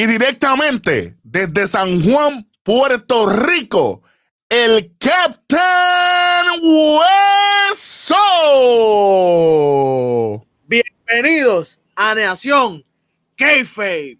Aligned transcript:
Y 0.00 0.06
directamente 0.06 1.18
desde 1.22 1.68
San 1.68 2.02
Juan, 2.02 2.50
Puerto 2.62 3.28
Rico, 3.28 4.02
el 4.48 4.94
Captain 4.96 6.46
Hueso. 6.62 8.16
Bienvenidos 10.66 11.82
a 11.94 12.14
Nación 12.14 12.82
Kayfabe. 13.36 14.18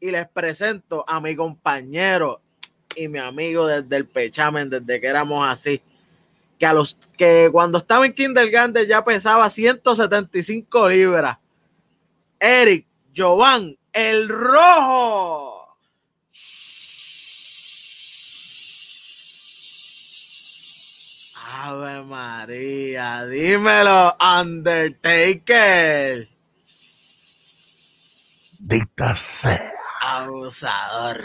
Y 0.00 0.10
les 0.10 0.28
presento 0.28 1.02
a 1.08 1.18
mi 1.18 1.34
compañero 1.34 2.42
y 2.94 3.08
mi 3.08 3.20
amigo 3.20 3.66
desde 3.66 3.96
el 3.96 4.06
pechamen, 4.06 4.68
desde 4.68 5.00
que 5.00 5.06
éramos 5.06 5.48
así. 5.48 5.80
Que, 6.58 6.66
a 6.66 6.74
los, 6.74 6.94
que 7.16 7.48
cuando 7.50 7.78
estaba 7.78 8.04
en 8.04 8.12
Kindergarten 8.12 8.86
ya 8.86 9.02
pesaba 9.02 9.48
175 9.48 10.90
libras. 10.90 11.38
Eric 12.38 12.86
Jovan, 13.16 13.77
el 13.98 14.28
rojo. 14.28 15.76
Ave 21.56 22.02
María, 22.04 23.24
dímelo, 23.26 24.16
Undertaker. 24.40 26.28
Dicta 28.58 29.14
sea. 29.14 29.70
Abusador. 30.02 31.22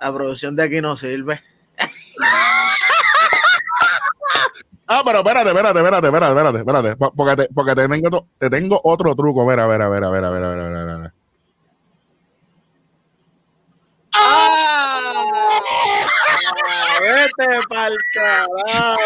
La 0.00 0.12
producción 0.12 0.54
de 0.56 0.62
aquí 0.64 0.80
no 0.80 0.96
sirve. 0.96 1.42
Ah, 4.92 5.02
pero 5.04 5.18
espérate, 5.18 5.50
espérate, 5.50 5.78
espérate, 5.78 6.06
espérate, 6.08 6.32
espérate, 6.32 6.58
espérate. 6.58 6.96
po- 6.96 7.12
Porque 7.14 7.36
te, 7.36 7.48
porque 7.54 7.74
te 7.74 7.88
tengo, 7.88 8.26
te 8.38 8.50
tengo 8.50 8.80
otro 8.84 9.14
truco. 9.14 9.46
Mira, 9.48 9.64
a 9.64 9.66
ver, 9.68 9.82
a 9.82 9.88
ver, 9.88 10.04
a 10.04 10.10
ver, 10.10 11.12
¡Ah! 14.22 15.60
Vete 17.00 17.60
pa'l 17.68 17.96
carajo. 18.14 18.98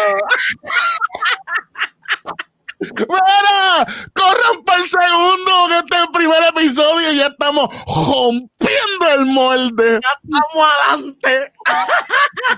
¡Mira! 2.79 3.85
¡Corran 4.13 4.63
para 4.65 4.81
el 4.81 4.89
segundo! 4.89 5.67
Que 5.69 5.77
este 5.77 5.95
es 5.95 6.01
el 6.01 6.11
primer 6.11 6.43
episodio 6.43 7.13
y 7.13 7.17
ya 7.17 7.27
estamos 7.27 7.73
rompiendo 7.87 9.09
el 9.13 9.25
molde. 9.25 9.99
Ya 10.01 10.09
estamos 10.21 10.69
adelante. 10.89 11.53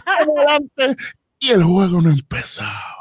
Adelante. 0.06 0.96
Y 1.40 1.52
el 1.52 1.64
juego 1.64 2.02
no 2.02 2.10
ha 2.10 2.14
empezado. 2.14 2.98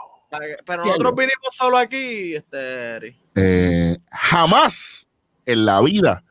Pero 0.66 0.84
nosotros 0.84 1.14
vinimos 1.16 1.56
solo 1.56 1.78
aquí, 1.78 2.34
este. 2.34 3.16
Eh, 3.34 3.96
jamás 4.10 5.08
en 5.46 5.64
la 5.64 5.80
vida 5.80 6.22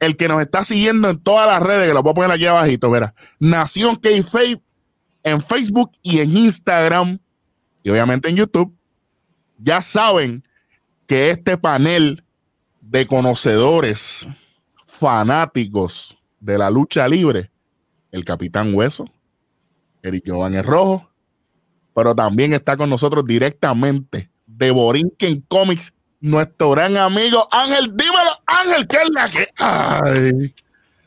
el 0.00 0.16
que 0.16 0.28
nos 0.28 0.40
está 0.40 0.64
siguiendo 0.64 1.08
en 1.10 1.18
todas 1.20 1.46
las 1.46 1.62
redes, 1.62 1.88
que 1.88 1.94
lo 1.94 2.02
voy 2.02 2.10
a 2.10 2.14
poner 2.14 2.30
aquí 2.32 2.46
abajito, 2.46 2.90
mira, 2.90 3.14
Nación 3.38 3.96
k 3.96 4.08
en 5.22 5.42
Facebook 5.42 5.92
y 6.02 6.20
en 6.20 6.36
Instagram 6.36 7.18
y 7.82 7.90
obviamente 7.90 8.28
en 8.28 8.36
YouTube, 8.36 8.74
ya 9.58 9.82
saben 9.82 10.42
que 11.06 11.30
este 11.30 11.56
panel 11.56 12.24
de 12.80 13.06
conocedores 13.06 14.28
fanáticos 14.86 16.16
de 16.40 16.58
la 16.58 16.70
lucha 16.70 17.06
libre, 17.08 17.50
el 18.10 18.24
Capitán 18.24 18.74
Hueso, 18.74 19.06
Eric 20.02 20.24
Giovanni 20.24 20.56
el 20.56 20.64
Rojo, 20.64 21.10
pero 21.94 22.14
también 22.14 22.52
está 22.52 22.76
con 22.76 22.90
nosotros 22.90 23.24
directamente 23.24 24.30
de 24.46 24.70
Borinquen 24.70 25.42
Comics, 25.48 25.92
nuestro 26.20 26.70
gran 26.70 26.96
amigo 26.96 27.46
Ángel. 27.50 27.96
Dímelo, 27.96 28.30
Ángel, 28.46 28.86
¿qué 28.86 28.96
es 28.96 29.10
la 29.10 29.28
que 29.30 29.46
hay? 29.58 30.54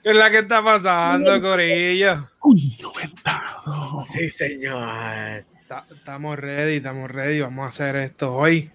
¿Qué 0.04 0.10
es 0.10 0.16
la 0.16 0.30
que 0.30 0.40
está 0.40 0.64
pasando, 0.64 1.42
Corillo? 1.42 2.28
Uy, 2.42 2.78
cuidado. 2.78 4.04
Sí, 4.12 4.30
señor. 4.30 5.46
Ta- 5.68 5.86
Estamos 5.96 6.38
ready, 6.38 6.78
estamos 6.78 7.10
ready. 7.10 7.40
Vamos 7.42 7.66
a 7.66 7.70
hacer 7.70 7.96
esto 7.96 8.34
hoy. 8.34 8.70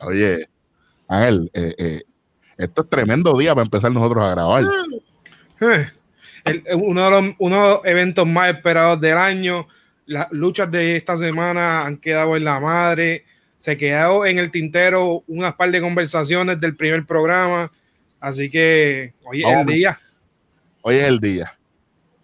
Oye, 0.00 0.48
Ángel, 1.06 1.50
eh, 1.54 1.74
eh, 1.78 2.02
esto 2.56 2.82
es 2.82 2.88
tremendo 2.90 3.36
día 3.38 3.54
para 3.54 3.64
empezar 3.64 3.92
nosotros 3.92 4.24
a 4.24 4.30
grabar. 4.30 4.64
Eh, 5.60 5.90
el- 6.44 6.64
uno, 6.74 7.04
de 7.04 7.10
los, 7.10 7.34
uno 7.38 7.62
de 7.62 7.68
los 7.74 7.84
eventos 7.84 8.26
más 8.26 8.50
esperados 8.50 9.00
del 9.00 9.16
año. 9.16 9.66
Las 10.06 10.30
luchas 10.32 10.70
de 10.70 10.96
esta 10.96 11.16
semana 11.18 11.84
han 11.84 11.98
quedado 11.98 12.36
en 12.36 12.44
la 12.44 12.58
madre. 12.58 13.24
Se 13.58 13.76
quedó 13.76 14.24
en 14.24 14.38
el 14.38 14.50
tintero 14.50 15.24
unas 15.26 15.54
par 15.54 15.70
de 15.70 15.80
conversaciones 15.80 16.60
del 16.60 16.76
primer 16.76 17.04
programa. 17.04 17.70
Así 18.20 18.48
que 18.48 19.14
hoy 19.24 19.44
es 19.44 19.56
el 19.56 19.66
día. 19.66 20.00
Hoy 20.82 20.96
es 20.96 21.04
el 21.04 21.20
día. 21.20 21.54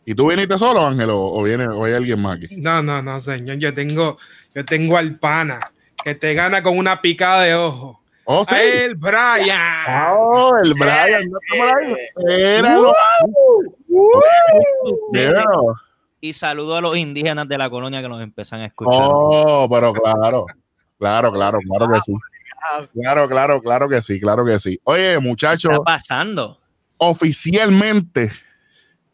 ¿Y 0.06 0.14
tú 0.14 0.28
viniste 0.28 0.58
solo, 0.58 0.86
Ángel, 0.86 1.10
o, 1.10 1.20
o 1.20 1.42
viene 1.42 1.66
o 1.66 1.84
hay 1.84 1.94
alguien 1.94 2.20
más 2.20 2.36
aquí? 2.36 2.56
No, 2.56 2.82
no, 2.82 3.02
no, 3.02 3.20
señor. 3.20 3.56
Yo 3.56 3.74
tengo, 3.74 4.18
yo 4.54 4.64
tengo 4.64 4.96
al 4.96 5.18
pana 5.18 5.60
que 6.04 6.14
te 6.14 6.34
gana 6.34 6.62
con 6.62 6.76
una 6.76 7.00
picada 7.00 7.42
de 7.42 7.54
ojo. 7.54 8.00
Oh, 8.26 8.44
sí. 8.44 8.54
El 8.54 8.94
Brian. 8.94 10.12
Oh, 10.12 10.52
el 10.62 10.74
Brian, 10.74 11.30
¿no 11.30 11.38
está 11.42 11.56
por 11.56 11.84
ahí? 11.84 11.96
Míralo. 12.26 12.92
Míralo. 15.12 15.74
Y 16.20 16.32
saludo 16.32 16.76
a 16.76 16.80
los 16.80 16.96
indígenas 16.96 17.46
de 17.48 17.58
la 17.58 17.68
colonia 17.68 18.00
que 18.00 18.08
nos 18.08 18.22
empiezan 18.22 18.60
a 18.60 18.66
escuchar. 18.66 19.08
Oh, 19.10 19.68
pero 19.70 19.92
claro, 19.92 20.46
claro, 20.98 21.32
claro, 21.32 21.58
claro 21.66 21.92
que 21.92 22.00
sí. 22.00 22.12
Claro, 22.94 23.28
claro, 23.28 23.60
claro 23.60 23.88
que 23.88 24.00
sí, 24.00 24.20
claro 24.20 24.44
que 24.44 24.58
sí. 24.58 24.80
Oye, 24.84 25.14
¿Qué 25.14 25.20
muchachos, 25.20 25.70
está 25.72 25.84
pasando? 25.84 26.60
oficialmente, 26.96 28.30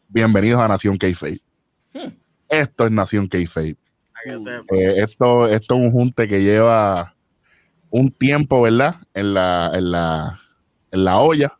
bienvenidos 0.07 0.61
a 0.61 0.67
Nación 0.67 0.97
k 0.97 1.07
Hmm. 1.93 2.07
Esto 2.47 2.85
es 2.85 2.91
Nación 2.91 3.27
k. 3.27 3.37
Eh, 3.39 3.75
esto, 4.97 5.47
esto 5.47 5.75
es 5.75 5.81
un 5.81 5.91
junte 5.91 6.27
que 6.27 6.41
lleva 6.41 7.15
un 7.89 8.09
tiempo, 8.11 8.61
¿verdad? 8.61 8.95
En 9.13 9.33
la, 9.33 9.71
en 9.73 9.91
la, 9.91 10.39
en 10.91 11.03
la 11.03 11.17
olla. 11.19 11.57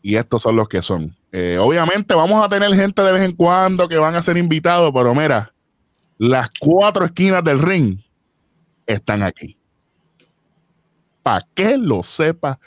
Y 0.00 0.16
estos 0.16 0.40
son 0.42 0.56
los 0.56 0.68
que 0.68 0.80
son. 0.80 1.14
Eh, 1.32 1.58
obviamente 1.60 2.14
vamos 2.14 2.42
a 2.42 2.48
tener 2.48 2.72
gente 2.74 3.02
de 3.02 3.12
vez 3.12 3.22
en 3.22 3.32
cuando 3.32 3.88
que 3.88 3.98
van 3.98 4.14
a 4.14 4.22
ser 4.22 4.38
invitados, 4.38 4.90
pero 4.94 5.14
mira, 5.14 5.52
las 6.16 6.48
cuatro 6.58 7.04
esquinas 7.04 7.44
del 7.44 7.58
ring 7.58 7.98
están 8.86 9.22
aquí. 9.22 9.58
Para 11.22 11.46
que 11.54 11.76
lo 11.76 12.02
sepa, 12.02 12.58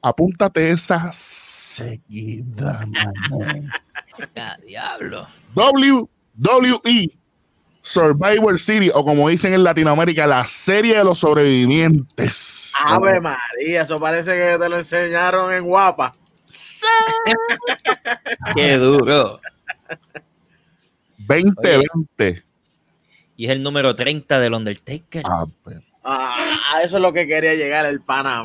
apúntate 0.00 0.70
esa 0.70 1.10
seguida. 1.12 2.86
¡Ah, 4.36 4.56
diablo! 4.64 5.28
WWE 5.54 7.18
Survivor 7.80 8.58
City, 8.60 8.90
o 8.92 9.04
como 9.04 9.28
dicen 9.28 9.54
en 9.54 9.64
Latinoamérica, 9.64 10.26
la 10.26 10.44
serie 10.44 10.98
de 10.98 11.04
los 11.04 11.18
sobrevivientes. 11.18 12.72
Ave 12.84 13.20
María, 13.20 13.82
eso 13.82 13.98
parece 13.98 14.32
que 14.32 14.58
te 14.58 14.68
lo 14.68 14.76
enseñaron 14.76 15.52
en 15.52 15.64
guapa. 15.64 16.12
¡Qué 18.54 18.76
duro! 18.76 19.40
2020. 21.18 22.47
Y 23.38 23.46
es 23.46 23.52
el 23.52 23.62
número 23.62 23.94
30 23.94 24.40
del 24.40 24.52
Undertaker. 24.52 25.22
Ah, 25.24 25.46
pues, 25.62 25.78
Ah, 26.02 26.58
a 26.74 26.82
eso 26.82 26.96
es 26.96 27.02
lo 27.02 27.12
que 27.12 27.26
quería 27.28 27.54
llegar 27.54 27.86
el 27.86 28.00
pana. 28.00 28.44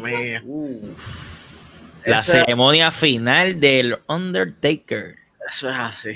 La 2.06 2.20
Ese- 2.20 2.32
ceremonia 2.34 2.92
final 2.92 3.60
del 3.60 3.98
Undertaker. 4.08 5.16
Eso 5.50 5.70
es 5.70 5.76
así. 5.76 6.10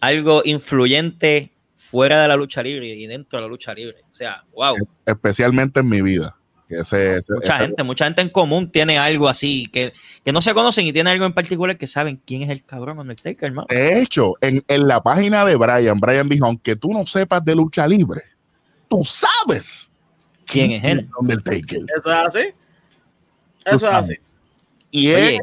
Algo 0.00 0.40
influyente 0.44 1.52
fuera 1.76 2.22
de 2.22 2.28
la 2.28 2.36
lucha 2.36 2.62
libre 2.62 2.86
y 2.86 3.06
dentro 3.06 3.38
de 3.38 3.42
la 3.42 3.48
lucha 3.48 3.74
libre. 3.74 3.98
O 4.10 4.14
sea, 4.14 4.42
wow. 4.54 4.76
especialmente 5.04 5.80
en 5.80 5.88
mi 5.90 6.00
vida. 6.00 6.34
Que 6.68 6.80
ese- 6.80 7.16
ese- 7.16 7.32
Mucha 7.32 7.54
ese- 7.56 7.64
gente, 7.66 7.82
mucha 7.82 8.04
gente 8.04 8.20
en 8.22 8.28
común 8.28 8.70
tiene 8.70 8.98
algo 8.98 9.28
así 9.28 9.66
que, 9.72 9.92
que 10.24 10.32
no 10.32 10.42
se 10.42 10.52
conocen 10.52 10.86
y 10.86 10.92
tiene 10.92 11.10
algo 11.10 11.24
en 11.24 11.32
particular 11.32 11.78
que 11.78 11.86
saben 11.86 12.20
quién 12.26 12.42
es 12.42 12.50
el 12.50 12.62
cabrón 12.64 12.98
Undertaker, 12.98 13.48
hermano. 13.48 13.66
De 13.70 14.00
hecho, 14.02 14.34
en, 14.42 14.62
en 14.68 14.86
la 14.86 15.02
página 15.02 15.44
de 15.46 15.56
Brian, 15.56 15.98
Brian 15.98 16.28
dijo, 16.28 16.44
aunque 16.46 16.76
tú 16.76 16.92
no 16.92 17.06
sepas 17.06 17.42
de 17.44 17.54
lucha 17.54 17.86
libre, 17.88 18.22
tú 18.88 19.02
sabes 19.04 19.90
¿Quién 20.44 20.72
es 20.72 20.84
él? 20.84 21.00
Eso 21.00 21.18
Undertaker. 21.20 21.78
es 21.78 22.06
así. 22.06 22.38
Eso 23.66 23.76
es 23.88 23.94
así. 23.94 24.14
Y 24.90 25.08
es, 25.08 25.40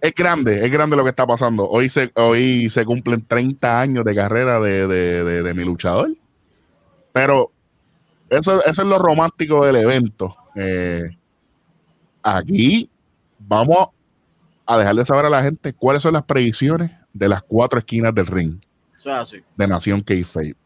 es 0.00 0.14
grande, 0.14 0.64
es 0.64 0.70
grande 0.70 0.96
lo 0.96 1.02
que 1.02 1.10
está 1.10 1.26
pasando. 1.26 1.68
Hoy 1.68 1.88
se, 1.88 2.10
hoy 2.14 2.70
se 2.70 2.84
cumplen 2.84 3.24
30 3.26 3.80
años 3.80 4.04
de 4.04 4.14
carrera 4.14 4.60
de, 4.60 4.86
de- 4.86 5.24
de- 5.24 5.42
de 5.42 5.54
mi 5.54 5.64
luchador. 5.64 6.10
Pero 7.12 7.50
eso, 8.32 8.64
eso 8.64 8.82
es 8.82 8.88
lo 8.88 8.98
romántico 8.98 9.64
del 9.64 9.76
evento. 9.76 10.36
Eh, 10.54 11.02
aquí 12.22 12.90
vamos 13.38 13.88
a 14.66 14.78
dejarle 14.78 15.04
saber 15.04 15.26
a 15.26 15.30
la 15.30 15.42
gente 15.42 15.72
cuáles 15.72 16.02
son 16.02 16.14
las 16.14 16.22
predicciones 16.22 16.90
de 17.12 17.28
las 17.28 17.42
cuatro 17.42 17.78
esquinas 17.78 18.14
del 18.14 18.26
ring 18.26 18.58
Eso 18.96 19.10
es 19.10 19.16
así. 19.16 19.44
de 19.56 19.66
Nación 19.66 20.00
K-Fape. 20.00 20.56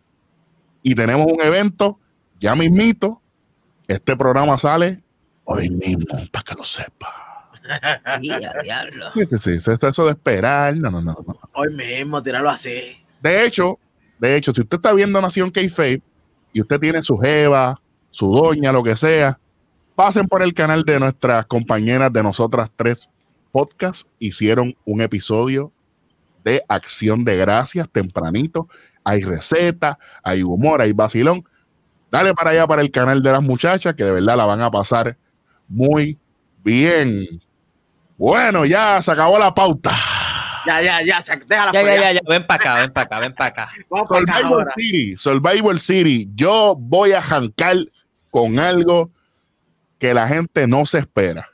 Y 0.82 0.94
tenemos 0.94 1.26
un 1.26 1.42
evento, 1.42 1.98
ya 2.38 2.54
mismito. 2.54 3.20
Este 3.88 4.16
programa 4.16 4.58
sale 4.58 5.02
hoy 5.44 5.70
mismo, 5.70 6.04
para 6.32 6.42
que 6.44 6.54
lo 6.54 6.64
sepa. 6.64 7.50
Diablo. 8.20 9.06
Sí, 9.14 9.20
sí, 9.30 9.36
sí, 9.38 9.50
eso, 9.72 9.88
eso 9.88 10.04
de 10.04 10.10
esperar, 10.10 10.76
no, 10.76 10.90
no, 10.90 11.00
no. 11.00 11.16
no. 11.26 11.40
Hoy 11.54 11.72
mismo, 11.72 12.22
tirarlo 12.22 12.50
así. 12.50 12.96
De 13.20 13.44
hecho, 13.44 13.78
de 14.18 14.36
hecho, 14.36 14.52
si 14.54 14.60
usted 14.60 14.76
está 14.76 14.92
viendo 14.92 15.20
Nación 15.20 15.50
K-Fape 15.50 16.02
y 16.56 16.62
usted 16.62 16.80
tiene 16.80 17.02
su 17.02 17.18
jeva, 17.18 17.78
su 18.08 18.32
doña, 18.32 18.72
lo 18.72 18.82
que 18.82 18.96
sea, 18.96 19.38
pasen 19.94 20.26
por 20.26 20.42
el 20.42 20.54
canal 20.54 20.84
de 20.84 20.98
nuestras 20.98 21.44
compañeras 21.44 22.10
de 22.10 22.22
nosotras 22.22 22.70
tres 22.74 23.10
podcasts. 23.52 24.08
Hicieron 24.18 24.74
un 24.86 25.02
episodio 25.02 25.70
de 26.42 26.62
acción 26.66 27.26
de 27.26 27.36
gracias 27.36 27.90
tempranito. 27.92 28.68
Hay 29.04 29.20
receta, 29.20 29.98
hay 30.22 30.42
humor, 30.42 30.80
hay 30.80 30.94
vacilón. 30.94 31.46
Dale 32.10 32.32
para 32.32 32.52
allá 32.52 32.66
para 32.66 32.80
el 32.80 32.90
canal 32.90 33.22
de 33.22 33.32
las 33.32 33.42
muchachas 33.42 33.94
que 33.94 34.04
de 34.04 34.12
verdad 34.12 34.38
la 34.38 34.46
van 34.46 34.62
a 34.62 34.70
pasar 34.70 35.14
muy 35.68 36.18
bien. 36.64 37.38
Bueno, 38.16 38.64
ya 38.64 39.02
se 39.02 39.10
acabó 39.10 39.38
la 39.38 39.52
pauta. 39.52 39.92
Ya, 40.66 40.82
ya, 40.82 41.02
ya, 41.02 41.20
déjala 41.46 41.72
Ya, 41.72 41.82
ya, 41.82 41.96
ya, 41.96 42.12
ya. 42.12 42.20
Ven 42.28 42.46
para 42.46 42.60
acá, 42.60 42.74
ven 42.80 42.92
para 42.92 43.04
acá, 43.06 43.18
ven 43.20 43.34
para 43.34 43.48
acá. 43.50 43.68
Para 44.08 44.38
acá. 44.64 44.72
City, 44.76 45.16
Survivor 45.16 45.78
City. 45.78 46.28
Yo 46.34 46.76
voy 46.78 47.12
a 47.12 47.22
jancar 47.22 47.76
con 48.30 48.58
algo 48.58 49.10
que 49.98 50.12
la 50.12 50.28
gente 50.28 50.66
no 50.66 50.84
se 50.84 50.98
espera. 50.98 51.48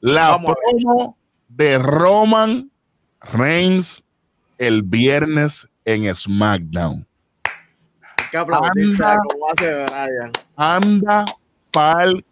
La 0.00 0.30
Vamos 0.30 0.54
promo 0.54 1.16
de 1.48 1.78
Roman 1.78 2.70
Reigns 3.20 4.04
el 4.58 4.82
viernes 4.82 5.68
en 5.84 6.14
SmackDown. 6.14 7.06
Hay 7.44 8.30
que 8.30 8.36
aplaudirse 8.36 9.02
Anda. 9.02 9.22
como 9.28 9.46
hace 9.50 9.84
Brian. 9.86 10.32
Anda 10.56 11.24
pa'l 11.72 12.24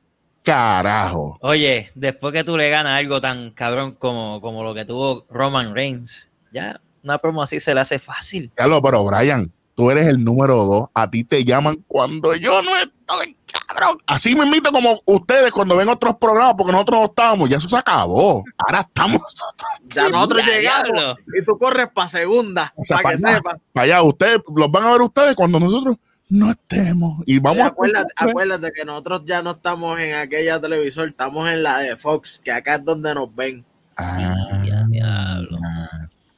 carajo. 0.44 1.38
Oye, 1.41 1.91
después 1.94 2.32
que 2.32 2.44
tú 2.44 2.56
le 2.56 2.69
ganas 2.70 2.99
algo 2.99 3.20
tan 3.20 3.50
cabrón 3.50 3.93
como, 3.99 4.41
como 4.41 4.62
lo 4.62 4.75
que 4.75 4.85
tuvo 4.85 5.26
Roman 5.31 5.75
Reigns, 5.75 6.31
ya 6.52 6.81
una 7.02 7.19
promo 7.19 7.43
así 7.43 7.58
se 7.61 7.75
le 7.75 7.81
hace 7.81 7.99
fácil. 7.99 8.52
Ya 8.58 8.67
lo, 8.67 8.81
pero 8.81 9.05
Brian, 9.05 9.50
tú 9.75 9.91
eres 9.91 10.06
el 10.06 10.23
número 10.23 10.64
dos. 10.64 10.88
A 10.94 11.11
ti 11.11 11.25
te 11.25 11.44
llaman 11.44 11.82
cuando 11.88 12.35
yo 12.37 12.62
no 12.62 12.70
estoy, 12.76 13.37
cabrón. 13.69 13.99
Así 14.06 14.35
me 14.35 14.44
invito 14.44 14.70
como 14.70 15.00
ustedes 15.06 15.50
cuando 15.50 15.76
ven 15.76 15.88
otros 15.88 16.17
programas, 16.17 16.55
porque 16.56 16.73
nosotros 16.73 17.00
no 17.00 17.05
estábamos. 17.06 17.50
Ya 17.50 17.56
eso 17.56 17.69
se 17.69 17.76
acabó. 17.76 18.44
Ahora 18.58 18.81
estamos 18.81 19.20
Ya 19.88 20.08
nosotros 20.08 20.43
Ya, 20.47 20.52
llegamos 20.52 20.85
diablo. 20.93 21.17
y 21.40 21.44
tú 21.44 21.58
corres 21.58 21.88
para 21.94 22.08
segunda, 22.08 22.73
O 22.76 22.85
sea, 22.85 22.99
para 22.99 23.17
que 23.17 23.23
sepas. 23.23 23.56
para 23.73 23.85
allá. 23.85 24.02
Ustedes 24.02 24.40
los 24.55 24.70
van 24.70 24.85
a 24.85 24.93
ver 24.93 25.00
ustedes 25.02 25.35
cuando 25.35 25.58
nosotros 25.61 25.97
no 26.35 26.51
estemos. 26.51 27.23
Y 27.27 27.39
vamos 27.39 27.61
a 27.63 27.67
acuérdate, 27.67 28.13
acuérdate 28.17 28.73
que 28.73 28.85
nosotros 28.85 29.23
ya 29.25 29.43
no 29.43 29.53
estamos 29.53 29.99
en 30.01 30.15
aquella 30.17 30.61
televisor, 30.61 31.09
estamos 31.09 31.49
en 31.49 31.63
la 31.63 31.79
de 31.79 31.97
Fox, 31.97 32.41
que 32.45 32.51
acá 32.53 32.75
es 32.77 32.85
donde 32.85 33.15
nos 33.15 33.35
ven. 33.35 33.65
Ah, 33.97 34.61
Ya, 34.65 34.85
diablo. 34.89 35.59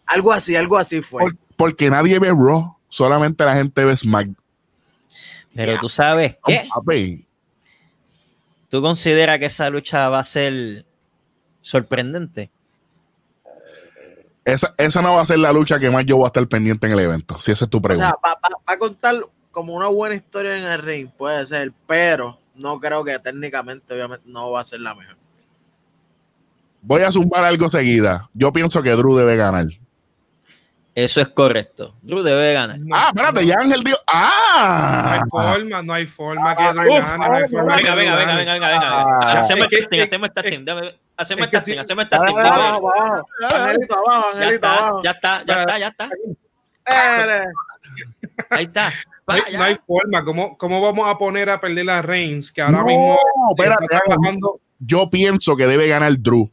Algo 0.07 0.33
así, 0.33 0.55
algo 0.55 0.77
así 0.77 1.01
fue. 1.03 1.23
por- 1.23 1.37
porque 1.57 1.89
nadie 1.91 2.19
ve 2.19 2.29
Raw, 2.29 2.77
solamente 2.89 3.45
la 3.45 3.55
gente 3.55 3.85
ve 3.85 3.97
SmackDown. 3.97 4.37
Pero 5.55 5.79
tú 5.81 5.89
sabes 5.89 6.37
qué, 6.47 6.69
Papi, 6.73 7.27
tú 8.69 8.83
consideras 8.83 9.39
que 9.39 9.47
esa 9.47 9.71
lucha 9.71 10.11
va 10.11 10.19
a 10.19 10.23
ser 10.25 10.85
sorprendente. 11.63 12.51
Esa, 14.45 14.75
esa 14.79 15.03
no 15.03 15.15
va 15.15 15.23
a 15.23 15.25
ser 15.25 15.39
la 15.41 15.53
lucha 15.53 15.81
que 15.81 15.91
más 15.91 16.05
yo 16.07 16.19
voy 16.19 16.25
a 16.25 16.29
estar 16.29 16.47
pendiente 16.47 16.87
en 16.87 16.93
el 16.93 17.01
evento. 17.01 17.41
Si 17.41 17.51
esa 17.51 17.65
es 17.65 17.71
tu 17.71 17.79
O 17.79 17.83
pregunta. 17.83 18.11
sea, 18.23 18.37
para 18.65 18.79
contar 18.79 19.17
como 19.57 19.73
una 19.73 19.87
buena 19.87 20.15
historia 20.15 20.55
en 20.59 20.65
el 20.65 20.83
ring, 20.83 21.09
puede 21.17 21.47
ser, 21.47 21.73
pero 21.87 22.39
no 22.57 22.79
creo 22.79 23.03
que 23.03 23.19
técnicamente, 23.19 23.95
obviamente, 23.95 24.25
no 24.29 24.51
va 24.51 24.61
a 24.61 24.65
ser 24.65 24.81
la 24.81 24.95
mejor. 24.95 25.17
Voy 26.83 27.01
a 27.01 27.11
zumbar 27.11 27.43
algo 27.43 27.71
seguida. 27.71 28.29
Yo 28.35 28.53
pienso 28.53 28.83
que 28.83 28.91
Drew 28.91 29.17
debe 29.17 29.35
ganar. 29.35 29.65
Eso 30.95 31.23
es 31.23 31.29
correcto. 31.29 31.95
Drew 32.03 32.23
debe 32.23 32.53
ganar. 32.53 32.79
No, 32.81 32.95
ah, 32.95 33.11
espérate, 33.15 33.47
ya 33.47 33.55
Ángel 33.59 33.83
dio. 33.83 33.95
No 33.97 34.03
hay 34.13 35.21
¡Ah! 35.23 35.23
forma, 35.31 35.83
no 35.83 35.93
hay 35.95 36.07
forma 36.07 36.55
que 36.55 36.63
Ah, 36.63 36.73
Drew 36.75 36.99
uf, 36.99 37.05
gane, 37.07 37.17
no 37.29 37.35
hay 37.35 37.49
forma 37.49 37.77
Venga, 37.77 37.91
que 37.91 37.97
venga, 37.99 38.15
venga, 38.17 38.37
venga, 38.37 38.53
venga, 38.53 38.69
venga. 38.69 39.03
Ah. 39.23 39.39
Hacemos 39.41 39.69
que- 39.69 39.77
testing, 39.79 39.99
es- 40.01 40.07
hacemos 40.07 40.35
testing. 40.35 40.65
Dame- 40.67 40.99
Hacemos 41.17 41.47
que 41.49 41.57
testing, 41.57 41.79
hacemos 41.79 42.09
testing. 42.11 42.27
Ah, 42.37 42.43
dime. 42.43 42.49
Abajo, 42.49 42.93
abajo. 42.95 43.29
Angelito 43.55 43.95
abajo, 43.95 44.27
Ya 44.35 44.37
Angelito 44.37 44.55
está, 44.55 44.77
abajo. 44.77 45.03
ya 45.03 45.11
está, 45.13 45.45
ya 45.47 45.61
está, 45.63 45.79
ya 45.79 45.89
está. 45.89 46.11
Ahí 48.51 48.65
está. 48.65 48.93
No 49.27 49.63
hay, 49.63 49.77
forma. 49.87 50.25
¿Cómo, 50.25 50.57
¿Cómo 50.57 50.81
vamos 50.81 51.09
a 51.09 51.19
poner 51.19 51.51
a 51.51 51.61
perder 51.61 51.91
a 51.91 52.01
Reigns? 52.03 52.53
Que 52.53 52.63
ahora 52.63 52.79
No, 52.79 52.85
mismo 52.87 53.19
espérate, 53.57 53.87
trabajando. 53.89 54.61
Yo 54.79 55.11
pienso 55.11 55.57
que 55.57 55.67
debe 55.67 55.89
ganar 55.89 56.17
Drew. 56.19 56.49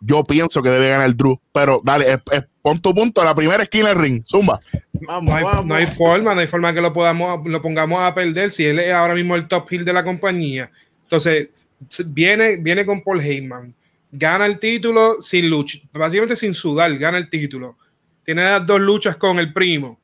Yo 0.00 0.22
pienso 0.24 0.62
que 0.62 0.68
debe 0.70 0.88
ganar 0.90 1.14
Drew. 1.16 1.40
Pero 1.52 1.80
dale, 1.82 2.12
es- 2.12 2.20
es- 2.32 2.44
pon 2.60 2.78
tu 2.80 2.94
punto. 2.94 3.24
La 3.24 3.34
primera 3.34 3.62
esquina 3.62 3.88
del 3.88 3.98
ring. 3.98 4.22
Zumba. 4.26 4.60
Vamos, 5.06 5.30
No 5.30 5.36
hay, 5.36 5.44
vamos. 5.44 5.66
no 5.66 5.74
hay 5.74 5.86
forma, 5.86 6.34
no 6.34 6.40
hay 6.40 6.46
forma 6.48 6.74
que 6.74 6.80
lo 6.82 6.92
podamos, 6.92 7.40
lo 7.46 7.62
pongamos 7.62 8.00
a 8.02 8.14
perder 8.14 8.50
si 8.50 8.64
él 8.66 8.78
es 8.80 8.92
ahora 8.92 9.14
mismo 9.14 9.34
el 9.34 9.48
top 9.48 9.66
heel 9.72 9.84
de 9.84 9.92
la 9.92 10.04
compañía. 10.04 10.70
Entonces, 11.04 11.48
viene, 12.06 12.56
viene 12.56 12.84
con 12.84 13.00
Paul 13.02 13.20
Heyman, 13.20 13.72
gana 14.12 14.44
el 14.44 14.58
título 14.58 15.20
sin 15.22 15.48
lucha, 15.48 15.78
básicamente 15.92 16.36
sin 16.36 16.52
sudar, 16.52 16.94
gana 16.98 17.16
el 17.16 17.30
título. 17.30 17.76
Tiene 18.24 18.42
las 18.44 18.66
dos 18.66 18.80
luchas 18.80 19.16
con 19.16 19.38
el 19.38 19.52
primo 19.52 19.98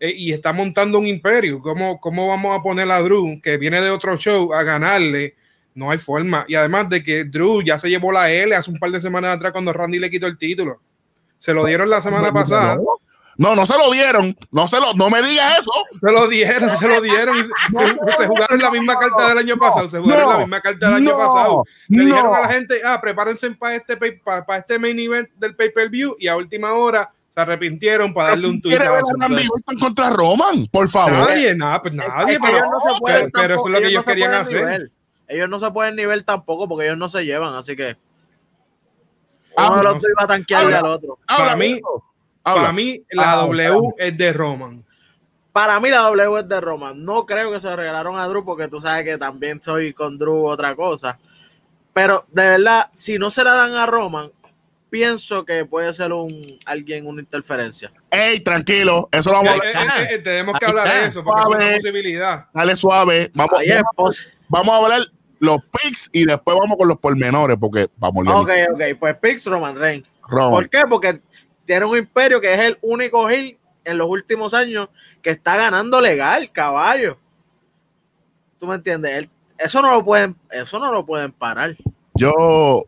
eh, 0.00 0.12
y 0.16 0.32
está 0.32 0.52
montando 0.52 0.98
un 0.98 1.06
imperio. 1.06 1.60
¿Cómo, 1.60 2.00
¿Cómo 2.00 2.28
vamos 2.28 2.58
a 2.58 2.62
poner 2.62 2.90
a 2.90 3.00
Drew, 3.00 3.40
que 3.42 3.56
viene 3.56 3.80
de 3.80 3.90
otro 3.90 4.16
show, 4.16 4.52
a 4.52 4.62
ganarle? 4.62 5.34
No 5.74 5.90
hay 5.90 5.98
forma. 5.98 6.44
Y 6.48 6.54
además 6.54 6.88
de 6.88 7.02
que 7.02 7.24
Drew 7.24 7.62
ya 7.62 7.76
se 7.78 7.88
llevó 7.88 8.10
la 8.12 8.30
L 8.30 8.54
hace 8.54 8.70
un 8.70 8.78
par 8.78 8.90
de 8.90 9.00
semanas 9.00 9.36
atrás 9.36 9.52
cuando 9.52 9.72
Randy 9.72 9.98
le 9.98 10.10
quitó 10.10 10.26
el 10.26 10.38
título. 10.38 10.80
Se 11.38 11.52
lo 11.52 11.64
dieron 11.66 11.90
la 11.90 12.00
semana 12.00 12.32
pasada. 12.32 12.78
No, 13.38 13.54
no 13.54 13.66
se 13.66 13.76
lo 13.76 13.90
dieron. 13.90 14.34
No 14.50 14.66
se 14.66 14.80
lo, 14.80 14.94
no 14.94 15.10
me 15.10 15.20
digas 15.22 15.58
eso. 15.58 15.70
Se 16.00 16.10
lo 16.10 16.26
dieron, 16.26 16.78
se 16.78 16.88
lo 16.88 17.02
dieron. 17.02 17.34
se, 18.16 18.26
jugaron 18.26 18.58
la 18.58 18.70
misma 18.70 18.98
carta 18.98 19.28
del 19.28 19.38
año 19.38 19.58
pasado. 19.58 19.90
Se 19.90 19.98
jugaron 19.98 20.24
no, 20.24 20.32
la 20.32 20.38
misma 20.38 20.60
carta 20.62 20.86
del 20.86 20.94
año 20.96 21.10
no, 21.10 21.18
pasado. 21.18 21.64
Le 21.88 22.04
no. 22.04 22.14
dijeron 22.14 22.34
a 22.34 22.40
la 22.40 22.48
gente, 22.48 22.80
ah, 22.82 22.98
prepárense 22.98 23.50
para 23.50 23.74
este, 23.76 23.98
pay- 23.98 24.18
pa- 24.24 24.46
pa 24.46 24.56
este 24.56 24.78
main 24.78 24.98
event 24.98 25.28
del 25.36 25.54
pay-per-view 25.54 26.16
y 26.18 26.28
a 26.28 26.36
última 26.36 26.72
hora 26.72 27.12
se 27.36 27.42
arrepintieron 27.42 28.14
para 28.14 28.30
darle 28.30 28.48
un 28.48 28.60
¿Quiere 28.62 28.86
a. 28.86 28.92
Orton 28.94 29.78
contra 29.78 30.08
Roman? 30.08 30.66
Por 30.72 30.88
favor. 30.88 31.12
Nadie, 31.28 31.54
nada, 31.54 31.82
pues 31.82 31.92
Es 31.92 31.98
nadie, 31.98 32.34
que 32.36 32.40
pero, 32.40 32.56
ellos 32.56 32.68
no 32.70 32.94
se 32.94 33.00
pueden 33.00 33.30
pero- 33.30 33.42
pero 33.42 33.54
eso 33.56 33.66
es 33.66 33.72
lo 33.72 33.78
que 33.78 33.86
ellos 33.88 34.06
no 34.06 34.10
querían 34.10 34.34
hacer. 34.34 34.56
nivel. 34.60 34.92
Ellos 35.28 35.48
no 35.50 35.58
se 35.58 35.70
pueden 35.70 35.96
nivel 35.96 36.24
tampoco 36.24 36.66
porque 36.66 36.86
ellos 36.86 36.96
no 36.96 37.10
se 37.10 37.26
llevan, 37.26 37.52
así 37.54 37.76
que 37.76 37.98
Ah, 39.58 39.66
uno 39.68 39.76
de 39.78 39.82
los 39.84 39.94
no 39.96 40.00
dos 40.00 40.08
iba 40.08 40.24
a 40.24 40.26
tanquearle 40.26 40.76
Habla. 40.76 40.78
al 40.78 40.94
otro. 40.94 41.18
Habla, 41.26 41.44
para 41.44 41.56
mí-. 41.56 41.80
Habla. 42.44 42.62
Para 42.62 42.72
mí, 42.72 43.02
la 43.10 43.32
Ah, 43.32 43.36
W 43.46 43.80
es 43.98 44.16
de 44.18 44.32
Roman. 44.32 44.84
Para 45.52 45.78
mí 45.80 45.90
la 45.90 45.98
W 46.00 46.38
es 46.40 46.48
de 46.48 46.60
Roman. 46.60 47.04
No 47.04 47.26
creo 47.26 47.50
que 47.50 47.60
se 47.60 47.68
lo 47.68 47.76
regalaron 47.76 48.18
a 48.18 48.26
Drew 48.28 48.44
porque 48.46 48.68
tú 48.68 48.80
sabes 48.80 49.04
que 49.04 49.18
también 49.18 49.60
soy 49.62 49.92
con 49.92 50.16
Drew 50.18 50.46
otra 50.46 50.74
cosa. 50.74 51.18
Pero 51.92 52.24
de 52.30 52.48
verdad, 52.48 52.88
si 52.92 53.18
no 53.18 53.30
se 53.30 53.42
la 53.44 53.52
dan 53.54 53.74
a 53.74 53.84
Roman, 53.86 54.30
pienso 54.90 55.44
que 55.44 55.64
puede 55.64 55.92
ser 55.92 56.12
un 56.12 56.30
alguien 56.64 57.06
una 57.06 57.20
interferencia. 57.20 57.92
Ey, 58.10 58.40
tranquilo. 58.40 59.08
Eso 59.12 59.30
lo 59.30 59.36
vamos 59.42 59.50
a 59.50 59.54
hablar. 59.54 60.00
eh, 60.00 60.04
eh, 60.04 60.14
eh, 60.14 60.18
tenemos 60.18 60.58
que 60.58 60.66
hablar 60.66 60.88
de 60.88 61.06
eso 61.08 61.22
porque 61.24 61.40
es 61.40 61.46
una 61.46 61.74
posibilidad. 61.76 62.46
Dale 62.54 62.76
suave. 62.76 63.30
Vamos, 63.34 63.58
Ahí 63.58 63.68
es 63.68 63.82
pos- 63.94 64.32
vamos 64.48 64.72
a 64.74 64.76
hablar 64.84 65.00
los 65.38 65.58
picks 65.82 66.08
y 66.12 66.24
después 66.24 66.56
vamos 66.58 66.78
con 66.78 66.88
los 66.88 66.98
pormenores 66.98 67.56
porque 67.60 67.88
vamos 67.98 68.26
a 68.26 68.38
Ok, 68.40 68.50
ok, 68.72 68.80
pues 68.98 69.16
Pix 69.18 69.44
Roman 69.46 69.76
Reigns. 69.76 70.06
Roman. 70.28 70.50
¿Por 70.52 70.68
qué? 70.70 70.82
Porque 70.88 71.20
tiene 71.64 71.84
un 71.84 71.96
imperio 71.98 72.40
que 72.40 72.54
es 72.54 72.60
el 72.60 72.78
único 72.82 73.28
heel 73.28 73.58
en 73.84 73.98
los 73.98 74.08
últimos 74.08 74.54
años 74.54 74.88
que 75.22 75.30
está 75.30 75.56
ganando 75.56 76.00
legal, 76.00 76.50
caballo. 76.52 77.18
¿Tú 78.58 78.66
me 78.66 78.76
entiendes? 78.76 79.12
Él- 79.14 79.30
eso 79.58 79.80
no 79.82 79.90
lo 79.90 80.04
pueden, 80.04 80.36
eso 80.50 80.78
no 80.78 80.92
lo 80.92 81.04
pueden 81.04 81.32
parar. 81.32 81.76
Yo 82.14 82.84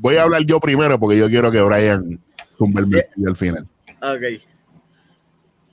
voy 0.00 0.16
a 0.16 0.22
hablar 0.22 0.42
yo 0.42 0.58
primero 0.60 0.98
porque 0.98 1.18
yo 1.18 1.28
quiero 1.28 1.50
que 1.50 1.60
Brian 1.60 2.18
tumbe 2.58 2.80
el 2.80 2.86
Sí. 2.86 2.92
martillo 2.94 3.28
al 3.28 3.36
final. 3.36 3.68
Ok. 4.02 4.42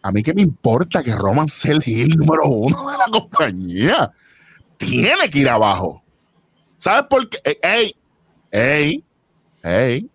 A 0.04 0.12
mí 0.12 0.22
que 0.24 0.34
me 0.34 0.42
importa 0.42 1.04
que 1.04 1.16
Roman 1.16 1.50
sea 1.50 1.74
el 1.74 1.84
heel 1.86 2.18
número 2.18 2.46
uno 2.48 2.90
de 2.92 2.98
la 2.98 3.06
compañía. 3.12 4.12
Tiene 4.78 5.30
que 5.30 5.40
ir 5.40 5.50
abajo. 5.50 6.04
¿Sabes 6.78 7.04
por 7.10 7.28
qué? 7.28 7.40
Eh, 7.44 7.58
Ey, 7.64 7.96
ey, 8.52 9.04
ey. 9.64 10.10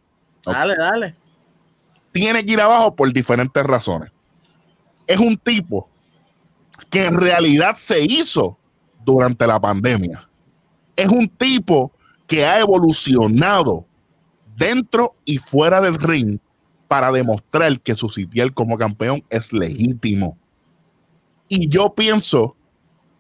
Dale, 0.47 0.77
dale. 0.77 1.17
Tiene 2.13 2.45
que 2.45 2.53
ir 2.53 2.61
abajo 2.61 2.95
por 2.95 3.13
diferentes 3.13 3.63
razones. 3.65 4.11
Es 5.07 5.19
un 5.19 5.37
tipo 5.37 5.89
que 6.91 7.07
en 7.07 7.21
realidad 7.21 7.75
se 7.77 8.03
hizo 8.05 8.57
durante 9.05 9.47
la 9.47 9.59
pandemia. 9.61 10.29
Es 10.95 11.09
un 11.09 11.29
tipo 11.29 11.93
que 12.27 12.45
ha 12.47 12.61
evolucionado 12.61 13.85
dentro 14.63 15.17
y 15.25 15.39
fuera 15.39 15.81
del 15.81 15.97
ring 15.97 16.39
para 16.87 17.11
demostrar 17.11 17.81
que 17.81 17.95
su 17.95 18.09
sitial 18.09 18.55
como 18.55 18.79
campeón 18.79 19.25
es 19.29 19.53
legítimo. 19.53 20.39
Y 21.49 21.69
yo 21.69 21.95
pienso 21.95 22.57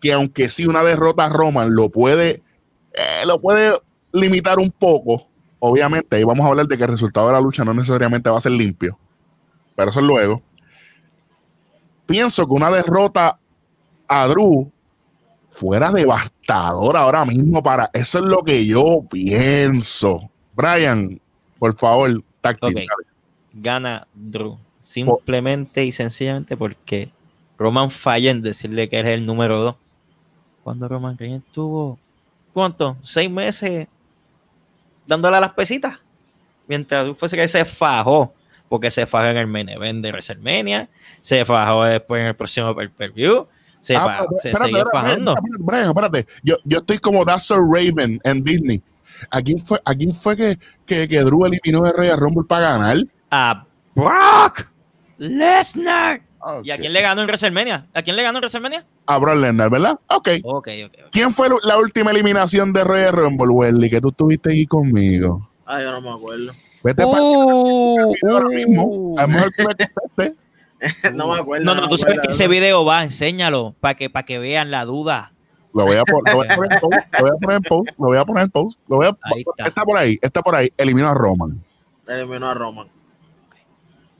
que 0.00 0.12
aunque 0.12 0.50
sí 0.50 0.66
una 0.66 0.82
derrota 0.82 1.24
a 1.24 1.28
Roman 1.28 1.74
lo 1.74 1.90
puede, 1.90 2.42
eh, 2.92 3.26
lo 3.26 3.40
puede 3.40 3.76
limitar 4.12 4.58
un 4.58 4.70
poco, 4.70 5.26
obviamente 5.58 6.16
ahí 6.16 6.24
vamos 6.24 6.46
a 6.46 6.50
hablar 6.50 6.68
de 6.68 6.78
que 6.78 6.84
el 6.84 6.90
resultado 6.90 7.26
de 7.26 7.32
la 7.32 7.40
lucha 7.40 7.64
no 7.64 7.74
necesariamente 7.74 8.30
va 8.30 8.38
a 8.38 8.42
ser 8.42 8.52
limpio, 8.52 8.98
pero 9.74 9.90
eso 9.90 10.00
es 10.00 10.06
luego. 10.06 10.42
Pienso 12.06 12.46
que 12.46 12.52
una 12.52 12.70
derrota 12.70 13.38
a 14.06 14.26
Drew 14.28 14.70
fuera 15.50 15.90
devastadora 15.90 17.00
ahora 17.00 17.24
mismo 17.24 17.62
para 17.62 17.90
eso 17.92 18.18
es 18.18 18.24
lo 18.24 18.42
que 18.42 18.64
yo 18.66 19.04
pienso. 19.10 20.30
Brian, 20.54 21.21
por 21.62 21.76
favor, 21.78 22.24
táctil. 22.40 22.76
Ok. 22.76 23.06
Gana 23.52 24.08
Drew. 24.12 24.58
Simplemente 24.80 25.84
y 25.84 25.92
sencillamente 25.92 26.56
porque 26.56 27.12
Roman 27.56 27.88
falla 27.88 28.32
en 28.32 28.42
decirle 28.42 28.88
que 28.88 28.98
eres 28.98 29.12
el 29.14 29.24
número 29.24 29.60
2. 29.62 29.76
Cuando 30.64 30.88
Roman 30.88 31.16
Reigns 31.16 31.44
estuvo, 31.46 32.00
¿cuánto? 32.52 32.96
¿Seis 33.04 33.30
meses 33.30 33.86
dándole 35.06 35.36
a 35.36 35.40
las 35.40 35.52
pesitas? 35.52 35.98
Mientras 36.66 37.04
Drew 37.04 37.14
fuese 37.14 37.36
que 37.36 37.46
se 37.46 37.64
fajó, 37.64 38.34
porque 38.68 38.90
se 38.90 39.06
fajó 39.06 39.26
en 39.28 39.36
el 39.36 39.46
main 39.46 39.68
event 39.68 40.02
de 40.02 40.10
WrestleMania, 40.10 40.88
se 41.20 41.44
fajó 41.44 41.84
después 41.84 42.22
en 42.22 42.26
el 42.26 42.34
próximo 42.34 42.74
pay-per-view, 42.74 43.46
se, 43.78 43.94
Ah, 43.94 44.00
fa- 44.00 44.18
pero 44.24 44.36
se 44.36 44.48
espérate, 44.48 44.64
siguió 44.68 44.82
espérate, 44.82 45.08
fajando. 45.08 45.34
espérate, 45.60 45.88
espérate. 45.88 46.26
Yo, 46.42 46.56
yo 46.64 46.78
estoy 46.78 46.98
como 46.98 47.24
That's 47.24 47.44
So 47.44 47.56
Raven 47.60 48.18
en 48.24 48.42
Disney. 48.42 48.82
¿A 49.30 49.40
quién 49.42 49.58
fue, 49.58 49.80
a 49.84 49.94
quién 49.94 50.14
fue 50.14 50.36
que, 50.36 50.58
que, 50.86 51.06
que 51.08 51.20
Drew 51.22 51.46
eliminó 51.46 51.82
de 51.82 51.92
Rey 51.92 52.10
Rumble 52.16 52.44
para 52.48 52.72
ganar? 52.72 52.96
A 53.30 53.64
Brock 53.94 54.66
Lesnar. 55.18 56.22
¿Y 56.64 56.72
a 56.72 56.76
quién 56.78 56.92
le 56.92 57.00
ganó 57.00 57.20
en 57.22 57.28
WrestleMania? 57.28 57.86
¿A 57.94 58.02
quién 58.02 58.16
le 58.16 58.22
ganó 58.24 58.38
en 58.38 58.42
WrestleMania? 58.42 58.84
A 59.06 59.18
Brock 59.18 59.36
Lesnar, 59.36 59.70
¿verdad? 59.70 59.98
Ok. 60.08 60.28
Ok, 60.42 60.68
ok, 60.86 60.90
ok. 61.04 61.08
¿Quién 61.12 61.32
fue 61.32 61.48
la 61.62 61.78
última 61.78 62.10
eliminación 62.10 62.72
de 62.72 62.82
Rey 62.82 63.10
Rumble, 63.10 63.48
Welly? 63.50 63.88
Que 63.88 64.00
tú 64.00 64.08
estuviste 64.08 64.50
aquí 64.50 64.66
conmigo. 64.66 65.48
Ay, 65.64 65.84
yo 65.84 65.92
no 65.92 66.00
me 66.00 66.10
acuerdo. 66.10 66.52
Vete 66.82 67.04
para 67.06 67.22
Uh, 67.22 68.12
ahora 68.28 68.48
mismo. 68.48 68.84
uh. 68.84 69.18
A 69.18 69.22
lo 69.22 69.28
mejor 69.28 69.52
tú 69.56 69.62
me 69.62 69.86
contestes. 69.94 70.32
no 71.14 71.28
me 71.32 71.38
acuerdo. 71.38 71.64
No, 71.64 71.74
no, 71.76 71.86
tú 71.88 71.96
sabes 71.96 72.14
acuerdo. 72.16 72.22
que 72.30 72.34
ese 72.34 72.48
video 72.48 72.84
va, 72.84 73.04
enséñalo, 73.04 73.76
para 73.78 73.94
que, 73.94 74.10
para 74.10 74.26
que 74.26 74.38
vean 74.38 74.72
la 74.72 74.84
duda. 74.84 75.31
Lo 75.74 75.84
voy 75.86 75.96
a, 75.96 76.04
pon- 76.04 76.22
lo 76.26 76.34
voy 76.36 76.46
a 76.48 76.54
poner 76.56 76.72
en 76.72 76.80
post. 76.80 76.98
Lo 77.18 77.20
voy 77.20 77.30
a 77.30 77.34
poner 77.40 77.56
en 77.56 77.62
post. 77.62 77.88
Lo 77.98 78.04
voy 78.06 78.18
a 78.18 78.24
poner 78.24 78.42
en 78.44 78.50
post. 78.50 78.80
Lo 78.88 78.96
voy 78.96 79.06
a, 79.06 79.16
Ahí 79.22 79.40
está. 79.48 79.68
está 79.68 79.84
por 79.84 79.96
ahí. 79.98 80.18
Está 80.20 80.42
por 80.42 80.54
ahí. 80.54 80.72
Eliminó 80.76 81.08
a 81.08 81.14
Roman. 81.14 81.62
Eliminó 82.08 82.46
a 82.48 82.54
Roman. 82.54 82.88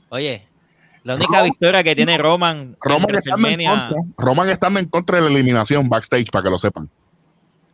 Oye, 0.09 0.47
la 1.03 1.15
única 1.15 1.41
victoria 1.43 1.83
que 1.83 1.95
tiene 1.95 2.17
Roman, 2.17 2.77
Roman 2.81 3.09
en 3.09 3.15
estando, 3.17 3.47
en 3.47 3.65
contra, 3.65 3.97
Roman 4.17 4.49
estando 4.49 4.79
en 4.79 4.85
contra 4.87 5.17
de 5.17 5.23
la 5.23 5.29
eliminación 5.29 5.89
backstage, 5.89 6.29
para 6.31 6.43
que 6.43 6.49
lo 6.49 6.57
sepan. 6.57 6.89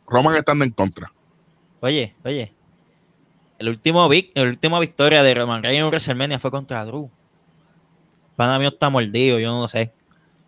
Roman 0.07 0.35
estando 0.35 0.63
en 0.65 0.71
contra. 0.71 1.11
oye, 1.81 2.15
oye, 2.25 2.53
el 3.59 3.69
último 3.69 4.07
vic, 4.09 4.31
la 4.35 4.43
última 4.43 4.79
victoria 4.79 5.21
de 5.21 5.35
Roman 5.35 5.61
Reigns 5.61 5.81
en 5.81 5.87
WrestleMania 5.87 6.39
fue 6.39 6.49
contra 6.49 6.83
Drew. 6.85 7.09
Para 8.35 8.57
mí 8.57 8.65
está 8.65 8.89
mordido, 8.89 9.37
yo 9.37 9.51
no 9.51 9.67
sé. 9.67 9.93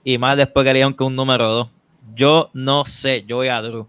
Y 0.04 0.18
más 0.18 0.38
después 0.38 0.64
que 0.64 0.72
le 0.74 0.80
dieron 0.80 0.94
que 0.96 1.04
un 1.04 1.14
número 1.16 1.48
2. 1.50 1.70
Yo 2.16 2.50
no 2.54 2.86
sé, 2.86 3.24
yo 3.28 3.38
voy 3.38 3.48
a 3.48 3.62
Drew. 3.62 3.88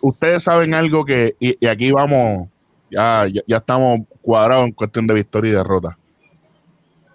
Ustedes 0.00 0.44
saben 0.44 0.74
algo 0.74 1.04
que, 1.04 1.34
y, 1.38 1.56
y 1.60 1.66
aquí 1.66 1.90
vamos, 1.90 2.48
ya, 2.90 3.26
ya, 3.26 3.42
ya 3.46 3.56
estamos 3.58 4.00
cuadrados 4.22 4.66
en 4.66 4.72
cuestión 4.72 5.06
de 5.06 5.14
victoria 5.14 5.50
y 5.50 5.54
derrota. 5.54 5.98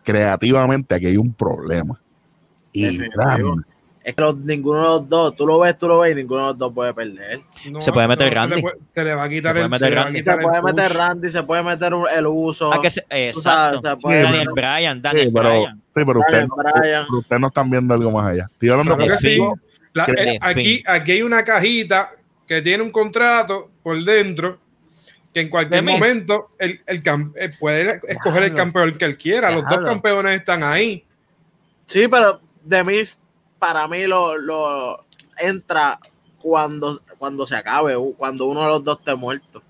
Creativamente 0.04 0.94
aquí 0.94 1.08
hay 1.08 1.18
un 1.18 1.34
problema. 1.34 2.00
Y 2.72 2.98
grande. 2.98 3.64
Es 4.08 4.14
que 4.14 4.22
los- 4.22 4.38
ninguno 4.38 4.78
de 4.82 4.88
los 4.88 5.10
dos, 5.10 5.36
tú 5.36 5.48
lo 5.48 5.58
ves, 5.60 5.76
tú 5.80 5.88
lo 5.88 5.98
ves 6.00 6.12
y 6.12 6.16
ninguno 6.16 6.42
de 6.42 6.48
los 6.50 6.58
dos 6.60 6.72
puede 6.74 6.94
perder. 6.94 7.42
No, 7.72 7.82
Se 7.82 7.92
puede 7.92 8.08
meter 8.08 8.28
no, 8.32 8.36
Randy. 8.40 8.50
Se 8.50 8.56
le, 8.58 8.62
puede- 8.62 8.78
se 8.94 9.04
le 9.04 9.16
va 9.16 9.24
a 9.24 9.30
quitar 9.30 9.54
Se 9.54 9.58
el 9.60 9.66
a 9.66 9.68
Randy. 10.04 10.24
Se 10.24 10.30
el 10.32 10.40
puede 10.40 10.62
meter. 10.62 10.94
Randy, 10.94 11.30
se 11.32 11.44
puede 11.44 11.64
meter 11.64 11.94
el 12.16 12.28
uso. 12.28 12.72
Ah, 12.72 12.80
que 12.82 12.90
se- 12.92 13.06
exacto. 13.10 13.82
se 13.82 13.98
puede 13.98 14.22
Daniel 14.22 14.48
meter- 14.48 14.54
Bryan, 14.54 14.98
Sí, 14.98 15.02
Daniel 15.02 15.32
pero, 15.34 15.50
Bryan. 15.50 15.76
sí, 15.78 15.82
pero 15.94 16.14
no, 16.14 16.20
Bryan. 16.28 16.48
pero 17.08 17.18
ustedes 17.20 17.42
no 17.42 17.48
están 17.48 17.70
viendo 17.72 17.94
algo 17.96 18.12
más 18.12 18.28
allá. 18.28 18.48
Estoy 18.52 18.70
hablando 18.70 18.96
Claro 18.96 19.12
que 19.12 19.18
sí. 19.18 19.40
La- 19.94 20.06
eh, 20.06 20.38
aquí, 20.40 20.84
aquí 20.86 21.12
hay 21.14 21.22
una 21.24 21.44
cajita 21.44 22.12
que 22.48 22.62
tiene 22.62 22.84
un 22.84 22.92
contrato 22.92 23.72
por 23.82 24.00
dentro 24.04 24.60
que 25.34 25.40
en 25.42 25.50
cualquier 25.50 25.82
momento 25.84 26.52
el, 26.60 26.80
el 26.86 27.02
cam- 27.02 27.32
eh, 27.36 27.50
puede 27.60 28.00
escoger 28.08 28.44
el 28.44 28.54
campeón 28.54 28.98
que 29.00 29.06
él 29.06 29.18
quiera. 29.18 29.50
Los 29.50 29.64
dos 29.68 29.80
campeones 29.84 30.38
están 30.40 30.62
ahí. 30.62 31.04
Sí, 31.88 32.08
pero 32.08 32.40
de 32.64 32.84
mí, 32.84 32.94
para 33.60 33.88
mí, 33.88 34.06
lo, 34.06 34.38
lo 34.38 35.06
entra 35.38 36.00
cuando, 36.42 37.02
cuando 37.18 37.46
se 37.46 37.56
acabe, 37.56 37.96
cuando 38.18 38.46
uno 38.46 38.64
de 38.64 38.68
los 38.70 38.84
dos 38.84 39.00
esté 39.00 39.16
muerto. 39.16 39.62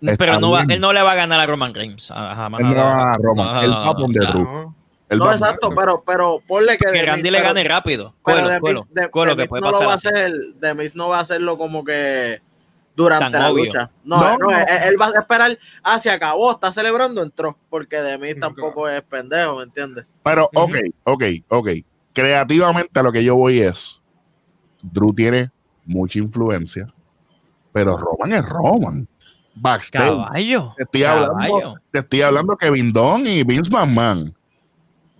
Está 0.00 0.16
Pero 0.18 0.40
no 0.40 0.50
va, 0.50 0.64
él 0.68 0.80
no 0.80 0.92
le 0.92 1.02
va 1.02 1.12
a 1.12 1.16
ganar 1.16 1.40
a 1.40 1.46
Roman 1.46 1.74
Reigns. 1.74 2.10
Él 2.10 2.16
no 2.16 2.58
le 2.58 2.74
va 2.74 2.92
a 2.92 2.96
ganar 2.96 3.08
a 3.08 3.16
Roman. 3.16 3.64
Él 3.64 3.70
va 3.70 3.88
a 3.88 3.94
poner 3.94 4.26
Drew. 4.28 4.44
¿no? 4.44 5.32
Exacto, 5.32 5.70
pero, 5.70 6.02
pero 6.04 6.42
ponle 6.46 6.76
que. 6.78 6.92
Que 6.92 7.02
Randy 7.02 7.30
le 7.30 7.40
gane 7.40 7.64
rápido. 7.64 8.14
Pero 8.24 8.48
que 9.36 9.46
puede 9.46 9.62
no 9.62 9.70
lo 9.70 9.80
va 9.80 9.92
a 9.92 9.94
hacer, 9.94 10.32
The 10.60 10.74
Miz 10.74 10.94
no 10.94 11.08
va 11.08 11.18
a 11.18 11.20
hacerlo 11.20 11.56
como 11.56 11.84
que 11.84 12.40
durante 12.94 13.30
Tan 13.30 13.42
la 13.42 13.50
obvio. 13.50 13.64
lucha. 13.66 13.90
No, 14.04 14.18
No, 14.18 14.38
no, 14.38 14.46
no. 14.50 14.58
Él, 14.58 14.66
él 14.68 14.96
va 15.00 15.06
a 15.06 15.20
esperar, 15.20 15.58
ah, 15.82 15.98
se 16.00 16.10
acabó, 16.10 16.52
está 16.52 16.72
celebrando, 16.72 17.22
entró, 17.22 17.56
porque 17.70 17.98
The 17.98 18.18
Miz 18.18 18.40
tampoco 18.40 18.88
es 18.88 19.02
pendejo, 19.02 19.56
¿me 19.58 19.64
entiendes? 19.64 20.06
Pero, 20.24 20.48
ok, 20.54 20.76
ok, 21.04 21.24
ok. 21.48 21.68
Creativamente 22.16 22.98
a 22.98 23.02
lo 23.02 23.12
que 23.12 23.22
yo 23.22 23.36
voy 23.36 23.60
es, 23.60 24.00
Drew 24.80 25.12
tiene 25.12 25.50
mucha 25.84 26.18
influencia, 26.18 26.90
pero 27.74 27.98
Roman 27.98 28.32
es 28.32 28.42
Roman. 28.48 29.06
Backstage. 29.54 30.08
Caballo. 30.08 30.72
Te 30.78 30.84
estoy 30.84 31.02
hablando, 31.04 31.34
Caballo. 31.34 31.74
te 31.90 31.98
estoy 31.98 32.20
hablando 32.22 32.56
Kevin 32.56 32.90
Dunn 32.90 33.26
y 33.26 33.42
Vince 33.44 33.70
McMahon. 33.70 34.34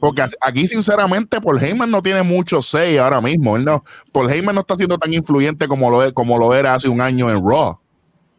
Porque 0.01 0.25
aquí, 0.41 0.67
sinceramente, 0.67 1.39
Paul 1.39 1.63
Heyman 1.63 1.91
no 1.91 2.03
tiene 2.03 2.23
mucho 2.23 2.63
say 2.63 2.97
ahora 2.97 3.21
mismo. 3.21 3.57
Él 3.59 3.65
no, 3.67 3.85
Paul 4.11 4.31
Heyman 4.31 4.55
no 4.55 4.63
está 4.63 4.75
siendo 4.77 4.97
tan 4.97 5.13
influyente 5.13 5.69
como 5.69 5.91
lo, 5.91 6.15
como 6.15 6.39
lo 6.39 6.55
era 6.55 6.75
hace 6.75 6.89
un 6.89 7.03
año 7.03 7.29
en 7.31 7.47
Raw. 7.47 7.79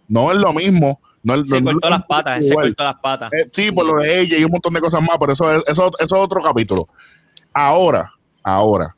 No 0.07 0.31
es 0.31 0.37
lo 0.39 0.51
mismo. 0.51 0.99
No 1.21 1.35
es, 1.35 1.47
Se 1.47 1.61
no- 1.61 1.73
cortó 1.73 1.89
las 1.91 2.05
patas, 2.05 2.39
se 2.39 2.51
igual. 2.53 2.67
cortó 2.69 2.83
las 2.85 2.95
patas. 2.95 3.31
Eh, 3.33 3.49
sí, 3.53 3.71
por 3.71 3.85
lo 3.85 4.01
de 4.01 4.19
ella 4.19 4.37
y 4.39 4.43
un 4.43 4.51
montón 4.51 4.73
de 4.73 4.81
cosas 4.81 5.01
más, 5.01 5.17
pero 5.19 5.33
eso 5.33 5.51
es, 5.51 5.63
eso, 5.67 5.91
eso 5.99 6.15
es 6.15 6.21
otro 6.21 6.41
capítulo. 6.41 6.87
Ahora, 7.53 8.11
ahora, 8.53 8.95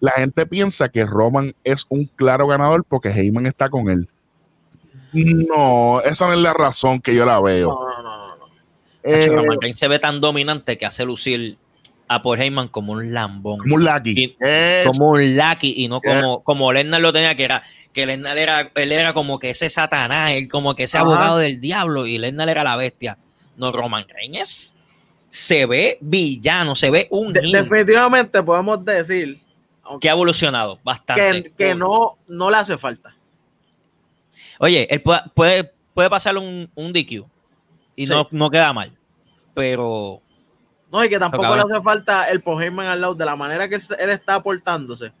la 0.00 0.12
gente 0.12 0.46
piensa 0.46 0.88
que 0.88 1.04
Roman 1.04 1.54
es 1.64 1.86
un 1.88 2.04
claro 2.06 2.46
ganador 2.46 2.84
porque 2.84 3.08
Heyman 3.10 3.46
está 3.46 3.68
con 3.70 3.90
él. 3.90 4.08
No, 5.12 6.00
esa 6.02 6.26
no 6.26 6.32
es 6.32 6.38
la 6.40 6.52
razón 6.52 7.00
que 7.00 7.14
yo 7.14 7.24
la 7.24 7.40
veo. 7.40 7.68
No, 7.70 8.02
no, 8.02 8.02
no, 8.02 8.28
no. 8.28 8.36
no. 8.36 8.46
Eh, 9.02 9.28
Roman 9.28 9.58
Reigns 9.60 9.78
se 9.78 9.88
ve 9.88 9.98
tan 9.98 10.20
dominante 10.20 10.76
que 10.76 10.86
hace 10.86 11.04
lucir 11.04 11.56
a 12.08 12.20
Paul 12.22 12.40
Heyman 12.40 12.68
como 12.68 12.92
un 12.92 13.14
lambón. 13.14 13.58
como 13.60 13.76
un 13.76 13.84
lucky. 13.84 14.12
Y- 14.16 14.36
Es- 14.40 14.86
como 14.86 15.10
un 15.10 15.36
lucky 15.36 15.74
y 15.76 15.88
no 15.88 16.00
como, 16.00 16.42
como 16.42 16.72
Lesnar 16.72 17.00
lo 17.00 17.12
tenía 17.12 17.34
que 17.34 17.44
era 17.44 17.62
que 17.92 18.06
Lesnar 18.06 18.36
era 18.36 18.70
él 18.74 18.92
era 18.92 19.14
como 19.14 19.38
que 19.38 19.50
ese 19.50 19.70
satanás 19.70 20.32
él 20.32 20.48
como 20.48 20.74
que 20.74 20.82
ese 20.84 20.98
Ajá. 20.98 21.06
abogado 21.06 21.38
del 21.38 21.60
diablo 21.60 22.06
y 22.06 22.18
Lesnar 22.18 22.48
era 22.48 22.64
la 22.64 22.76
bestia 22.76 23.16
no 23.56 23.72
Roman 23.72 24.04
Reigns 24.08 24.73
se 25.36 25.66
ve 25.66 25.98
villano 26.00 26.76
se 26.76 26.90
ve 26.92 27.08
un 27.10 27.32
De- 27.32 27.40
definitivamente 27.40 28.40
podemos 28.40 28.84
decir 28.84 29.36
que 30.00 30.08
ha 30.08 30.12
evolucionado 30.12 30.78
bastante 30.84 31.42
que, 31.42 31.50
que 31.52 31.74
no, 31.74 32.16
no 32.28 32.50
le 32.52 32.56
hace 32.56 32.78
falta. 32.78 33.16
oye 34.60 34.86
él 34.88 35.02
puede 35.02 35.22
puede, 35.34 35.72
puede 35.92 36.08
pasarle 36.08 36.38
un, 36.40 36.70
un 36.76 36.92
DQ 36.92 37.24
y 37.96 38.06
Sí. 38.06 38.12
no, 38.12 38.28
no 38.30 38.48
queda 38.48 38.72
mal 38.72 38.92
pero 39.54 40.20
No, 40.92 41.04
y 41.04 41.08
que 41.08 41.18
tampoco 41.18 41.56
le 41.56 41.62
hace 41.62 41.82
falta 41.82 42.30
el 42.30 42.40
Paul 42.40 42.62
Heyman 42.62 42.86
al 42.86 43.00
lado, 43.00 43.14
de 43.16 43.24
la 43.24 43.34
manera 43.34 43.68
que 43.68 43.74
él 43.74 44.10
está 44.10 44.36
aportándose, 44.36 45.12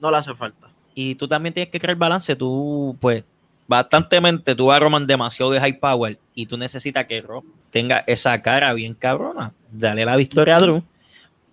no 0.00 0.10
le 0.10 0.16
hace 0.16 0.34
falta. 0.34 0.68
y 0.96 1.14
tú 1.14 1.28
también 1.28 1.54
tienes 1.54 1.70
que 1.70 1.78
crear 1.78 1.96
balance 1.96 2.34
tú 2.34 2.96
pues 3.00 3.22
bastantemente 3.68 4.56
tú 4.56 4.72
a 4.72 4.80
Roman 4.80 5.06
demasiado 5.06 5.52
de 5.52 5.60
high 5.60 5.78
power 5.78 6.18
y 6.34 6.46
tú 6.46 6.56
necesitas 6.58 7.04
que 7.04 7.20
Rob 7.22 7.44
tenga 7.70 8.02
esa 8.08 8.42
cara 8.42 8.72
bien 8.72 8.94
cabrona 8.94 9.52
dale 9.70 10.04
la 10.04 10.16
victoria 10.16 10.56
a 10.56 10.60
Drew 10.60 10.82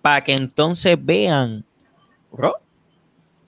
para 0.02 0.22
que 0.22 0.32
entonces 0.34 0.96
vean 1.00 1.64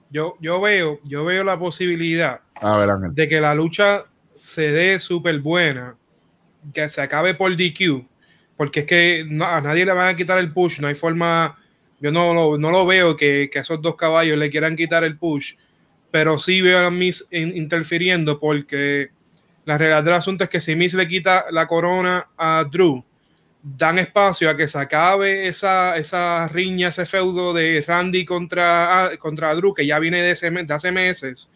Yo, 0.09 0.35
yo 0.41 0.59
veo, 0.59 0.99
yo 1.05 1.23
veo 1.23 1.43
la 1.43 1.57
posibilidad 1.57 2.41
a 2.55 2.77
ver, 2.77 2.89
Ángel. 2.89 3.15
de 3.15 3.29
que 3.29 3.39
la 3.39 3.55
lucha 3.55 4.03
se 4.41 4.69
dé 4.71 4.99
súper 4.99 5.39
buena, 5.39 5.95
que 6.73 6.89
se 6.89 7.01
acabe 7.01 7.33
por 7.33 7.55
DQ, 7.55 8.05
porque 8.57 8.81
es 8.81 8.85
que 8.85 9.25
no- 9.29 9.45
a 9.45 9.61
nadie 9.61 9.85
le 9.85 9.93
van 9.93 10.09
a 10.09 10.15
quitar 10.15 10.37
el 10.39 10.51
push, 10.51 10.79
no 10.81 10.87
hay 10.87 10.95
forma, 10.95 11.57
yo 12.01 12.11
no 12.11 12.33
lo, 12.33 12.57
no 12.57 12.71
lo 12.71 12.85
veo 12.85 13.15
que, 13.15 13.49
que 13.53 13.59
esos 13.59 13.81
dos 13.81 13.95
caballos 13.95 14.37
le 14.37 14.49
quieran 14.49 14.75
quitar 14.75 15.03
el 15.05 15.17
push, 15.17 15.53
pero 16.11 16.37
sí 16.37 16.59
veo 16.59 16.85
a 16.85 16.91
Miss 16.91 17.27
in- 17.31 17.55
interfiriendo 17.55 18.37
porque 18.37 19.11
la 19.63 19.77
realidad 19.77 20.03
del 20.03 20.15
asunto 20.15 20.43
es 20.43 20.49
que 20.49 20.59
si 20.59 20.75
Miss 20.75 20.93
le 20.93 21.07
quita 21.07 21.45
la 21.51 21.67
corona 21.67 22.27
a 22.37 22.65
Drew, 22.69 23.01
dan 23.63 23.99
espacio 23.99 24.49
a 24.49 24.57
que 24.57 24.67
se 24.67 24.79
acabe 24.79 25.47
esa, 25.47 25.95
esa 25.97 26.47
riña, 26.47 26.87
ese 26.89 27.05
feudo 27.05 27.53
de 27.53 27.83
Randy 27.87 28.25
contra, 28.25 29.05
ah, 29.05 29.17
contra 29.17 29.53
Drew, 29.53 29.73
que 29.73 29.85
ya 29.85 29.99
viene 29.99 30.21
de, 30.21 30.31
ese 30.31 30.49
de 30.49 30.73
hace 30.73 30.91
meses, 30.91 31.49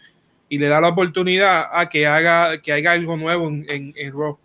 y 0.47 0.59
le 0.59 0.67
da 0.67 0.79
la 0.81 0.89
oportunidad 0.89 1.65
a 1.71 1.89
que 1.89 2.05
haga, 2.05 2.61
que 2.61 2.71
haga 2.73 2.91
algo 2.91 3.17
nuevo 3.17 3.47
en, 3.47 3.65
en, 3.69 3.93
en 3.95 4.13
Raw. 4.13 4.37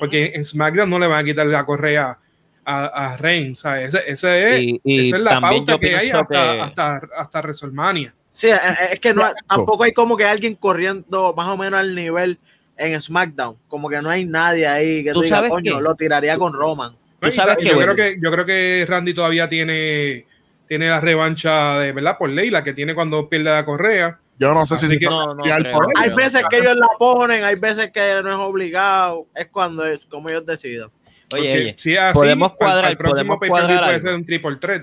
Porque 0.00 0.32
en 0.34 0.44
SmackDown 0.44 0.88
no 0.90 0.98
le 0.98 1.06
van 1.06 1.20
a 1.20 1.24
quitar 1.24 1.46
la 1.46 1.64
correa 1.64 2.18
a, 2.64 2.84
a 2.86 3.16
Reigns. 3.18 3.60
¿sabes? 3.60 3.94
Ese, 3.94 4.10
ese 4.10 4.54
es, 4.56 4.60
Y- 4.62 4.80
y 4.82 5.08
esa 5.08 5.16
es 5.18 5.22
la 5.22 5.30
también 5.32 5.64
pauta 5.64 5.78
que 5.78 5.94
hay 5.96 6.10
hasta, 6.10 6.26
que- 6.26 6.60
hasta, 6.62 7.00
hasta 7.16 7.38
WrestleMania. 7.42 8.14
Sí, 8.30 8.48
es- 8.48 8.92
es 8.92 8.98
que 9.00 9.12
no, 9.14 9.22
tampoco 9.46 9.84
hay 9.84 9.92
como 9.92 10.16
que 10.16 10.24
alguien 10.24 10.54
corriendo 10.56 11.32
más 11.36 11.46
o 11.48 11.56
menos 11.56 11.78
al 11.78 11.94
nivel 11.94 12.38
en 12.76 13.00
SmackDown. 13.00 13.56
Como 13.68 13.88
que 13.88 14.00
no 14.02 14.10
hay 14.10 14.24
nadie 14.24 14.66
ahí 14.66 15.04
que 15.04 15.12
¿Tú 15.12 15.20
tú 15.20 15.22
digas, 15.24 15.48
coño, 15.48 15.76
qué? 15.76 15.82
lo 15.82 15.94
tiraría 15.94 16.36
con 16.38 16.52
Roman. 16.52 16.96
Tú 17.20 17.30
sabes 17.30 17.56
que, 17.56 17.64
yo, 17.66 17.78
creo 17.78 17.94
que 17.96 18.18
yo 18.22 18.30
creo 18.30 18.44
que 18.44 18.84
Randy 18.86 19.14
todavía 19.14 19.48
tiene, 19.48 20.26
tiene 20.68 20.88
la 20.88 21.00
revancha 21.00 21.78
de 21.78 21.92
verdad 21.92 22.16
por 22.18 22.28
ley, 22.28 22.50
la 22.50 22.62
que 22.62 22.72
tiene 22.74 22.94
cuando 22.94 23.28
pierde 23.28 23.44
la 23.50 23.64
correa. 23.64 24.18
Yo 24.38 24.52
no 24.52 24.66
sé 24.66 24.74
Así 24.74 24.88
si 24.88 24.98
que- 24.98 25.06
No, 25.06 25.34
no 25.34 25.42
tirar 25.42 25.62
creo. 25.62 25.72
por 25.74 25.86
Hay 25.96 26.10
veces 26.10 26.42
que 26.50 26.58
ellos 26.58 26.74
la 26.76 26.88
ponen, 26.98 27.44
hay 27.44 27.54
veces 27.54 27.90
que 27.92 28.20
no 28.22 28.30
es 28.30 28.36
obligado. 28.36 29.26
Es 29.34 29.46
cuando 29.46 29.86
es 29.86 30.04
como 30.06 30.28
ellos 30.28 30.44
decidan. 30.44 30.90
Oye, 31.32 31.52
oye, 31.52 31.74
si 31.78 31.94
es 31.94 32.00
así, 32.00 32.14
podemos 32.18 32.52
para 32.52 32.72
cuadrar- 32.72 32.90
el 32.90 32.96
próximo 32.98 33.38
podemos 33.38 33.58
cuadrar 33.60 33.84
puede 33.84 34.00
ser 34.00 34.14
un 34.14 34.26
triple 34.26 34.56
threat. 34.56 34.82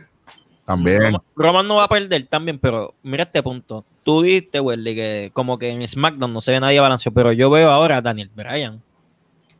También. 0.72 1.02
Roman, 1.04 1.22
Roman 1.36 1.68
no 1.68 1.76
va 1.76 1.84
a 1.86 1.88
perder 1.90 2.26
también, 2.28 2.60
pero 2.60 2.94
mira 3.04 3.24
este 3.24 3.42
punto. 3.44 3.86
Tú 4.04 4.22
dijiste, 4.22 4.60
Welly, 4.60 4.96
que 4.96 5.30
como 5.34 5.58
que 5.60 5.70
en 5.70 5.88
SmackDown 5.88 6.34
no 6.34 6.42
se 6.42 6.52
ve 6.52 6.60
nadie 6.60 6.80
balanceado, 6.80 7.14
pero 7.14 7.32
yo 7.32 7.50
veo 7.50 7.70
ahora 7.70 7.98
a 7.98 8.02
Daniel 8.02 8.30
Bryan 8.34 8.82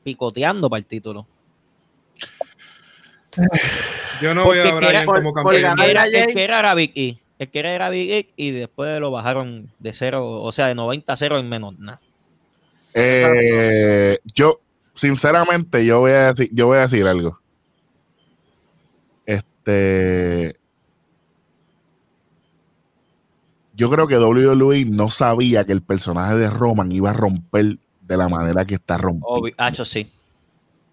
picoteando 0.04 0.70
para 0.70 0.80
el 0.80 0.86
título. 0.86 1.28
Yo 4.22 4.34
no 4.34 4.44
Porque 4.44 4.60
veo 4.62 4.72
a 4.72 4.76
Bryan 4.80 5.06
por- 5.06 5.16
como 5.18 5.34
campeón. 5.34 5.56
El 5.56 5.76
que 5.76 5.92
era, 5.92 6.06
el 6.06 6.34
que 6.34 6.44
era 6.44 6.60
era 6.60 6.74
Big 6.76 6.92
E. 6.96 7.18
El 7.40 7.50
que 7.50 7.60
era 7.60 7.72
era 7.74 7.90
Big 7.90 8.12
E 8.12 8.30
y 8.36 8.52
después 8.52 9.00
lo 9.00 9.10
bajaron 9.12 9.72
de 9.80 9.94
cero, 9.94 10.32
o 10.32 10.52
sea, 10.52 10.68
de 10.68 10.76
90 10.76 11.14
a 11.14 11.18
0 11.18 11.40
en 11.40 11.50
menos 11.50 11.78
nada. 11.80 12.00
Eh, 12.94 14.20
yo, 14.36 14.60
sinceramente, 14.94 15.86
yo 15.86 16.00
voy 16.02 16.12
a 16.12 16.34
decir, 16.34 16.50
yo 16.52 16.68
voy 16.68 16.78
a 16.78 16.82
decir 16.82 17.08
algo. 17.08 17.40
Este. 19.26 20.56
Yo 23.82 23.90
creo 23.90 24.08
que 24.08 24.20
WWE 24.20 24.86
no 24.86 25.10
sabía 25.10 25.66
que 25.66 25.72
el 25.72 25.82
personaje 25.82 26.36
de 26.36 26.52
Roman 26.52 26.92
iba 26.92 27.10
a 27.10 27.14
romper 27.14 27.80
de 28.02 28.16
la 28.16 28.30
manera 28.30 28.64
que 28.64 28.76
está 28.76 28.96
rompiendo. 28.96 29.26
Obvio, 29.28 29.56
hacho, 29.58 29.86
sí. 29.86 30.08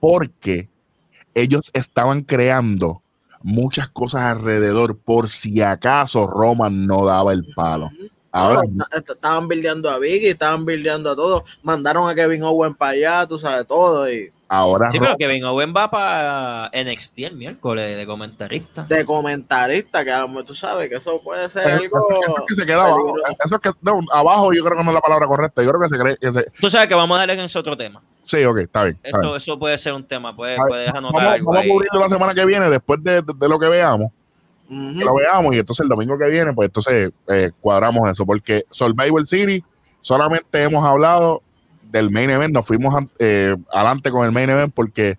Porque 0.00 0.70
ellos 1.34 1.70
estaban 1.74 2.22
creando 2.22 3.02
muchas 3.42 3.88
cosas 3.88 4.22
alrededor 4.22 4.96
por 4.96 5.28
si 5.28 5.60
acaso 5.60 6.26
Roman 6.26 6.86
no 6.86 7.04
daba 7.04 7.34
el 7.34 7.44
palo. 7.54 7.90
Est- 8.96 9.10
estaban 9.10 9.48
bildeando 9.48 9.90
a 9.90 9.98
Biggie, 9.98 10.30
estaban 10.30 10.64
bildeando 10.64 11.10
a 11.10 11.16
todos. 11.16 11.42
Mandaron 11.62 12.08
a 12.08 12.14
Kevin 12.14 12.42
Owen 12.42 12.74
para 12.74 12.92
allá, 12.92 13.26
tú 13.26 13.38
sabes 13.38 13.66
todo. 13.66 14.10
Y 14.10 14.30
ahora 14.50 14.90
Sí, 14.90 14.98
pero 14.98 15.16
Kevin 15.16 15.44
Owen 15.44 15.74
va 15.76 15.90
para 15.90 16.70
NXT 16.72 17.18
el 17.24 17.36
miércoles 17.36 17.96
de 17.96 18.06
comentarista. 18.06 18.82
de 18.84 19.04
comentarista, 19.04 20.04
que 20.04 20.10
a 20.12 20.20
lo 20.20 20.28
mejor 20.28 20.44
tú 20.44 20.54
sabes 20.54 20.88
que 20.88 20.96
eso 20.96 21.20
puede 21.22 21.48
ser 21.50 21.64
Pero 21.64 21.76
algo. 21.78 22.08
eso 22.22 22.36
es 22.38 22.44
que 22.48 22.54
se 22.54 22.66
queda 22.66 22.84
abajo. 22.84 23.14
Eso 23.44 23.54
es 23.56 23.60
que 23.60 23.70
no, 23.82 24.00
abajo 24.12 24.52
yo 24.52 24.64
creo 24.64 24.76
que 24.78 24.84
no 24.84 24.90
es 24.90 24.94
la 24.94 25.00
palabra 25.00 25.26
correcta. 25.26 25.62
Yo 25.62 25.68
creo 25.70 25.80
que 25.80 25.88
se 25.88 25.98
cree 25.98 26.16
que 26.18 26.32
se. 26.32 26.44
Tú 26.60 26.70
sabes 26.70 26.88
que 26.88 26.94
vamos 26.94 27.14
a 27.16 27.20
darle 27.20 27.34
en 27.34 27.40
ese 27.40 27.58
otro 27.58 27.76
tema. 27.76 28.02
Sí, 28.24 28.44
ok, 28.44 28.58
está 28.58 28.84
bien. 28.84 28.98
está 29.02 29.18
bien. 29.18 29.28
Eso, 29.30 29.36
eso 29.36 29.58
puede 29.58 29.78
ser 29.78 29.94
un 29.94 30.04
tema, 30.04 30.36
puedes, 30.36 30.58
puedes 30.68 30.88
anotar 30.90 31.12
Vamos, 31.14 31.32
algo 31.34 31.50
vamos 31.52 31.64
a 31.64 31.68
cubrirlo 31.68 32.00
la 32.00 32.08
semana 32.10 32.34
que 32.34 32.44
viene, 32.44 32.68
después 32.68 33.02
de, 33.02 33.22
de- 33.22 33.32
de 33.34 33.48
lo 33.48 33.58
que 33.58 33.68
veamos. 33.68 34.12
Lo 34.68 35.14
veamos 35.14 35.54
y 35.54 35.58
entonces 35.58 35.82
el 35.84 35.88
domingo 35.88 36.18
que 36.18 36.28
viene, 36.28 36.52
pues 36.52 36.68
entonces 36.68 37.10
eh, 37.28 37.50
cuadramos 37.60 38.10
eso. 38.10 38.26
Porque 38.26 38.64
Survivor 38.70 39.26
City 39.26 39.64
solamente 40.00 40.62
hemos 40.62 40.84
hablado 40.84 41.42
del 41.90 42.10
main 42.10 42.28
event. 42.30 42.52
Nos 42.52 42.66
fuimos 42.66 42.94
eh, 43.18 43.56
adelante 43.72 44.10
con 44.10 44.26
el 44.26 44.32
main 44.32 44.50
event 44.50 44.72
porque 44.74 45.16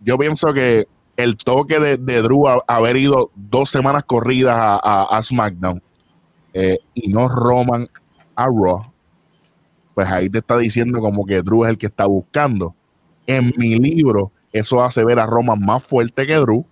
yo 0.00 0.18
pienso 0.18 0.52
que 0.52 0.86
el 1.16 1.36
toque 1.36 1.78
de, 1.78 1.96
de 1.98 2.22
Drew 2.22 2.48
a- 2.48 2.64
haber 2.66 2.96
ido 2.96 3.30
dos 3.36 3.70
semanas 3.70 4.04
corridas 4.04 4.56
a 4.56 5.20
SmackDown 5.22 5.80
eh, 6.54 6.78
y 6.94 7.12
no 7.12 7.28
Roman 7.28 7.88
a 8.34 8.46
Raw, 8.46 8.90
pues 9.94 10.08
ahí 10.10 10.28
te 10.28 10.38
está 10.38 10.56
diciendo 10.58 11.00
como 11.00 11.24
que 11.26 11.42
Drew 11.42 11.64
es 11.64 11.70
el 11.70 11.78
que 11.78 11.86
está 11.86 12.06
buscando. 12.06 12.74
En 13.26 13.52
mi 13.56 13.76
libro, 13.78 14.32
eso 14.52 14.82
hace 14.82 15.04
ver 15.04 15.18
a 15.20 15.26
Roman 15.26 15.60
más 15.60 15.82
fuerte 15.82 16.26
que 16.26 16.34
Drew, 16.34 16.66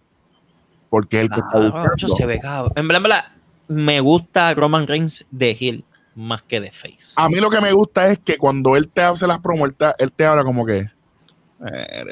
porque 0.90 1.18
es 1.18 1.22
el 1.24 1.30
que 1.30 1.40
está 1.40 1.58
buscando. 1.58 2.08
se 2.08 2.26
ve 2.26 2.38
cabrón. 2.40 2.72
En 2.76 2.86
verdad, 2.88 2.98
en 2.98 3.02
verdad, 3.04 3.24
me 3.68 4.00
gusta 4.00 4.52
Roman 4.54 4.86
Reigns 4.86 5.26
de 5.30 5.56
heel 5.58 5.84
más 6.14 6.42
que 6.42 6.60
de 6.60 6.70
face. 6.72 7.14
A 7.16 7.28
mí 7.28 7.36
lo 7.36 7.48
que 7.48 7.60
me 7.60 7.72
gusta 7.72 8.08
es 8.08 8.18
que 8.18 8.36
cuando 8.36 8.76
él 8.76 8.88
te 8.88 9.00
hace 9.00 9.26
las 9.26 9.38
promos, 9.38 9.68
él 9.70 9.74
te, 9.76 9.86
él 9.98 10.12
te 10.12 10.26
habla 10.26 10.44
como 10.44 10.66
que. 10.66 10.90
eh, 11.66 12.04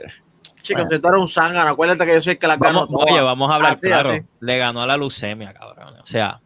Chicos, 0.62 0.86
si 0.90 0.98
tú 0.98 1.08
eres 1.08 1.20
un 1.20 1.28
zángano, 1.28 1.70
acuérdate 1.70 2.04
que 2.06 2.14
yo 2.14 2.20
soy 2.22 2.32
el 2.32 2.38
que 2.38 2.46
las 2.46 2.58
gano 2.58 2.86
Vamos, 2.86 3.04
oye, 3.10 3.20
vamos 3.20 3.50
a 3.50 3.54
hablar 3.54 3.72
Así, 3.72 3.80
claro. 3.80 4.10
así. 4.10 4.22
Le 4.40 4.58
ganó 4.58 4.82
a 4.82 4.86
la 4.86 4.96
leucemia, 4.96 5.52
cabrón. 5.54 5.94
O 6.02 6.06
sea, 6.06 6.40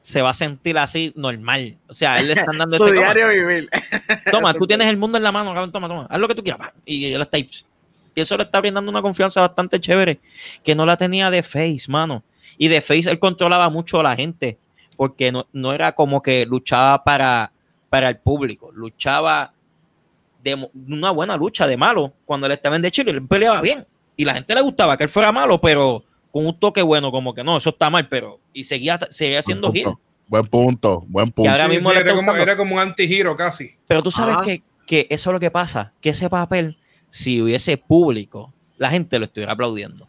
se 0.00 0.22
va 0.22 0.30
a 0.30 0.34
sentir 0.34 0.78
así 0.78 1.12
normal. 1.14 1.76
O 1.88 1.92
sea, 1.94 2.14
a 2.14 2.20
él 2.20 2.28
le 2.28 2.32
están 2.34 2.56
dando 2.58 2.76
Su 2.76 2.86
diario 2.86 3.28
vivir. 3.28 3.68
toma, 4.30 4.54
tú 4.54 4.66
tienes 4.68 4.86
el 4.88 4.96
mundo 4.96 5.18
en 5.18 5.24
la 5.24 5.32
mano, 5.32 5.50
cabrón, 5.52 5.72
toma, 5.72 5.88
toma, 5.88 6.06
haz 6.08 6.18
lo 6.18 6.26
que 6.28 6.34
tú 6.34 6.42
quieras. 6.42 6.72
Y 6.84 7.12
él 7.12 7.20
está 7.20 7.36
ahí. 7.36 7.50
Y 8.16 8.22
eso 8.22 8.36
le 8.36 8.44
está 8.44 8.60
brindando 8.60 8.90
una 8.90 9.02
confianza 9.02 9.42
bastante 9.42 9.78
chévere 9.78 10.18
que 10.64 10.74
no 10.74 10.84
la 10.86 10.96
tenía 10.96 11.30
de 11.30 11.42
Face, 11.42 11.84
mano. 11.86 12.24
Y 12.58 12.66
de 12.68 12.80
Face 12.80 13.08
él 13.10 13.18
controlaba 13.18 13.68
mucho 13.70 14.00
a 14.00 14.02
la 14.02 14.16
gente 14.16 14.58
porque 14.96 15.30
no, 15.30 15.46
no 15.52 15.74
era 15.74 15.94
como 15.94 16.22
que 16.22 16.46
luchaba 16.46 17.04
para, 17.04 17.52
para 17.90 18.08
el 18.08 18.16
público, 18.16 18.72
luchaba 18.72 19.52
de 20.42 20.56
mo- 20.56 20.70
una 20.88 21.10
buena 21.10 21.36
lucha 21.36 21.66
de 21.66 21.76
malo. 21.76 22.14
Cuando 22.24 22.46
él 22.46 22.52
estaba 22.54 22.76
en 22.76 22.82
de 22.82 22.90
Chile, 22.90 23.10
él 23.10 23.26
peleaba 23.26 23.60
bien 23.60 23.86
y 24.16 24.24
la 24.24 24.32
gente 24.34 24.54
le 24.54 24.62
gustaba 24.62 24.96
que 24.96 25.04
él 25.04 25.10
fuera 25.10 25.30
malo, 25.30 25.60
pero 25.60 26.02
con 26.32 26.46
un 26.46 26.58
toque 26.58 26.80
bueno, 26.80 27.10
como 27.12 27.34
que 27.34 27.44
no, 27.44 27.58
eso 27.58 27.68
está 27.70 27.90
mal, 27.90 28.08
pero 28.08 28.40
y 28.54 28.64
seguía, 28.64 28.98
seguía 29.10 29.40
heel. 29.46 29.60
punto, 29.60 30.00
Buen 30.28 30.46
punto, 30.46 31.04
buen 31.06 31.30
punto. 31.30 31.42
Que 31.42 31.48
ahora 31.50 31.68
mismo 31.68 31.90
sí, 31.90 31.96
era, 31.98 32.14
como, 32.14 32.32
era 32.34 32.56
como 32.56 32.74
un 32.76 32.80
anti-hero 32.80 33.36
casi. 33.36 33.72
Pero 33.86 34.02
tú 34.02 34.10
sabes 34.10 34.38
que, 34.42 34.62
que 34.86 35.06
eso 35.10 35.28
es 35.30 35.34
lo 35.34 35.40
que 35.40 35.50
pasa, 35.50 35.92
que 36.00 36.08
ese 36.10 36.30
papel, 36.30 36.78
si 37.10 37.40
hubiese 37.42 37.76
público, 37.76 38.52
la 38.78 38.90
gente 38.90 39.18
lo 39.18 39.24
estuviera 39.26 39.52
aplaudiendo. 39.52 40.06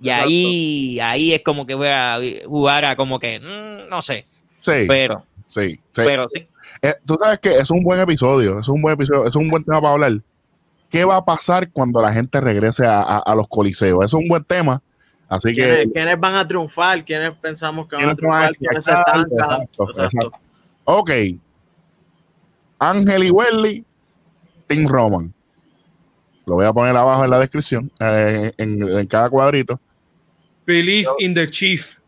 Y 0.00 0.08
Exacto. 0.08 0.28
ahí, 0.28 1.00
ahí 1.00 1.32
es 1.32 1.42
como 1.42 1.66
que 1.66 1.74
voy 1.74 1.86
a 1.88 2.18
jugar 2.46 2.84
a 2.84 2.96
como 2.96 3.18
que, 3.18 3.38
mm, 3.40 3.88
no 3.88 4.02
sé, 4.02 4.26
Sí, 4.60 4.72
pero, 4.88 5.24
sí, 5.46 5.70
sí. 5.74 5.78
pero 5.94 6.26
sí. 6.28 6.46
Eh, 6.80 6.94
tú 7.04 7.16
sabes 7.20 7.38
que 7.40 7.56
es 7.58 7.70
un 7.70 7.80
buen 7.82 8.00
episodio, 8.00 8.58
es 8.58 8.68
un 8.68 8.80
buen 8.82 8.94
episodio, 8.94 9.26
es 9.26 9.36
un 9.36 9.48
buen 9.48 9.62
tema 9.64 9.80
para 9.80 9.92
hablar. 9.94 10.12
¿Qué 10.90 11.04
va 11.04 11.16
a 11.16 11.24
pasar 11.24 11.70
cuando 11.70 12.00
la 12.02 12.12
gente 12.12 12.40
regrese 12.40 12.84
a, 12.86 13.00
a- 13.02 13.18
a 13.18 13.34
los 13.34 13.48
coliseos? 13.48 14.04
Es 14.04 14.12
un 14.12 14.26
buen 14.28 14.44
tema. 14.44 14.82
Así 15.28 15.54
que 15.54 15.88
¿Quiénes, 15.92 16.20
van 16.20 16.34
a 16.34 16.46
triunfar? 16.46 17.02
¿Quiénes 17.04 17.30
pensamos 17.32 17.86
que 17.88 17.96
van 17.96 18.10
a 18.10 18.14
¿Quiénes 18.14 18.22
van 18.30 18.42
a 18.42 18.52
triunfar? 18.52 18.56
¿Quiénes 18.58 18.84
se? 18.84 18.90
Exacto, 18.90 19.34
Exacto. 19.86 20.04
exacto. 20.04 20.32
Ok. 20.84 21.10
Ángel 22.78 23.24
y 23.24 23.30
Welly, 23.30 23.84
Team 24.66 24.86
Roman. 24.88 25.32
Lo 26.46 26.54
voy 26.54 26.66
a 26.66 26.72
poner 26.72 26.96
abajo 26.96 27.24
en 27.24 27.30
la 27.30 27.38
descripción, 27.38 27.90
eh, 28.00 28.52
en, 28.56 28.82
en 28.82 29.06
cada 29.06 29.30
cuadrito. 29.30 29.80
Believe 30.66 31.08
in 31.18 31.34
the 31.34 31.48
chief. 31.48 31.98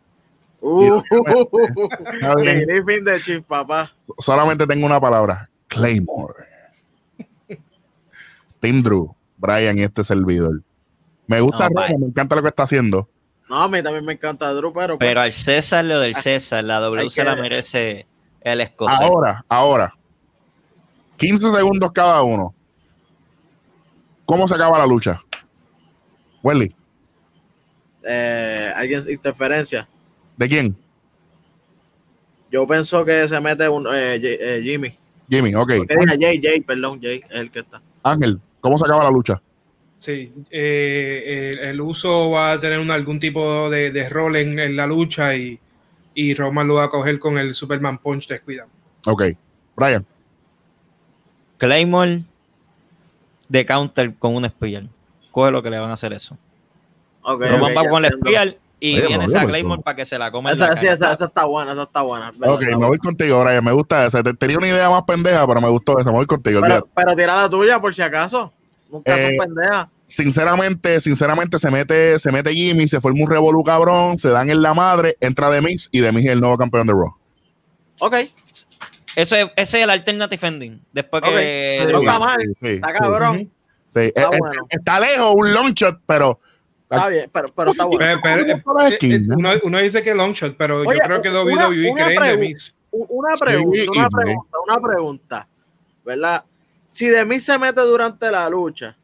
Uh. 0.61 1.03
Believe 2.37 2.95
in 2.99 3.05
the 3.05 3.21
chief, 3.21 3.45
papá. 3.45 3.93
Solamente 4.19 4.67
tengo 4.67 4.87
una 4.87 5.01
palabra: 5.01 5.49
Claymore. 5.69 6.35
Team 8.61 8.83
Drew, 8.83 9.15
Brian 9.37 9.79
y 9.79 9.83
este 9.83 10.03
servidor. 10.05 10.63
Me 11.27 11.41
gusta 11.41 11.69
No, 11.69 11.99
me 11.99 12.07
encanta 12.07 12.35
lo 12.35 12.43
que 12.43 12.49
está 12.49 12.63
haciendo. 12.63 13.09
No, 13.49 13.63
a 13.63 13.69
mí 13.69 13.83
también 13.83 14.05
me 14.05 14.15
encanta 14.15 14.53
Drew, 14.53 14.73
pero, 14.73 14.97
pues, 14.99 15.07
Pero 15.09 15.21
al 15.21 15.33
César 15.33 15.85
lo 15.85 16.01
del 16.01 16.15
César, 16.15 16.65
la 16.65 16.81
W 16.81 17.11
se 17.11 17.21
que- 17.21 17.25
la 17.25 17.37
merece 17.37 18.07
el 18.41 18.61
escocés. 18.61 19.01
Ahora, 19.01 19.45
ahora. 19.49 19.95
15 21.19 21.53
segundos 21.53 21.93
cada 21.93 22.23
uno. 22.23 22.55
¿Cómo 24.27 24.47
se 24.49 24.55
acaba 24.55 24.79
la 24.79 24.87
lucha? 24.87 25.21
Welly, 26.43 26.75
eh, 28.07 28.73
alguien 28.75 29.03
interferencia. 29.09 29.89
¿de 30.37 30.49
quién? 30.49 30.77
Yo 32.51 32.67
pienso 32.67 33.05
que 33.05 33.27
se 33.27 33.41
mete 33.41 33.69
un 33.69 33.87
eh, 33.87 34.17
eh, 34.23 34.61
Jimmy. 34.63 34.97
Jimmy, 35.29 35.55
ok. 35.55 35.71
Diga 35.71 36.15
Jay, 36.21 36.41
Jay, 36.43 36.61
perdón, 36.61 37.01
Jay, 37.03 37.23
es 37.31 37.37
el 37.37 37.51
que 37.51 37.61
está. 37.61 37.81
Ángel, 38.03 38.41
¿cómo 38.61 38.77
se 38.79 38.85
acaba 38.85 39.05
la 39.05 39.11
lucha? 39.11 39.41
Sí, 40.01 40.33
eh, 40.51 41.51
el, 41.55 41.59
el 41.71 41.81
uso 41.81 42.31
va 42.31 42.53
a 42.53 42.61
tener 42.61 42.79
un- 42.79 42.91
algún 42.91 43.19
tipo 43.19 43.71
de, 43.71 43.91
de 43.91 44.09
rol 44.11 44.37
en, 44.37 44.59
en 44.59 44.77
la 44.77 44.87
lucha 44.87 45.35
y, 45.35 45.59
y 46.15 46.35
Roman 46.35 46.69
lo 46.69 46.75
va 46.75 46.85
a 46.85 46.91
coger 46.91 47.19
con 47.19 47.39
el 47.39 47.55
Superman 47.55 47.97
Punch 47.99 48.29
descuidado. 48.29 48.69
Ok. 49.07 49.25
Brian, 49.77 50.05
Claymore 51.59 52.23
de 53.49 53.65
counter 53.65 54.15
con 54.15 54.35
un 54.35 54.45
espiral. 54.45 54.89
Coge 55.31 55.51
lo 55.51 55.63
que 55.63 55.71
le 55.71 55.79
van 55.79 55.91
a 55.91 55.95
hacer 55.95 56.13
eso. 56.13 56.37
Ok, 57.23 57.41
Roman 57.43 57.73
ok, 57.73 57.79
va 57.85 57.89
con 57.89 58.05
el 58.05 58.11
espiral 58.13 58.59
Y 58.81 58.99
Oye, 58.99 59.07
viene 59.09 59.25
esa 59.25 59.47
Claymore 59.47 59.83
para 59.83 59.97
que 59.97 60.05
se 60.05 60.19
la 60.19 60.31
coma 60.31 60.53
Esa, 60.53 60.69
la 60.69 60.77
sí, 60.77 60.83
cara. 60.83 60.93
esa, 60.93 61.13
esa 61.15 61.25
está 61.25 61.45
buena, 61.47 61.73
esa 61.73 61.85
está 61.85 62.03
buena. 62.03 62.31
verdad, 62.33 62.55
Ok, 62.55 62.63
está 62.63 62.79
me 62.79 62.87
voy 62.87 62.99
contigo, 62.99 63.43
Brian. 63.43 63.65
Me 63.65 63.73
gusta 63.73 64.05
esa. 64.07 64.23
Te- 64.23 64.35
Tenía 64.35 64.59
una 64.59 64.69
idea 64.69 64.91
más 64.91 65.03
pendeja, 65.05 65.47
pero 65.47 65.61
me 65.61 65.69
gustó 65.71 65.99
esa. 65.99 66.11
Me 66.11 66.17
voy 66.19 66.27
contigo. 66.27 66.61
Pero, 66.61 66.87
pero 66.95 67.17
tira 67.17 67.35
la 67.37 67.49
tuya 67.49 67.81
por 67.81 67.95
si 67.95 68.03
acaso. 68.03 68.53
Nunca 68.91 69.17
Eh, 69.19 69.37
son 69.39 69.47
pendejas. 69.47 69.89
Sinceramente, 70.07 71.01
sinceramente, 71.01 71.59
se 71.59 71.71
mete, 71.71 72.19
se 72.19 72.31
mete 72.31 72.53
Jimmy, 72.53 72.87
se 72.87 73.01
forma 73.01 73.23
un 73.25 73.31
revolú 73.31 73.65
cabrón, 73.65 74.19
se 74.19 74.29
dan 74.29 74.51
en 74.51 74.61
la 74.61 74.75
madre, 74.75 75.17
entra 75.19 75.49
Demis 75.49 75.89
y 75.91 76.01
Demis 76.01 76.27
es 76.27 76.33
el 76.33 76.41
nuevo 76.41 76.59
campeón 76.59 76.87
de 76.87 76.93
Raw. 76.93 77.15
Ok, 78.01 78.15
Eso 79.17 79.37
es, 79.37 79.45
ese 79.57 79.79
es 79.79 79.85
el 79.85 79.91
alternative 79.91 80.47
ending. 80.47 80.83
Después 80.93 81.23
que. 81.23 81.29
Ok. 81.29 81.35
de- 81.87 81.93
No 81.93 82.01
está 82.01 82.19
mal. 82.19 82.39
Sí, 82.61 82.69
está 82.69 82.89
sí, 82.89 82.95
cabrón. 82.99 83.51
Sí. 83.89 84.01
Está 84.01 84.23
Eh, 84.23 84.25
eh, 84.33 84.39
bueno. 84.39 84.67
Está 84.69 85.01
lejos, 85.01 85.35
un 85.37 85.55
long 85.55 85.73
shot, 85.75 86.01
pero 86.07 86.41
Está 86.91 87.09
bien, 87.09 87.31
pero, 87.33 87.49
pero 87.55 87.71
está 87.73 87.85
bueno. 87.85 87.99
Pero- 87.99 88.21
pero, 88.23 88.83
eh, 88.87 88.99
eh, 89.01 89.21
uno, 89.37 89.51
uno 89.65 89.79
dice 89.79 90.03
que 90.03 90.15
long 90.15 90.33
shot, 90.33 90.57
pero 90.57 90.81
Oye, 90.81 90.99
yo 90.99 91.05
creo 91.05 91.23
que 91.23 91.31
WWE 91.31 91.91
una 91.91 92.07
cree 92.07 92.31
en. 92.51 92.57
U- 92.93 93.07
Una 93.09 93.35
pregunta, 93.35 93.77
Sí, 93.79 93.89
una 93.89 94.05
sí. 94.05 94.09
pregunta, 94.17 94.57
una 94.67 94.81
pregunta, 94.81 95.49
¿verdad? 96.05 96.45
Si 96.89 97.09
de 97.09 97.25
mí 97.25 97.41
se 97.41 97.59
mete 97.59 97.81
durante 97.81 98.31
la 98.31 98.49
lucha 98.49 98.97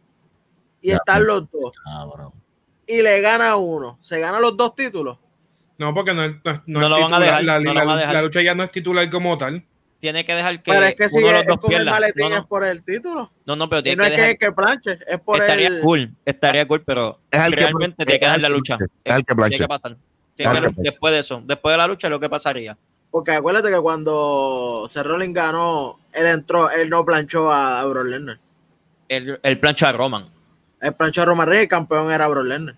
y 0.81 0.89
Ya, 0.91 0.97
están 0.97 1.27
los 1.27 1.51
dos 1.51 1.73
cabrón. 1.85 2.33
y 2.87 3.03
le 3.03 3.21
gana 3.21 3.57
uno, 3.57 3.99
¿se 4.01 4.21
ganan 4.21 4.41
los 4.43 4.57
dos 4.57 4.77
títulos? 4.77 5.19
No, 5.79 5.93
porque 5.95 6.13
no, 6.15 6.25
es- 6.25 6.37
no, 6.45 6.63
No 6.67 6.83
es 6.83 6.89
lo 6.89 7.01
van 7.01 7.15
a 7.15 7.17
titular, 7.17 7.21
dejar, 7.23 7.45
La, 7.45 7.59
no 7.59 7.65
lo 7.65 7.75
la- 7.75 7.85
van 7.85 7.97
a 7.97 8.01
dejar. 8.01 8.15
la 8.15 8.23
lucha 8.23 8.43
ya 8.43 8.55
no 8.55 8.63
es 8.63 8.71
titular 8.71 9.11
como 9.11 9.37
tal. 9.39 9.65
Tiene 10.01 10.25
que 10.25 10.35
dejar 10.35 10.63
que, 10.63 10.73
pero 10.73 10.85
es 10.87 10.95
que 10.97 11.09
si 11.11 11.19
uno 11.19 11.29
de 11.29 11.41
es, 11.41 11.47
los 11.47 11.57
es 11.57 11.61
dos 11.61 11.65
el 11.65 11.69
pierda. 11.77 11.91
maletín 11.93 12.23
No, 12.31 12.35
es 12.37 12.41
no, 12.43 12.49
por 12.49 12.65
el 12.65 12.83
título. 12.83 13.31
no, 13.45 13.55
no, 13.57 13.69
pero 13.69 13.81
Y 13.81 13.83
tiene 13.83 13.97
no 13.97 14.03
que 14.05 14.09
es 14.09 14.17
que, 14.17 14.23
dejar. 14.23 14.39
que 14.39 14.53
planche, 14.53 14.99
es 15.07 15.21
por 15.21 15.41
estaría 15.41 15.67
el... 15.69 15.81
cool, 15.81 16.11
estaría 16.25 16.67
cool, 16.67 16.83
pero 16.83 17.21
Es 17.31 17.41
el 17.41 17.51
que 17.55 17.61
realmente 17.65 17.97
planche, 17.97 18.07
tiene 18.07 18.21
que 18.21 18.27
dar 18.27 18.41
la 18.41 18.49
que 18.49 18.55
lucha. 18.55 18.75
es 18.75 18.81
el 18.81 18.89
que 18.89 19.25
Tiene 19.25 19.37
planche. 19.37 19.59
que 19.59 19.69
pasar. 19.69 19.97
Tiene 20.37 20.53
que- 20.53 20.59
que 20.61 20.63
planche. 20.73 20.83
después 20.91 21.13
de 21.13 21.19
eso, 21.21 21.43
después 21.45 21.73
de 21.75 21.77
la 21.77 21.87
lucha, 21.87 22.09
lo 22.09 22.19
que 22.19 22.29
pasaría. 22.31 22.77
Porque 23.11 23.33
acuérdate 23.33 23.71
que 23.71 23.79
cuando 23.81 24.87
Seth 24.89 25.05
Rollins 25.05 25.35
ganó, 25.35 25.99
él 26.13 26.27
entró, 26.27 26.71
él 26.71 26.89
no 26.89 27.05
planchó 27.05 27.53
a, 27.53 27.81
a 27.81 27.85
Brock 27.85 28.07
Lesnar. 28.07 28.39
El, 29.09 29.39
el 29.43 29.59
plancha 29.61 29.89
de 29.89 29.93
Roman. 29.95 30.27
El 30.81 30.95
planchó 30.95 31.23
a 31.23 31.25
Roman 31.27 31.47
Reigns, 31.49 31.65
el 31.65 31.69
campeón 31.69 32.11
era 32.11 32.27
Brock 32.29 32.47
Lesnar. 32.47 32.75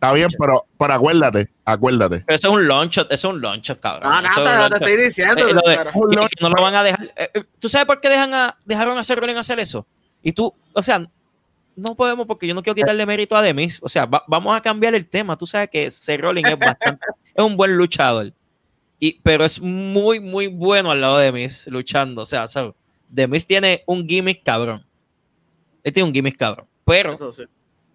Está 0.00 0.12
bien, 0.12 0.28
pero, 0.38 0.64
pero 0.78 0.94
acuérdate, 0.94 1.48
acuérdate. 1.64 2.20
Pero 2.24 2.36
eso 2.36 2.48
es 2.48 2.54
un 2.54 2.68
launch, 2.68 2.98
eso 2.98 3.06
es 3.10 3.24
un 3.24 3.40
launch, 3.40 3.74
cabrón. 3.80 4.12
Ah, 4.14 4.22
es 4.24 4.36
un 4.36 4.44
nada, 4.44 4.68
te, 4.70 4.76
estoy 4.76 5.04
diciendo. 5.06 5.48
Eh, 5.48 5.52
lo 5.54 5.60
de- 5.62 5.76
pero- 5.76 5.92
no 6.40 6.48
lo 6.50 6.62
van 6.62 6.74
a 6.76 6.82
dejar. 6.84 7.12
eh, 7.16 7.30
eh, 7.34 7.44
¿Tú 7.58 7.68
sabes 7.68 7.84
por 7.86 8.00
qué 8.00 8.08
dejan 8.08 8.32
a, 8.32 8.56
dejaron 8.64 8.96
a 8.96 9.02
Seth 9.02 9.18
Rollins 9.18 9.40
hacer 9.40 9.58
eso? 9.58 9.84
Y 10.22 10.30
tú, 10.32 10.54
o 10.72 10.82
sea, 10.82 11.04
no 11.74 11.94
podemos 11.96 12.26
porque 12.26 12.46
yo 12.46 12.54
no 12.54 12.62
quiero 12.62 12.76
quitarle 12.76 13.04
mérito 13.06 13.34
a 13.36 13.42
Demis. 13.42 13.80
O 13.82 13.88
sea, 13.88 14.06
va- 14.06 14.22
vamos 14.28 14.56
a 14.56 14.60
cambiar 14.60 14.94
el 14.94 15.04
tema. 15.08 15.36
Tú 15.36 15.48
sabes 15.48 15.68
que 15.68 15.90
Seth 15.90 16.20
Rollins 16.20 16.48
es 16.48 16.58
bastante, 16.58 17.04
es 17.34 17.44
un 17.44 17.56
buen 17.56 17.76
luchador. 17.76 18.32
Y, 19.00 19.18
pero 19.24 19.44
es 19.44 19.60
muy, 19.60 20.20
muy 20.20 20.46
bueno 20.46 20.92
al 20.92 21.00
lado 21.00 21.18
de 21.18 21.24
Demis 21.26 21.66
luchando. 21.66 22.22
O 22.22 22.26
sea, 22.26 22.46
so, 22.46 22.76
Demis 23.08 23.46
tiene 23.48 23.82
un 23.86 24.06
gimmick 24.08 24.44
cabrón. 24.44 24.84
Él 25.82 25.92
tiene 25.92 26.06
un 26.08 26.14
gimmick 26.14 26.36
cabrón. 26.36 26.66
Pero, 26.84 27.12
Eso 27.14 27.32
sí. 27.32 27.42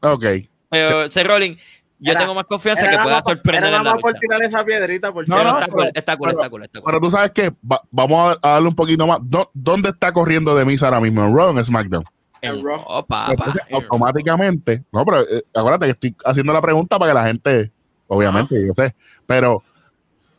Ok. 0.01 0.25
pero 0.69 1.09
Seth 1.09 1.27
Rollins, 1.27 1.61
yo 2.03 2.11
Era- 2.11 2.21
tengo 2.21 2.35
más 2.35 2.45
confianza 2.45 2.89
que 2.89 2.97
pueda 2.97 3.21
sorprender 3.21 3.63
era 3.69 3.77
nada 3.79 3.93
más 3.93 4.01
por 4.01 4.13
tirar 4.13 4.41
esa 4.43 4.63
piedrita, 4.65 5.11
por 5.11 5.27
No, 5.27 5.35
Pero 5.37 5.51
no, 5.51 5.59
está, 5.59 5.71
cool, 5.71 5.91
está 5.93 6.17
cool, 6.17 6.27
pero- 6.29 6.39
está 6.41 6.49
cool, 6.49 6.63
está 6.63 6.79
cool. 6.81 6.85
Pero 6.91 7.01
tú 7.01 7.11
sabes 7.11 7.31
que 7.31 7.51
vamos 7.91 8.37
a, 8.41 8.47
a 8.49 8.53
darle 8.53 8.67
un 8.67 8.75
poquito 8.75 9.07
más. 9.07 9.19
¿Dó- 9.23 9.49
¿Dónde 9.53 9.89
está 9.89 10.11
corriendo 10.13 10.53
Demis 10.55 10.83
ahora 10.83 10.99
mismo? 10.99 11.23
¿En 11.23 11.35
Raw 11.35 11.47
o 11.47 11.57
en 11.57 11.63
SmackDown? 11.63 12.03
En 12.41 12.63
Raw. 12.63 12.83
oh, 12.85 13.05
papá, 13.05 13.31
Entonces, 13.31 13.61
en 13.67 13.73
Raw. 13.73 13.81
automáticamente, 13.83 14.83
no, 14.91 15.05
pero 15.05 15.21
eh, 15.21 15.43
acuérdate 15.55 15.85
que 15.85 15.91
estoy 15.91 16.15
haciendo 16.25 16.51
la 16.53 16.61
pregunta 16.61 16.99
para 16.99 17.11
que 17.11 17.15
la 17.19 17.25
gente, 17.27 17.71
obviamente, 18.07 18.55
yo 18.67 18.73
sé, 18.75 18.93
pero 19.25 19.63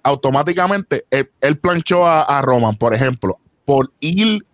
automáticamente 0.02 1.06
él, 1.10 1.30
él 1.40 1.56
planchó 1.58 2.06
a, 2.06 2.22
a 2.22 2.42
Roman, 2.42 2.76
por 2.76 2.94
ejemplo, 2.94 3.38
por 3.64 3.90
ir 4.00 4.44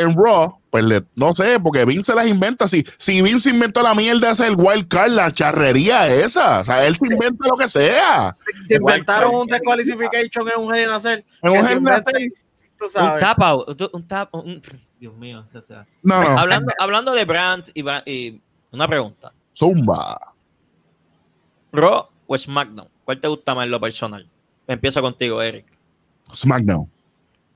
en 0.00 0.14
Raw, 0.16 0.58
pues 0.70 0.84
le- 0.84 1.04
no 1.14 1.32
sé, 1.34 1.58
porque 1.60 1.84
Vince 1.84 2.12
se 2.12 2.14
las 2.14 2.26
inventa. 2.26 2.68
Si, 2.68 2.84
si 2.98 3.22
Vince 3.22 3.50
inventó 3.50 3.82
la 3.82 3.94
mierda 3.94 4.30
esa 4.30 4.46
el 4.46 4.54
wild 4.56 4.88
card, 4.88 5.12
la 5.12 5.30
charrería 5.30 6.06
esa, 6.08 6.60
o 6.60 6.64
sea, 6.64 6.86
él 6.86 6.96
se 6.96 7.06
inventa 7.12 7.46
lo 7.48 7.56
que 7.56 7.68
sea. 7.68 8.32
Si, 8.32 8.64
si 8.68 8.74
inventaron 8.74 9.34
un 9.34 9.46
desqualification 9.46 10.48
en 10.48 10.60
un 10.60 11.00
Cell, 11.00 11.24
En 11.42 11.50
un 11.58 11.66
se 11.66 11.74
tú 12.78 12.84
Un 12.84 13.20
tap 13.20 13.40
out, 13.42 13.82
un 13.92 14.06
tap, 14.06 14.34
un- 14.34 14.60
Dios 15.00 15.14
mío, 15.16 15.44
o 15.54 15.62
sea, 15.62 15.86
no, 16.02 16.22
no, 16.22 16.38
hablando, 16.38 16.72
hablando 16.78 17.12
de 17.14 17.24
brands 17.24 17.70
y, 17.74 17.84
y 18.06 18.40
una 18.72 18.86
pregunta, 18.88 19.32
Zumba. 19.54 20.34
Raw 21.72 22.06
o 22.26 22.38
SmackDown, 22.38 22.88
¿cuál 23.04 23.20
te 23.20 23.28
gusta 23.28 23.54
más 23.54 23.64
en 23.64 23.70
lo 23.70 23.80
personal? 23.80 24.28
Empiezo 24.66 25.00
contigo, 25.00 25.40
Eric. 25.42 25.66
SmackDown. 26.34 26.90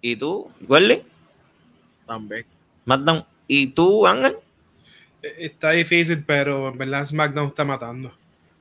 ¿Y 0.00 0.16
tú, 0.16 0.50
Welly? 0.68 1.02
También. 2.10 2.44
SmackDown. 2.84 3.24
¿Y 3.46 3.66
tú, 3.68 4.06
Ángel? 4.06 4.36
Eh, 5.22 5.28
Está 5.38 5.70
difícil, 5.70 6.24
pero 6.26 6.68
en 6.68 6.76
verdad 6.78 7.04
SmackDown 7.04 7.46
está 7.46 7.64
matando. 7.64 8.12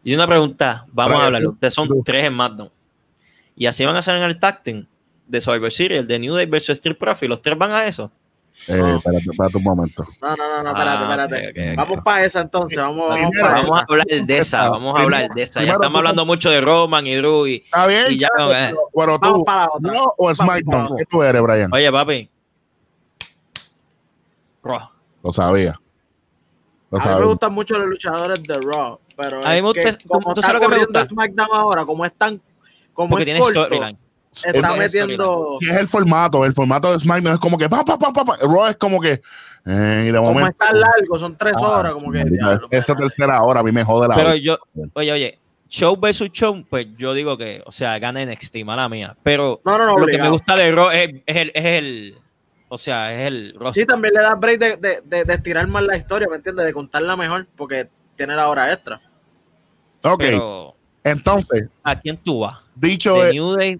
Y 0.03 0.13
una 0.13 0.27
pregunta, 0.27 0.85
vamos 0.91 1.19
a 1.19 1.25
hablar. 1.25 1.41
tú- 1.41 1.49
Ustedes 1.49 1.73
son 1.73 1.87
tú. 1.87 2.03
tres 2.05 2.23
en 2.25 2.33
SmackDown. 2.33 2.69
Y 3.55 3.65
así 3.65 3.83
van 3.85 3.95
a 3.95 3.99
hacer 3.99 4.15
en 4.15 4.23
el 4.23 4.39
tag 4.39 4.61
team 4.63 4.85
de 5.27 5.41
Survivor 5.41 5.71
Series, 5.71 6.01
el 6.01 6.07
de 6.07 6.19
New 6.19 6.33
Day 6.35 6.45
versus 6.45 6.69
Street 6.77 6.95
Profit. 6.97 7.27
¿Los 7.29 7.41
tres 7.41 7.57
van 7.57 7.71
a 7.71 7.85
eso? 7.87 8.11
Eh, 8.67 8.75
No. 8.77 8.97
espérate, 8.97 9.29
espérate 9.29 9.57
un 9.57 9.63
momento. 9.63 10.05
No, 10.21 10.35
no, 10.35 10.35
no, 10.35 10.63
no, 10.63 10.69
espérate, 10.69 11.35
Ah, 11.35 11.39
espérate. 11.39 11.75
Vamos 11.75 11.99
para 12.03 12.25
esa 12.25 12.41
entonces, 12.41 12.77
vamos, 12.77 13.07
vamos 13.09 13.29
Primero, 13.31 13.47
Vamos 13.53 13.79
a 13.79 13.85
hablar 13.87 14.05
de 14.07 14.37
esa, 14.37 14.69
vamos 14.69 14.95
a 14.97 15.01
hablar 15.01 15.29
de 15.29 15.43
esa. 15.43 15.53
Ya 15.59 15.59
Primero, 15.61 15.73
estamos 15.77 15.91
tú- 15.93 15.97
hablando 15.99 16.25
mucho 16.25 16.49
de 16.49 16.61
Roman 16.61 17.07
y 17.07 17.15
Drew. 17.15 17.47
Y, 17.47 17.55
Está 17.63 17.87
bien, 17.87 18.05
y 18.09 18.17
ya, 18.17 18.27
eh. 18.27 18.31
pero- 18.37 18.77
pero 18.95 19.19
Vamos 19.19 19.37
tú, 19.39 19.45
para 19.45 19.61
la 19.61 19.67
otra. 19.71 19.93
¿no 19.93 20.13
o 20.17 20.35
SmackDown? 20.35 20.97
¿Qué 20.97 21.05
tú 21.05 21.23
eres, 21.23 21.41
Brian? 21.41 21.69
oye, 21.73 21.91
papi. 21.91 22.29
Lo 25.23 25.33
sabía. 25.33 25.79
Lo 26.91 26.99
A 26.99 27.05
mí 27.15 27.19
me 27.21 27.25
gustan 27.27 27.53
mucho 27.53 27.77
los 27.77 27.87
luchadores 27.87 28.41
de 28.43 28.57
Raw, 28.59 28.99
pero 29.15 29.45
A 29.45 29.49
mí 29.51 29.55
me 29.55 29.61
gusta- 29.61 29.81
que 29.83 29.93
¿tú- 29.93 30.07
como 30.09 30.33
tú 30.33 30.39
está 30.39 30.47
sabes 30.53 30.61
lo 30.61 30.67
que 30.69 30.75
me 30.75 30.83
gusta? 30.85 31.07
SmackDown 31.07 31.49
ahora, 31.53 31.85
como 31.85 32.05
es 32.05 32.13
tan 32.13 32.41
como 32.93 33.09
Porque 33.11 33.23
es 33.23 33.25
tiene 33.25 33.39
corto, 33.39 33.65
storyline. 33.65 33.97
está 34.31 34.73
metiendo 34.73 35.57
Y 35.61 35.69
es 35.69 35.77
el 35.77 35.87
formato, 35.87 36.43
el 36.45 36.53
formato 36.53 36.91
de 36.91 36.99
SmackDown 36.99 37.33
es 37.35 37.39
como 37.39 37.57
que 37.57 37.69
pa, 37.69 37.85
pa, 37.85 37.97
pa, 37.97 38.11
pa, 38.11 38.25
pa. 38.25 38.37
Raw 38.41 38.67
es 38.67 38.75
como 38.77 38.99
que 38.99 39.21
eh, 39.65 40.05
y 40.07 40.11
de 40.11 40.17
como 40.17 40.29
momento 40.33 40.49
es 40.51 40.57
tan 40.57 40.79
largo, 40.79 41.19
son 41.19 41.37
tres 41.37 41.53
Ah, 41.57 41.61
horas, 41.67 41.93
como 41.93 42.11
que 42.11 42.23
esa 42.71 42.95
tercera 42.95 43.41
hora 43.43 43.59
a 43.59 43.63
mí 43.63 43.71
me 43.71 43.83
jode 43.83 44.07
la 44.07 44.15
Pero 44.15 44.31
vida. 44.31 44.37
yo, 44.41 44.57
oye, 44.93 45.11
oye, 45.11 45.39
show 45.69 45.95
versus 45.99 46.29
show, 46.31 46.65
pues 46.69 46.87
yo 46.97 47.13
digo 47.13 47.37
que, 47.37 47.61
o 47.65 47.71
sea, 47.71 47.99
gana 47.99 48.21
NXT, 48.25 48.63
mala 48.65 48.89
mía. 48.89 49.15
Pero 49.21 49.61
No, 49.63 49.77
no, 49.77 49.85
no, 49.85 49.97
lo 49.99 50.07
que 50.07 50.17
me 50.17 50.29
gusta 50.29 50.55
de 50.55 50.71
Raw 50.71 50.89
es, 50.89 51.09
es 51.25 51.35
el, 51.35 51.51
es 51.53 51.65
el, 51.65 52.17
o 52.69 52.77
sea, 52.77 53.13
es 53.13 53.27
el 53.27 53.53
roster. 53.59 53.83
Sí, 53.83 53.87
también 53.87 54.13
le 54.13 54.21
da 54.21 54.35
break 54.35 54.59
de, 54.59 54.77
de, 54.77 55.01
de, 55.03 55.25
de 55.25 55.33
estirar 55.33 55.67
más 55.67 55.83
la 55.83 55.97
historia, 55.97 56.27
¿me 56.29 56.37
entiendes? 56.37 56.65
De 56.65 56.73
contarla 56.73 57.15
mejor, 57.17 57.45
porque 57.55 57.89
tiene 58.15 58.35
la 58.35 58.47
hora 58.47 58.71
extra. 58.71 59.01
ok, 60.03 60.17
Pero, 60.19 60.75
entonces, 61.03 61.67
¿a 61.83 61.99
quién 61.99 62.15
tú 62.17 62.39
vas? 62.39 62.57
dicho 62.75 63.15
The 63.15 63.25
de, 63.25 63.33
New 63.33 63.55
Day 63.55 63.79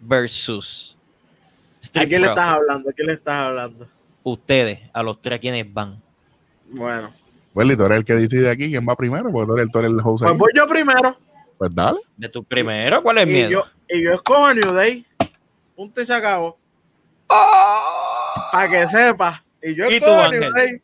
versus 0.00 0.96
¿A 1.94 2.04
quién 2.06 2.22
le 2.22 2.28
estás 2.28 2.46
hablando? 2.46 2.90
¿A 2.90 2.92
quién 2.92 3.06
le 3.06 3.12
estás 3.14 3.46
hablando? 3.46 3.88
Ustedes, 4.22 4.80
a 4.92 5.02
los 5.02 5.20
tres, 5.20 5.36
¿a 5.36 5.40
quiénes 5.40 5.72
van? 5.72 6.00
Bueno, 6.70 7.10
Welly, 7.54 7.76
tú 7.76 7.84
eres 7.84 7.98
el 7.98 8.04
que 8.04 8.14
decide 8.14 8.50
aquí 8.50 8.68
quién 8.68 8.86
va 8.86 8.94
primero, 8.94 9.30
porque 9.32 9.46
tú 9.46 9.56
eres, 9.56 9.70
tú 9.72 9.78
eres 9.78 9.90
el 9.92 9.98
host 10.00 10.18
pues 10.22 10.30
aquí. 10.30 10.38
voy 10.38 10.52
yo 10.54 10.68
primero. 10.68 11.18
Pues 11.56 11.74
dale. 11.74 11.98
De 12.16 12.28
tu 12.28 12.44
primero, 12.44 13.02
¿cuál 13.02 13.18
es 13.18 13.22
el 13.24 13.30
Y 13.30 13.32
miedo? 13.32 13.50
yo, 13.50 13.64
y 13.88 14.04
yo 14.04 14.12
escojo 14.12 14.46
a 14.46 14.54
New 14.54 14.72
Day. 14.72 15.04
Punto 15.74 16.00
y 16.02 16.06
se 16.06 16.12
acabó. 16.14 16.58
Para 18.52 18.68
que 18.68 18.88
sepa. 18.88 19.42
Y 19.62 19.74
yo 19.74 19.90
¿Y 19.90 20.00
tú, 20.00 20.10
Ángel? 20.10 20.52
Day. 20.54 20.82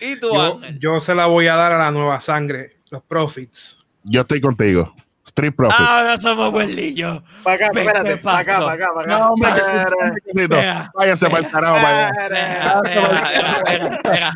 ¿Y 0.00 0.16
tú, 0.16 0.30
Yo, 0.34 0.54
Ángel? 0.56 0.78
yo 0.80 1.00
se 1.00 1.14
la 1.14 1.26
voy 1.26 1.46
a 1.48 1.54
dar 1.54 1.72
a 1.72 1.78
la 1.78 1.90
nueva 1.90 2.20
sangre, 2.20 2.78
los 2.90 3.02
Profits. 3.02 3.78
Yo 4.02 4.22
estoy 4.22 4.40
contigo. 4.40 4.94
Street 5.24 5.54
Profit. 5.56 5.78
Ahora 5.78 6.16
somos 6.18 6.50
buenillos. 6.50 7.22
Para 7.44 7.56
acá, 7.56 7.70
¿Qué 7.72 7.80
espérate. 7.80 8.16
Para 8.18 8.38
acá, 8.38 8.58
para 8.58 8.72
acá, 8.72 8.86
para 8.94 9.06
acá. 9.14 9.18
no, 9.18 9.28
hombre, 9.32 10.88
váyanse 10.94 11.30
para 11.30 11.46
el 11.46 11.50
carajo. 11.50 11.76
para 11.76 12.08
allá. 12.08 12.82
Mira, 12.82 13.08
mira, 13.08 13.62
mira, 13.78 14.00
mira. 14.10 14.32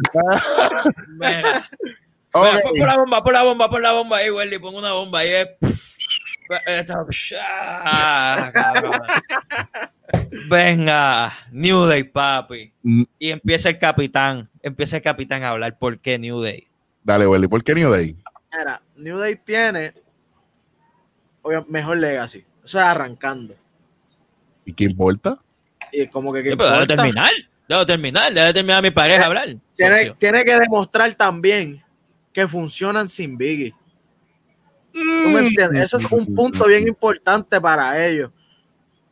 Mira. 1.18 1.68
Ok, 2.33 2.44
Mira, 2.44 2.61
pon, 2.62 2.87
la 2.87 2.96
bomba, 2.96 3.22
pon 3.25 3.33
la 3.33 3.42
bomba, 3.42 3.70
pon 3.70 3.83
la 3.83 3.92
bomba 3.92 4.16
ahí, 4.18 4.31
Welly, 4.31 4.59
pon 4.59 4.75
una 4.75 4.92
bomba 4.92 5.18
ahí. 5.20 5.29
eh. 5.33 5.57
Ah. 7.41 8.51
Venga, 10.49 11.33
New 11.51 11.87
Day, 11.87 12.05
papi. 12.05 12.73
Mm, 12.83 13.03
Y 13.19 13.31
empieza 13.31 13.69
el 13.71 13.79
capitán, 13.79 14.49
empieza 14.63 14.97
el 14.97 15.03
capitán 15.03 15.43
a 15.43 15.51
hablar 15.51 15.79
por 15.79 15.99
qué 15.99 16.19
New 16.19 16.41
Day. 16.43 16.67
Dale, 17.03 17.27
Welly, 17.27 17.49
¿por 17.49 17.63
qué 17.63 17.75
New 17.75 17.91
Day? 17.91 18.17
Mira, 18.57 18.83
New 18.97 19.19
Day 19.19 19.37
tiene 19.37 19.95
mejor 21.69 21.97
legacy. 21.99 22.45
Eso 22.65 22.79
es 22.79 22.85
arrancando. 22.85 23.55
¿Y 24.65 24.73
qué 24.73 24.85
importa? 24.85 25.39
Y 25.93 26.07
como 26.09 26.33
que, 26.33 26.43
¿qué 26.43 26.51
Sí, 26.51 26.57
pero 26.57 26.71
debe 26.71 26.83
importa? 26.83 27.03
terminar, 27.03 27.31
debe 27.69 27.87
terminar, 27.87 28.33
debe 28.35 28.53
terminar 28.53 28.83
mi 28.83 28.91
pareja 28.91 29.25
a 29.25 29.27
hablar. 29.27 29.49
Tiene, 29.75 30.11
tiene 30.19 30.45
que 30.45 30.59
demostrar 30.59 31.15
también 31.15 31.83
que 32.33 32.49
funcionan 32.49 33.09
sin 33.09 33.37
Biggie. 33.37 33.75
¿Tú 35.25 35.31
me 35.31 35.41
entiendes? 35.41 35.83
Eso 35.85 35.99
es 35.99 36.11
un 36.11 36.35
punto 36.35 36.65
bien 36.67 36.87
importante 36.89 37.61
para 37.61 38.05
ellos. 38.07 38.31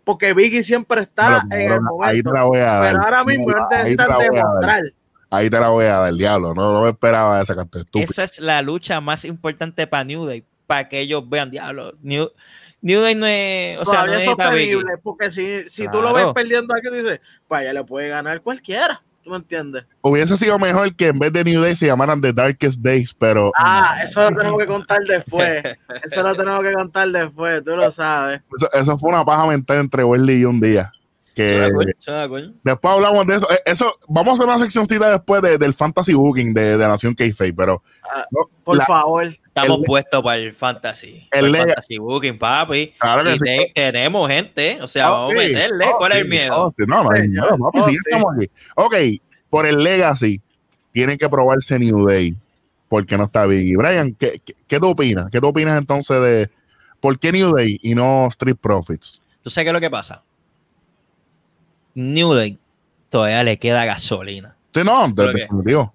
Porque 0.05 0.35
Biggie 0.35 0.63
siempre 0.63 1.01
está 1.03 1.43
en 1.51 1.61
el 1.61 1.73
ahora- 1.73 2.09
ahí 2.09 2.23
te 2.23 2.29
momento. 2.29 2.33
la 2.33 2.43
voy 2.45 2.59
a 2.59 2.65
dar. 2.65 2.93
Pero 2.93 3.05
ahora 3.05 3.25
mismo 3.25 3.51
ellos 3.51 3.61
Ahí 3.63 3.69
te 3.71 3.77
necesitan 3.79 4.09
la 4.09 4.15
voy 4.17 4.25
a 4.25 4.29
dar. 4.29 4.43
demostrar. 4.43 4.83
Ahí 5.31 5.51
te 5.51 5.61
la 5.61 5.69
voy 5.69 5.85
a 5.87 5.97
dar, 5.99 6.15
diablo. 6.15 6.55
No, 6.55 6.73
no 6.73 6.83
me 6.83 6.91
esperaba 6.91 7.41
esa 7.41 7.55
cantidad 7.57 7.85
estúpida. 7.85 8.05
Esa 8.05 8.25
es 8.25 8.39
la 8.39 8.63
lucha 8.63 9.01
más 9.01 9.25
importante 9.25 9.87
para 9.87 10.05
New 10.05 10.27
Day, 10.27 10.45
para 10.67 10.89
que 10.89 11.01
ellos 11.01 11.29
vean, 11.29 11.51
diablo. 11.51 11.95
New, 12.03 12.29
New 12.83 13.01
Day 13.01 13.15
no 13.15 13.27
es, 13.27 13.79
o 13.79 13.85
sea, 13.87 14.05
no 14.07 14.13
es 14.13 14.25
sostenible. 14.27 14.99
Porque 15.03 15.31
si, 15.31 15.65
si 15.69 15.89
tú 15.89 16.01
lo 16.03 16.13
ves 16.13 16.27
perdiendo 16.35 16.75
aquí, 16.77 16.95
dices, 16.95 17.21
pues 17.49 17.65
ya 17.65 17.73
le 17.73 17.83
puede 17.85 18.09
ganar 18.11 18.41
cualquiera. 18.43 19.03
¿Tú 19.25 19.31
me 19.31 19.37
entiendes? 19.37 19.87
Hubiese 20.03 20.37
sido 20.37 20.59
mejor 20.59 20.95
que 20.95 21.09
en 21.09 21.19
vez 21.19 21.33
de 21.33 21.43
New 21.45 21.63
Day 21.63 21.75
se 21.75 21.87
llamaran 21.87 22.21
The 22.21 22.35
Darkest 22.35 22.81
Days, 22.81 23.15
pero 23.15 23.51
Ah, 23.57 24.01
eso 24.05 24.31
lo 24.31 24.37
tenemos 24.37 24.61
que 24.61 24.67
contar 24.67 24.99
después. 25.09 25.63
Eso 26.05 26.23
lo 26.23 26.35
tenemos 26.37 26.61
que 26.61 26.73
contar 26.73 27.09
después, 27.09 27.65
tú 27.65 27.75
lo 27.75 27.91
sabes. 27.91 28.41
eso, 28.57 28.71
eso 28.73 28.99
fue 28.99 29.09
una 29.09 29.25
paja 29.25 29.47
mental 29.47 29.79
entre 29.79 30.05
Wesley 30.05 30.41
y 30.41 30.45
un 30.45 30.61
día. 30.61 30.93
Que 31.35 31.69
después 32.63 32.95
hablamos 32.95 33.27
de 33.27 33.35
eso. 33.37 33.51
Eh, 33.51 33.59
Eso, 33.67 33.93
vamos 34.09 34.33
a 34.39 34.43
hacer 34.43 34.47
una 34.55 34.59
seccioncita 34.65 35.11
después 35.11 35.43
de- 35.43 35.59
del 35.59 35.75
fantasy 35.75 36.15
booking 36.15 36.55
de, 36.55 36.77
de 36.79 36.89
Nación 36.89 37.15
K-Face, 37.15 37.53
pero 37.55 37.83
Ah, 38.05 38.25
no, 38.31 38.49
Por 38.63 38.79
la- 38.79 38.87
favor. 38.87 39.25
Estamos 39.27 39.79
El- 39.79 39.85
puestos 39.85 40.23
para 40.23 40.37
el 40.37 40.55
fantasy. 40.55 41.17
el 41.17 41.29
para 41.31 41.47
el 41.47 41.53
Lega- 41.53 41.65
fantasy 41.67 41.99
booking, 41.99 42.39
papi. 42.39 42.95
claro 42.99 43.25
que 43.25 43.31
Y 43.35 43.39
sí. 43.39 43.45
te- 43.45 43.73
tenemos 43.75 44.29
gente, 44.31 44.79
o 44.83 44.87
sea, 44.89 45.11
vamos 45.11 45.33
a 45.33 45.37
meterle. 45.39 45.85
Oh, 45.89 45.97
¿Cuál 45.99 46.13
es 46.13 46.19
el 46.19 46.29
miedo? 46.29 46.55
Oh, 46.57 46.75
sí, 46.77 46.85
no, 46.89 47.03
no, 47.05 47.11
hay 47.11 47.29
miedo, 47.29 47.49
papi, 47.59 47.79
Oh, 47.81 47.85
sí, 47.85 47.91
sí. 47.93 47.97
estamos 48.05 48.35
aquí. 48.37 48.51
Ok, 48.77 48.95
por 49.51 49.67
el 49.67 49.77
Legacy, 49.83 50.41
tienen 50.93 51.19
que 51.19 51.29
probarse 51.29 51.79
New 51.79 52.07
Day, 52.07 52.37
porque 52.89 53.17
no 53.17 53.25
está 53.25 53.47
Biggie. 53.47 53.77
Brian, 53.77 54.15
¿qué, 54.15 54.41
qué, 54.45 54.55
qué 54.67 54.79
tú 54.81 54.89
opinas? 54.89 55.27
¿Qué 55.31 55.41
tú 55.41 55.49
opinas 55.49 55.77
entonces 55.79 56.21
de 56.23 56.51
por 57.01 57.19
qué 57.19 57.31
New 57.33 57.53
Day 57.55 57.79
y 57.83 57.95
no 57.95 58.27
Street 58.29 58.57
Profits? 58.61 59.21
¿Tú 59.43 59.51
sabes 59.51 59.67
qué 59.67 59.71
es 59.71 59.75
lo 59.75 59.81
que 59.81 59.91
pasa? 59.91 60.23
New 61.95 62.33
Day 62.35 62.59
todavía 63.09 63.43
le 63.45 63.59
queda 63.59 63.85
gasolina. 63.85 64.57
Sí, 64.75 64.83
no, 64.85 65.07
de- 65.09 65.15
que- 65.33 65.33
definitivo. 65.43 65.93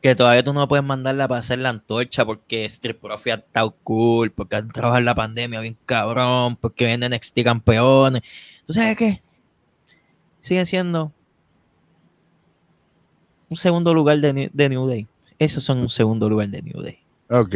Que 0.00 0.14
todavía 0.14 0.44
tú 0.44 0.52
no 0.52 0.68
puedes 0.68 0.84
mandarla 0.84 1.26
para 1.26 1.40
hacer 1.40 1.58
la 1.58 1.70
antorcha 1.70 2.24
porque 2.24 2.64
Street 2.66 2.96
Profit 2.96 3.32
ha 3.32 3.36
estado 3.36 3.72
cool, 3.82 4.30
porque 4.30 4.54
han 4.56 4.68
trabajado 4.68 4.98
en 5.00 5.04
la 5.04 5.14
pandemia 5.14 5.60
bien 5.60 5.76
cabrón, 5.86 6.54
porque 6.56 6.84
venden 6.86 7.12
NXT 7.12 7.42
campeones. 7.42 8.22
¿Tú 8.64 8.72
sabes 8.72 8.96
qué? 8.96 9.20
Siguen 10.40 10.66
siendo 10.66 11.12
un 13.48 13.56
segundo 13.56 13.92
lugar 13.94 14.18
de, 14.18 14.32
New- 14.32 14.50
de 14.52 14.68
New 14.68 14.86
Day. 14.86 15.06
Esos 15.38 15.64
son 15.64 15.78
un 15.78 15.88
segundo 15.88 16.28
lugar 16.28 16.48
de 16.48 16.62
New 16.62 16.80
Day. 16.80 16.98
Ok. 17.30 17.54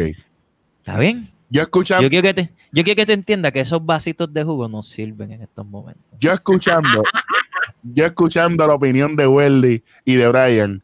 ¿Está 0.78 0.98
bien? 0.98 1.30
Yo 1.48 1.62
escuchando, 1.62 2.02
Yo 2.02 2.08
quiero 2.08 2.24
que 2.26 2.34
te, 2.34 2.50
yo 2.72 2.82
quiero 2.82 2.96
que 2.96 3.06
te 3.06 3.12
entienda 3.12 3.50
que 3.50 3.60
esos 3.60 3.84
vasitos 3.84 4.32
de 4.32 4.42
jugo 4.42 4.68
no 4.68 4.82
sirven 4.82 5.32
en 5.32 5.42
estos 5.42 5.66
momentos. 5.66 6.02
yo 6.18 6.32
escuchando, 6.32 7.02
yo 7.82 8.06
escuchando 8.06 8.66
la 8.66 8.74
opinión 8.74 9.16
de 9.16 9.26
Welly 9.26 9.82
y 10.04 10.14
de 10.14 10.28
Brian, 10.28 10.82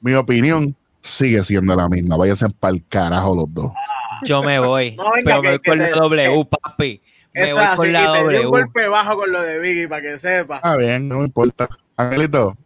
mi 0.00 0.14
opinión 0.14 0.74
sigue 1.00 1.42
siendo 1.44 1.74
la 1.76 1.88
misma. 1.88 2.16
Váyanse 2.16 2.48
para 2.50 2.74
el 2.74 2.84
carajo 2.88 3.34
los 3.34 3.52
dos. 3.54 3.70
Yo 4.24 4.42
me 4.42 4.58
voy. 4.58 4.96
No, 4.96 5.10
venga, 5.12 5.40
pero 5.40 5.42
me 5.42 5.48
voy 5.50 5.58
con 5.60 5.78
la 5.78 5.90
W, 5.90 6.44
papi. 6.46 7.02
Me 7.34 7.52
voy 7.52 7.64
con 7.76 7.92
la 7.92 8.00
di 8.00 8.06
un 8.06 8.24
W. 8.24 8.44
golpe 8.46 8.88
bajo 8.88 9.16
con 9.16 9.30
lo 9.30 9.42
de 9.42 9.58
Biggie, 9.60 9.88
para 9.88 10.02
que 10.02 10.18
sepa. 10.18 10.56
Está 10.56 10.76
bien, 10.76 11.08
no 11.08 11.18
me 11.18 11.24
importa. 11.24 11.68
Angelito, 11.96 12.56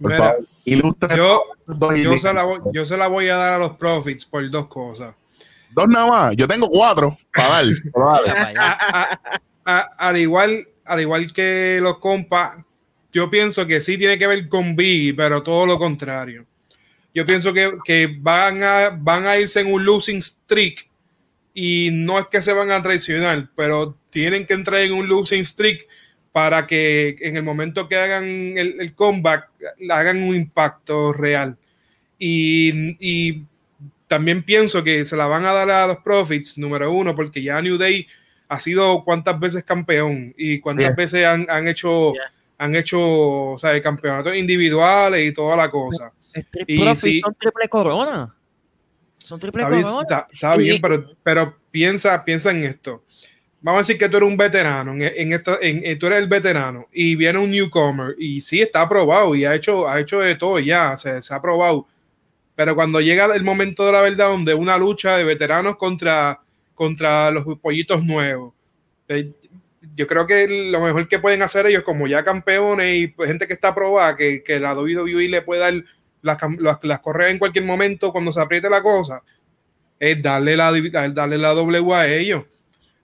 por 0.00 0.10
Mira, 0.12 0.18
favor, 0.18 0.44
ilustra 0.64 1.16
yo, 1.16 1.42
yo, 1.78 2.14
y- 2.14 2.18
se 2.18 2.32
la 2.32 2.42
voy, 2.44 2.60
yo 2.72 2.86
se 2.86 2.96
la 2.96 3.06
voy 3.08 3.28
a 3.28 3.36
dar 3.36 3.54
a 3.54 3.58
los 3.58 3.72
Profits 3.76 4.24
por 4.24 4.48
dos 4.50 4.66
cosas. 4.66 5.14
Dos 5.72 5.86
nada 5.88 6.06
más. 6.08 6.36
Yo 6.36 6.48
tengo 6.48 6.68
cuatro 6.68 7.16
para 7.32 7.48
dar. 7.48 7.64
Para 7.92 8.48
allá. 8.48 8.78
A- 8.80 9.02
a- 9.02 9.20
a- 9.64 9.88
al, 10.08 10.16
igual, 10.16 10.66
al 10.90 11.00
igual 11.00 11.32
que 11.32 11.78
los 11.80 11.98
compas, 11.98 12.58
yo 13.12 13.30
pienso 13.30 13.66
que 13.66 13.80
sí 13.80 13.96
tiene 13.96 14.18
que 14.18 14.26
ver 14.26 14.48
con 14.48 14.74
Biggie, 14.74 15.14
pero 15.14 15.42
todo 15.42 15.66
lo 15.66 15.78
contrario. 15.78 16.46
Yo 17.14 17.24
pienso 17.24 17.52
que, 17.52 17.72
que 17.84 18.16
van, 18.20 18.62
a, 18.62 18.90
van 18.90 19.26
a 19.26 19.38
irse 19.38 19.60
en 19.60 19.72
un 19.72 19.84
losing 19.84 20.20
streak 20.20 20.88
y 21.54 21.90
no 21.92 22.18
es 22.18 22.26
que 22.26 22.42
se 22.42 22.52
van 22.52 22.70
a 22.70 22.82
traicionar, 22.82 23.48
pero 23.56 23.96
tienen 24.10 24.46
que 24.46 24.54
entrar 24.54 24.80
en 24.82 24.92
un 24.92 25.08
losing 25.08 25.44
streak 25.44 25.86
para 26.32 26.66
que 26.66 27.16
en 27.20 27.36
el 27.36 27.42
momento 27.42 27.88
que 27.88 27.96
hagan 27.96 28.24
el, 28.24 28.80
el 28.80 28.94
comeback 28.94 29.48
hagan 29.90 30.22
un 30.22 30.36
impacto 30.36 31.12
real. 31.12 31.56
Y, 32.18 32.96
y 33.00 33.44
también 34.06 34.42
pienso 34.42 34.82
que 34.82 35.04
se 35.04 35.16
la 35.16 35.26
van 35.26 35.46
a 35.46 35.52
dar 35.52 35.70
a 35.70 35.86
los 35.86 35.98
Profits, 35.98 36.58
número 36.58 36.92
uno, 36.92 37.14
porque 37.14 37.42
ya 37.42 37.62
New 37.62 37.76
Day 37.76 38.06
ha 38.50 38.58
sido 38.58 39.04
cuántas 39.04 39.38
veces 39.38 39.62
campeón 39.64 40.34
y 40.36 40.58
cuántas 40.58 40.86
Yeah. 40.88 40.94
veces 40.96 41.24
han, 41.24 41.46
han 41.48 41.68
hecho, 41.68 42.12
Yeah. 42.12 42.32
han 42.58 42.74
hecho 42.74 43.00
o 43.52 43.58
sea, 43.58 43.80
campeonatos 43.80 44.34
individuales 44.34 45.24
y 45.26 45.32
toda 45.32 45.56
la 45.56 45.70
cosa. 45.70 46.12
Y 46.66 46.78
Profits 46.80 47.00
sí. 47.00 47.20
son 47.20 47.34
triple 47.36 47.68
corona. 47.68 48.34
Son 49.18 49.38
triple 49.38 49.62
Está 49.62 49.70
bien, 49.74 49.82
corona. 49.84 50.02
está- 50.02 50.28
está 50.32 50.54
Y- 50.56 50.58
bien, 50.58 50.78
pero, 50.82 51.10
pero 51.22 51.56
piensa, 51.70 52.24
piensa 52.24 52.50
en 52.50 52.64
esto. 52.64 53.04
Vamos 53.60 53.78
a 53.78 53.82
decir 53.82 53.98
que 53.98 54.08
tú 54.08 54.16
eres 54.16 54.28
un 54.28 54.36
veterano, 54.36 54.92
en, 54.94 55.02
en 55.02 55.32
esta, 55.32 55.58
en, 55.60 55.84
en- 55.84 55.98
tú 55.98 56.06
eres 56.06 56.18
el 56.18 56.28
veterano 56.28 56.88
y 56.92 57.14
viene 57.14 57.38
un 57.38 57.50
newcomer 57.50 58.16
y 58.18 58.40
sí 58.40 58.60
está 58.60 58.80
aprobado 58.82 59.34
y 59.36 59.44
ha 59.44 59.54
hecho, 59.54 59.86
ha 59.86 60.00
hecho 60.00 60.18
de 60.20 60.34
todo 60.34 60.58
ya, 60.58 60.96
se, 60.96 61.22
se 61.22 61.32
ha 61.32 61.36
aprobado. 61.36 61.86
Pero 62.56 62.74
cuando 62.74 63.00
llega 63.00 63.26
el 63.34 63.44
momento 63.44 63.86
de 63.86 63.92
la 63.92 64.00
verdad, 64.00 64.28
donde 64.30 64.54
una 64.54 64.76
lucha 64.76 65.16
de 65.16 65.24
veteranos 65.24 65.76
contra, 65.76 66.40
contra 66.80 67.30
los 67.30 67.44
pollitos 67.58 68.02
nuevos, 68.06 68.54
eh, 69.06 69.32
yo 69.94 70.06
creo 70.06 70.26
que 70.26 70.48
lo 70.48 70.80
mejor 70.80 71.06
que 71.08 71.18
pueden 71.18 71.42
hacer 71.42 71.66
ellos, 71.66 71.82
como 71.82 72.06
ya 72.06 72.24
campeones 72.24 72.96
y 72.96 73.14
gente 73.26 73.46
que 73.46 73.52
está 73.52 73.68
aprobada, 73.68 74.16
que, 74.16 74.42
que 74.42 74.58
la 74.58 74.72
WWE 74.74 75.28
le 75.28 75.42
puede 75.42 75.60
dar 75.60 75.74
las, 76.22 76.38
las, 76.58 76.78
las 76.82 77.00
correas 77.00 77.32
en 77.32 77.38
cualquier 77.38 77.66
momento 77.66 78.12
cuando 78.12 78.32
se 78.32 78.40
apriete 78.40 78.70
la 78.70 78.80
cosa, 78.82 79.22
es 79.98 80.22
darle 80.22 80.56
la, 80.56 80.72
darle 81.12 81.36
la 81.36 81.50
W 81.52 81.92
a 81.94 82.08
ellos. 82.08 82.44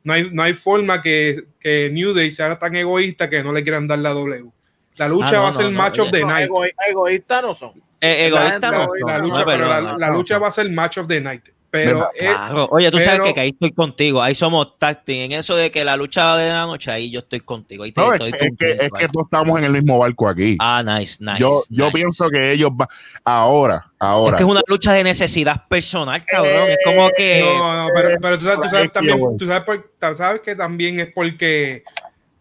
No 0.05 0.15
hay, 0.15 0.31
no 0.33 0.43
hay 0.43 0.55
forma 0.55 1.03
que, 1.03 1.43
que 1.61 1.91
New 1.93 2.15
Day 2.15 2.31
sea 2.31 2.59
tan 2.59 2.75
egoísta 2.77 3.29
que 3.29 3.43
no 3.43 3.53
le 3.53 3.63
quieran 3.63 3.87
dar 3.87 3.99
la 3.99 4.11
W. 4.15 4.51
La 4.97 5.07
lucha 5.09 5.29
Ah, 5.29 5.33
no, 5.33 5.43
va 5.43 5.49
a 5.51 5.53
ser 5.53 5.65
no, 5.67 5.71
no, 5.73 5.79
match 5.79 5.99
of 5.99 6.11
the 6.11 6.21
No, 6.21 6.29
night. 6.29 6.47
ego- 6.49 6.65
egoístas 6.89 7.43
no 7.43 7.55
son. 7.55 7.73
Eh, 8.01 8.31
no. 8.31 8.37
no- 8.39 8.89
La 9.07 9.19
lucha, 9.19 9.39
no, 9.41 9.45
pero 9.45 9.59
pero 9.59 9.69
la, 9.69 9.81
no, 9.83 9.99
la 9.99 10.09
no, 10.09 10.15
lucha 10.15 10.37
no. 10.37 10.41
va 10.41 10.49
a 10.49 10.53
ser 10.53 10.71
match 10.71 10.97
of 10.97 11.09
the 11.09 11.21
night. 11.21 11.49
Pero 11.85 12.11
Claro. 12.19 12.69
Oye, 12.71 12.91
tú 12.91 12.99
sabes 12.99 13.21
que, 13.21 13.35
que 13.35 13.41
ahí 13.41 13.49
estoy 13.51 13.73
contigo. 13.73 14.23
Ahí 14.23 14.35
somos 14.35 14.79
táctil. 14.79 15.17
En 15.23 15.33
eso 15.33 15.55
de 15.57 15.71
que 15.71 15.85
la 15.85 15.97
lucha 15.97 16.37
de 16.37 16.49
la 16.51 16.63
noche, 16.67 16.91
ahí 16.91 17.11
yo 17.11 17.21
estoy 17.21 17.41
contigo. 17.41 17.85
Ahí 17.85 17.93
te 17.93 18.01
No, 18.01 18.13
es, 18.15 18.21
estoy 18.21 18.33
que- 18.33 18.47
es 18.47 18.79
que, 18.79 18.85
es 18.87 18.91
que 18.93 19.09
todos 19.09 19.27
estamos 19.27 19.59
en 19.59 19.65
el 19.67 19.73
mismo 19.73 19.99
barco 19.99 20.29
aquí. 20.29 20.57
Ah, 20.61 20.83
nice, 20.85 21.17
nice. 21.23 21.39
yo 21.39 21.63
yo 21.69 21.91
pienso 21.93 22.29
que 22.31 22.53
ellos 22.53 22.71
van. 22.73 22.89
Ahora, 23.25 23.91
ahora. 23.99 24.31
Es 24.31 24.37
que 24.39 24.43
es 24.45 24.49
una 24.51 24.63
lucha 24.67 24.93
de 24.93 25.05
necesidad 25.05 25.67
personal, 25.69 26.25
cabrón. 26.27 26.69
es 26.69 26.79
como 26.85 27.09
que. 27.17 27.41
no, 27.45 27.85
no, 27.89 27.89
pero, 27.95 28.09
pero 28.21 28.39
tú 28.39 28.45
sabes, 28.45 28.61
tú 28.63 28.69
sabes 28.69 28.93
también, 28.93 29.37
tú 29.39 29.47
sabes, 29.47 29.63
por- 29.65 29.91
tú 29.99 30.17
sabes 30.17 30.41
que 30.41 30.55
también 30.57 31.01
es 31.01 31.09
porque, 31.15 31.83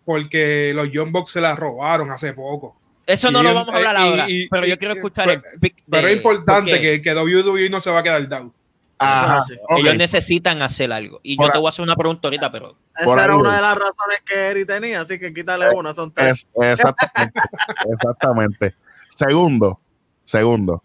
porque 0.04 0.72
los 0.76 0.92
Young 0.92 1.12
Bucks 1.12 1.32
se 1.32 1.42
la 1.42 1.56
robaron 1.56 2.12
hace 2.12 2.34
poco. 2.34 2.78
Eso 3.08 3.30
no 3.30 3.42
y 3.42 3.44
lo 3.44 3.54
vamos 3.54 3.70
a 3.70 3.78
hablar 3.78 3.96
y- 3.96 4.00
ahora. 4.00 4.26
y- 4.30 4.48
pero 4.50 4.66
y- 4.66 4.70
yo 4.70 4.78
quiero 4.80 4.94
y- 4.96 4.98
escuchar 4.98 5.28
pero- 5.28 5.42
el 5.54 5.60
pick 5.60 5.76
Pero 5.90 6.08
es 6.08 6.18
importante 6.18 6.72
porque 6.72 6.82
que, 6.82 7.02
que 7.02 7.14
WWE 7.14 7.70
no 7.70 7.80
se 7.80 7.92
va 7.92 8.00
a 8.00 8.04
quedar 8.04 8.28
down. 8.28 8.52
Ajá. 8.98 9.42
Ellos 9.78 9.98
necesitan 9.98 10.62
hacer 10.62 10.92
algo. 10.92 11.20
Y 11.22 11.38
yo 11.38 11.50
te 11.50 11.58
voy 11.58 11.68
a 11.68 11.70
hacer 11.70 11.84
una 11.84 11.96
pregunta 11.96 12.28
ahorita, 12.28 12.52
pero. 12.52 12.78
Esta 12.98 13.24
era 13.26 13.36
una 13.36 13.56
de 13.56 13.62
las 13.62 13.76
razones 13.76 14.22
que 14.26 14.34
Eri 14.36 14.66
tenía, 14.66 15.02
así 15.02 15.20
que 15.20 15.34
quítale 15.34 15.70
una, 15.76 15.94
son 15.94 16.12
tres. 16.14 16.48
Es- 16.56 16.70
exactamente. 16.80 17.42
exactamente. 17.94 18.76
Segundo, 19.10 19.80
segundo. 20.24 20.82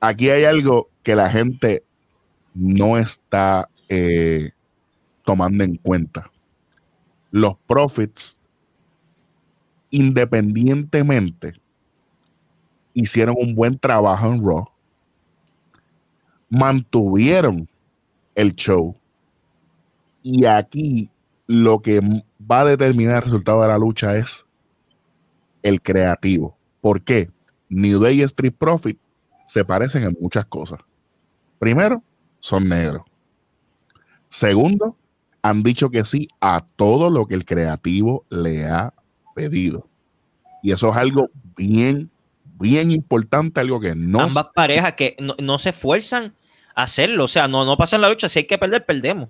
Aquí 0.00 0.30
hay 0.30 0.44
algo 0.44 0.88
que 1.02 1.16
la 1.16 1.28
gente 1.28 1.82
no 2.54 2.96
está 2.98 3.68
eh, 3.88 4.52
tomando 5.24 5.64
en 5.64 5.76
cuenta. 5.76 6.30
Los 7.32 7.54
profits, 7.66 8.40
independientemente, 9.90 11.54
hicieron 12.94 13.36
un 13.38 13.54
buen 13.54 13.78
trabajo 13.78 14.26
en 14.26 14.44
Raw. 14.44 14.69
Mantuvieron 16.50 17.68
el 18.34 18.54
show. 18.54 18.96
Y 20.22 20.44
aquí 20.44 21.10
lo 21.46 21.80
que 21.80 22.00
va 22.38 22.60
a 22.60 22.64
determinar 22.64 23.16
el 23.16 23.22
resultado 23.22 23.62
de 23.62 23.68
la 23.68 23.78
lucha 23.78 24.16
es 24.16 24.46
el 25.62 25.80
creativo. 25.80 26.56
¿Por 26.80 27.02
qué? 27.02 27.30
New 27.68 28.00
Day 28.00 28.20
y 28.20 28.22
Street 28.22 28.54
Profit 28.56 28.98
se 29.46 29.64
parecen 29.64 30.04
en 30.04 30.16
muchas 30.20 30.44
cosas. 30.46 30.80
Primero, 31.58 32.02
son 32.38 32.68
negros. 32.68 33.02
Segundo, 34.28 34.96
han 35.42 35.62
dicho 35.62 35.90
que 35.90 36.04
sí 36.04 36.28
a 36.40 36.64
todo 36.76 37.10
lo 37.10 37.26
que 37.26 37.34
el 37.34 37.44
creativo 37.44 38.24
le 38.28 38.66
ha 38.66 38.94
pedido. 39.34 39.88
Y 40.62 40.72
eso 40.72 40.90
es 40.90 40.96
algo 40.96 41.30
bien, 41.56 42.10
bien 42.58 42.90
importante, 42.90 43.60
algo 43.60 43.80
que 43.80 43.94
no 43.94 44.20
ambas 44.20 44.46
parejas 44.54 44.94
que 44.94 45.16
no, 45.18 45.34
no 45.40 45.58
se 45.58 45.70
esfuerzan 45.70 46.34
hacerlo. 46.82 47.24
O 47.24 47.28
sea, 47.28 47.48
no, 47.48 47.64
no 47.64 47.76
pasa 47.76 47.96
en 47.96 48.02
la 48.02 48.08
lucha. 48.08 48.28
Si 48.28 48.40
hay 48.40 48.44
que 48.46 48.58
perder, 48.58 48.84
perdemos. 48.84 49.28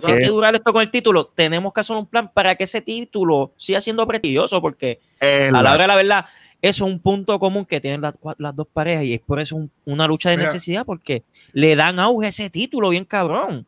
Si 0.00 0.10
hay 0.10 0.20
que 0.20 0.26
durar 0.28 0.54
esto 0.54 0.72
con 0.72 0.80
el 0.80 0.90
título, 0.90 1.26
tenemos 1.34 1.72
que 1.72 1.80
hacer 1.80 1.94
un 1.96 2.06
plan 2.06 2.30
para 2.32 2.54
que 2.54 2.64
ese 2.64 2.80
título 2.80 3.52
siga 3.58 3.80
siendo 3.82 4.06
prestigioso, 4.06 4.60
porque 4.62 5.00
a 5.20 5.50
la 5.62 5.72
hora 5.74 5.82
de 5.82 5.86
la 5.88 5.96
verdad, 5.96 6.24
eso 6.62 6.86
es 6.86 6.92
un 6.92 6.98
punto 6.98 7.38
común 7.38 7.66
que 7.66 7.78
tienen 7.80 8.00
las, 8.00 8.14
las 8.38 8.56
dos 8.56 8.66
parejas 8.72 9.04
y 9.04 9.12
es 9.14 9.20
por 9.20 9.38
eso 9.38 9.56
un- 9.56 9.70
una 9.84 10.06
lucha 10.06 10.30
de 10.30 10.38
Mira. 10.38 10.48
necesidad, 10.48 10.86
porque 10.86 11.24
le 11.52 11.76
dan 11.76 11.98
auge 11.98 12.26
a 12.26 12.28
ese 12.30 12.48
título 12.48 12.88
bien 12.88 13.04
cabrón. 13.04 13.66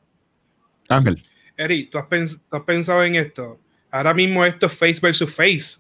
Ángel. 0.89 1.23
Eri, 1.59 1.91
¿tú 1.91 1.99
has, 1.99 2.07
tú 2.09 2.57
has 2.57 2.63
pensado 2.63 3.05
en 3.05 3.17
esto? 3.17 3.59
Ahora 3.91 4.15
mismo 4.15 4.45
esto 4.47 4.65
es 4.67 4.73
face 4.73 5.01
versus 5.03 5.31
face. 5.35 5.77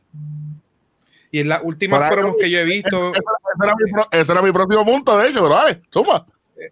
Y 1.30 1.40
en 1.40 1.48
las 1.48 1.62
últimas 1.64 2.12
promos 2.12 2.36
que 2.38 2.48
yo 2.50 2.58
he 2.58 2.64
visto, 2.64 3.12
Ese 3.12 3.22
era, 3.62 3.74
mi 3.76 4.02
ese 4.20 4.32
era 4.32 4.42
mi 4.42 4.52
próximo 4.52 4.84
punto, 4.84 5.18
de 5.18 5.28
hecho, 5.30 5.42
pero 5.42 5.54
dale, 5.54 5.80
suma. 5.90 6.26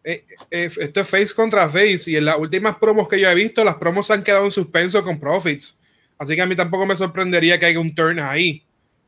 Eh, 0.04 0.24
eh, 0.50 0.70
esto 0.78 1.00
es 1.00 1.08
face 1.08 1.34
contra 1.34 1.68
face. 1.68 2.02
Y 2.10 2.16
en 2.16 2.24
las 2.26 2.38
últimas 2.38 2.76
promos 2.76 3.08
que 3.08 3.18
yo 3.20 3.28
he 3.28 3.34
visto, 3.34 3.64
las 3.64 3.76
promos 3.76 4.10
han 4.10 4.22
quedado 4.22 4.44
en 4.44 4.52
suspenso 4.52 5.02
con 5.04 5.18
Profits. 5.18 5.76
Así 6.18 6.36
que 6.36 6.42
a 6.42 6.46
mí 6.46 6.54
tampoco 6.54 6.86
me 6.86 6.96
sorprendería 6.96 7.58
que 7.58 7.66
haya 7.66 7.80
un 7.80 7.94
turn 7.94 8.18
ahí. 8.20 8.64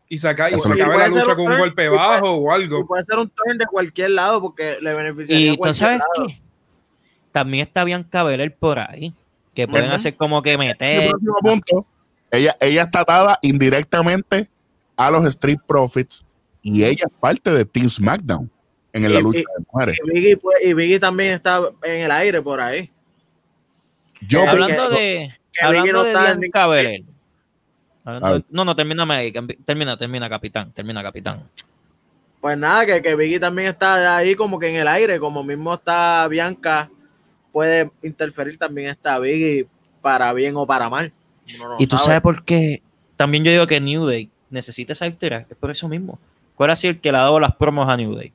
Y, 0.08 0.18
saca, 0.18 0.50
y 0.50 0.54
Eso 0.54 0.72
se 0.72 0.82
acabe 0.82 0.98
la 0.98 1.08
lucha 1.08 1.28
un 1.30 1.34
con 1.34 1.40
un 1.44 1.50
turn, 1.50 1.58
golpe 1.60 1.86
puede- 1.86 1.90
bajo 1.98 2.30
o 2.32 2.50
algo. 2.52 2.86
puede 2.86 3.04
ser 3.04 3.18
un 3.18 3.30
turn 3.30 3.56
de 3.58 3.66
cualquier 3.66 4.10
lado 4.10 4.40
porque 4.42 4.76
le 4.80 4.92
beneficiaría 4.94 5.50
a 5.50 5.52
Y 5.52 5.56
tú 5.56 5.58
cualquier 5.60 5.76
sabes 5.86 5.98
lado. 6.16 6.28
qué? 6.28 6.40
También 7.32 7.66
está 7.66 7.84
Bianca 7.84 8.22
Belair 8.22 8.54
por 8.54 8.78
ahí, 8.78 9.12
que 9.54 9.66
pueden 9.66 9.90
hacer 9.90 10.14
como 10.16 10.42
que 10.42 10.56
meter. 10.58 11.10
punto. 11.40 11.86
Ella, 12.30 12.56
ella 12.60 12.82
está 12.82 13.00
atada 13.00 13.38
indirectamente 13.42 14.48
a 14.96 15.10
los 15.10 15.24
Street 15.26 15.58
Profits 15.66 16.24
y 16.62 16.84
ella 16.84 17.06
es 17.10 17.18
parte 17.18 17.50
de 17.50 17.64
Team 17.64 17.88
SmackDown 17.88 18.50
en 19.02 19.12
la 19.14 19.20
lucha 19.20 19.40
y- 19.40 19.42
de 19.42 19.64
mujeres. 19.70 19.98
Y 20.04 20.10
Biggie, 20.10 20.36
pues, 20.36 20.56
y 20.64 20.72
Biggie 20.74 21.00
también 21.00 21.32
está 21.34 21.60
en 21.82 22.00
el 22.02 22.10
aire 22.10 22.40
por 22.40 22.60
ahí. 22.60 22.90
Yo, 24.26 24.42
que- 24.42 24.48
hablando 24.48 24.88
que- 24.90 24.94
de, 24.96 25.34
que 25.52 25.64
hablando 25.66 25.92
no 25.92 26.02
de 26.04 26.10
está 26.10 26.30
en 26.30 26.40
Bianca 26.40 26.60
ningún- 26.60 26.74
Belair. 26.76 27.04
Hablando 28.04 28.26
A 28.26 28.30
ver. 28.32 28.40
de- 28.42 28.46
no, 28.50 28.64
no, 28.64 28.76
termina, 28.76 29.06
termina, 29.64 29.96
termina, 29.96 30.28
capitán, 30.28 30.72
termina, 30.72 31.02
capitán. 31.02 31.42
Pues 32.40 32.58
nada, 32.58 32.84
que, 32.84 33.00
que 33.02 33.14
Biggie 33.16 33.40
también 33.40 33.68
está 33.68 34.16
ahí 34.18 34.34
como 34.34 34.58
que 34.58 34.68
en 34.68 34.76
el 34.76 34.86
aire, 34.88 35.18
como 35.18 35.42
mismo 35.42 35.74
está 35.74 36.26
Bianca, 36.28 36.90
puede 37.52 37.90
interferir 38.02 38.58
también 38.58 38.90
está 38.90 39.18
Biggie 39.18 39.66
para 40.02 40.32
bien 40.34 40.54
o 40.56 40.66
para 40.66 40.90
mal. 40.90 41.12
No 41.58 41.76
y 41.78 41.86
tú 41.86 41.96
sabe. 41.96 42.06
sabes 42.06 42.20
por 42.20 42.44
qué 42.44 42.82
también 43.16 43.44
yo 43.44 43.50
digo 43.50 43.66
que 43.66 43.80
New 43.80 44.06
Day 44.06 44.30
necesita 44.50 44.92
esa 44.92 45.06
victoria, 45.06 45.46
es 45.48 45.56
por 45.56 45.70
eso 45.70 45.88
mismo. 45.88 46.18
¿Cuál 46.54 46.70
ha 46.70 46.76
sido 46.76 46.92
el 46.92 47.00
que 47.00 47.10
le 47.10 47.18
ha 47.18 47.22
dado 47.22 47.40
las 47.40 47.54
promos 47.56 47.88
a 47.88 47.96
New 47.96 48.14
Day? 48.14 48.32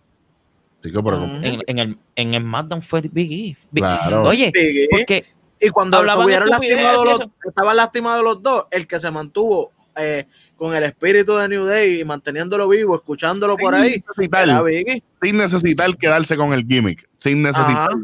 Pero. 0.81 1.23
En, 1.41 1.61
en 1.67 1.79
el, 1.79 1.97
en 2.15 2.33
el 2.33 2.41
SmackDown 2.43 2.81
fue 2.81 3.01
Big 3.11 3.31
E. 3.31 3.57
Big- 3.71 3.83
Claro. 3.83 4.23
Oye, 4.23 4.51
Biggie. 4.53 4.87
porque 4.89 5.25
Y 5.59 5.69
cuando 5.69 6.03
estuvieron 6.05 6.49
lastimados 6.49 7.05
los, 7.05 7.27
estaban 7.47 7.75
lastimados 7.75 8.23
los 8.23 8.41
dos, 8.41 8.63
el 8.71 8.87
que 8.87 8.99
se 8.99 9.11
mantuvo 9.11 9.71
eh, 9.97 10.25
con 10.55 10.73
el 10.73 10.83
espíritu 10.83 11.35
de 11.35 11.49
New 11.49 11.65
Day 11.65 11.99
y 11.99 12.05
manteniéndolo 12.05 12.67
vivo, 12.69 12.95
escuchándolo 12.95 13.57
por 13.57 13.75
ahí, 13.75 13.93
sin 13.95 14.03
necesitar, 14.07 14.63
Biggie. 14.63 15.03
sin 15.21 15.37
necesitar 15.37 15.97
quedarse 15.97 16.37
con 16.37 16.53
el 16.53 16.65
gimmick, 16.65 17.07
sin 17.19 17.41
necesitar, 17.41 17.89
Ajá. 17.89 18.01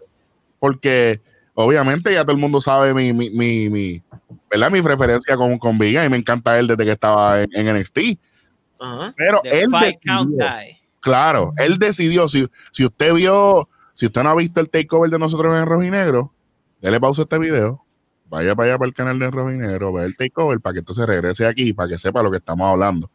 porque 0.59 1.21
obviamente 1.53 2.11
ya 2.13 2.23
todo 2.23 2.33
el 2.33 2.37
mundo 2.41 2.59
sabe 2.59 2.93
mi, 2.93 3.13
mi, 3.13 3.29
mi, 3.29 3.69
mi, 3.69 4.01
¿verdad? 4.51 4.69
mi 4.71 4.81
preferencia 4.81 5.37
con, 5.37 5.57
con 5.57 5.77
Big 5.77 5.95
E, 5.95 6.03
y 6.05 6.09
me 6.09 6.17
encanta 6.17 6.59
él 6.59 6.67
desde 6.67 6.83
que 6.83 6.91
estaba 6.91 7.41
en, 7.41 7.49
en 7.53 7.77
NXT, 7.79 7.99
Ajá. 8.79 9.13
pero 9.15 9.39
The 9.43 9.61
él 9.61 9.69
decidió. 9.71 10.29
Claro, 11.05 11.53
él 11.57 11.77
decidió, 11.77 12.27
si, 12.27 12.47
si 12.71 12.83
usted 12.83 13.13
vio, 13.13 13.69
si 13.93 14.07
usted 14.07 14.23
no 14.23 14.29
ha 14.31 14.35
visto 14.35 14.59
el 14.59 14.69
takeover 14.71 15.11
de 15.11 15.19
nosotros 15.19 15.55
en 15.55 15.65
Rojo 15.67 15.83
y 15.83 15.91
Negro, 15.91 16.33
dele 16.81 16.99
pausa 16.99 17.21
a 17.21 17.23
este 17.23 17.37
video, 17.37 17.85
vaya 18.27 18.55
para 18.55 18.69
allá 18.69 18.77
para 18.79 18.87
el 18.87 18.93
canal 18.95 19.19
de 19.19 19.29
Rojo 19.29 19.51
y 19.51 19.57
Negro, 19.57 19.93
vea 19.93 20.05
el 20.05 20.17
takeover 20.17 20.59
para 20.59 20.73
que 20.73 20.79
entonces 20.79 21.05
regrese 21.05 21.45
aquí, 21.45 21.73
para 21.73 21.89
que 21.89 21.99
sepa 21.99 22.23
lo 22.23 22.31
que 22.31 22.37
estamos 22.37 22.67
hablando. 22.67 23.09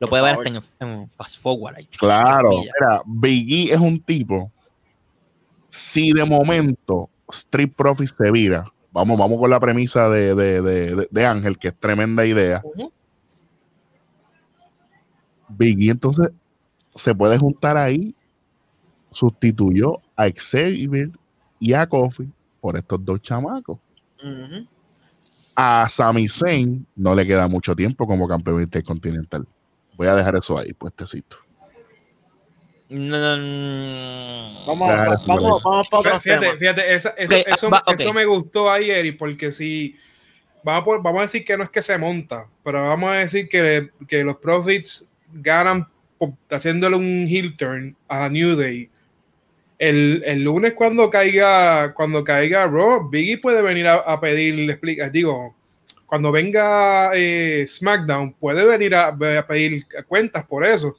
Lo 0.00 0.08
puede 0.08 0.24
ver 0.24 0.32
hasta 0.34 0.48
en, 0.48 0.56
en 0.80 1.08
Fast 1.10 1.40
Forward. 1.40 1.76
ahí. 1.76 1.88
Claro, 1.98 2.50
mira, 2.50 3.02
Biggie 3.06 3.72
es 3.72 3.78
un 3.80 4.00
tipo. 4.00 4.50
Si 5.70 6.12
de 6.12 6.24
momento 6.24 7.08
Street 7.30 7.70
Profits 7.76 8.12
se 8.18 8.30
vira, 8.32 8.64
vamos, 8.92 9.16
vamos 9.18 9.38
con 9.38 9.48
la 9.50 9.60
premisa 9.60 10.08
de, 10.10 10.34
de- 10.34 10.60
de- 10.62 10.94
de- 10.96 11.08
de 11.10 11.26
Ángel, 11.26 11.56
que 11.58 11.68
es 11.68 11.74
tremenda 11.78 12.26
idea. 12.26 12.60
Ujú. 12.64 12.92
Biggie 15.48 15.90
entonces 15.92 16.28
se 16.96 17.14
puede 17.14 17.38
juntar 17.38 17.76
ahí, 17.76 18.14
sustituyó 19.10 20.00
a 20.16 20.28
Xavier 20.28 21.10
y 21.60 21.72
a 21.72 21.86
Kofi 21.86 22.28
por 22.60 22.76
estos 22.76 23.04
dos 23.04 23.22
chamacos. 23.22 23.78
A 25.54 25.88
Sami 25.88 26.28
Zayn 26.28 26.86
no 26.96 27.14
le 27.14 27.26
queda 27.26 27.46
mucho 27.48 27.74
tiempo 27.76 28.06
como 28.06 28.26
campeón 28.28 28.60
intercontinental. 28.62 29.46
Voy 29.94 30.06
a 30.08 30.14
dejar 30.14 30.36
eso 30.36 30.58
ahí, 30.58 30.72
puestecito. 30.74 31.36
Mm, 32.88 34.66
Vamos, 34.66 34.88
Claro, 34.88 35.10
va- 35.12 35.22
vamos, 35.26 35.62
vamos 35.62 35.88
para 35.90 36.20
Fíjate, 36.20 36.56
fíjate, 36.58 36.94
esa- 36.94 37.10
eso, 37.10 37.36
eso, 37.46 37.70
va, 37.70 37.82
ok. 37.86 38.00
eso 38.00 38.12
me 38.12 38.24
gustó 38.24 38.70
ayer, 38.70 39.06
y 39.06 39.12
porque 39.12 39.50
si 39.52 39.96
vamos 40.62 40.82
a, 40.82 40.84
por- 40.84 41.02
vamos 41.02 41.20
a 41.20 41.22
decir 41.22 41.44
que 41.44 41.56
no 41.56 41.64
es 41.64 41.70
que 41.70 41.82
se 41.82 41.96
monta, 41.98 42.48
pero 42.62 42.82
vamos 42.82 43.10
a 43.10 43.14
decir 43.14 43.48
que, 43.48 43.90
que 44.08 44.24
los 44.24 44.36
Profits 44.36 45.10
ganan 45.32 45.88
haciéndole 46.50 46.96
un 46.96 47.26
heel 47.28 47.56
turn 47.56 47.96
a 48.08 48.28
New 48.28 48.56
Day. 48.56 48.88
El, 49.78 50.22
el 50.24 50.42
lunes 50.42 50.72
cuando 50.72 51.10
caiga 51.10 51.92
cuando 51.92 52.24
caiga 52.24 52.66
Raw, 52.66 53.10
Biggie 53.10 53.38
puede 53.38 53.60
venir 53.62 53.86
a, 53.86 53.96
a 53.96 54.18
pedir 54.20 54.70
explica, 54.70 55.10
digo, 55.10 55.54
cuando 56.06 56.32
venga 56.32 57.10
eh, 57.14 57.66
SmackDown 57.68 58.32
puede 58.34 58.64
venir 58.64 58.94
a, 58.94 59.08
a 59.08 59.46
pedir 59.46 59.84
cuentas 60.06 60.44
por 60.46 60.64
eso. 60.64 60.96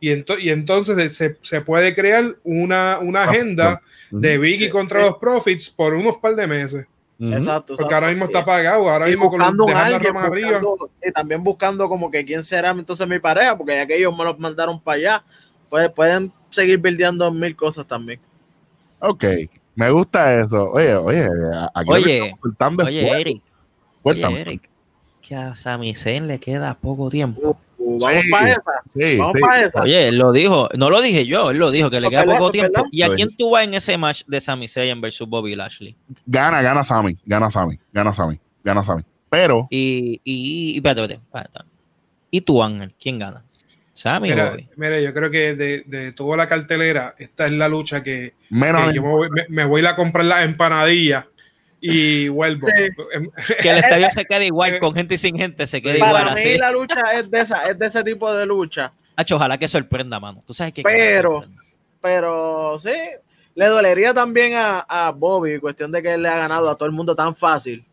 Y, 0.00 0.08
ento- 0.10 0.40
y 0.40 0.50
entonces 0.50 1.14
se, 1.16 1.36
se 1.42 1.60
puede 1.60 1.94
crear 1.94 2.36
una, 2.42 2.98
una 3.00 3.24
agenda 3.24 3.80
de 4.10 4.38
Biggie 4.38 4.66
Sí, 4.66 4.70
contra 4.70 5.00
sí. 5.00 5.06
los 5.10 5.18
Profits 5.18 5.70
por 5.70 5.94
unos 5.94 6.16
par 6.16 6.34
de 6.34 6.46
meses. 6.46 6.86
Exacto. 7.20 7.74
Porque 7.76 7.94
ahora 7.94 8.08
mismo 8.08 8.24
está 8.24 8.38
exacto. 8.40 8.50
pagado, 8.50 8.88
ahora 8.88 9.06
Y 9.08 9.10
mismo 9.10 9.30
con 9.30 9.38
buscando 9.40 9.64
dejando 9.66 9.82
a 9.94 9.96
alguien, 9.96 10.14
Roman 10.14 10.32
arriba. 10.32 10.60
buscando- 10.60 10.90
y 11.06 11.12
también 11.12 11.44
buscando 11.44 11.88
como 11.88 12.10
que 12.10 12.24
quién 12.24 12.42
será 12.42 12.70
entonces 12.70 13.06
mi 13.06 13.18
pareja, 13.18 13.56
porque 13.58 13.74
ya 13.76 13.86
que 13.86 13.96
ellos 13.98 14.16
me 14.16 14.24
los 14.24 14.38
mandaron 14.38 14.80
para 14.80 14.96
allá, 14.96 15.24
pues 15.68 15.90
pueden 15.90 16.32
seguir 16.48 16.78
buildeando 16.78 17.30
mil 17.30 17.54
cosas 17.54 17.86
también. 17.86 18.18
Ok, 19.00 19.24
me 19.74 19.90
gusta 19.90 20.40
eso. 20.40 20.70
Oye, 20.72 20.94
oye, 20.96 21.28
aquí 21.74 21.90
Oye, 21.90 22.32
Oye. 22.84 23.20
Eric. 23.20 23.42
Oye, 24.02 24.40
Eric. 24.40 24.70
Que 25.20 25.36
a 25.36 25.54
Sami 25.54 25.94
Zayn 25.94 26.26
le 26.26 26.38
queda 26.40 26.74
poco 26.74 27.10
tiempo. 27.10 27.58
Vamos 27.82 28.04
Sí. 28.22 28.30
para 28.30 28.50
esa. 28.50 28.62
Sí, 28.92 29.16
Vamos 29.18 29.32
sí. 29.36 29.40
para 29.40 29.60
esa. 29.66 29.80
Oye, 29.82 30.08
él 30.08 30.18
lo 30.18 30.32
dijo. 30.32 30.68
No 30.76 30.90
lo 30.90 31.00
dije 31.00 31.24
yo, 31.26 31.50
él 31.50 31.58
lo 31.58 31.70
dijo, 31.70 31.90
que 31.90 32.00
le 32.00 32.08
queda 32.10 32.24
poco 32.24 32.50
tiempo. 32.50 32.84
¿Y 32.92 33.02
a 33.02 33.14
quién 33.14 33.34
tú 33.36 33.50
vas 33.50 33.64
en 33.64 33.74
ese 33.74 33.96
match 33.98 34.22
de 34.26 34.40
Sami 34.40 34.68
Zayn 34.68 35.00
versus 35.00 35.28
Bobby 35.28 35.54
Lashley? 35.56 35.96
Gana, 36.26 36.62
gana 36.62 36.84
Sammy, 36.84 37.16
gana 37.24 37.50
Sammy, 37.50 37.78
gana 37.92 38.12
Sammy, 38.12 38.38
gana 38.62 38.84
Sammy. 38.84 39.02
Pero 39.28 39.66
Y, 39.70 40.20
y, 40.24 40.72
y 40.72 40.76
espérate, 40.76 41.02
espérate, 41.14 41.22
espérate. 41.48 41.70
¿Y 42.30 42.40
tú, 42.42 42.62
Ángel? 42.62 42.94
¿Quién 43.00 43.18
gana? 43.18 43.42
¿Sammy 43.92 44.30
o 44.32 44.34
Mira, 44.34 44.50
Bobby? 44.50 44.68
mira, 44.76 45.00
yo 45.00 45.12
creo 45.12 45.30
que 45.30 45.54
de, 45.54 45.82
de 45.86 46.12
toda 46.12 46.36
la 46.36 46.46
cartelera, 46.46 47.14
esta 47.18 47.46
es 47.46 47.52
la 47.52 47.68
lucha 47.68 48.02
que, 48.02 48.34
menos 48.50 48.88
que 48.88 48.94
yo 48.96 49.02
me 49.02 49.08
voy, 49.08 49.28
me, 49.30 49.46
me 49.48 49.64
voy 49.66 49.84
a 49.84 49.94
comprar 49.96 50.24
las 50.24 50.44
empanadillas 50.44 51.24
y 51.80 52.28
vuelvo. 52.28 52.66
Sí. 52.68 52.88
Em, 53.12 53.30
Que 53.60 53.70
el 53.70 53.78
estadio 53.84 54.08
se 54.12 54.24
quede 54.24 54.46
igual, 54.46 54.78
con 54.80 54.94
gente 54.94 55.14
y 55.14 55.18
sin 55.18 55.36
gente, 55.36 55.66
se 55.66 55.80
quede 55.80 55.98
Para 55.98 56.20
igual 56.20 56.34
mí 56.34 56.40
así. 56.40 56.58
la 56.58 56.70
lucha 56.70 57.00
es 57.14 57.30
de 57.30 57.40
esa, 57.40 57.68
es 57.68 57.78
de 57.78 57.86
ese 57.86 58.04
tipo 58.04 58.32
de 58.32 58.46
lucha. 58.46 58.92
Hacho, 59.16 59.36
ojalá 59.36 59.58
que 59.58 59.68
sorprenda, 59.68 60.18
mano. 60.20 60.42
Tú 60.46 60.54
sabes 60.54 60.72
que. 60.72 60.82
Pero- 60.82 61.44
Pero 62.02 62.78
sí, 62.82 62.92
le 63.54 63.66
dolería 63.66 64.14
también 64.14 64.54
a, 64.54 64.80
a 64.88 65.10
Bobby, 65.12 65.58
cuestión 65.58 65.92
de 65.92 66.02
que 66.02 66.14
él 66.14 66.22
le 66.22 66.28
ha 66.28 66.36
ganado 66.36 66.70
a 66.70 66.74
todo 66.76 66.86
el 66.86 66.92
mundo 66.94 67.14
tan 67.14 67.34
fácil. 67.36 67.84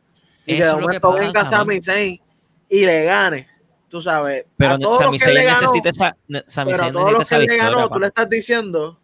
Y 0.45 0.53
que 0.55 0.63
de 0.63 0.67
Eso 0.69 0.75
que 0.77 0.81
momento 0.83 1.09
pasa, 1.09 1.19
venga 1.19 1.45
Sami. 1.45 1.81
Zayn 1.83 2.21
y 2.69 2.85
le 2.85 3.03
gane. 3.03 3.47
Tú 3.89 4.01
sabes, 4.01 4.45
Pero 4.57 4.73
a 4.75 4.79
todos 4.79 4.99
Sami 4.99 5.17
los 5.17 5.23
que 5.23 5.29
él 5.29 5.35
Zayn 5.35 5.37
le 5.37 5.43
ganó, 5.45 5.61
necesita 5.61 5.89
esa. 5.89 6.17
Sami 6.47 6.71
pero 6.71 6.83
a 6.85 6.91
todos 6.91 7.11
los 7.11 7.29
que 7.29 7.39
le 7.39 7.57
ganó, 7.57 7.89
tú 7.89 7.99
le 7.99 8.07
estás 8.07 8.29
diciendo, 8.29 8.99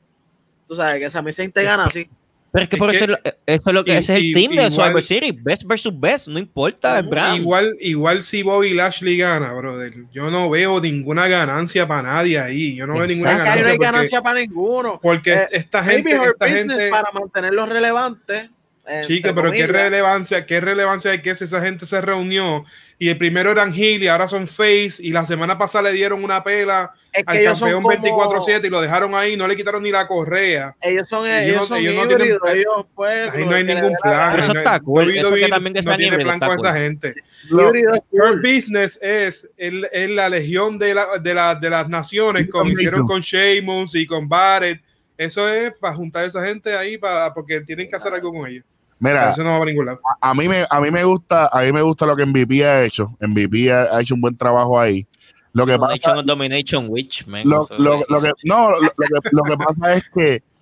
tú 0.67 0.75
sabes 0.75 0.99
que 1.01 1.09
Sami 1.09 1.33
Zayn 1.33 1.51
te 1.51 1.63
gana 1.63 1.85
así. 1.85 2.09
Pero 2.53 2.63
es 2.63 2.69
que 2.69 2.75
Es 2.75 2.79
por 2.79 2.91
que- 2.91 2.95
eso, 2.97 3.05
es 3.05 3.09
lo- 3.09 3.17
eso 3.47 3.63
es 3.65 3.73
lo 3.73 3.83
que 3.83 3.93
y- 3.93 3.97
ese 3.97 4.13
es 4.13 4.19
el 4.19 4.25
y- 4.25 4.33
team 4.33 4.49
de 4.51 4.55
igual- 4.57 4.71
Survivor 4.71 5.03
Series. 5.03 5.43
Best 5.43 5.63
versus 5.65 5.99
best. 5.99 6.27
No 6.27 6.37
importa 6.37 6.99
el 6.99 7.07
brand. 7.07 7.41
igual, 7.41 7.75
igual 7.81 8.21
si 8.21 8.43
Bobby 8.43 8.73
Lashley 8.75 9.17
gana, 9.17 9.51
brother, 9.53 9.91
yo 10.13 10.29
no 10.29 10.49
veo 10.51 10.79
ninguna 10.79 11.27
ganancia 11.27 11.87
para 11.87 12.03
nadie 12.13 12.37
ahí. 12.39 12.75
Yo 12.75 12.85
no 12.85 12.93
veo 12.93 13.07
ninguna 13.07 13.31
ahí 13.31 13.37
no 13.39 13.43
ganancia 13.43 13.71
hay 13.71 13.77
porque, 13.77 13.91
ganancia 13.91 14.21
para 14.21 14.39
ninguno. 14.39 14.99
porque 15.01 15.33
Eh, 15.33 15.47
esta 15.51 15.83
gente, 15.83 16.11
esta 16.15 16.47
gente, 16.47 16.89
para 16.89 17.11
mantenerlos 17.11 17.67
relevantes, 17.67 18.49
entre 18.85 19.07
Chica, 19.07 19.33
pero 19.33 19.51
qué 19.51 19.65
relevancia, 19.65 20.45
qué 20.45 20.61
relevancia 20.61 21.09
hay 21.11 21.21
que 21.23 21.33
si 21.35 21.45
esa 21.45 21.59
gente 21.61 21.85
se 21.87 22.01
reunió 22.01 22.65
y 22.99 23.07
el 23.09 23.17
primero 23.17 23.49
eran 23.51 23.73
Hill 23.73 24.03
y 24.03 24.07
ahora 24.07 24.27
son 24.27 24.47
Face 24.47 24.95
y 24.99 25.11
la 25.11 25.25
semana 25.25 25.57
pasada 25.57 25.89
le 25.89 25.93
dieron 25.93 26.23
una 26.23 26.43
pela 26.43 26.91
Es 27.13 27.23
que 27.25 27.31
al 27.31 27.37
ellos 27.37 27.59
son 27.59 27.69
campeón 27.71 27.83
como- 28.01 28.41
24-7 28.41 28.65
y 28.65 28.69
lo 28.69 28.81
dejaron 28.81 29.13
ahí, 29.13 29.37
no 29.37 29.47
le 29.47 29.55
quitaron 29.55 29.83
ni 29.83 29.91
la 29.91 30.07
correa. 30.07 30.75
Ellos 30.81 31.07
son, 31.07 31.27
Ellos 31.27 31.43
ellos 31.43 31.57
no- 31.61 31.65
son 31.67 31.77
ellos 31.77 31.93
no 31.95 32.07
tienen 32.07 32.25
híbridos, 32.27 32.41
plan. 32.41 32.55
ellos 32.57 32.85
pues. 32.95 33.31
Ahí 33.33 33.45
no 33.45 33.55
hay 33.55 33.63
ningún 33.63 33.93
plan. 34.01 34.29
Pero 34.31 34.43
eso 34.43 34.53
no- 34.53 34.59
está 34.59 34.79
cool, 34.79 35.09
eso 35.15 35.33
que 35.35 35.47
también 35.47 35.75
no 35.85 35.95
tiene 35.97 36.17
plan 36.17 36.39
con 36.39 36.55
cool. 36.57 36.65
esa 36.65 36.75
gente. 36.75 37.13
Lo- 37.49 37.71
cool. 38.09 38.41
business 38.41 38.97
es, 39.01 39.49
el- 39.57 39.87
es 39.91 40.09
la 40.09 40.27
legión 40.29 40.79
de, 40.79 40.93
la- 40.95 41.17
de, 41.19 41.33
la- 41.33 41.55
de 41.55 41.69
las 41.69 41.87
naciones, 41.87 42.49
como 42.49 42.71
hicieron 42.71 43.05
con 43.05 43.21
Sheamus 43.21 43.93
y 43.95 44.07
con 44.07 44.27
Barrett. 44.27 44.81
Eso 45.15 45.47
es 45.47 45.71
para 45.79 45.93
juntar 45.93 46.23
a 46.23 46.27
esa 46.27 46.43
gente 46.43 46.75
ahí 46.75 46.97
para, 46.97 47.31
porque 47.33 47.61
tienen 47.61 47.87
que 47.87 47.95
hacer 47.95 48.13
algo 48.13 48.33
con 48.33 48.47
ellos. 48.49 48.65
Mira, 48.97 49.31
Eso 49.31 49.43
no 49.43 49.51
va 49.51 49.57
a 49.63 49.65
ningún 49.65 49.85
lado. 49.85 49.99
a 50.21 50.33
mí 50.33 50.47
me 50.47 50.65
a 50.69 50.79
mí 50.79 50.89
me 50.89 51.03
gusta 51.03 51.47
a 51.51 51.61
mí 51.63 51.71
me 51.73 51.81
gusta 51.81 52.05
lo 52.05 52.15
que 52.15 52.25
MVP 52.25 52.65
ha 52.65 52.83
hecho 52.83 53.15
MVP 53.19 53.69
ha, 53.71 53.83
ha 53.95 54.01
hecho 54.01 54.15
un 54.15 54.21
buen 54.21 54.37
trabajo 54.37 54.79
ahí 54.79 55.05
lo 55.53 55.65
que 55.65 55.77
pasa 55.79 56.21
Domination, 56.23 56.87
Witch, 56.89 57.25
man. 57.27 57.43
lo, 57.47 57.63
Eso 57.63 57.75
lo- 57.77 57.93
es- 57.95 58.05
lo 58.09 58.21
que 58.21 58.31
no 58.43 58.71
lo, 58.71 58.79
que, 58.89 59.29
lo 59.31 59.43
que 59.43 59.57
pasa 59.57 59.93
es 59.95 60.03
que 60.15 60.43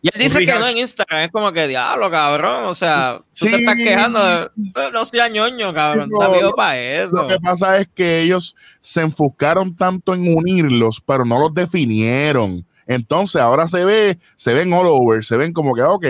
Y 0.00 0.10
él 0.14 0.22
dice 0.22 0.46
que 0.46 0.52
no 0.56 0.68
en 0.68 0.78
Instagram, 0.78 1.22
es 1.24 1.30
como 1.32 1.50
que 1.50 1.66
diablo, 1.66 2.08
cabrón. 2.08 2.66
O 2.66 2.74
sea, 2.76 3.18
tú 3.18 3.24
Sí. 3.46 3.50
te 3.50 3.56
estás 3.56 3.74
quejando. 3.74 4.20
de- 4.24 4.48
no 4.92 5.04
seas 5.04 5.28
ñoño, 5.28 5.74
cabrón. 5.74 6.08
Está 6.12 6.28
vivo 6.28 6.50
lo- 6.50 6.54
para 6.54 6.80
eso. 6.80 7.16
lo 7.16 7.26
que 7.26 7.40
pasa 7.40 7.78
es 7.78 7.88
que 7.92 8.20
ellos 8.22 8.54
se 8.80 9.02
enfocaron 9.02 9.74
tanto 9.76 10.14
en 10.14 10.32
unirlos 10.36 11.02
pero 11.04 11.24
no 11.24 11.40
los 11.40 11.52
definieron 11.52 12.64
entonces 12.86 13.40
ahora 13.42 13.66
se 13.66 13.84
ve 13.84 14.18
se 14.36 14.54
ven 14.54 14.72
all 14.72 14.86
over 14.86 15.22
se 15.24 15.36
ven 15.36 15.52
como 15.52 15.74
que 15.74 15.82
ok 15.82 16.06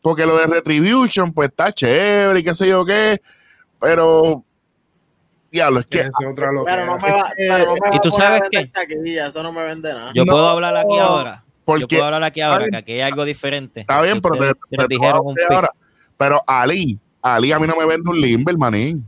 porque 0.00 0.24
lo 0.26 0.36
de 0.38 0.46
Retribution 0.46 1.32
pues 1.32 1.48
está 1.50 1.72
chévere 1.72 2.38
y 2.40 2.44
qué 2.44 2.54
sé 2.54 2.68
yo 2.68 2.84
qué 2.86 3.20
pero 3.80 4.44
diablo 5.54 5.80
es 5.80 5.86
que 5.86 6.00
es 6.00 6.10
otra. 6.30 6.48
Pero 6.64 6.86
no 6.86 6.98
me 6.98 7.10
va, 7.12 7.30
pero 7.36 7.64
no 7.66 7.74
me 7.74 7.90
va 7.90 7.96
¿Y 7.96 8.00
tú 8.00 8.10
sabes 8.10 8.42
qué? 8.50 8.70
eso 9.18 9.42
no 9.42 9.52
me 9.52 9.64
vende 9.64 9.92
nada. 9.92 10.12
Yo 10.14 10.24
No. 10.24 10.32
puedo 10.32 10.48
hablar 10.48 10.76
aquí 10.76 10.98
ahora. 10.98 11.42
Yo 11.46 11.52
porque 11.64 11.86
puedo 11.96 12.04
hablar 12.04 12.24
aquí 12.24 12.40
ahora, 12.42 12.68
que 12.68 12.76
aquí 12.76 12.92
hay 12.92 13.00
algo 13.00 13.24
diferente. 13.24 13.80
Está 13.80 14.02
bien, 14.02 14.20
pero 14.20 14.36
te, 14.70 14.86
dijeron 14.88 15.20
un 15.24 15.36
ahora. 15.50 15.70
Pero 16.18 16.42
Ali, 16.46 16.98
Ali 17.22 17.52
a 17.52 17.58
mí 17.58 17.66
no 17.66 17.74
me 17.76 17.86
vende 17.86 18.10
un 18.10 18.20
limber, 18.20 18.56
manín. 18.58 19.04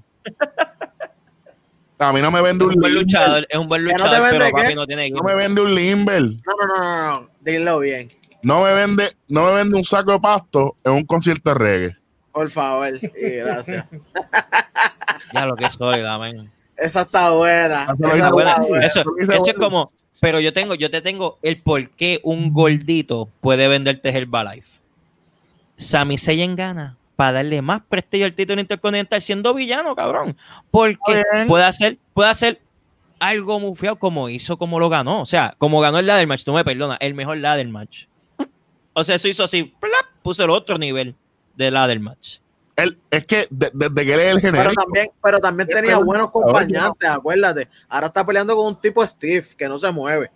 A 1.99 2.13
mí 2.13 2.21
no 2.21 2.31
me 2.31 2.43
vende 2.43 2.65
un 2.65 2.75
un 2.75 2.81
buen 2.81 2.93
limber. 2.93 3.03
luchador, 3.07 3.47
es 3.49 3.59
un 3.59 3.69
buen 3.69 3.85
¿Que 3.85 3.93
no 3.93 3.99
luchador, 3.99 4.23
vende 4.23 4.39
pero 4.39 4.45
qué? 4.57 4.63
papi 4.63 4.75
no 4.75 4.87
tiene 4.87 5.11
No 5.11 5.23
me 5.23 5.35
vende 5.35 5.61
un 5.63 5.75
limber. 5.75 6.23
No, 6.23 6.31
no, 6.47 6.67
no, 6.67 6.81
no, 6.83 7.21
no, 7.21 7.29
dilo 7.41 7.79
bien, 7.79 8.09
No 8.43 8.63
me 8.63 8.73
vende, 8.75 9.13
no 9.29 9.45
me 9.47 9.53
vende 9.55 9.77
un 9.79 9.85
saco 9.85 10.13
de 10.13 10.21
pasto 10.21 10.77
en 10.85 10.93
un 10.93 11.05
concierto 11.07 11.51
de 11.51 11.55
reggae. 11.55 11.97
por 12.33 12.51
favor, 12.51 12.99
y 13.03 13.31
gracias. 13.37 13.87
Ya 15.33 15.47
lo 15.47 15.57
que 15.57 15.69
soy, 15.71 16.03
man. 16.03 16.51
Esa 16.77 17.03
está 17.03 17.31
buena. 17.31 17.87
Esa 17.99 18.15
está 18.15 18.31
buena. 18.33 18.57
Eso, 18.83 19.05
es 19.47 19.55
como, 19.55 19.93
pero 20.21 20.41
yo 20.41 20.53
tengo, 20.53 20.75
yo 20.75 20.91
te 20.91 21.01
tengo 21.01 21.39
el 21.43 21.61
por 21.61 21.91
qué 21.91 22.21
un 22.23 22.53
gordito 22.53 23.29
puede 23.41 23.69
venderte 23.69 24.11
Herbalife. 24.11 24.69
Sami 25.77 26.19
Zayn 26.19 26.57
gana 26.57 26.97
para 27.17 27.33
darle 27.33 27.63
más 27.63 27.83
prestigio 27.89 28.27
al 28.27 28.35
título 28.35 28.61
intercontinental 28.61 29.23
siendo 29.23 29.55
villano, 29.55 29.95
cabrón. 29.97 30.37
Porque 30.71 31.23
puede 31.49 31.65
hacer, 31.65 31.99
puede 32.13 32.31
hacer 32.31 32.61
algo 33.19 33.59
mufiado 33.59 33.97
como 33.97 34.29
hizo, 34.29 34.59
como 34.59 34.79
lo 34.79 34.89
ganó. 34.89 35.23
O 35.23 35.27
sea, 35.27 35.55
como 35.59 35.81
ganó 35.81 35.99
el 35.99 36.07
ladder 36.07 36.27
match, 36.27 36.45
tú 36.45 36.53
me 36.53 36.65
perdonas, 36.65 36.99
el 37.01 37.15
mejor 37.15 37.39
ladder 37.39 37.69
match. 37.69 38.05
O 38.93 39.05
sea, 39.05 39.17
eso 39.17 39.29
hizo 39.29 39.45
así, 39.45 39.65
plap, 39.65 40.07
puso 40.23 40.45
el 40.45 40.51
otro 40.51 40.79
nivel 40.79 41.15
de 41.55 41.71
ladder 41.71 42.01
match. 42.01 42.39
Él, 42.77 42.99
es 43.11 43.25
que 43.25 43.47
de- 43.51 43.71
desde 43.73 44.05
que 44.05 44.13
él 44.15 44.21
es 44.21 44.35
el 44.35 44.41
Pero 44.41 44.53
genérico, 44.59 44.83
también, 44.85 45.11
pero 45.23 45.41
también 45.41 45.69
tenía 45.69 45.97
buenos 45.97 46.29
acompañantes, 46.29 47.09
acuérdate. 47.09 47.69
Ahora 47.89 48.09
está 48.09 48.25
peleando 48.27 48.55
con 48.55 48.67
un 48.67 48.81
tipo 48.81 49.07
Steve 49.07 49.47
que 49.57 49.67
no 49.69 49.79
se 49.79 49.91
mueve. 49.91 50.31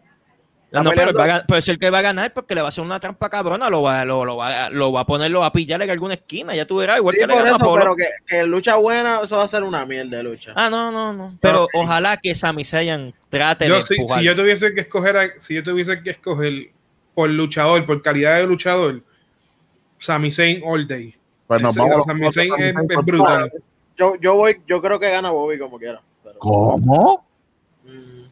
No, 0.72 0.84
pero, 0.95 1.12
va 1.12 1.24
a 1.24 1.26
gan- 1.26 1.45
pero 1.49 1.59
es 1.59 1.68
el 1.68 1.80
que 1.80 1.91
va 1.91 1.99
a 1.99 2.03
ganar 2.03 2.32
porque 2.32 2.55
le 2.55 2.61
va 2.61 2.68
a 2.68 2.70
hacer 2.70 2.84
una 2.84 3.01
trampa 3.01 3.28
cabrona, 3.28 3.68
lo 3.68 3.82
va, 3.82 4.05
lo, 4.05 4.24
lo 4.24 4.36
va, 4.36 4.70
lo 4.70 4.93
va 4.93 5.01
a 5.01 5.05
poner, 5.07 5.28
lo 5.28 5.41
va 5.41 5.47
a 5.47 5.53
pillar 5.53 5.82
en 5.82 5.91
alguna 5.91 6.14
esquina, 6.14 6.55
ya 6.55 6.64
tú 6.64 6.76
verás, 6.76 6.99
igual 6.99 7.12
Sí, 7.12 7.20
que 7.20 7.26
le 7.26 7.34
por 7.34 7.47
eso, 7.47 7.74
pero 7.74 7.97
que, 7.97 8.05
que 8.24 8.45
lucha 8.45 8.76
buena, 8.76 9.20
eso 9.24 9.36
va 9.36 9.43
a 9.43 9.49
ser 9.49 9.64
una 9.64 9.84
mierda 9.84 10.18
de 10.18 10.22
lucha. 10.22 10.53
Ah, 10.55 10.70
no, 10.70 10.93
no, 10.93 11.12
no. 11.12 11.36
Pero 11.41 11.66
ojalá 11.74 12.16
que 12.18 12.36
Sami 12.36 12.64
Zayn 12.64 13.12
trate 13.28 13.66
Yo, 13.68 13.74
de 13.76 13.82
si, 13.82 13.97
si 13.97 14.22
yo 14.22 14.36
tuviese 14.36 14.72
que 14.72 14.82
escoger, 14.82 15.16
a- 15.16 15.41
si 15.41 15.55
yo 15.55 15.64
tuviese 15.64 16.01
que 16.05 16.11
escoger 16.11 16.70
por 17.16 17.28
luchador, 17.28 17.84
por 17.84 18.01
calidad 18.01 18.36
de 18.36 18.47
luchador, 18.47 19.03
Sami 19.99 20.30
Zayn 20.30 20.62
all 20.64 20.86
day. 20.86 21.16
Pues 21.51 21.62
nos 21.62 21.74
vamos. 21.74 22.05
Sami 22.07 22.32
Zayn 22.32 22.55
es, 22.59 22.74
es 22.90 23.05
brutal. 23.05 23.53
Yo, 23.96 24.14
yo 24.20 24.34
voy, 24.36 24.61
yo 24.66 24.80
creo 24.80 25.01
que 25.01 25.11
gana 25.11 25.30
Bobby 25.30 25.59
como 25.59 25.78
quiera. 25.78 26.01
pero- 26.22 26.38
¿Cómo? 26.38 27.26
Mm. 27.84 28.24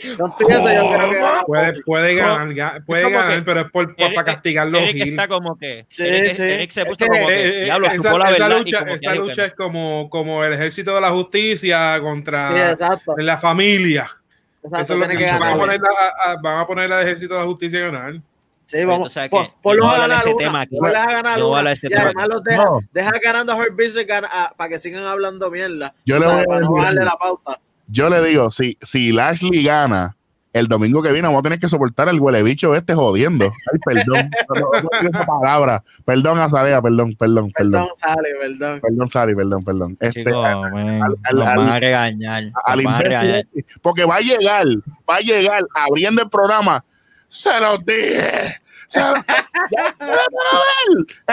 Yo 0.00 0.12
empiezo, 0.26 0.62
yo 0.72 0.90
creo 0.92 1.10
que 1.10 1.16
gana 1.18 1.40
Puede, 1.42 1.70
Bobby. 1.72 1.82
puede 1.82 2.14
ganar, 2.14 2.48
ga- 2.50 2.84
puede 2.86 3.10
ganar, 3.10 3.34
que- 3.38 3.42
pero 3.42 3.60
es 3.62 3.70
por, 3.72 3.94
Eric- 3.98 4.14
para 4.14 4.24
castigar 4.26 4.68
los 4.68 4.80
Eric 4.80 5.06
está 5.08 5.26
como 5.26 5.58
que. 5.58 5.86
Sí, 5.88 6.04
Eric, 6.06 6.32
sí. 6.34 6.42
Eric 6.42 6.70
se 6.70 6.86
puso 6.86 7.04
como 7.06 7.26
que. 7.26 7.34
Eh, 7.34 7.62
eh, 7.62 7.64
diablo, 7.64 7.88
esa, 7.88 8.16
la 8.16 8.30
esta 8.30 8.48
lucha, 8.48 8.78
como 8.80 8.92
esta 8.94 9.14
lucha 9.16 9.42
no. 9.42 9.44
es 9.48 9.54
como, 9.54 10.08
como 10.08 10.44
el 10.44 10.52
ejército 10.52 10.94
de 10.94 11.00
la 11.00 11.10
justicia 11.10 11.96
Sí, 11.96 12.02
contra 12.02 12.70
exacto. 12.70 13.14
la 13.18 13.38
familia. 13.38 14.08
exacto, 14.62 14.82
Eso 14.84 14.92
es 14.94 15.00
lo 15.00 15.08
que 15.08 15.16
que 15.16 15.24
van 15.32 15.42
a, 15.42 15.56
poner 15.56 15.80
a- 15.84 16.30
a- 16.30 16.36
van 16.40 16.58
a 16.60 16.66
poner 16.68 16.92
al 16.92 17.02
ejército 17.02 17.34
de 17.34 17.40
la 17.40 17.46
justicia 17.46 17.80
a 17.80 17.90
ganar. 17.90 18.14
Sí, 18.68 18.84
vamos. 18.84 19.12
De 19.14 19.24
ese 19.24 20.28
una, 20.28 20.36
tema 20.36 20.60
aquí. 20.60 20.76
ponlos 20.76 20.96
a 21.00 21.10
ganar 21.10 21.38
No 21.38 21.50
una, 21.50 21.72
y 21.72 21.76
tema 21.88 22.02
además 22.02 22.28
los 22.28 22.44
deja, 22.44 22.64
No. 22.64 22.80
deja 22.92 23.10
ganando 23.24 23.52
a 23.52 23.56
Hurt 23.56 23.72
Business 23.72 24.06
gana- 24.06 24.28
a- 24.30 24.52
para 24.56 24.68
que 24.70 24.78
sigan 24.78 25.04
hablando 25.04 25.50
mierda. 25.50 25.94
Yo 26.04 26.18
le 26.18 26.26
voy 26.26 26.34
a 26.34 26.44
para 26.44 26.60
no 26.60 26.66
decir- 26.68 26.76
bajarle 26.76 27.04
la 27.04 27.16
pauta. 27.16 27.60
Yo 27.86 28.10
le 28.10 28.22
digo, 28.22 28.50
si, 28.50 28.76
si 28.82 29.12
Lashley 29.12 29.62
gana 29.62 30.14
el 30.52 30.66
domingo 30.66 31.02
que 31.02 31.12
viene, 31.12 31.28
vamos 31.28 31.40
a 31.40 31.42
tener 31.44 31.58
que 31.58 31.68
soportar 31.68 32.08
el 32.10 32.20
huele 32.20 32.42
bicho 32.42 32.74
este 32.74 32.94
jodiendo. 32.94 33.46
Ay, 33.46 33.78
perdón. 33.84 34.30
no, 35.02 35.10
no 35.10 35.26
palabra. 35.26 35.82
Perdón, 36.04 36.38
Azalea, 36.38 36.82
perdón, 36.82 37.14
perdón, 37.16 37.50
perdón. 37.56 37.72
Perdón, 37.72 37.88
sale, 37.96 38.28
perdón. 38.38 38.80
Perdón, 38.82 39.08
Sally, 39.08 39.34
perdón, 39.34 39.64
perdón. 39.64 39.96
Este, 40.00 40.24
Chicos, 40.24 40.42
man, 40.42 41.02
al- 41.02 41.36
nos 41.36 41.46
al- 41.46 41.56
van 41.56 41.68
a 41.70 41.80
regañar. 41.80 42.44
Al 42.64 42.82
van 42.82 42.94
a 42.94 42.98
regañar. 43.00 43.44
imbécil, 43.50 43.64
porque 43.80 44.04
va 44.04 44.16
a 44.16 44.20
llegar, 44.20 44.66
va 45.08 45.16
a 45.16 45.20
llegar 45.20 45.64
abriendo 45.74 46.20
el 46.22 46.28
programa. 46.28 46.84
Se 47.28 47.60
los 47.60 47.84
dije. 47.84 48.60
Se 48.86 49.00
los- 49.00 49.24
Ya. 49.70 49.94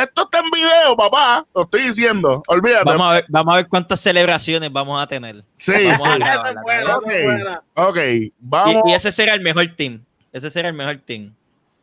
Esto 0.03 0.23
está 0.23 0.39
en 0.39 0.51
video, 0.51 0.97
papá. 0.97 1.45
Lo 1.55 1.63
estoy 1.63 1.83
diciendo. 1.83 2.43
Olvídate. 2.47 2.83
Vamos 2.85 3.07
a, 3.07 3.13
ver, 3.13 3.25
vamos 3.29 3.53
a 3.53 3.57
ver 3.57 3.67
cuántas 3.67 3.99
celebraciones 4.01 4.71
vamos 4.71 5.01
a 5.01 5.07
tener. 5.07 5.43
sí. 5.57 5.71
Vamos 5.87 6.07
a 6.09 6.11
es 6.13 6.55
buena, 6.61 6.97
es 7.07 7.23
buena. 7.23 7.63
Ok, 7.75 7.97
vamos. 8.39 8.83
y, 8.87 8.91
y 8.91 8.93
ese 8.93 9.11
será 9.11 9.33
el 9.33 9.41
mejor 9.41 9.67
team. 9.75 10.03
Ese 10.33 10.51
será 10.51 10.67
el 10.67 10.73
mejor 10.73 10.97
team. 10.97 11.33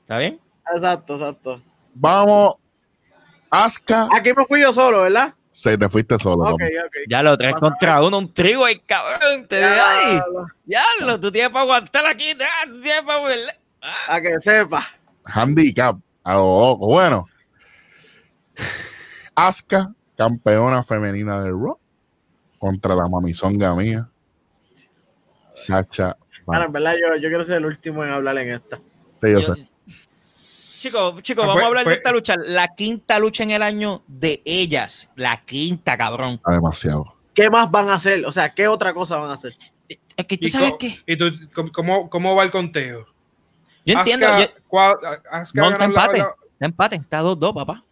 ¿Está 0.03 0.19
bien? 0.19 0.39
Exacto, 0.75 1.15
exacto. 1.15 1.63
Vamos. 1.95 2.57
Aska. 3.51 4.09
Aquí 4.15 4.33
me 4.35 4.45
fui 4.45 4.61
yo 4.61 4.73
solo, 4.73 5.03
¿verdad? 5.03 5.35
Se 5.51 5.77
te 5.77 5.89
fuiste 5.89 6.19
solo. 6.19 6.43
Ok, 6.45 6.61
papá. 6.61 6.87
ok. 6.87 6.97
Ya 7.09 7.23
lo 7.23 7.37
tres 7.39 7.55
contra 7.55 8.03
uno, 8.03 8.19
un 8.19 8.33
trigo 8.33 8.65
ahí, 8.65 8.79
cabrón. 8.81 9.47
Te 9.47 9.57
digo, 9.57 9.69
ay, 9.71 10.21
Ya, 10.67 10.81
ya 10.99 11.07
lo, 11.07 11.21
tú 11.21 11.31
tienes 11.31 11.51
para 11.51 11.63
aguantar 11.63 12.07
aquí. 12.07 12.35
Tú 12.35 12.81
tienes 12.81 13.03
para. 13.03 13.21
A 14.09 14.21
que 14.21 14.39
sepa. 14.41 14.85
Handicap. 15.25 15.99
A 16.25 16.35
lo 16.35 16.61
loco. 16.61 16.87
Bueno. 16.87 17.27
Aska, 19.35 19.93
campeona 20.17 20.83
femenina 20.85 21.43
del 21.43 21.53
Raw. 21.53 21.79
Contra 22.59 22.95
la 22.95 23.09
mamizonga 23.09 23.75
mía. 23.75 24.09
Sacha. 25.49 26.17
Bueno, 26.47 26.67
en 26.67 26.73
verdad, 26.73 26.95
yo, 26.95 27.17
yo 27.21 27.29
quiero 27.29 27.45
ser 27.45 27.57
el 27.59 27.67
último 27.67 28.05
en 28.05 28.11
hablar 28.11 28.39
en 28.39 28.51
esta. 28.53 28.77
Sí, 28.77 29.33
yo 29.33 29.41
Yo- 29.41 29.55
sé. 29.55 29.69
Chicos, 30.79 31.23
chicos, 31.23 31.47
vamos 31.47 31.63
a 31.63 31.67
hablar 31.67 31.85
de 31.87 31.95
esta 31.95 32.11
lucha. 32.11 32.35
La 32.45 32.67
quinta 32.75 33.17
lucha 33.21 33.45
en 33.45 33.53
el 33.53 33.63
año 33.63 34.03
de 34.09 34.43
ellas. 34.45 35.09
La 35.15 35.41
quinta, 35.45 35.97
cabrón. 35.97 36.41
Demasiado. 36.45 37.15
¿Qué 37.35 37.49
más 37.49 37.71
van 37.71 37.89
a 37.89 37.95
hacer? 37.95 38.27
O 38.27 38.33
sea, 38.33 38.53
¿qué 38.53 38.67
otra 38.67 38.93
cosa 38.93 39.17
van 39.17 39.31
a 39.31 39.35
hacer? 39.35 39.57
Es 39.89 40.27
que 40.27 40.37
tú 40.37 40.47
¿Y 40.47 40.51
sabes 40.51 40.73
co- 40.73 40.79
que. 40.79 40.99
¿Y 41.07 41.17
tú, 41.17 41.31
cómo- 41.55 41.71
cómo, 41.71 42.11
cómo 42.11 42.35
va 42.35 42.43
el 42.43 42.51
conteo? 42.51 43.07
Yo 43.85 43.99
entiendo. 43.99 44.27
Asuka- 44.27 44.41
yo- 44.41 44.63
cua- 44.69 45.23
Asuka 45.31 45.61
no, 45.63 45.71
está 45.71 45.85
empate. 45.85 46.19
la- 46.19 46.35
Está 46.53 46.67
empate. 46.67 46.97
Está 46.97 47.21
2-2, 47.23 47.53
papá. 47.55 47.85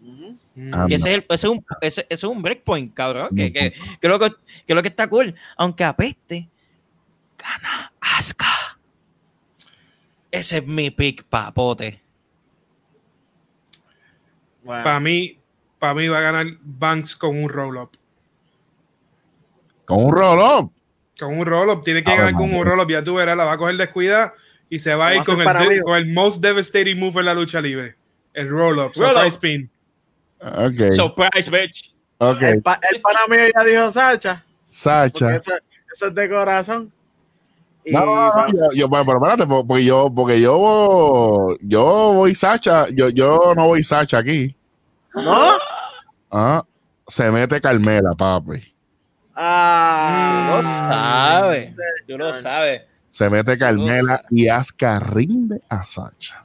Ujú. 0.00 0.36
Ah, 0.72 0.86
Que 0.88 0.94
ese 0.94 1.08
es, 1.10 1.14
el- 1.16 1.26
ese 1.28 1.46
es 1.46 1.52
un, 1.52 1.64
ese, 1.80 2.00
ese 2.02 2.14
es 2.14 2.24
un 2.24 2.40
breakpoint, 2.42 2.94
cabrón. 2.94 3.28
Que, 3.34 3.52
que, 3.52 3.74
que 4.00 4.08
lo 4.08 4.18
que, 4.18 4.32
que 4.66 4.74
lo 4.74 4.82
que 4.82 4.88
está 4.88 5.08
cool. 5.08 5.34
Aunque 5.56 5.84
apeste, 5.84 6.48
gana 7.38 7.92
Asuka. 8.00 8.46
Ese 10.30 10.58
es 10.58 10.66
mi 10.66 10.90
pick, 10.90 11.24
papote. 11.24 12.00
Bueno, 14.62 14.84
Para 14.84 15.00
mí, 15.00 15.38
para 15.78 15.94
mí 15.94 16.06
va 16.08 16.18
a 16.18 16.22
ganar 16.22 16.46
Banks 16.60 17.16
con 17.16 17.42
un 17.42 17.48
roll-up. 17.48 17.90
Con 19.86 20.04
un 20.04 20.12
roll 20.12 20.70
Con 21.18 21.38
un 21.38 21.46
roll-up. 21.46 21.82
Tiene 21.82 22.04
que 22.04 22.12
Ah, 22.12 22.16
ganar 22.16 22.34
con 22.34 22.54
un 22.54 22.64
roll-up. 22.64 22.88
Ya 22.90 23.02
tú 23.02 23.14
verás, 23.14 23.36
la 23.36 23.44
va 23.44 23.52
a 23.52 23.58
coger 23.58 23.76
descuida 23.76 24.34
y 24.70 24.78
se 24.78 24.94
va 24.94 25.08
a 25.08 25.14
ir 25.14 25.18
Vamos 25.26 25.28
a 25.28 25.44
con 25.54 25.62
el, 25.62 25.68
de- 25.68 25.82
con 25.82 25.96
el 25.98 26.12
most 26.14 26.40
devastating 26.40 26.98
move 26.98 27.18
en 27.20 27.26
la 27.26 27.34
lucha 27.34 27.60
libre. 27.60 27.96
El 28.32 28.48
roll-up, 28.48 28.92
surprise 28.94 29.36
pin. 29.38 29.68
Ok. 30.40 30.92
Surprise, 30.94 31.50
bitch. 31.50 31.92
ok. 32.18 32.40
El, 32.42 32.62
pa- 32.62 32.80
el 32.90 33.00
pana 33.02 33.20
mío 33.28 33.50
ya 33.54 33.64
dijo 33.64 33.90
Sacha, 33.90 34.44
Sacha. 34.70 35.36
eso, 35.36 35.52
eso 35.92 36.06
es 36.06 36.14
de 36.14 36.30
corazón. 36.30 36.92
Y 37.84 37.92
No, 37.92 38.04
no, 38.06 38.46
yo, 38.48 38.70
yo- 38.74 38.88
pero 38.90 39.02
espérate, 39.16 39.46
po- 39.46 39.66
porque 39.66 39.84
yo, 39.84 40.12
porque 40.14 40.40
yo, 40.40 41.56
yo 41.60 41.84
voy 42.14 42.34
Sacha, 42.34 42.86
yo, 42.90 43.08
yo 43.08 43.52
no 43.56 43.66
voy 43.66 43.82
Sacha 43.82 44.18
aquí. 44.18 44.54
¿No? 45.14 45.50
Ah, 46.30 46.64
se 47.08 47.30
mete 47.32 47.60
Carmela, 47.60 48.12
papi. 48.16 48.62
Ah, 49.34 50.52
Tú 50.56 50.62
lo 50.62 50.74
sabes. 50.74 51.74
Tú 52.06 52.18
lo 52.18 52.34
sabes. 52.34 52.82
Se 53.10 53.28
mete 53.28 53.58
Carmela 53.58 54.22
y 54.30 54.48
Asuka 54.48 54.98
rinde 55.00 55.60
a 55.68 55.82
Sacha. 55.82 56.44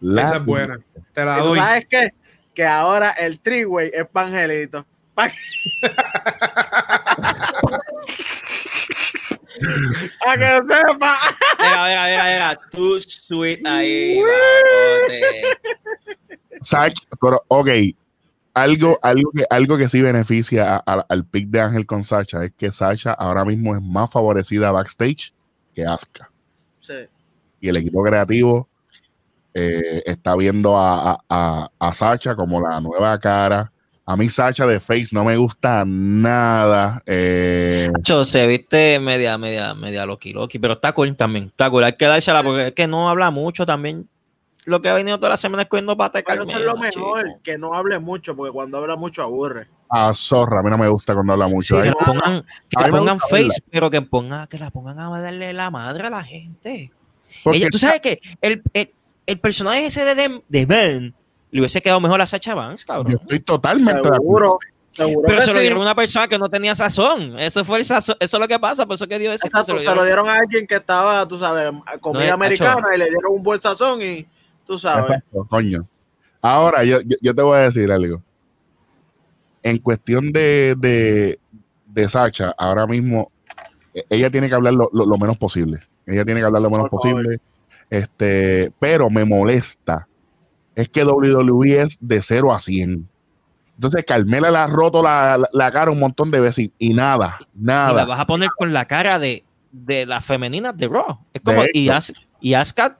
La- 0.00 0.22
Esa 0.22 0.36
es 0.36 0.44
buena. 0.44 0.78
Te 1.12 1.24
la 1.24 1.38
¿Y 1.38 1.40
tú 1.42 1.46
doy. 1.48 1.58
sabes 1.58 1.86
qué? 1.90 2.10
Que 2.54 2.64
ahora 2.64 3.10
el 3.10 3.40
three-way 3.40 3.90
es 3.92 4.06
Pangelito. 4.08 4.86
Pa- 5.14 5.30
A 10.28 10.36
que 10.36 10.44
sepa. 10.44 11.16
Mira, 11.60 11.84
mira, 11.86 12.04
mira, 12.06 12.24
mira. 12.24 12.60
Too 12.70 13.00
sweet 13.00 13.66
ahí. 13.66 14.20
Sacha, 16.60 17.02
pero, 17.20 17.42
ok, 17.48 17.68
algo, 18.56 18.98
algo, 19.02 19.30
que, 19.32 19.44
algo 19.50 19.76
que 19.76 19.88
sí 19.88 20.00
beneficia 20.00 20.76
a- 20.76 20.82
a- 20.86 21.06
al 21.08 21.26
pick 21.26 21.48
de 21.48 21.60
Ángel 21.60 21.84
con 21.86 22.04
Sacha 22.04 22.42
es 22.42 22.52
que 22.56 22.72
Sacha 22.72 23.12
ahora 23.12 23.44
mismo 23.44 23.76
es 23.76 23.82
más 23.82 24.10
favorecida 24.10 24.72
backstage 24.72 25.32
que 25.74 25.84
Asuka. 25.84 26.30
Sí. 26.80 26.94
y 27.60 27.68
el 27.68 27.76
equipo 27.76 28.02
creativo 28.02 28.68
eh, 29.52 30.02
está 30.06 30.36
viendo 30.36 30.76
a, 30.78 31.12
a, 31.12 31.18
a- 31.28 31.70
a 31.78 31.92
Sacha 31.94 32.34
como 32.34 32.60
la 32.60 32.80
nueva 32.80 33.18
cara. 33.18 33.72
A 34.08 34.16
mí 34.16 34.28
Sacha 34.30 34.66
de 34.66 34.78
Face 34.78 35.08
no 35.12 35.24
me 35.24 35.36
gusta 35.36 35.82
nada. 35.86 37.02
Eh, 37.06 37.90
se 38.24 38.46
viste 38.46 39.00
media, 39.00 39.36
media, 39.36 39.74
media 39.74 40.06
loki 40.06 40.32
loki, 40.32 40.58
pero 40.60 40.74
está 40.74 40.92
cool 40.92 41.16
también. 41.16 41.46
Está 41.46 41.68
cool, 41.70 41.84
hay 41.84 41.94
que 41.94 42.06
dársela 42.06 42.42
porque 42.42 42.68
es 42.68 42.72
que 42.72 42.86
no 42.86 43.08
habla 43.10 43.30
mucho 43.30 43.66
también. 43.66 44.08
Lo 44.64 44.80
que 44.80 44.88
ha 44.88 44.94
venido 44.94 45.16
toda 45.18 45.30
la 45.30 45.36
semana 45.36 45.62
es 45.62 45.68
cogiendo 45.68 45.96
pata 45.96 46.18
de 46.18 46.24
eso 46.26 46.42
es 46.42 46.64
lo 46.64 46.76
mejor, 46.76 47.22
chico. 47.24 47.40
que 47.44 47.56
no 47.56 47.72
hable 47.74 47.98
mucho, 48.00 48.34
porque 48.34 48.52
cuando 48.52 48.78
habla 48.78 48.96
mucho 48.96 49.22
aburre. 49.22 49.68
a 49.88 50.12
Zorra, 50.12 50.58
a 50.58 50.62
mí 50.64 50.70
no 50.70 50.78
me 50.78 50.88
gusta 50.88 51.14
cuando 51.14 51.34
habla 51.34 51.46
mucho. 51.46 51.80
Sí, 51.80 51.88
Ay, 51.88 51.92
Que 51.92 51.98
la 52.00 52.06
pongan, 52.06 52.42
que 52.68 52.80
la 52.80 52.88
verla. 52.90 53.18
face, 53.30 53.62
pero 53.70 53.90
que, 53.90 54.02
ponga, 54.02 54.46
que 54.48 54.58
la 54.58 54.70
pongan 54.72 54.98
a 54.98 55.20
darle 55.20 55.52
la 55.52 55.70
madre 55.70 56.08
a 56.08 56.10
la 56.10 56.24
gente. 56.24 56.90
Ella, 57.44 57.68
Tú 57.70 57.78
sabes 57.78 58.00
que 58.00 58.20
el, 58.40 58.62
el, 58.72 58.90
el 59.26 59.38
personaje 59.38 59.86
ese 59.86 60.04
de, 60.04 60.14
de, 60.16 60.42
de 60.48 60.66
Ben 60.66 61.14
le 61.52 61.60
hubiese 61.60 61.80
quedado 61.80 62.00
mejor 62.00 62.20
a 62.20 62.26
Sacha 62.26 62.54
Banks, 62.54 62.84
cabrón. 62.84 63.12
yo 63.12 63.18
estoy 63.22 63.40
totalmente. 63.40 64.02
Seguro, 64.08 64.58
seguro 64.90 65.28
Pero 65.28 65.40
se 65.42 65.54
lo 65.54 65.60
dieron 65.60 65.78
a 65.78 65.82
una 65.82 65.94
persona 65.94 66.26
que 66.26 66.38
no 66.38 66.48
tenía 66.48 66.74
sazón. 66.74 67.38
Eso 67.38 67.64
fue 67.64 67.78
el 67.78 67.84
sazón. 67.84 68.16
Eso 68.18 68.36
es 68.36 68.40
lo 68.40 68.48
que 68.48 68.58
pasa. 68.58 68.84
Por 68.84 68.96
eso 68.96 69.06
que 69.06 69.18
dio 69.20 69.32
ese. 69.32 69.46
Exacto, 69.46 69.78
se 69.78 69.94
lo 69.94 70.04
dieron 70.04 70.28
a 70.28 70.38
alguien 70.38 70.66
que 70.66 70.74
estaba, 70.76 71.26
tú 71.28 71.38
sabes, 71.38 71.70
comida 72.00 72.28
No 72.28 72.34
americana 72.34 72.88
y 72.94 72.98
le 72.98 73.04
dieron 73.10 73.32
un 73.32 73.42
buen 73.44 73.62
sazón 73.62 74.02
y 74.02 74.26
tú 74.66 74.78
sabes. 74.78 75.04
Exacto, 75.06 75.46
coño. 75.48 75.86
Ahora, 76.42 76.84
yo, 76.84 77.00
yo, 77.00 77.16
yo 77.20 77.34
te 77.34 77.42
voy 77.42 77.56
a 77.58 77.60
decir 77.62 77.90
algo. 77.90 78.22
En 79.62 79.78
cuestión 79.78 80.32
de, 80.32 80.74
de, 80.78 81.38
de 81.86 82.08
Sacha, 82.08 82.54
ahora 82.56 82.86
mismo, 82.86 83.32
eh, 83.94 84.04
ella 84.10 84.30
tiene 84.30 84.48
que 84.48 84.54
hablar 84.54 84.74
lo, 84.74 84.88
lo- 84.92 85.06
lo 85.06 85.18
menos 85.18 85.36
posible. 85.38 85.80
Ella 86.06 86.24
tiene 86.24 86.40
que 86.40 86.46
hablar 86.46 86.62
lo 86.62 86.70
menos 86.70 86.88
Por 86.88 87.02
favor. 87.02 87.16
posible. 87.22 87.40
Este, 87.90 88.72
pero 88.78 89.10
me 89.10 89.24
molesta. 89.24 90.06
Es 90.74 90.88
que 90.88 91.04
WWE 91.04 91.80
es 91.82 91.96
de 92.00 92.22
0 92.22 92.52
a 92.52 92.60
100. 92.60 93.08
Entonces, 93.74 94.04
Carmela 94.06 94.50
le 94.50 94.58
ha 94.58 94.66
roto 94.66 95.02
la, 95.02 95.36
la- 95.38 95.48
la 95.52 95.70
cara 95.72 95.90
un 95.90 95.98
montón 95.98 96.30
de 96.30 96.40
veces 96.40 96.66
y, 96.66 96.72
y 96.90 96.94
nada, 96.94 97.38
Y 97.40 97.64
la 97.64 97.74
nada. 97.74 98.04
vas 98.04 98.20
a 98.20 98.26
poner 98.26 98.48
con 98.56 98.72
la 98.72 98.84
cara 98.86 99.18
de, 99.18 99.44
de 99.72 100.06
las 100.06 100.24
femeninas 100.24 100.76
de 100.76 100.86
Raw. 100.88 101.18
Es 101.34 101.42
como, 101.42 101.62
De 101.62 101.70
y. 101.74 101.88
As- 101.88 102.12
y 102.40 102.54
Asuka, 102.54 102.98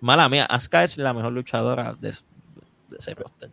mala 0.00 0.28
mía, 0.28 0.44
Asuka 0.46 0.84
es 0.84 0.96
la 0.98 1.12
mejor 1.12 1.32
luchadora 1.32 1.94
de, 1.94 2.10
de 2.88 2.96
ese 2.98 3.14
roster. 3.14 3.50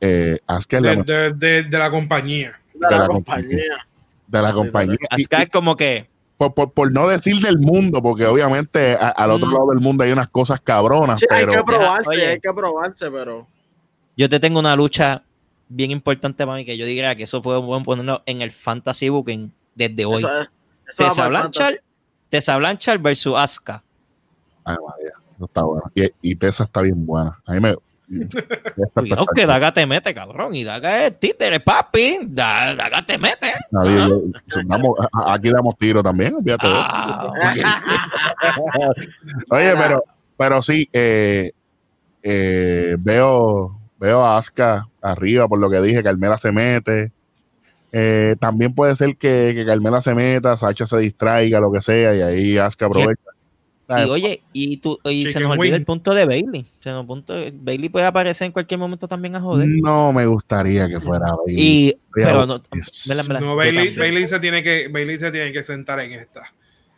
Eh, 0.00 0.38
Asuka 0.46 0.76
es 0.78 0.82
la 0.82 0.90
De, 0.90 0.96
mejor 0.96 1.06
de- 1.06 1.32
de- 1.32 1.62
de 1.64 1.78
la 1.78 1.90
compañía. 1.90 2.60
De 2.74 2.80
la, 2.80 2.88
de 2.90 2.98
la 2.98 3.06
compañía. 3.08 3.86
de 4.26 4.42
la 4.42 4.52
compañía. 4.52 4.96
Asuka 5.10 5.42
es 5.42 5.50
como 5.50 5.76
que, 5.76 6.08
por, 6.36 6.54
por- 6.54 6.72
por 6.72 6.92
no 6.92 7.08
decir 7.08 7.40
del 7.40 7.58
mundo, 7.58 8.00
porque 8.00 8.24
obviamente 8.26 8.92
a- 8.94 9.08
al 9.08 9.30
otro 9.32 9.48
Mm. 9.48 9.52
lado 9.54 9.70
del 9.70 9.80
mundo 9.80 10.04
hay 10.04 10.12
unas 10.12 10.28
cosas 10.28 10.60
cabronas, 10.60 11.18
Sí, 11.18 11.26
hay 11.30 11.44
pero 11.46 11.52
que 11.52 11.64
probarse, 11.64 12.10
Oye. 12.10 12.26
hay 12.28 12.40
que 12.40 12.52
probarse, 12.52 13.10
pero. 13.10 13.46
yo 14.16 14.28
te 14.28 14.38
tengo 14.40 14.60
una 14.60 14.76
lucha 14.76 15.22
bien 15.68 15.90
importante 15.90 16.44
para 16.46 16.56
mí 16.56 16.64
que 16.64 16.76
yo 16.78 16.86
diría 16.86 17.14
que 17.16 17.24
eso 17.24 17.42
podemos 17.42 17.82
ponerlo 17.82 18.22
en 18.26 18.40
el 18.42 18.50
fantasy 18.52 19.08
booking 19.08 19.52
desde 19.74 20.04
hoy. 20.04 20.18
Eso, 20.22 20.40
es- 20.40 20.48
eso 20.88 21.02
va 21.02 21.08
Tessa 21.10 21.28
Blanchard, 21.28 21.74
Tessa 22.28 22.56
Blanchard 22.56 23.00
versus 23.00 23.34
Asuka. 23.36 23.82
Ay, 24.64 24.76
María, 24.86 25.12
eso 25.38 25.44
está 25.46 25.62
bueno. 25.62 25.84
Y, 25.94 26.10
y 26.22 26.34
Tessa 26.36 26.64
está 26.64 26.80
bien 26.82 27.06
buena. 27.06 27.38
A 27.46 27.52
mí 27.52 27.60
me. 27.60 27.74
Cuidado 28.94 29.26
que. 29.34 29.46
Daga 29.46 29.72
te 29.72 29.86
mete, 29.86 30.12
cabrón. 30.14 30.54
Y 30.54 30.64
Daga 30.64 31.06
es 31.06 31.20
títere, 31.20 31.60
papi. 31.60 32.18
Da- 32.22 32.74
Daga 32.74 33.04
te 33.06 33.18
mete. 33.18 33.52
No, 33.70 33.84
yo- 33.84 34.22
damos- 34.66 34.98
aquí 35.26 35.50
damos 35.50 35.76
tiro 35.78 36.02
también, 36.02 36.34
olvídate. 36.34 36.66
Ah, 36.68 37.30
Oye, 39.50 39.74
pero, 39.76 40.02
pero 40.36 40.62
sí, 40.62 40.88
eh, 40.92 41.52
eh, 42.22 42.96
veo, 42.98 43.78
veo 43.98 44.24
a 44.24 44.38
Asuka 44.38 44.88
arriba 45.02 45.46
por 45.48 45.58
lo 45.58 45.70
que 45.70 45.80
dije, 45.80 46.02
Carmela 46.02 46.38
se 46.38 46.52
mete. 46.52 47.12
Eh, 47.92 48.36
también 48.38 48.74
puede 48.74 48.94
ser 48.96 49.16
que, 49.16 49.52
que 49.54 49.64
Carmela 49.64 50.02
se 50.02 50.14
meta, 50.14 50.56
Sacha 50.56 50.84
se 50.86 50.98
distraiga, 50.98 51.60
lo 51.60 51.72
que 51.72 51.80
sea, 51.80 52.14
y 52.14 52.20
ahí 52.22 52.58
Asuka 52.58 52.86
aprovecha. 52.86 53.20
Y 53.90 54.10
oye, 54.10 54.42
y, 54.52 54.76
tú, 54.76 54.98
y 55.04 55.28
se 55.28 55.40
nos 55.40 55.52
olvida 55.52 55.72
wing. 55.72 55.80
el 55.80 55.84
punto 55.86 56.14
de 56.14 56.26
Bailey. 56.26 56.66
Se 56.80 56.90
nos 56.90 57.06
punto, 57.06 57.34
Bailey 57.54 57.88
puede 57.88 58.04
aparecer 58.04 58.44
en 58.46 58.52
cualquier 58.52 58.78
momento 58.78 59.08
también 59.08 59.34
a 59.36 59.40
joder. 59.40 59.66
No 59.66 60.12
me 60.12 60.26
gustaría 60.26 60.86
que 60.88 61.00
fuera 61.00 61.26
Bailey. 61.46 61.56
Y, 61.88 61.98
pero 62.12 62.44
no, 62.44 62.62
Yes. 62.74 63.06
me 63.08 63.14
la- 63.14 63.22
me 63.22 63.34
la- 63.34 63.40
No, 63.40 63.46
yo 63.52 63.56
Bailey. 63.56 63.88
Bailey 63.96 64.26
se 64.26 64.40
tiene 64.40 64.62
que, 64.62 64.88
Bailey 64.88 65.18
se 65.18 65.30
tiene 65.30 65.52
que 65.52 65.62
sentar 65.62 66.00
en 66.00 66.12
esta. 66.12 66.52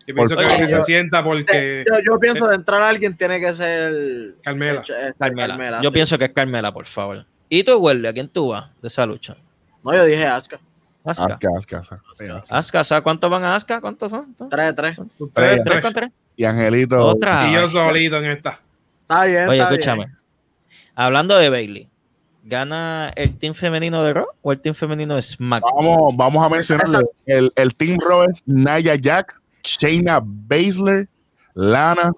Yo 0.06 0.14
pienso 0.16 0.34
que 0.34 0.40
Oye, 0.44 0.48
Bailey 0.52 0.68
yo- 0.70 0.78
se 0.78 0.84
sienta 0.84 1.22
porque 1.22 1.84
yo, 1.88 1.94
yo 2.04 2.18
pienso 2.18 2.48
de 2.48 2.56
entrar 2.56 2.82
a 2.82 2.88
alguien 2.88 3.16
tiene 3.16 3.38
que 3.38 3.52
ser 3.54 4.34
Carmela. 4.42 4.80
este, 4.80 4.94
Carmela. 5.16 5.80
Yo 5.82 5.90
sí. 5.90 5.94
pienso 5.94 6.18
que 6.18 6.24
es 6.24 6.32
Carmela, 6.32 6.72
por 6.72 6.86
favor. 6.86 7.24
¿Y 7.48 7.62
tú, 7.62 7.76
Welly? 7.78 8.08
¿A 8.08 8.12
quién 8.12 8.26
tú 8.28 8.48
vas 8.48 8.68
de 8.82 8.88
esa 8.88 9.06
lucha? 9.06 9.36
No, 9.84 9.94
yo 9.94 10.04
dije 10.04 10.26
Asuka, 10.26 10.58
Asuka. 11.04 11.38
Sí, 12.14 12.24
Asuka. 12.26 12.56
Asuka, 12.58 12.84
¿sabes 12.84 13.02
cuántos 13.04 13.30
van 13.30 13.44
a 13.44 13.54
Asuka? 13.54 13.80
¿Cuántos 13.80 14.10
son? 14.10 14.34
¿Tres? 14.36 14.48
Tres, 14.50 14.74
tres. 14.74 14.96
Tres, 14.96 15.28
¿Tres 15.34 15.62
tres. 15.64 15.82
con 15.82 15.92
tres? 15.94 16.10
Y 16.40 16.44
Angelito, 16.46 17.04
Otra. 17.04 17.50
Y 17.50 17.52
yo 17.52 17.68
solito 17.68 18.16
en 18.16 18.24
esta. 18.30 18.58
Está 19.02 19.24
bien. 19.26 19.46
Oye, 19.46 19.58
está 19.58 19.70
escúchame. 19.74 20.06
bien. 20.06 20.18
Hablando 20.94 21.36
de 21.36 21.50
Bailey, 21.50 21.88
¿gana 22.44 23.12
el 23.14 23.36
team 23.36 23.52
femenino 23.52 24.02
de 24.02 24.14
Raw 24.14 24.24
o 24.40 24.50
el 24.50 24.58
team 24.58 24.74
femenino 24.74 25.16
de 25.16 25.20
SmackDown? 25.20 25.74
vamos, 25.76 26.16
vamos 26.16 26.46
a 26.46 26.48
mencionar 26.48 26.86
el, 27.26 27.52
el 27.54 27.74
Team 27.74 27.98
Raw 28.00 28.22
es 28.22 28.42
Naya 28.46 28.96
Jax, 28.98 29.38
Shayna 29.62 30.18
Baszler, 30.24 31.10
Lana, 31.52 32.10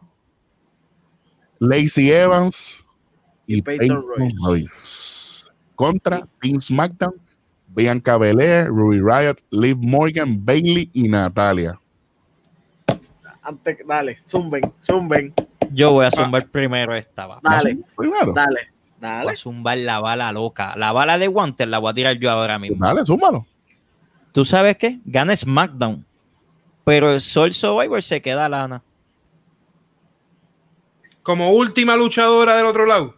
Lacey 1.59 2.13
Evans 2.13 2.87
y, 3.49 3.57
Y 3.57 3.63
Peyton 3.63 3.89
Peyton 3.89 4.05
Royce. 4.07 4.37
Royce. 4.47 5.51
Contra 5.75 6.29
Team 6.41 6.61
SmackDown, 6.61 7.15
Bianca 7.75 8.17
Belair, 8.19 8.69
Ruby 8.69 9.01
Riot, 9.01 9.39
Liv 9.51 9.79
Morgan, 9.81 10.45
Bailey 10.45 10.89
y 10.93 11.09
Natalia. 11.09 11.77
Antes, 13.43 13.79
dale, 13.87 14.21
zumben, 14.27 14.73
zumben. 14.81 15.35
Yo 15.73 15.91
voy 15.93 16.07
a 16.07 16.11
zumbar 16.11 16.47
primero 16.49 16.95
esta. 16.95 17.27
va. 17.27 17.41
Dale, 17.43 17.79
Primero. 17.97 18.33
dale, 18.33 18.71
Voy 19.01 19.01
dale. 19.01 19.31
a 19.33 19.37
zumbar 19.37 19.79
la 19.79 20.01
bala 20.01 20.31
loca. 20.33 20.75
La 20.77 20.93
bala 20.93 21.19
de 21.19 21.29
Wanter 21.29 21.67
la 21.69 21.79
voy 21.79 21.91
a 21.91 21.95
tirar 21.95 22.17
yo 22.19 22.31
ahora 22.31 22.59
mismo. 22.59 22.85
Dale, 22.85 23.05
súmalo. 23.05 23.47
¿Tú 24.33 24.45
sabes 24.45 24.77
qué? 24.77 25.01
Gana 25.05 25.35
SmackDown. 25.35 26.07
Pero 26.85 27.13
el 27.13 27.21
Soul 27.21 27.53
Survivor 27.53 28.03
se 28.03 28.21
queda 28.23 28.49
lana. 28.49 28.83
Como 31.23 31.51
última 31.53 31.97
luchadora 31.97 32.57
del 32.57 32.67
otro 32.67 32.87
lado. 32.87 33.15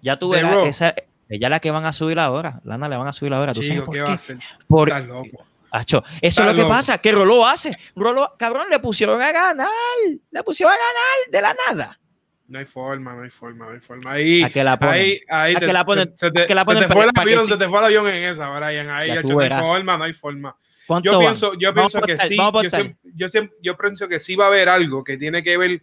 Ya 0.00 0.18
tú 0.18 0.30
verás, 0.30 0.66
esa, 0.66 0.94
ella 1.28 1.48
es 1.48 1.50
la 1.50 1.60
que 1.60 1.70
van 1.70 1.84
a 1.84 1.92
subir 1.92 2.18
ahora. 2.18 2.60
Lana 2.64 2.88
le 2.88 2.96
van 2.96 3.08
a 3.08 3.12
subir 3.12 3.34
ahora. 3.34 3.52
¿Tú 3.52 3.62
sabes 3.62 3.82
por 3.82 3.92
¿qué 3.94 3.98
qué? 3.98 4.02
va 4.04 4.10
a 4.10 4.14
hacer? 4.14 4.38
Por, 4.68 4.88
Estás 4.88 5.06
loco. 5.06 5.44
Acho, 5.70 5.98
eso 6.06 6.16
Estás 6.22 6.38
es 6.38 6.46
lo 6.46 6.54
que 6.54 6.60
loco. 6.62 6.70
pasa, 6.74 6.98
que 6.98 7.12
Roló 7.12 7.46
hace. 7.46 7.76
Roló, 7.94 8.34
cabrón, 8.38 8.68
le 8.70 8.78
pusieron 8.78 9.20
a 9.20 9.30
ganar. 9.32 9.68
Le 10.30 10.42
pusieron 10.42 10.72
a 10.72 10.76
ganar 10.76 11.30
de 11.30 11.42
la 11.42 11.56
nada. 11.66 12.00
No 12.46 12.58
hay 12.58 12.64
forma, 12.64 13.14
no 13.14 13.22
hay 13.24 13.30
forma, 13.30 13.66
no 13.66 13.72
hay 13.72 13.80
forma. 13.80 14.12
Ahí, 14.12 14.42
¿A 14.42 14.48
qué 14.48 14.64
la 14.64 14.78
ponen? 14.78 14.94
ahí, 14.94 15.20
ahí 15.28 15.54
¿A 15.54 15.60
te, 15.60 15.66
qué 15.66 15.72
la 15.74 15.84
ponen? 15.84 16.14
se, 16.16 16.26
se 16.26 16.30
te, 16.32 16.42
¿A 16.42 16.46
qué 16.46 16.54
la 16.54 16.62
se 16.62 16.64
ponen 16.66 16.82
te 16.84 16.88
pa- 16.88 16.94
fue 16.94 17.04
el 17.04 17.12
que 17.12 17.20
avión, 17.20 17.46
se 17.46 17.56
te 17.58 17.68
fue 17.68 17.78
el 17.78 17.84
avión 17.84 18.08
en 18.08 18.24
esa, 18.24 18.48
Brian. 18.58 18.88
Ahí, 18.90 19.08
Ya 19.08 19.22
no 19.22 19.38
hay 19.40 19.50
forma, 19.50 19.98
no 19.98 20.04
hay 20.04 20.14
forma. 20.14 20.56
¿Cuánto 20.86 21.04
Yo 21.10 21.18
van? 21.18 21.26
pienso, 21.26 21.52
yo 21.58 21.74
Vamos 21.74 21.92
pienso 21.92 22.06
que 22.06 22.12
apostar, 22.12 22.28
sí, 22.28 22.36
yo 22.36 22.70
siempre, 22.70 22.96
yo, 23.14 23.28
siempre- 23.28 23.56
yo 23.60 23.76
pienso 23.76 24.08
que 24.08 24.18
sí 24.18 24.34
va 24.36 24.44
a 24.46 24.48
haber 24.48 24.70
algo 24.70 25.04
que 25.04 25.18
tiene 25.18 25.42
que 25.42 25.58
ver 25.58 25.82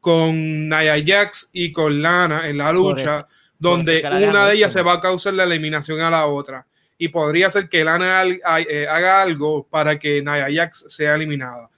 con 0.00 0.68
Nia 0.68 1.02
Jax 1.04 1.50
y 1.54 1.72
con 1.72 2.02
Lana 2.02 2.48
en 2.48 2.58
la 2.58 2.72
lucha, 2.72 3.26
donde 3.58 4.02
Correcto, 4.02 4.18
que 4.18 4.24
la 4.26 4.30
una 4.30 4.46
de 4.48 4.54
ellas 4.56 4.72
se 4.74 4.82
va 4.82 4.92
a 4.94 5.00
causar 5.00 5.32
la 5.34 5.44
eliminación 5.44 6.00
a 6.00 6.10
la 6.10 6.26
otra. 6.26 6.66
Y 6.98 7.08
podría 7.08 7.50
ser 7.50 7.68
que 7.68 7.84
Lana 7.84 8.24
eh, 8.24 8.86
haga 8.88 9.20
algo 9.22 9.66
para 9.68 9.98
que 9.98 10.20
Nia 10.22 10.46
Jax 10.50 10.86
sea 10.88 11.14
eliminada. 11.14 11.68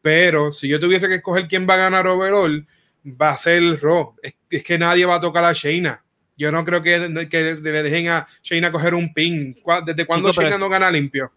Pero 0.00 0.50
si 0.52 0.66
yo 0.68 0.80
tuviese 0.80 1.08
que 1.08 1.16
escoger 1.16 1.46
quién 1.46 1.66
va 1.68 1.74
a 1.74 1.78
ganar 1.78 2.06
overall, 2.06 2.66
va 3.06 3.30
a 3.30 3.36
ser 3.36 3.62
Raw. 3.80 4.14
Es, 4.22 4.34
es 4.50 4.62
que 4.64 4.78
nadie 4.78 5.04
va 5.04 5.16
a 5.16 5.20
tocar 5.20 5.44
a 5.44 5.52
Shayna. 5.52 6.02
Yo 6.36 6.50
no 6.50 6.64
creo 6.64 6.82
que, 6.82 7.28
que 7.30 7.54
le 7.54 7.82
dejen 7.82 8.08
a 8.08 8.26
Shayna 8.42 8.72
coger 8.72 8.94
un 8.94 9.12
pin. 9.12 9.54
¿Cuá- 9.62 9.82
¿Desde 9.84 10.06
cuándo 10.06 10.32
Shayna 10.32 10.56
no 10.58 10.68
gana 10.68 10.90
limpio? 10.90 11.30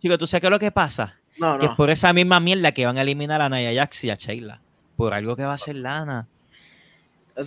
Chico, 0.00 0.16
¿tú 0.18 0.26
sabes 0.26 0.40
qué 0.40 0.46
es 0.46 0.50
lo 0.50 0.58
que 0.58 0.70
pasa? 0.72 1.16
No, 1.36 1.58
Que 1.58 1.66
es 1.66 1.72
por 1.72 1.90
esa 1.90 2.12
misma 2.12 2.40
mierda 2.40 2.72
que 2.72 2.86
van 2.86 2.96
a 2.98 3.02
eliminar 3.02 3.40
a 3.42 3.48
Naya 3.48 3.72
Jax 3.74 4.04
y 4.04 4.10
a 4.10 4.14
Sheila. 4.14 4.60
Por 4.96 5.14
algo 5.14 5.36
que 5.36 5.44
va 5.44 5.52
a 5.52 5.54
hacer 5.54 5.76
Lana. 5.76 6.26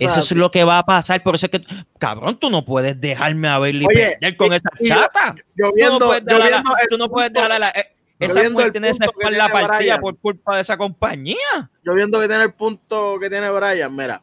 Eso 0.00 0.20
es 0.20 0.30
lo 0.32 0.50
que 0.50 0.64
va 0.64 0.78
a 0.78 0.84
pasar. 0.86 1.22
Por 1.22 1.34
eso 1.34 1.46
es 1.46 1.50
que, 1.52 1.64
cabrón, 1.98 2.38
tú 2.38 2.50
no 2.50 2.64
puedes 2.64 3.00
dejarme 3.00 3.48
a 3.48 3.58
Bailey 3.58 3.86
Oye, 3.86 4.16
perder 4.20 4.36
con 4.36 4.52
y- 4.52 4.56
esa 4.56 4.68
y 4.80 4.88
yo- 4.88 4.94
chata. 4.94 5.34
Yo 5.54 5.68
Tú 5.68 5.72
viendo, 5.74 5.98
no 5.98 6.06
puedes 6.06 6.22
yo 6.22 6.26
dejar 6.34 6.40
a 6.42 6.50
la- 6.50 6.56
viendo 6.56 6.76
el 6.82 6.88
tú 6.88 6.98
no 6.98 7.08
puedes 7.10 7.32
dejar 7.32 7.60
la- 7.60 7.70
eh, 7.70 7.94
esa 8.18 8.48
mujer 8.50 8.72
tiene 8.72 8.88
esa 8.90 9.04
espalda 9.06 9.48
partida 9.48 9.76
Brian. 9.78 10.00
por 10.00 10.18
culpa 10.18 10.54
de 10.56 10.62
esa 10.62 10.76
compañía. 10.76 11.70
yo 11.84 11.94
viendo 11.94 12.20
que 12.20 12.28
tiene 12.28 12.44
el 12.44 12.52
punto 12.52 13.18
que 13.20 13.28
tiene 13.28 13.50
Brian, 13.50 13.94
mira, 13.94 14.22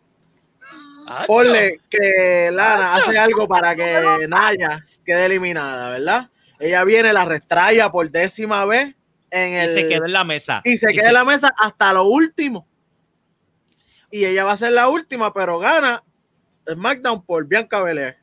Acho. 1.07 1.27
ponle 1.27 1.79
que 1.89 2.49
Lana 2.51 2.95
Acho. 2.95 3.09
hace 3.09 3.17
algo 3.19 3.47
para 3.47 3.75
que 3.75 4.25
Naya 4.27 4.83
quede 5.05 5.25
eliminada, 5.25 5.89
¿verdad? 5.91 6.29
Ella 6.59 6.83
viene, 6.83 7.11
la 7.11 7.25
restraya 7.25 7.89
por 7.91 8.09
décima 8.11 8.65
vez 8.65 8.95
en 9.31 9.51
Y 9.53 9.55
el 9.55 9.69
se 9.69 9.87
quedó 9.87 10.05
en 10.05 10.13
la 10.13 10.23
mesa. 10.23 10.61
y 10.63 10.77
se 10.77 10.87
queda 10.93 11.07
en 11.07 11.13
la 11.15 11.25
mesa 11.25 11.53
hasta 11.57 11.91
lo 11.93 12.03
último. 12.03 12.67
Y 14.11 14.25
ella 14.25 14.43
va 14.43 14.51
a 14.53 14.57
ser 14.57 14.73
la 14.73 14.89
última, 14.89 15.33
pero 15.33 15.57
gana 15.59 16.03
SmackDown 16.69 17.23
por 17.25 17.45
Bianca 17.47 17.81
Belair, 17.81 18.17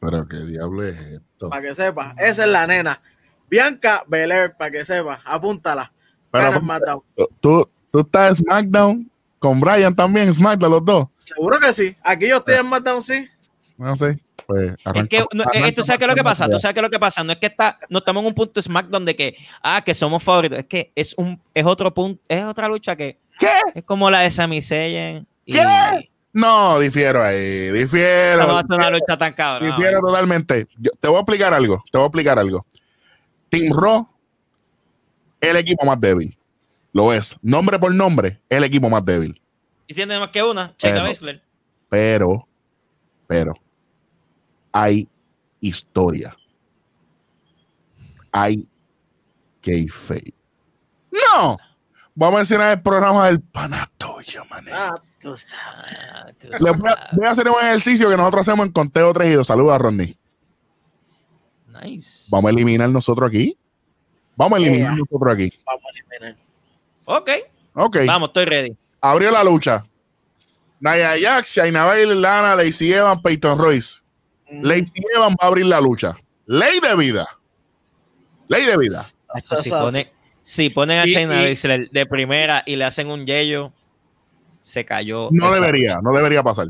Pero 0.00 0.26
qué 0.28 0.36
diablo 0.38 0.84
es 0.84 0.98
esto. 0.98 1.48
para 1.50 1.62
que 1.62 1.74
sepa. 1.74 2.14
Esa 2.18 2.44
es 2.44 2.48
la 2.50 2.66
nena. 2.66 3.00
Bianca 3.48 4.04
Belair, 4.06 4.54
para 4.56 4.70
que 4.70 4.84
sepa. 4.84 5.20
Apúntala. 5.24 5.92
Pero, 6.30 6.44
Gana 6.50 6.58
SmackDown. 6.60 7.02
¿tú, 7.40 7.70
tú 7.90 7.98
estás 8.00 8.30
en 8.40 8.44
SmackDown 8.44 9.10
con 9.38 9.60
Brian 9.60 9.94
también, 9.94 10.32
SmackDown 10.34 10.72
los 10.72 10.84
dos. 10.84 11.06
Seguro 11.24 11.58
que 11.60 11.72
sí. 11.72 11.96
Aquí 12.02 12.28
yo 12.28 12.38
estoy 12.38 12.54
en 12.56 12.62
SmackDown, 12.62 13.02
sí. 13.02 13.28
No 13.78 13.94
sé. 13.96 14.18
Pues 14.46 14.72
Es 14.72 14.76
arranca- 14.84 15.08
que, 15.08 15.24
no, 15.32 15.44
eh, 15.44 15.46
arranca 15.54 15.74
tú 15.74 15.82
sabes 15.84 15.98
qué 15.98 16.04
es 16.04 16.08
lo 16.08 16.14
que 16.14 16.22
pasa, 16.24 16.48
tú 16.50 16.58
sabes 16.58 16.74
qué 16.74 16.80
es 16.80 16.84
lo 16.84 16.90
que 16.90 16.98
pasa, 16.98 17.24
no 17.24 17.32
es 17.32 17.38
que 17.38 17.46
está, 17.46 17.78
no 17.88 17.98
estamos 18.00 18.20
en 18.22 18.26
un 18.26 18.34
punto 18.34 18.60
SmackDown 18.60 19.04
de 19.06 19.16
que, 19.16 19.36
ah, 19.62 19.80
que 19.82 19.94
somos 19.94 20.22
favoritos, 20.22 20.58
es 20.58 20.66
que 20.66 20.92
es 20.94 21.14
un, 21.16 21.40
es 21.54 21.64
otro 21.64 21.94
punto, 21.94 22.20
es 22.28 22.44
otra 22.44 22.68
lucha 22.68 22.94
que 22.94 23.18
¿Qué? 23.38 23.48
es 23.74 23.84
como 23.84 24.10
la 24.10 24.20
de 24.20 24.30
Sami 24.30 24.62
Zayn 24.62 25.26
y 25.44 25.52
¿Qué? 25.52 26.10
No, 26.32 26.78
difiero 26.80 27.22
ahí, 27.22 27.70
difiero. 27.70 28.46
no 28.46 28.54
va 28.54 28.60
a 28.60 28.66
ser 28.66 28.76
una 28.76 28.90
lucha 28.90 29.16
tan 29.16 29.32
cabrón. 29.34 29.70
Difiero 29.76 30.00
totalmente. 30.00 30.66
Yo- 30.78 30.90
te 30.98 31.06
voy 31.08 31.16
a 31.18 31.20
explicar 31.20 31.54
algo. 31.54 31.82
Te 31.92 31.96
voy 31.98 32.04
a 32.04 32.08
explicar 32.08 32.38
algo. 32.38 32.66
Team 33.50 33.72
Raw, 33.72 34.08
el 35.40 35.56
equipo 35.56 35.84
más 35.86 36.00
débil. 36.00 36.36
Lo 36.92 37.12
es. 37.12 37.36
Nombre 37.42 37.78
por 37.78 37.94
nombre, 37.94 38.40
el 38.48 38.64
equipo 38.64 38.90
más 38.90 39.04
débil. 39.04 39.40
Y 39.86 39.94
tiene 39.94 40.18
más 40.18 40.30
que 40.30 40.42
una, 40.42 40.74
Pero- 40.80 41.02
Baszler. 41.02 41.42
Pero, 41.88 42.48
pero, 43.28 43.54
hay 44.72 45.06
historia. 45.60 46.36
Hay 48.32 48.66
kayfabe. 49.62 50.34
¡No! 51.12 51.56
Vamos 52.14 52.34
a 52.34 52.38
mencionar 52.38 52.70
el 52.72 52.82
programa 52.82 53.26
del 53.26 53.40
panatoyo, 53.40 54.44
mané. 54.50 54.70
Ah, 54.72 54.94
tú 55.20 55.36
sabes. 55.36 56.38
Tú 56.38 56.48
Le 56.48 56.58
voy, 56.58 56.90
a, 56.90 56.96
sabes. 56.96 57.08
voy 57.12 57.26
a 57.26 57.30
hacer 57.30 57.48
un 57.48 57.56
ejercicio 57.60 58.08
que 58.08 58.16
nosotros 58.16 58.48
hacemos 58.48 58.66
en 58.66 58.72
conteo 58.72 59.12
3 59.12 59.30
y 59.30 59.34
2. 59.34 59.46
Saludos 59.46 59.72
a 59.74 59.78
Rodney. 59.78 60.16
Nice. 61.82 62.26
Vamos 62.30 62.48
a 62.50 62.52
eliminar 62.52 62.88
nosotros 62.88 63.28
aquí. 63.28 63.58
Vamos 64.36 64.58
a 64.58 64.62
eliminar 64.62 64.94
Yeah. 64.94 64.96
nosotros 64.96 65.32
aquí. 65.34 65.52
Vamos 65.66 65.82
a 65.84 65.90
eliminar. 65.90 66.36
Ok, 67.06 67.30
Ok. 67.74 67.96
vamos, 68.06 68.28
estoy 68.30 68.44
ready. 68.46 68.76
Abrió 69.00 69.30
la 69.30 69.44
lucha. 69.44 69.84
Nia 70.80 71.14
Jax, 71.20 71.50
Shayna 71.50 71.84
Baszler, 71.84 72.16
Lana, 72.16 72.54
Lacey 72.56 72.92
Evans, 72.92 73.20
Peyton 73.22 73.58
Royce. 73.58 74.00
Lacey 74.50 75.02
Evans 75.14 75.34
va 75.40 75.44
a 75.44 75.46
abrir 75.48 75.66
la 75.66 75.80
lucha. 75.80 76.16
Ley 76.46 76.78
de 76.80 76.94
vida. 76.96 77.26
Ley 78.48 78.64
de 78.66 78.76
vida. 78.76 79.00
Esto, 79.34 79.56
si, 79.56 79.68
Eso 79.68 79.76
es 79.78 79.82
pone, 79.84 80.12
si 80.44 80.70
ponen 80.70 80.98
a 80.98 81.26
Baszler 81.26 81.90
de 81.90 82.06
primera 82.06 82.62
y 82.64 82.76
le 82.76 82.84
hacen 82.84 83.08
un 83.10 83.26
yello, 83.26 83.72
se 84.62 84.84
cayó. 84.84 85.28
No 85.32 85.52
debería, 85.52 85.98
no 86.00 86.12
debería 86.12 86.42
pasar. 86.44 86.68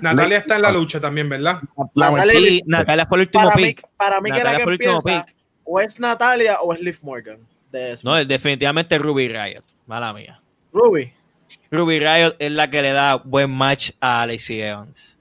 Natalia 0.00 0.38
está 0.38 0.56
en 0.56 0.62
la 0.62 0.70
lucha 0.72 1.00
también, 1.00 1.28
¿verdad? 1.28 1.60
La 1.94 2.10
Natalia- 2.10 2.40
Sí, 2.40 2.62
Natalia 2.66 3.06
fue 3.06 3.18
el 3.18 3.20
último 3.22 3.44
Para 3.44 3.56
mí, 3.56 3.62
pick. 3.64 3.86
para 3.96 4.20
mí 4.20 4.30
que 4.30 4.38
Natalia 4.38 4.64
que 4.64 4.78
pick. 4.78 5.36
o 5.64 5.80
es 5.80 5.98
Natalia 5.98 6.60
o 6.60 6.72
es 6.72 6.80
Liv 6.80 6.98
Morgan. 7.02 7.38
De. 7.72 7.96
No, 8.04 8.14
definitivamente 8.24 8.98
Ruby 8.98 9.28
Riot. 9.28 9.62
Mala 9.86 10.12
mía. 10.12 10.40
Ruby. 10.72 11.12
Ruby 11.70 11.98
Riot 12.00 12.36
es 12.38 12.52
la 12.52 12.68
que 12.70 12.82
le 12.82 12.92
da 12.92 13.16
buen 13.16 13.50
match 13.50 13.90
a 14.00 14.26
Lacey 14.26 14.60
Evans. 14.60 15.18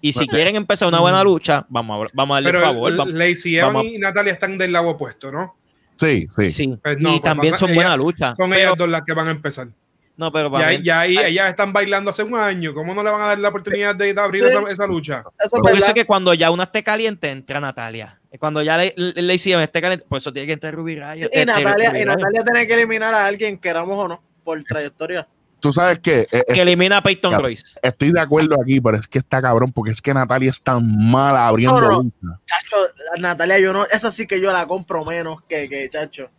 Y 0.00 0.12
si 0.12 0.20
Bueno. 0.20 0.30
quieren 0.32 0.56
empezar 0.56 0.88
una 0.88 1.00
buena 1.00 1.22
lucha, 1.24 1.66
vamos 1.68 2.06
a, 2.06 2.10
vamos 2.12 2.34
a 2.34 2.36
darle 2.36 2.50
Pero 2.50 2.60
favor. 2.60 2.96
vamos- 2.96 3.14
Lacey 3.14 3.56
Evans 3.56 3.74
vamos 3.74 3.90
a- 3.90 3.94
y 3.94 3.98
Natalia 3.98 4.32
están 4.32 4.56
del 4.58 4.72
lado 4.72 4.88
opuesto, 4.90 5.32
¿no? 5.32 5.56
Sí, 5.98 6.28
sí. 6.36 6.50
sí. 6.50 6.78
Pues 6.82 6.98
no, 6.98 7.08
y 7.08 7.12
pues 7.12 7.22
también 7.22 7.52
pasa- 7.52 7.60
son 7.60 7.70
ella- 7.70 7.74
buenas 7.80 7.98
luchas. 7.98 8.36
Son 8.36 8.50
pero- 8.50 8.60
ellas 8.62 8.74
dos 8.78 8.88
las 8.88 9.02
que 9.02 9.12
van 9.14 9.28
a 9.28 9.30
empezar. 9.32 9.68
No, 10.16 10.32
pero 10.32 10.48
Y 10.48 10.50
para 10.50 10.68
mí- 10.70 10.80
ya 10.82 11.00
ahí- 11.00 11.16
ellas 11.16 11.48
están 11.48 11.72
bailando 11.72 12.10
hace 12.10 12.24
un 12.24 12.34
año. 12.34 12.74
¿Cómo 12.74 12.92
no 12.92 13.04
le 13.04 13.10
van 13.10 13.20
a 13.22 13.26
dar 13.26 13.38
la 13.38 13.50
oportunidad 13.50 13.94
de, 13.94 14.12
de 14.12 14.20
abrir 14.20 14.42
Sí. 14.44 14.50
esa, 14.50 14.62
esa 14.72 14.86
lucha? 14.86 15.18
Eso 15.38 15.56
es 15.56 15.62
por 15.62 15.70
eso 15.70 15.86
es 15.86 15.94
que 15.94 16.04
cuando 16.06 16.34
ya 16.34 16.50
una 16.50 16.64
esté 16.64 16.82
caliente, 16.82 17.30
entra 17.30 17.60
Natalia. 17.60 18.18
Cuando 18.40 18.60
ya 18.62 18.76
le, 18.76 18.92
le, 18.96 19.22
Lacey 19.22 19.52
Evans 19.52 19.68
esté 19.68 19.80
caliente, 19.80 20.04
por 20.08 20.18
eso 20.18 20.32
tiene 20.32 20.46
que 20.48 20.52
entrar 20.54 20.74
Ruby 20.74 20.96
Riot. 20.96 21.16
Y 21.16 21.22
este, 21.22 21.46
Natalia, 21.46 21.92
y 22.00 22.04
Natalia 22.04 22.42
tiene 22.44 22.66
que 22.66 22.74
eliminar 22.74 23.14
a 23.14 23.26
alguien, 23.26 23.58
queramos 23.58 23.96
o 23.96 24.08
no, 24.08 24.22
por 24.42 24.62
trayectoria. 24.64 25.26
Tú 25.60 25.72
sabes 25.72 25.98
que 25.98 26.26
Que 26.30 26.62
elimina 26.62 26.98
a 26.98 27.02
Peyton 27.02 27.32
Ya. 27.32 27.38
Royce. 27.38 27.64
estoy 27.82 28.12
de 28.12 28.20
acuerdo 28.20 28.56
aquí, 28.62 28.80
pero 28.80 28.96
es 28.96 29.08
que 29.08 29.18
está 29.18 29.42
cabrón, 29.42 29.72
porque 29.72 29.90
es 29.90 30.00
que 30.00 30.14
Natalia 30.14 30.50
es 30.50 30.62
tan 30.62 30.82
mala 31.10 31.48
abriendo 31.48 31.80
No, 31.80 32.02
no. 32.20 32.40
Chacho, 32.46 32.76
Natalia, 33.18 33.58
yo 33.58 33.72
no, 33.72 33.84
esa 33.86 34.10
sí 34.12 34.26
que 34.26 34.40
yo 34.40 34.52
la 34.52 34.66
compro 34.66 35.04
menos 35.04 35.42
que, 35.48 35.68
que 35.68 35.88
chacho. 35.88 36.30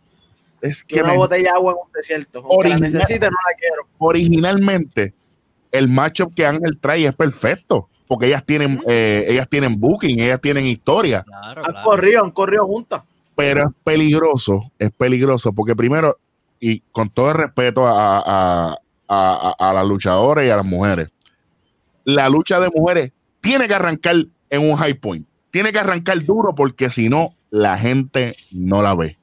Es 0.62 0.82
Que 0.82 0.96
que 0.96 1.02
una 1.02 1.12
me- 1.12 1.16
botella 1.18 1.42
de 1.42 1.48
agua 1.56 1.72
en 1.72 1.78
un 1.86 1.92
desierto. 1.92 2.38
Aunque 2.40 2.68
la 2.68 2.74
Original. 2.76 2.92
necesite, 2.92 3.26
no 3.26 3.36
la 3.48 3.56
quiero. 3.58 3.82
originalmente 3.98 5.14
el 5.72 5.88
matchup 5.88 6.34
que 6.34 6.44
Ángel 6.46 6.78
trae 6.80 7.06
es 7.06 7.14
perfecto, 7.14 7.88
porque 8.08 8.26
ellas 8.26 8.44
tienen, 8.44 8.80
eh, 8.88 9.24
ellas 9.28 9.48
tienen 9.48 9.78
booking, 9.78 10.18
ellas 10.20 10.40
tienen 10.40 10.66
historia. 10.66 11.22
Claro, 11.22 11.62
Han 11.64 11.72
claro. 11.72 11.88
corrido, 11.88 12.24
han 12.24 12.30
corrido 12.32 12.66
juntas. 12.66 13.02
pero 13.36 13.68
es 13.68 13.74
peligroso, 13.84 14.70
es 14.78 14.90
peligroso, 14.90 15.52
porque 15.52 15.74
primero, 15.76 16.18
y 16.58 16.80
con 16.92 17.08
todo 17.08 17.30
el 17.30 17.36
respeto 17.36 17.86
a, 17.86 18.18
a, 18.72 18.78
a, 19.12 19.54
a- 19.58 19.70
a 19.70 19.74
las 19.74 19.84
luchadoras 19.86 20.46
y 20.46 20.50
a 20.50 20.56
las 20.56 20.64
mujeres, 20.64 21.08
la 22.04 22.28
lucha 22.28 22.60
de 22.60 22.70
mujeres 22.74 23.10
tiene 23.40 23.66
que 23.66 23.74
arrancar 23.74 24.14
en 24.48 24.70
un 24.70 24.76
high 24.76 24.94
point, 24.94 25.26
tiene 25.50 25.72
que 25.72 25.78
arrancar 25.80 26.22
duro, 26.24 26.54
porque 26.54 26.88
si 26.90 27.08
no, 27.08 27.34
la 27.50 27.76
gente 27.76 28.36
no 28.52 28.82
la 28.82 28.94
ve. 28.94 29.16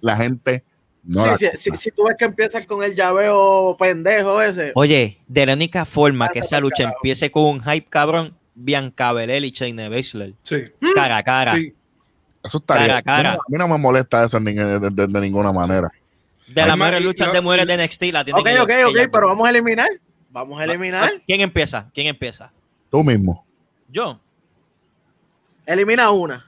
La 0.00 0.16
gente 0.16 0.64
no 1.04 1.22
sí, 1.22 1.26
la 1.28 1.36
sí, 1.36 1.48
sí, 1.54 1.70
si 1.76 1.90
tú 1.90 2.04
ves 2.04 2.16
que 2.18 2.24
empiezas 2.24 2.66
con 2.66 2.82
el 2.82 2.94
llaveo 2.94 3.76
pendejo 3.78 4.42
ese. 4.42 4.72
Oye, 4.74 5.18
de 5.28 5.46
la 5.46 5.52
única 5.54 5.84
forma 5.84 6.28
que 6.28 6.40
esa 6.40 6.60
lucha 6.60 6.84
carajo. 6.84 6.96
empiece 6.98 7.30
con 7.30 7.44
un 7.44 7.62
hype 7.62 7.86
cabrón, 7.88 8.34
Bianca 8.54 9.12
Belair 9.12 9.44
y 9.44 9.50
Shayna 9.50 9.88
Baszler. 9.88 10.34
Sí. 10.42 10.64
Cara 10.94 11.18
a 11.18 11.22
cara. 11.22 11.54
sí. 11.56 11.72
Eso 12.42 12.58
está 12.58 12.74
Cara 12.74 12.86
bien. 12.86 12.96
a 12.98 13.02
cara. 13.02 13.32
A 13.34 13.38
mí 13.48 13.56
no 13.58 13.66
me 13.68 13.78
molesta 13.78 14.22
eso 14.24 14.38
de, 14.38 14.52
de- 14.52 14.90
de- 14.90 15.06
de 15.06 15.20
ninguna 15.20 15.50
manera. 15.52 15.90
De 16.46 16.66
las 16.66 16.76
mejores 16.76 17.02
luchas 17.02 17.32
de 17.32 17.40
mujeres 17.40 17.66
de 17.66 17.74
NXT 17.76 18.02
la 18.12 18.24
tienen 18.24 18.40
ok, 18.42 18.46
ellos- 18.48 18.64
ok, 18.64 18.70
ok, 19.04 19.10
pero 19.12 19.26
vamos 19.28 19.46
a 19.46 19.50
eliminar. 19.50 19.88
Vamos 20.30 20.60
a 20.60 20.64
eliminar. 20.64 21.10
¿Quién 21.26 21.40
empieza? 21.40 21.90
¿Quién 21.94 22.06
empieza? 22.08 22.52
Tú 22.90 23.02
mismo. 23.04 23.44
Yo, 23.88 24.20
Elimina 25.66 26.10
una. 26.10 26.44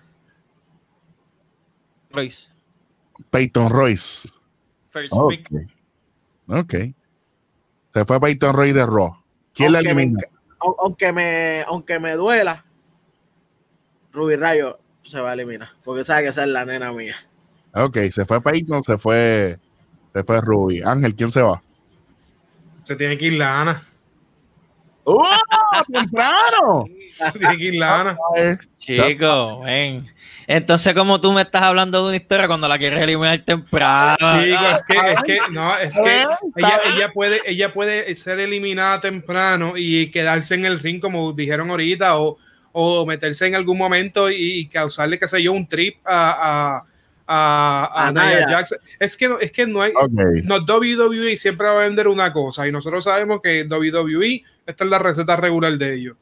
Royce. 2.11 2.49
Peyton 3.31 3.71
Royce. 3.71 4.29
First 4.91 5.13
Ok. 5.15 5.31
pick. 5.31 5.51
Ok. 6.49 6.75
Se 7.93 8.05
fue 8.05 8.21
Peyton 8.21 8.55
Royce 8.55 8.75
de 8.75 8.87
Raw. 8.87 9.17
¿Quién 9.55 9.73
la 9.73 9.79
Aunque 9.79 9.95
me 9.95 10.03
elimina? 10.03 10.23
au- 10.61 10.77
aunque 10.79 11.13
me, 11.13 11.65
aunque 11.67 11.99
me 11.99 12.13
duela, 12.15 12.65
Ruby 14.13 14.37
Rayo 14.37 14.79
se 15.03 15.21
va 15.21 15.31
a 15.31 15.35
eliminar. 15.35 15.71
Porque 15.85 16.05
sabe 16.05 16.25
que 16.25 16.29
esa 16.29 16.43
es 16.43 16.49
la 16.49 16.65
nena 16.65 16.93
mía. 16.93 17.17
Ok, 17.75 17.97
se 18.11 18.25
fue 18.25 18.41
Peyton, 18.43 18.83
se 18.85 18.99
fue, 18.99 19.59
se 20.17 20.25
fue 20.25 20.41
Ruby. 20.41 20.81
Ángel, 20.83 21.15
¿quién 21.15 21.31
se 21.31 21.43
va? 21.43 21.63
Se 22.85 22.97
tiene 22.97 23.19
que 23.19 23.27
ir 23.27 23.35
la 23.35 23.61
Ana. 23.61 23.87
¡Oh! 25.05 25.25
¡Temprano! 25.93 26.87
Tiene 27.39 27.57
que 27.57 27.65
ir 27.65 27.75
Lana. 27.75 28.17
Ay, 28.37 28.57
Chico, 28.79 29.61
ven. 29.61 30.07
Entonces, 30.47 30.95
como 30.95 31.21
tú 31.21 31.33
me 31.33 31.43
estás 31.43 31.63
hablando 31.63 32.03
de 32.03 32.09
una 32.09 32.17
historia 32.17 32.47
cuando 32.47 32.67
la 32.69 32.79
quieres 32.79 33.01
eliminar 33.01 33.39
temprano. 33.41 34.17
Chico, 34.19 34.67
es 34.75 34.83
que, 34.83 35.13
es 35.13 35.23
que, 35.23 35.39
no, 35.51 35.77
es 35.79 35.95
que 35.95 36.27
ella, 36.57 37.13
puede, 37.13 37.41
ella 37.47 37.73
puede 37.73 38.15
ser 38.17 38.41
eliminada 38.41 39.01
temprano 39.01 39.75
y 39.77 40.11
quedarse 40.11 40.55
en 40.55 40.65
el 40.65 40.79
ring, 40.81 41.01
como 41.01 41.33
dijeron 41.33 41.71
ahorita, 41.71 42.19
o, 42.19 42.37
o 42.73 43.07
meterse 43.07 43.47
en 43.47 43.55
algún 43.55 43.79
momento 43.79 44.31
y, 44.31 44.35
y 44.35 44.67
causarle, 44.67 45.19
qué 45.19 45.29
sé 45.29 45.43
yo, 45.43 45.53
un 45.53 45.67
trip 45.67 45.97
a, 46.05 46.77
a, 46.77 46.85
a, 47.27 47.91
a 47.93 48.09
A 48.09 48.13
Nia 48.13 48.23
Nia. 48.39 48.49
Jax. 48.49 48.75
Es 48.99 49.17
que 49.17 49.29
no, 49.29 49.39
es 49.39 49.51
que 49.53 49.67
no 49.67 49.83
hay, 49.83 49.93
no, 50.45 50.57
WWE 50.59 51.37
siempre 51.37 51.67
va 51.67 51.73
a 51.73 51.85
vender 51.87 52.09
una 52.09 52.33
cosa 52.33 52.67
y 52.69 52.73
nosotros 52.73 53.05
sabemos 53.05 53.41
que 53.43 53.65
WWE, 53.65 54.43
esta 54.67 54.85
es 54.85 54.91
la 54.91 54.99
receta 54.99 55.37
regular 55.37 55.77
de 55.77 55.95
ellos. 55.95 56.17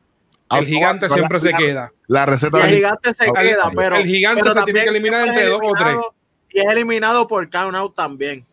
El 0.50 0.66
gigante 0.66 1.08
siempre 1.10 1.36
la- 1.38 1.40
se 1.40 1.50
la- 1.50 1.58
queda. 1.58 1.92
La 2.06 2.26
receta 2.26 2.68
el 2.68 2.74
gigante 2.76 3.14
se 3.14 3.24
queda, 3.32 3.70
pero. 3.74 3.96
el 3.96 4.06
gigante 4.06 4.42
pero 4.42 4.54
se 4.54 4.62
tiene 4.64 4.82
que 4.84 4.88
eliminar 4.90 5.26
entre 5.28 5.48
dos 5.48 5.60
o 5.62 5.72
tres. 5.72 5.96
Y 6.50 6.60
es 6.60 6.66
eliminado 6.66 7.26
por 7.26 7.48
count 7.50 7.74
out 7.76 7.94
también. 7.94 8.46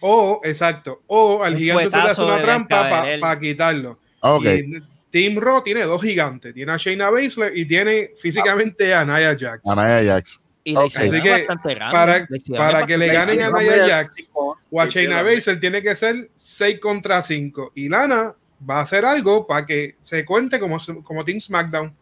O, 0.00 0.40
exacto, 0.44 1.02
o 1.06 1.42
al 1.42 1.56
gigante 1.56 1.88
se 1.90 1.96
le 1.96 2.02
hace 2.02 2.22
una 2.22 2.40
trampa 2.42 2.88
para 2.90 3.04
Bianca 3.16 3.40
quitarlo. 3.40 3.98
Ok. 4.20 4.44
Y 4.44 4.82
Team 5.10 5.38
Raw 5.38 5.62
tiene 5.62 5.82
dos 5.84 6.02
gigantes. 6.02 6.52
Tiene 6.52 6.72
a 6.72 6.76
Shayna 6.76 7.08
Baszler 7.08 7.56
y 7.56 7.64
tiene 7.66 8.10
físicamente 8.18 8.92
a 8.94 9.04
Nia 9.04 9.36
Jax. 9.38 9.66
Anaya 9.68 10.14
Jax. 10.14 10.42
Y 10.66 10.74
Así 10.76 11.20
que, 11.22 11.30
bastante 11.30 11.74
grande. 11.74 12.26
para- 12.56 12.86
que 12.86 12.96
le 12.96 13.06
ganen 13.08 13.42
a. 13.42 13.50
Nia 13.50 13.86
Jax 13.86 14.30
o 14.34 14.80
a 14.80 14.86
Shayna 14.86 15.22
Baszler 15.22 15.60
tiene 15.60 15.82
que 15.82 15.94
ser 15.94 16.30
6 16.34 16.80
contra 16.80 17.20
5. 17.20 17.72
Y 17.74 17.88
Lana 17.90 18.34
va 18.68 18.78
a 18.78 18.80
hacer 18.80 19.04
algo 19.04 19.46
para 19.46 19.66
que 19.66 19.96
se 20.00 20.24
cuente 20.24 20.58
como, 20.58 20.78
como 21.02 21.22
Team 21.24 21.38
SmackDown. 21.40 21.94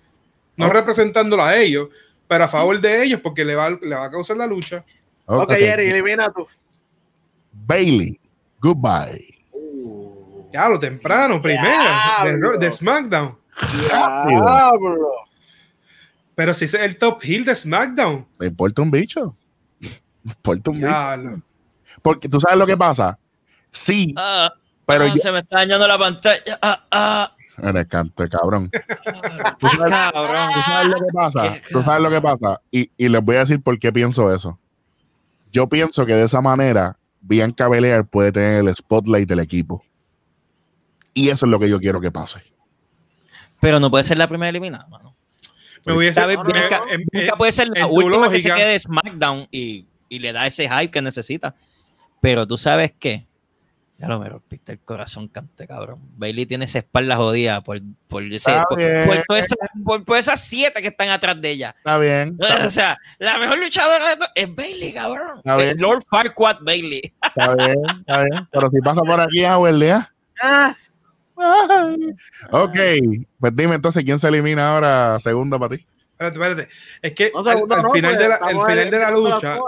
No 0.56 0.66
Ok. 0.66 0.72
representándola 0.74 1.48
a 1.48 1.56
ellos, 1.56 1.88
pero 2.28 2.44
a 2.44 2.48
favor 2.48 2.80
de 2.80 3.02
ellos 3.02 3.20
porque 3.20 3.44
le 3.44 3.56
va, 3.56 3.70
le 3.70 3.96
va 3.96 4.04
a 4.04 4.10
causar 4.10 4.36
la 4.36 4.46
lucha. 4.46 4.84
Ok, 5.26 5.42
Ok. 5.42 5.52
Jerry, 5.54 5.88
elimina 5.90 6.30
tú. 6.30 6.46
Bailey. 7.52 8.18
Goodbye. 8.60 9.38
Ya, 10.52 10.68
lo 10.68 10.78
temprano, 10.78 11.40
primera, 11.42 12.04
de, 12.24 12.58
de 12.58 12.70
SmackDown. 12.72 13.36
Diablo. 13.88 15.21
Pero 16.34 16.54
si 16.54 16.64
es 16.64 16.74
el 16.74 16.96
top 16.98 17.20
heel 17.22 17.44
de 17.44 17.54
SmackDown. 17.54 18.26
¿Le 18.38 18.46
importa 18.48 18.82
un 18.82 18.90
bicho? 18.90 19.36
¿Le 19.80 19.90
importa 20.24 20.70
un 20.70 20.76
bicho? 20.80 21.42
Porque 22.00 22.28
tú 22.28 22.40
sabes 22.40 22.58
lo 22.58 22.66
que 22.66 22.76
pasa. 22.76 23.18
Sí, 23.70 24.14
Ah, 24.16 24.52
pero 24.86 25.04
ah, 25.04 25.14
se 25.16 25.30
me 25.32 25.38
está 25.40 25.56
dañando 25.58 25.86
la 25.88 25.98
pantalla. 25.98 26.58
Ah, 26.60 26.84
ah, 26.90 27.36
Eres 27.62 27.86
canto, 27.86 28.26
cabrón. 28.28 28.70
Tú 29.58 29.68
sabes- 29.68 29.90
cabrón. 29.90 30.48
¿Tú 30.52 30.60
sabes 30.62 30.88
lo 30.88 30.94
que 30.96 31.12
pasa? 31.12 31.54
¿Tú 31.70 31.82
sabes 31.82 32.02
lo 32.02 32.10
que 32.10 32.20
pasa? 32.20 32.60
Y, 32.70 32.90
y 32.96 33.08
les 33.08 33.22
voy 33.22 33.36
a 33.36 33.40
decir 33.40 33.62
por 33.62 33.78
qué 33.78 33.92
pienso 33.92 34.32
eso. 34.34 34.58
Yo 35.52 35.68
pienso 35.68 36.04
que 36.06 36.14
de 36.14 36.24
esa 36.24 36.40
manera 36.40 36.96
Bianca 37.20 37.68
Belair 37.68 38.04
puede 38.04 38.32
tener 38.32 38.66
el 38.66 38.74
spotlight 38.74 39.28
del 39.28 39.40
equipo. 39.40 39.84
Y 41.14 41.28
eso 41.28 41.44
es 41.46 41.50
lo 41.50 41.58
que 41.60 41.68
yo 41.68 41.78
quiero 41.78 42.00
que 42.00 42.10
pase. 42.10 42.42
Pero 43.60 43.78
no 43.78 43.90
puede 43.90 44.02
ser 44.04 44.16
la 44.18 44.26
primera 44.26 44.48
eliminada, 44.48 44.86
mano. 44.88 45.11
Me 45.84 45.94
hubiese. 45.94 46.14
¿Sabes? 46.20 46.38
no, 46.38 46.44
Bianca, 46.44 47.36
puede 47.36 47.52
ser 47.52 47.68
la 47.68 47.86
última 47.86 48.30
que 48.30 48.40
se 48.40 48.50
quede 48.52 48.72
de 48.72 48.78
SmackDown 48.78 49.48
y, 49.50 49.86
y 50.08 50.18
le 50.18 50.32
da 50.32 50.46
ese 50.46 50.68
hype 50.68 50.90
que 50.90 51.02
necesita. 51.02 51.54
Pero 52.20 52.46
tú 52.46 52.56
sabes 52.58 52.92
qué. 52.98 53.26
Ya 53.98 54.08
lo 54.08 54.18
me 54.18 54.28
rompiste 54.28 54.72
el 54.72 54.80
corazón, 54.80 55.28
cante 55.28 55.64
cabrón. 55.68 56.00
Bailey 56.16 56.44
tiene 56.44 56.64
esa 56.64 56.78
espalda 56.78 57.14
jodida 57.14 57.60
por, 57.60 57.78
por, 58.08 58.22
ese- 58.24 58.58
por, 58.68 58.78
por 59.06 59.22
todas 59.28 59.46
esas- 59.46 59.58
por- 59.84 60.04
por 60.04 60.16
esas 60.18 60.40
siete 60.44 60.82
que 60.82 60.88
están 60.88 61.08
atrás 61.10 61.40
de 61.40 61.50
ella. 61.50 61.74
Está 61.78 61.98
bien. 61.98 62.36
Está, 62.40 62.66
O 62.66 62.70
sea, 62.70 62.98
la 63.20 63.38
mejor 63.38 63.58
luchadora 63.58 64.08
de 64.10 64.16
to- 64.16 64.26
es 64.34 64.52
Bailey, 64.52 64.92
cabrón. 64.92 65.36
Está 65.38 65.56
bien. 65.56 65.68
Eh, 65.68 65.74
Lord 65.78 66.02
Farquaad 66.10 66.58
Bailey. 66.62 67.12
está 67.22 67.54
bien, 67.54 67.76
está 68.00 68.24
bien. 68.24 68.48
Pero 68.50 68.70
si 68.70 68.80
pasa 68.80 69.02
por 69.02 69.20
aquí, 69.20 69.44
Howard, 69.44 69.78
¿ya? 69.80 70.12
Ah. 70.42 70.74
Ok, 72.50 72.78
pues 73.38 73.56
dime 73.56 73.74
entonces 73.74 74.04
quién 74.04 74.18
se 74.18 74.28
elimina 74.28 74.74
ahora 74.74 75.18
segunda 75.18 75.58
para 75.58 75.76
ti. 75.76 75.86
Espérate, 76.12 76.38
espérate. 76.38 76.68
Es 77.00 77.12
que 77.12 77.30
no, 77.34 77.40
al, 77.40 77.44
segundo 77.44 77.74
al 77.74 77.82
no, 77.82 77.90
final, 77.90 78.16
de 78.16 78.28
la, 78.28 78.38
final 78.38 78.90
de 78.90 78.98
la 78.98 79.10
lucha, 79.10 79.58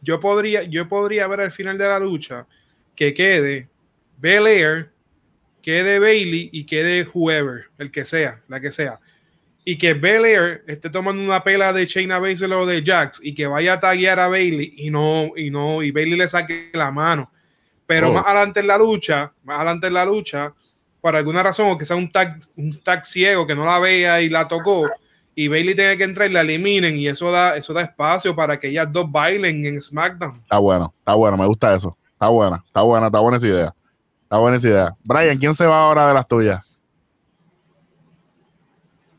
yo 0.00 0.20
podría, 0.20 0.62
yo 0.62 0.88
podría 0.88 1.26
ver 1.26 1.40
al 1.40 1.52
final 1.52 1.76
de 1.76 1.88
la 1.88 1.98
lucha 1.98 2.46
que 2.94 3.12
quede 3.12 3.68
Belair, 4.18 4.90
quede 5.62 5.98
Bailey 5.98 6.48
y 6.52 6.64
quede 6.64 7.08
whoever, 7.12 7.66
el 7.78 7.90
que 7.90 8.04
sea, 8.04 8.40
la 8.48 8.60
que 8.60 8.72
sea. 8.72 9.00
Y 9.64 9.76
que 9.76 9.94
Belair 9.94 10.62
esté 10.66 10.88
tomando 10.88 11.22
una 11.22 11.42
pela 11.42 11.72
de 11.72 11.86
Shayna 11.86 12.20
Baszler 12.20 12.52
o 12.52 12.66
de 12.66 12.82
Jax 12.84 13.20
y 13.22 13.34
que 13.34 13.46
vaya 13.46 13.74
a 13.74 13.80
taguear 13.80 14.20
a 14.20 14.28
Bailey 14.28 14.74
y 14.76 14.90
no, 14.90 15.32
y 15.36 15.50
no, 15.50 15.82
y 15.82 15.90
Bailey 15.90 16.16
le 16.16 16.28
saque 16.28 16.70
la 16.72 16.90
mano. 16.90 17.30
Pero 17.86 18.10
Oh. 18.10 18.12
más 18.14 18.24
adelante 18.26 18.60
en 18.60 18.66
la 18.68 18.78
lucha, 18.78 19.32
más 19.44 19.56
adelante 19.56 19.88
en 19.88 19.94
la 19.94 20.04
lucha, 20.04 20.54
por 21.06 21.14
alguna 21.14 21.40
razón, 21.40 21.70
o 21.70 21.78
que 21.78 21.84
sea 21.84 21.94
un 21.94 22.10
tag, 22.10 22.36
un 22.56 22.80
tag 22.80 23.04
ciego 23.04 23.46
que 23.46 23.54
no 23.54 23.64
la 23.64 23.78
vea 23.78 24.20
y 24.20 24.28
la 24.28 24.48
tocó, 24.48 24.90
y 25.36 25.46
Bailey 25.46 25.76
tenga 25.76 25.96
que 25.96 26.02
entrar 26.02 26.28
y 26.28 26.32
la 26.32 26.40
eliminen, 26.40 26.98
y 26.98 27.06
eso 27.06 27.30
da, 27.30 27.56
eso 27.56 27.72
da 27.72 27.82
espacio 27.82 28.34
para 28.34 28.58
que 28.58 28.66
ellas 28.70 28.88
dos 28.90 29.08
bailen 29.08 29.64
en 29.64 29.80
SmackDown. 29.80 30.34
Está 30.42 30.58
bueno, 30.58 30.92
está 30.98 31.14
bueno, 31.14 31.36
me 31.36 31.46
gusta 31.46 31.72
eso. 31.76 31.96
Está 32.10 32.26
buena, 32.28 32.60
está 32.66 32.82
buena, 32.82 33.06
está 33.06 33.20
buena 33.20 33.36
esa 33.36 33.46
idea. 33.46 33.74
Está 34.24 34.38
buena 34.38 34.56
esa 34.56 34.66
idea. 34.66 34.96
Brian, 35.04 35.38
¿quién 35.38 35.54
se 35.54 35.64
va 35.64 35.78
ahora 35.78 36.08
de 36.08 36.14
las 36.14 36.26
tuyas? 36.26 36.60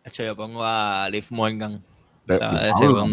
De 0.04 0.10
hecho, 0.10 0.24
yo 0.24 0.36
pongo 0.36 0.62
a 0.66 1.08
Liv 1.10 1.26
Morgan. 1.30 1.82
De- 2.26 2.38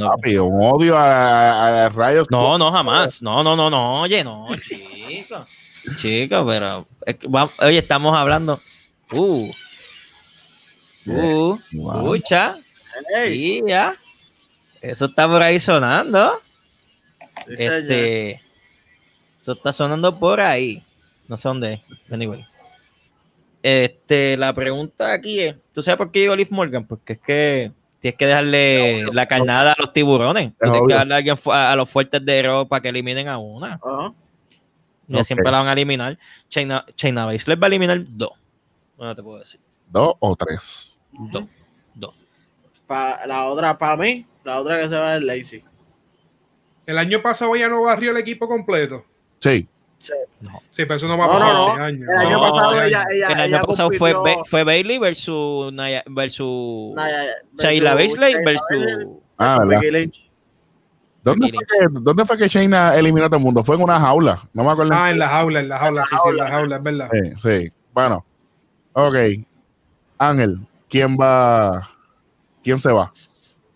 papi, 0.09 0.37
un 0.39 0.59
odio 0.61 0.99
a, 0.99 1.05
a- 1.05 1.85
a 1.85 1.89
rayos. 1.91 2.29
No, 2.29 2.59
no, 2.59 2.73
jamás. 2.73 3.23
No, 3.23 3.41
no, 3.45 3.55
no, 3.55 3.71
no. 3.71 4.01
Oye, 4.01 4.25
no, 4.25 4.49
chico. 4.57 5.45
Chico, 5.97 6.45
pero. 6.47 6.87
es 7.07 7.15
que 7.17 7.29
va- 7.29 7.51
oye, 7.61 7.79
estamos 7.79 8.17
hablando. 8.17 8.61
Uh. 9.13 9.51
Uh. 11.07 11.59
Wow. 11.73 12.15
Escucha. 12.15 12.57
Sí, 13.27 13.63
ya. 13.67 13.97
Eso 14.81 15.07
está 15.07 15.29
por 15.29 15.43
ahí 15.43 15.61
sonando. 15.61 16.41
Este. 17.49 18.41
Eso 19.41 19.53
está 19.53 19.73
sonando 19.73 20.19
por 20.19 20.41
ahí. 20.41 20.83
No 21.29 21.37
sé 21.37 21.49
dónde 21.49 21.75
es. 21.75 21.81
Anyway. 22.11 22.45
Este, 23.63 24.37
la 24.37 24.53
pregunta 24.53 25.13
aquí 25.13 25.41
es: 25.41 25.57
¿tú 25.73 25.83
sabes 25.83 25.99
por 25.99 26.11
qué 26.11 26.21
digo 26.21 26.37
Liv 26.37 26.49
Morgan? 26.51 26.87
Porque 26.87 27.15
es 27.15 27.19
que 27.19 27.73
tienes 28.01 28.19
que 28.19 28.27
dejarle 28.27 29.07
la 29.13 29.27
carnada 29.27 29.73
a 29.73 29.77
los 29.79 29.93
tiburones. 29.93 30.53
Tienes 30.61 30.79
obvio. 30.79 30.89
que 30.89 30.95
darle 30.95 31.15
a, 31.15 31.17
alguien 31.19 31.37
a, 31.47 31.73
a 31.73 31.77
los 31.77 31.89
fuertes 31.89 32.25
de 32.25 32.67
para 32.69 32.83
que 32.83 32.89
eliminen 32.91 33.29
a 33.29 33.39
una. 33.39 33.81
Ajá. 33.83 34.13
Ya 35.09 35.19
Ok. 35.21 35.25
siempre 35.25 35.51
la 35.51 35.59
van 35.59 35.69
a 35.69 35.73
eliminar. 35.73 36.19
China, 36.49 36.85
China 36.97 37.27
Baszler 37.27 37.63
va 37.63 37.67
a 37.67 37.69
eliminar 37.69 38.05
dos. 38.09 38.31
No 38.99 39.15
te 39.15 39.23
puedo 39.23 39.39
decir. 39.39 39.61
Dos 39.89 40.15
o 40.19 40.37
tres. 40.37 41.01
Dos. 41.13 41.45
Dos. 41.95 42.15
Pa- 42.87 43.27
la 43.27 43.47
otra 43.47 43.77
para 43.77 43.97
mí, 43.97 44.27
la 44.45 44.61
otra 44.61 44.81
que 44.81 44.89
se 44.89 44.97
va 44.97 45.17
es 45.17 45.23
Lazy. 45.23 45.65
El 46.87 46.99
año 46.99 47.23
pasado 47.23 47.55
ya 47.57 47.69
no 47.69 47.83
barrió 47.83 48.11
el 48.11 48.17
equipo 48.19 48.47
completo. 48.49 49.05
Sí. 49.41 49.67
Sí. 49.99 50.13
Sí, 50.71 50.85
pero 50.85 50.97
eso 50.97 51.09
no 51.09 51.17
va 51.17 51.25
a 51.25 51.29
No, 51.29 51.33
pasar 51.35 51.49
no, 51.55 51.55
no. 51.55 51.69
este 51.73 51.83
año. 51.83 52.07
El 52.13 52.19
año 52.27 52.31
no 52.31 52.41
pasado 52.43 52.83
ella, 52.83 53.05
ella, 53.11 53.27
el 53.29 53.35
año 53.41 53.45
ella 53.57 53.63
pasado 53.63 53.91
fue, 53.93 54.13
compitió- 54.13 54.45
fue 54.45 54.65
Bailey 54.65 54.99
versus 54.99 55.73
Naya, 55.73 56.03
versus 56.07 56.95
Naya- 56.95 57.35
Shayla 57.59 57.95
versus 57.95 58.19
Baszler 58.19 58.45
versus 58.45 58.67
Ah, 59.39 59.57
versus 59.59 59.69
¿verdad? 59.69 59.81
Becky 59.81 59.91
Lynch. 59.91 60.31
¿Dónde 61.25 61.49
fue, 61.49 61.65
que, 61.67 61.87
¿Dónde 61.91 62.25
fue 62.27 62.37
que 62.37 62.49
Shayna 62.49 62.95
eliminó 62.97 63.25
a 63.27 63.29
todo 63.29 63.39
el 63.39 63.45
mundo? 63.45 63.65
Fue 63.65 63.77
en 63.77 63.83
una 63.83 63.99
jaula. 63.99 64.47
No 64.53 64.63
me 64.63 64.71
acuerdo. 64.71 64.93
Ah, 64.95 65.11
en 65.11 65.19
la 65.19 65.29
jaula, 65.29 65.61
en 65.61 65.69
la 65.71 65.79
jaula, 65.79 66.05
sí, 66.05 66.15
sí, 66.23 66.29
en 66.31 66.37
la 66.37 66.49
jaula, 66.49 66.77
es 66.77 66.83
verdad. 66.83 67.09
Sí, 67.13 67.31
sí. 67.39 67.73
Bueno. 67.95 68.25
Ok. 68.93 69.17
Ángel, 70.19 70.59
¿quién 70.89 71.17
va? 71.19 71.91
¿Quién 72.63 72.79
se 72.79 72.93
va? 72.93 73.13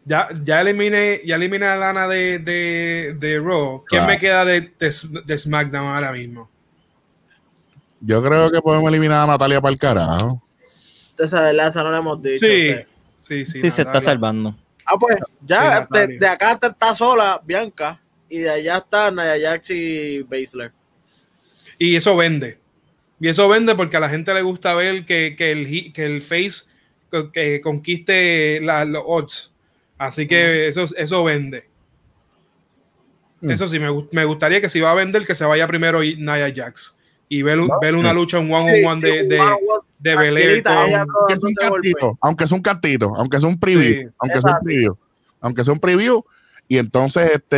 Ya, 0.05 0.29
ya 0.45 0.61
eliminé, 0.61 1.21
ya 1.25 1.37
eliminé 1.37 1.67
a 1.67 1.77
Lana 1.77 2.07
de, 2.09 2.39
de, 2.39 3.17
de 3.19 3.41
Raw. 3.41 3.85
¿Quién 3.87 4.01
Claro. 4.03 4.07
me 4.07 4.19
queda 4.19 4.45
de, 4.45 4.61
de, 4.79 4.95
de 5.27 5.39
SmackDown 5.39 5.87
ahora 5.87 6.13
mismo? 6.13 6.49
Yo 8.01 8.23
creo 8.23 8.51
que 8.51 8.61
podemos 8.63 8.89
eliminar 8.91 9.25
a 9.25 9.27
Natalia 9.27 9.61
para 9.61 9.73
el 9.73 9.79
carajo. 9.79 10.43
Esa 11.19 11.43
verdad, 11.43 11.69
esa 11.69 11.83
no 11.83 11.91
la 11.91 11.99
hemos 11.99 12.23
dicho. 12.23 12.47
Sí, 12.47 12.71
sí. 12.71 12.77
sí, 13.19 13.47
sí. 13.47 13.61
Sí, 13.63 13.71
se 13.71 13.83
está 13.83 14.01
salvando. 14.01 14.55
Ah, 14.91 14.97
pues, 14.99 15.17
ya 15.45 15.87
de, 15.91 16.27
acá 16.27 16.59
está 16.63 16.95
sola 16.95 17.41
Bianca 17.45 18.01
y 18.29 18.39
de 18.39 18.51
allá 18.51 18.79
está 18.79 19.11
Naya 19.11 19.51
Jax 19.51 19.71
y 19.71 20.23
Baszler. 20.23 20.73
Y 21.79 21.95
eso 21.97 22.17
vende. 22.17 22.59
Y 23.21 23.29
eso 23.29 23.49
vende 23.49 23.75
porque 23.75 23.97
a 23.97 24.01
la 24.01 24.09
gente 24.09 24.33
le 24.33 24.43
gusta 24.43 24.75
ver 24.75 25.05
que, 25.05 25.35
que 25.37 25.53
el, 25.53 25.93
que 25.93 26.05
el 26.05 26.23
face 26.23 26.69
que, 27.33 27.61
conquiste 27.61 28.61
la- 28.63 28.85
los 28.85 29.03
odds. 29.05 29.55
Así 29.99 30.27
que 30.27 30.69
eso, 30.69 30.87
eso 30.97 31.25
vende. 31.25 31.69
Mm. 33.41 33.51
Eso 33.51 33.69
sí, 33.69 33.79
me, 33.79 33.89
me 34.13 34.25
gustaría 34.25 34.61
que 34.61 34.69
si 34.69 34.81
va 34.81 34.93
a 34.93 34.95
vender, 34.95 35.25
que 35.27 35.35
se 35.35 35.45
vaya 35.45 35.67
primero 35.67 36.03
y- 36.03 36.17
Nia 36.17 36.53
Jax. 36.55 36.97
Y 37.29 37.43
ver, 37.43 37.59
No, 37.59 37.79
ver 37.81 37.95
una 37.95 38.11
sí. 38.11 38.15
lucha, 38.17 38.39
un 38.39 38.51
one-on-one 38.53 39.01
Sí, 39.01 39.07
de, 39.07 39.21
sí, 39.23 39.29
de, 39.29 39.39
one 39.41 39.51
on 39.51 39.59
one, 39.69 39.88
de 40.01 40.15
con- 40.15 40.23
aunque 40.23 41.35
es 41.35 41.43
un 41.43 41.55
cantito, 41.55 42.19
aunque 42.21 42.45
es 42.45 42.53
un 42.53 42.63
cantito, 42.63 43.13
aunque 43.17 43.37
es 43.37 43.43
un 43.45 43.59
preview, 43.59 44.09
Sí. 44.09 44.15
aunque 44.19 44.39
es 44.39 44.45
un 44.45 44.59
preview, 44.63 44.97
aunque 45.41 45.63
es 45.63 45.69
un 45.69 45.79
preview, 45.81 46.25
y 46.69 46.79
entonces 46.79 47.31
este 47.33 47.53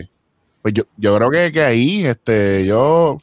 eh, 0.00 0.08
pues 0.62 0.74
yo, 0.74 0.84
yo 0.96 1.16
creo 1.16 1.30
que, 1.30 1.52
que 1.52 1.62
ahí 1.62 2.04
este 2.06 2.64
yo 2.66 3.20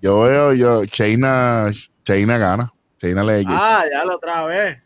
yo 0.00 0.20
veo 0.22 0.52
yo 0.54 0.86
Chaina 0.86 1.70
Chaina 2.04 2.38
gana, 2.38 2.72
Chaina 2.98 3.22
le 3.24 3.44
Ah, 3.46 3.84
ya 3.90 4.04
la 4.04 4.14
otra 4.16 4.44
vez. 4.46 4.78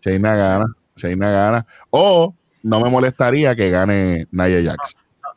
Chaina 0.00 0.34
gana, 0.36 0.66
Chaina 0.96 1.30
gana, 1.30 1.66
o 1.90 2.34
no 2.62 2.80
me 2.80 2.90
molestaría 2.90 3.54
que 3.54 3.70
gane 3.70 4.26
Nia 4.30 4.62
Jax. 4.62 4.96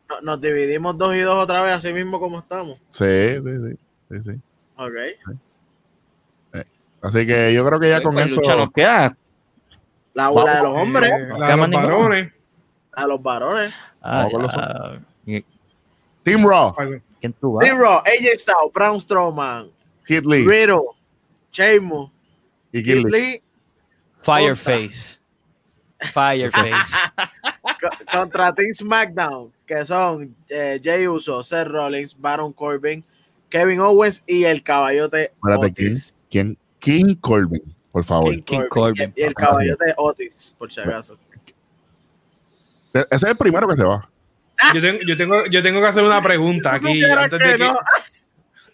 No- 0.09 0.21
Nos 0.21 0.41
dividimos 0.41 0.97
dos 0.97 1.15
y 1.15 1.19
dos 1.19 1.35
otra 1.35 1.61
vez, 1.61 1.73
así 1.75 1.93
mismo 1.93 2.19
como 2.19 2.39
estamos. 2.39 2.79
Sí, 2.89 3.05
sí, 3.05 3.43
sí, 3.43 3.77
sí, 4.11 4.23
sí. 4.31 4.41
Ok. 4.75 5.39
Así 7.01 7.25
que 7.25 7.53
yo 7.53 7.65
creo 7.65 7.79
que 7.79 7.89
ya 7.89 8.01
con 8.01 8.13
Pues, 8.13 8.27
eso 8.27 8.41
lucha 8.41 8.55
nos 8.55 8.71
queda. 8.71 9.17
La 10.13 10.29
bola 10.29 10.55
de 10.55 10.63
los 10.63 10.77
hombres, 10.77 11.11
eh, 11.11 11.27
la 11.37 11.55
más 11.57 11.69
los 11.69 11.83
varones. 11.83 12.33
a 12.91 13.07
los 13.07 13.21
varones. 13.21 13.73
Ah, 14.01 14.27
los. 14.31 14.55
¿Y 15.25 15.45
Team 16.23 16.45
Raw, 16.45 16.75
¿Quién 17.19 17.33
tú 17.33 17.53
vas? 17.53 17.67
D-Raw, 17.67 17.99
AJ 17.99 18.39
Styles, 18.39 18.73
Braun 18.73 18.99
Strowman, 18.99 19.71
Kid 20.05 20.25
Lee 20.25 20.45
Riddle, 20.45 20.83
Sheamus, 21.51 22.11
y 22.71 22.83
Kid 22.83 22.93
Kid 23.03 23.05
Lee. 23.05 23.11
Lee 23.11 23.43
Fireface. 24.17 25.19
Fireface. 26.13 26.95
co- 27.81 28.17
contra 28.17 28.53
Team 28.53 28.73
SmackDown, 28.73 29.51
que 29.65 29.85
son 29.85 30.35
eh, 30.47 30.79
Jay 30.83 31.07
Uso, 31.07 31.43
Seth 31.43 31.67
Rollins, 31.67 32.15
Baron 32.17 32.53
Corbin, 32.53 33.03
Kevin 33.49 33.81
Owens 33.81 34.23
y 34.25 34.45
el 34.45 34.63
caballote 34.63 35.33
Espérate, 35.33 35.65
Otis. 35.67 36.15
¿Quién? 36.29 36.57
King 36.79 37.15
Corbin, 37.19 37.75
por 37.91 38.03
favor. 38.03 38.33
King 38.35 38.41
King 38.43 38.67
Corbin. 38.69 39.13
Y, 39.15 39.21
y 39.21 39.23
el 39.23 39.33
caballote 39.33 39.93
Otis, 39.97 40.53
por 40.57 40.71
si 40.71 40.79
acaso. 40.81 41.17
Ese 42.93 43.07
es 43.11 43.23
el 43.23 43.37
primero 43.37 43.67
que 43.67 43.75
se 43.75 43.83
va. 43.83 44.09
Yo 44.73 44.81
tengo, 44.81 44.99
yo, 45.07 45.15
tengo, 45.17 45.45
yo 45.45 45.63
tengo 45.63 45.79
que 45.79 45.87
hacer 45.87 46.03
una 46.03 46.21
pregunta 46.21 46.73
aquí 46.75 47.03
antes 47.03 47.39
de 47.39 47.45
que, 47.45 47.57
no. 47.59 47.75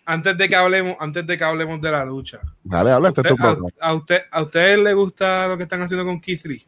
antes 0.06 0.38
de 0.38 0.50
que 0.50 0.56
hablemos 0.56 0.96
antes 1.00 1.28
de 1.28 1.38
que 1.38 1.44
hablemos 1.44 1.82
de 1.82 1.92
la 1.92 2.06
lucha. 2.06 2.40
Dale, 2.64 2.92
habla, 2.92 3.10
este 3.10 3.22
es 3.22 3.28
tu 3.28 3.34
Usted- 3.34 3.74
a, 3.80 3.88
a 3.90 3.94
usted, 3.94 4.22
¿A 4.32 4.42
ustedes 4.42 4.80
les 4.80 4.96
gusta 4.96 5.48
lo 5.48 5.58
que 5.58 5.64
están 5.64 5.82
haciendo 5.82 6.06
con 6.06 6.20
Keith 6.22 6.46
Lee? 6.46 6.66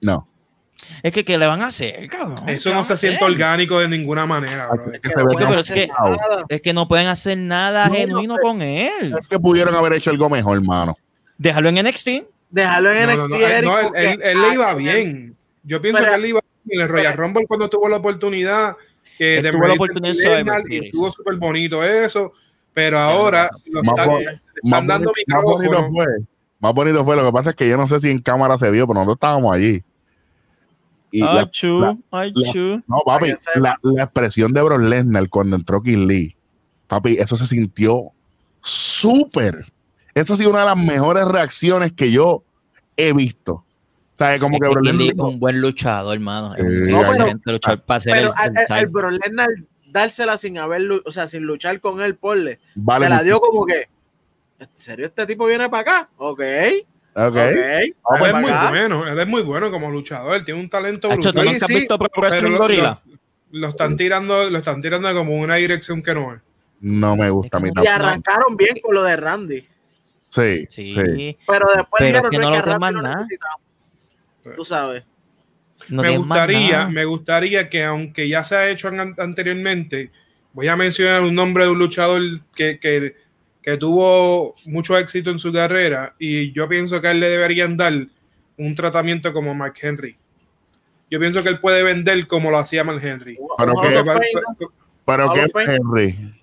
No, 0.00 0.28
Es 1.02 1.12
que, 1.12 1.24
¿qué 1.24 1.38
le 1.38 1.46
van 1.46 1.62
a 1.62 1.66
hacer, 1.66 2.06
cabrón? 2.08 2.48
Eso 2.48 2.70
¿Qué 2.70 2.76
no 2.76 2.84
se 2.84 2.96
siente 2.96 3.24
orgánico 3.24 3.78
de 3.80 3.88
ninguna 3.88 4.26
manera, 4.26 4.68
bro. 4.68 4.92
es 4.92 5.00
que 5.00 5.08
se 5.08 5.14
no 5.16 5.24
pueden 5.24 5.38
tan 5.38 5.48
pero 5.48 5.60
es 5.60 5.70
que- 5.70 5.82
hacer 5.84 5.88
nada. 6.28 6.44
Es 6.48 6.60
que 6.62 6.72
no 6.72 6.88
pueden 6.88 7.06
hacer 7.08 7.38
nada 7.38 7.88
No, 7.88 7.94
genuino 7.94 8.34
no 8.34 8.36
sé. 8.36 8.42
con 8.42 8.62
él. 8.62 9.14
Es 9.20 9.26
que 9.28 9.38
pudieron 9.40 9.74
haber 9.74 9.94
hecho 9.94 10.10
algo 10.10 10.28
mejor, 10.30 10.56
hermano. 10.58 10.96
Déjalo 11.38 11.68
en 11.70 11.78
NXT. 11.78 12.08
Déjalo 12.50 12.92
en 12.92 13.06
No, 13.06 13.12
NXT, 13.14 13.28
no, 13.30 13.38
no, 13.38 13.46
Eric, 13.46 13.64
no, 13.64 13.78
él, 13.78 13.84
porque- 13.86 14.10
él- 14.12 14.20
él 14.22 14.40
le 14.40 14.54
iba 14.54 14.70
Ah, 14.70 14.74
bien. 14.74 15.36
Yo 15.64 15.80
pienso 15.82 15.98
Pero- 15.98 16.10
que 16.10 16.16
él 16.16 16.22
le 16.22 16.28
iba 16.28 16.40
bien. 16.40 16.78
En 16.78 16.80
el 16.82 16.88
Royal 16.88 17.12
pero- 17.12 17.22
Rumble 17.24 17.46
cuando 17.46 17.68
tuvo 17.70 17.88
la 17.88 17.96
oportunidad 17.96 18.76
que 19.18 19.40
de 19.42 19.50
tuvo 19.50 19.66
la 19.66 19.74
oportunidad. 19.74 20.14
Estuvo 20.68 21.12
súper 21.12 21.36
bonito 21.36 21.82
eso, 21.84 22.32
pero 22.74 22.98
ahora 22.98 23.48
lo 23.66 23.82
Más 23.82 23.92
están, 23.92 24.08
bo- 24.08 24.18
le 24.18 24.24
están 24.24 24.40
Más 24.64 24.86
dando 24.86 25.10
bonito, 25.10 25.34
más 25.36 25.42
bonito 25.42 25.62
micrófono. 25.62 25.92
fue. 25.94 26.06
Más 26.58 26.74
bonito 26.74 27.04
fue. 27.04 27.16
Lo 27.16 27.24
que 27.24 27.32
pasa 27.32 27.50
es 27.50 27.56
que 27.56 27.68
yo 27.68 27.76
no 27.76 27.86
sé 27.86 27.98
si 28.00 28.10
en 28.10 28.18
cámara 28.20 28.56
se 28.58 28.70
vio, 28.70 28.86
pero 28.86 28.94
nosotros 29.00 29.16
estábamos 29.16 29.54
allí. 29.54 29.82
Y 31.10 31.22
Ay, 31.22 31.34
la- 31.34 31.50
chu, 31.50 31.80
la- 31.80 31.96
ay, 32.10 32.32
la- 32.34 32.52
chu. 32.52 32.82
no, 32.86 32.98
papi, 33.06 33.32
la, 33.60 33.78
la 33.82 34.02
expresión 34.02 34.52
de 34.52 34.62
Brock 34.62 34.80
Lesnar 34.80 35.28
cuando 35.28 35.56
entró 35.56 35.80
Kid 35.82 35.98
Lee, 35.98 36.36
papi, 36.88 37.16
eso 37.18 37.36
se 37.36 37.46
sintió 37.46 38.12
súper. 38.60 39.64
Eso 40.14 40.34
ha 40.34 40.36
sido 40.36 40.50
una 40.50 40.60
de 40.60 40.66
las 40.66 40.76
mejores 40.76 41.24
reacciones 41.26 41.92
que 41.92 42.10
yo 42.10 42.42
he 42.96 43.12
visto. 43.12 43.52
O 43.54 44.18
sea, 44.18 44.38
como 44.38 44.56
Es 44.56 44.60
que 44.62 44.68
que 44.74 44.80
Lesnar 44.80 45.06
es 45.08 45.18
un 45.18 45.38
buen 45.38 45.60
luchador, 45.60 46.14
hermano. 46.14 46.54
Es 46.54 46.64
No, 46.64 47.02
pero- 47.02 47.38
luchador 47.44 47.82
para 47.82 47.98
hacer 47.98 48.12
Pero 48.14 48.34
el, 48.44 48.50
el 48.56 48.72
al 48.72 48.86
Brock 48.88 49.12
Lesnar 49.24 49.48
dársela 49.90 50.36
sin 50.38 50.58
haber, 50.58 50.82
o 51.04 51.10
sea, 51.12 51.28
sin 51.28 51.42
luchar 51.44 51.80
con 51.80 52.00
él, 52.00 52.16
porle. 52.16 52.58
vale, 52.74 53.04
se 53.04 53.10
la 53.10 53.22
dio 53.22 53.40
como 53.40 53.64
que, 53.64 53.88
¿en 54.58 54.68
serio 54.78 55.06
este 55.06 55.24
tipo 55.26 55.46
viene 55.46 55.68
para 55.68 55.80
acá? 55.82 56.10
Ok, 56.16 56.40
Ok. 57.18 57.26
ok. 57.28 57.36
Él 57.38 57.94
es 58.26 58.34
muy 58.34 58.52
bueno, 58.70 59.08
él 59.08 59.18
es 59.18 59.26
muy 59.26 59.42
bueno 59.42 59.70
como 59.70 59.90
luchador, 59.90 60.44
tiene 60.44 60.60
un 60.60 60.68
talento 60.68 61.08
Hacho, 61.10 61.16
¿tú 61.16 61.22
brutal. 61.40 61.44
Sí, 61.46 61.52
nunca 61.52 61.64
has 61.64 61.68
sí, 61.70 61.74
visto 61.74 61.98
Pro 61.98 62.08
pero 62.14 62.20
Wrestling 62.28 62.52
lo, 62.52 62.58
Gorilla? 62.58 63.00
lo- 63.06 63.16
lo 63.60 63.68
están 63.68 63.96
tirando, 63.96 64.50
lo 64.50 64.58
están 64.58 64.82
tirando 64.82 65.12
como 65.14 65.34
una 65.34 65.54
dirección 65.54 66.02
que 66.02 66.14
no 66.14 66.34
es. 66.34 66.40
No 66.80 67.16
me 67.16 67.30
gusta 67.30 67.56
a 67.56 67.60
mí 67.60 67.70
Y 67.82 67.86
arrancaron 67.86 68.54
bien 68.56 68.76
con 68.82 68.94
lo 68.94 69.02
de 69.02 69.16
Randy. 69.16 69.66
Sí, 70.28 70.66
Sí, 70.68 70.90
sí. 70.90 71.38
Pero 71.46 71.66
después 71.74 72.00
Pero 72.00 72.06
dijeron 72.06 72.24
es 72.26 72.30
que 72.30 72.38
"No, 72.38 72.50
no 72.50 72.54
es 72.54 72.58
lo 72.58 72.64
que 72.64 72.70
teman 72.70 72.80
Randy 72.80 72.96
lo 72.96 73.02
nada". 73.02 73.16
necesitamos". 73.22 73.60
Tú 74.56 74.64
sabes. 74.64 75.04
no 75.88 76.02
me 76.02 76.16
gustaría, 76.18 76.88
me 76.88 77.04
gustaría 77.04 77.68
que 77.70 77.84
aunque 77.84 78.28
ya 78.28 78.44
se 78.44 78.56
ha 78.56 78.68
hecho 78.68 78.88
an- 78.88 79.14
anteriormente, 79.18 80.10
voy 80.52 80.68
a 80.68 80.76
mencionar 80.76 81.22
un 81.22 81.34
nombre 81.34 81.64
de 81.64 81.70
un 81.70 81.78
luchador 81.78 82.20
que, 82.54 82.78
que, 82.78 83.14
que 83.66 83.76
tuvo 83.76 84.54
mucho 84.64 84.96
éxito 84.96 85.28
en 85.30 85.40
su 85.40 85.52
carrera 85.52 86.14
y 86.20 86.52
yo 86.52 86.68
pienso 86.68 87.00
que 87.00 87.08
a 87.08 87.10
él 87.10 87.18
le 87.18 87.28
deberían 87.30 87.76
dar 87.76 87.92
un 88.56 88.74
tratamiento 88.76 89.32
como 89.32 89.52
Mark 89.56 89.74
Henry. 89.82 90.16
Yo 91.10 91.18
pienso 91.18 91.42
que 91.42 91.48
él 91.48 91.58
puede 91.58 91.82
vender 91.82 92.28
como 92.28 92.52
lo 92.52 92.58
hacía 92.58 92.84
Mark 92.84 93.00
Henry. 93.04 93.36
Pero 93.58 93.74
que- 93.82 93.90
¿no? 93.90 94.72
Pero 95.04 95.32
Fame. 95.52 95.74
Henry, 95.74 96.34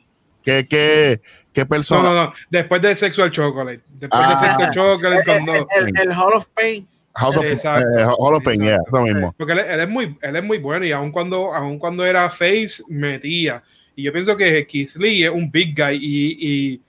qué, 0.44 0.68
qué, 0.70 1.22
qué 1.54 1.62
No, 1.62 1.68
persona. 1.70 2.04
no, 2.04 2.14
no. 2.14 2.34
Después 2.50 2.82
de 2.82 2.94
Sexual 2.98 3.32
Chocolate. 3.32 3.82
Después 4.00 4.22
Ah. 4.26 4.30
de 4.42 4.48
Sexual 4.48 4.70
Chocolate 4.72 5.32
El, 5.32 5.38
con 5.38 5.46
dos. 5.46 5.66
el- 5.78 5.98
el 5.98 6.12
Hall 6.12 6.34
of 6.34 6.46
Fame. 6.54 6.86
House 7.16 7.38
of, 7.38 7.46
Exacto. 7.46 7.88
eh, 8.00 8.04
Hall 8.18 8.36
of 8.36 8.44
Fame, 8.44 8.58
yeah, 8.58 8.78
eso 8.86 9.02
mismo. 9.02 9.34
Porque 9.38 9.54
él, 9.54 9.60
él 9.60 9.80
es 9.80 9.88
muy, 9.90 10.18
él 10.22 10.36
es 10.36 10.44
muy 10.44 10.58
bueno 10.58 10.86
y 10.86 10.92
aun 10.92 11.10
cuando, 11.12 11.54
aun 11.54 11.80
cuando 11.80 12.06
era 12.06 12.30
face, 12.30 12.84
metía. 12.90 13.64
Y 13.96 14.04
yo 14.04 14.12
pienso 14.12 14.36
que 14.36 14.68
Keith 14.68 14.96
Lee 14.98 15.24
es 15.24 15.30
un 15.30 15.50
big 15.52 15.74
guy 15.74 16.00
y, 16.02 16.38
y 16.74 16.82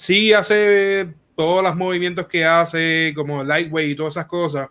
sí 0.00 0.32
hace 0.32 1.12
todos 1.36 1.62
los 1.62 1.76
movimientos 1.76 2.26
que 2.26 2.42
hace, 2.46 3.12
como 3.14 3.44
lightweight 3.44 3.90
y 3.90 3.94
todas 3.94 4.14
esas 4.14 4.26
cosas. 4.26 4.68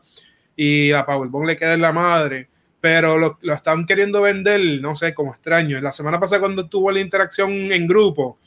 Y 0.55 0.91
a 0.91 1.05
Powerbomb 1.05 1.45
le 1.45 1.55
queda 1.55 1.75
en 1.75 1.81
la 1.81 1.91
madre. 1.91 2.49
Pero 2.81 3.17
lo, 3.17 3.37
lo 3.41 3.53
están 3.53 3.85
queriendo 3.85 4.21
vender, 4.23 4.59
no 4.81 4.95
sé, 4.95 5.13
como 5.13 5.31
extraño. 5.33 5.79
La 5.81 5.91
semana 5.91 6.19
pasada 6.19 6.39
cuando 6.39 6.67
tuvo 6.67 6.91
la 6.91 6.99
interacción 6.99 7.51
en 7.51 7.85
grupo, 7.85 8.39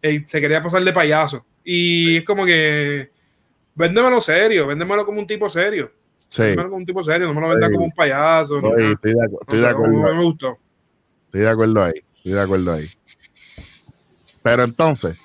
eh, 0.00 0.22
se 0.26 0.40
quería 0.40 0.62
pasar 0.62 0.82
de 0.84 0.92
payaso. 0.92 1.44
Y 1.64 2.16
es 2.18 2.24
como 2.24 2.46
que, 2.46 3.10
véndemelo 3.74 4.20
serio, 4.22 4.66
véndemelo 4.66 5.04
como 5.04 5.20
un 5.20 5.26
tipo 5.26 5.48
serio. 5.50 5.92
Sí, 6.28 6.42
Véndemelo 6.42 6.68
como 6.70 6.78
un 6.78 6.86
tipo 6.86 7.02
serio, 7.02 7.26
no 7.28 7.34
me 7.34 7.40
lo 7.42 7.48
venda 7.50 7.66
Sí. 7.66 7.72
como 7.74 7.84
un 7.86 7.92
payaso. 7.92 8.60
ni 8.62 8.68
estoy, 8.92 9.12
de, 9.12 9.16
No 9.28 9.38
estoy 9.42 9.60
de 9.60 9.68
acuerdo. 9.68 9.92
no 9.98 10.14
me 10.16 10.24
gustó. 10.24 10.58
Estoy 11.26 11.40
de 11.42 11.48
acuerdo 11.50 11.84
ahí. 11.84 11.92
Estoy 12.16 12.32
de 12.32 12.40
acuerdo 12.40 12.72
ahí. 12.72 12.86
Pero 14.42 14.62
entonces, 14.64 15.18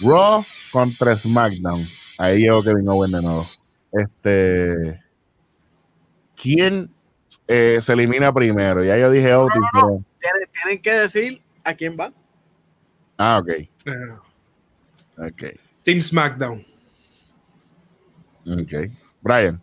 Raw 0.00 0.44
contra 0.72 1.16
SmackDown. 1.16 1.86
Ahí 2.18 2.40
llegó 2.40 2.62
Kevin 2.62 2.88
Owens 2.88 3.12
de 3.12 3.22
nuevo. 3.22 3.46
Este. 3.92 5.02
¿Quién 6.40 6.90
eh, 7.46 7.78
se 7.80 7.92
elimina 7.92 8.32
primero? 8.32 8.82
Ya 8.84 8.96
yo 8.98 9.10
dije 9.10 9.34
Otis, 9.34 9.60
pero. 9.72 10.02
Tienen, 10.18 10.48
tienen 10.52 10.82
que 10.82 10.92
decir 10.92 11.42
a 11.64 11.74
quién 11.74 11.96
va. 11.98 12.12
Ah, 13.16 13.38
ok. 13.38 13.48
Eh, 13.48 13.68
Ok. 15.20 15.42
Team 15.84 16.00
SmackDown. 16.00 16.64
Ok. 18.46 18.72
Brian. 19.20 19.62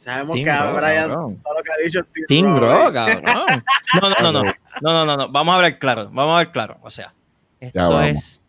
Sabemos 0.00 0.34
Team 0.34 0.44
que 0.46 0.50
a 0.50 0.72
Brian 0.72 1.08
cabrón. 1.10 1.36
todo 1.42 1.54
lo 1.54 1.62
que 1.62 1.70
ha 1.72 1.84
dicho 1.84 2.00
es 2.00 2.06
Team, 2.26 2.26
Team 2.26 2.58
Raw, 2.58 2.88
¿eh? 2.88 2.92
cabrón. 2.94 3.22
No, 4.00 4.08
no, 4.08 4.32
no, 4.32 4.42
no. 4.44 4.50
No, 4.82 4.92
no, 4.92 5.04
no, 5.04 5.16
no. 5.18 5.28
Vamos 5.30 5.52
a 5.52 5.56
hablar 5.56 5.78
claro. 5.78 6.08
Vamos 6.10 6.34
a 6.34 6.38
ver 6.38 6.52
claro. 6.52 6.78
O 6.80 6.90
sea, 6.90 7.12
esto 7.60 8.00
es 8.00 8.40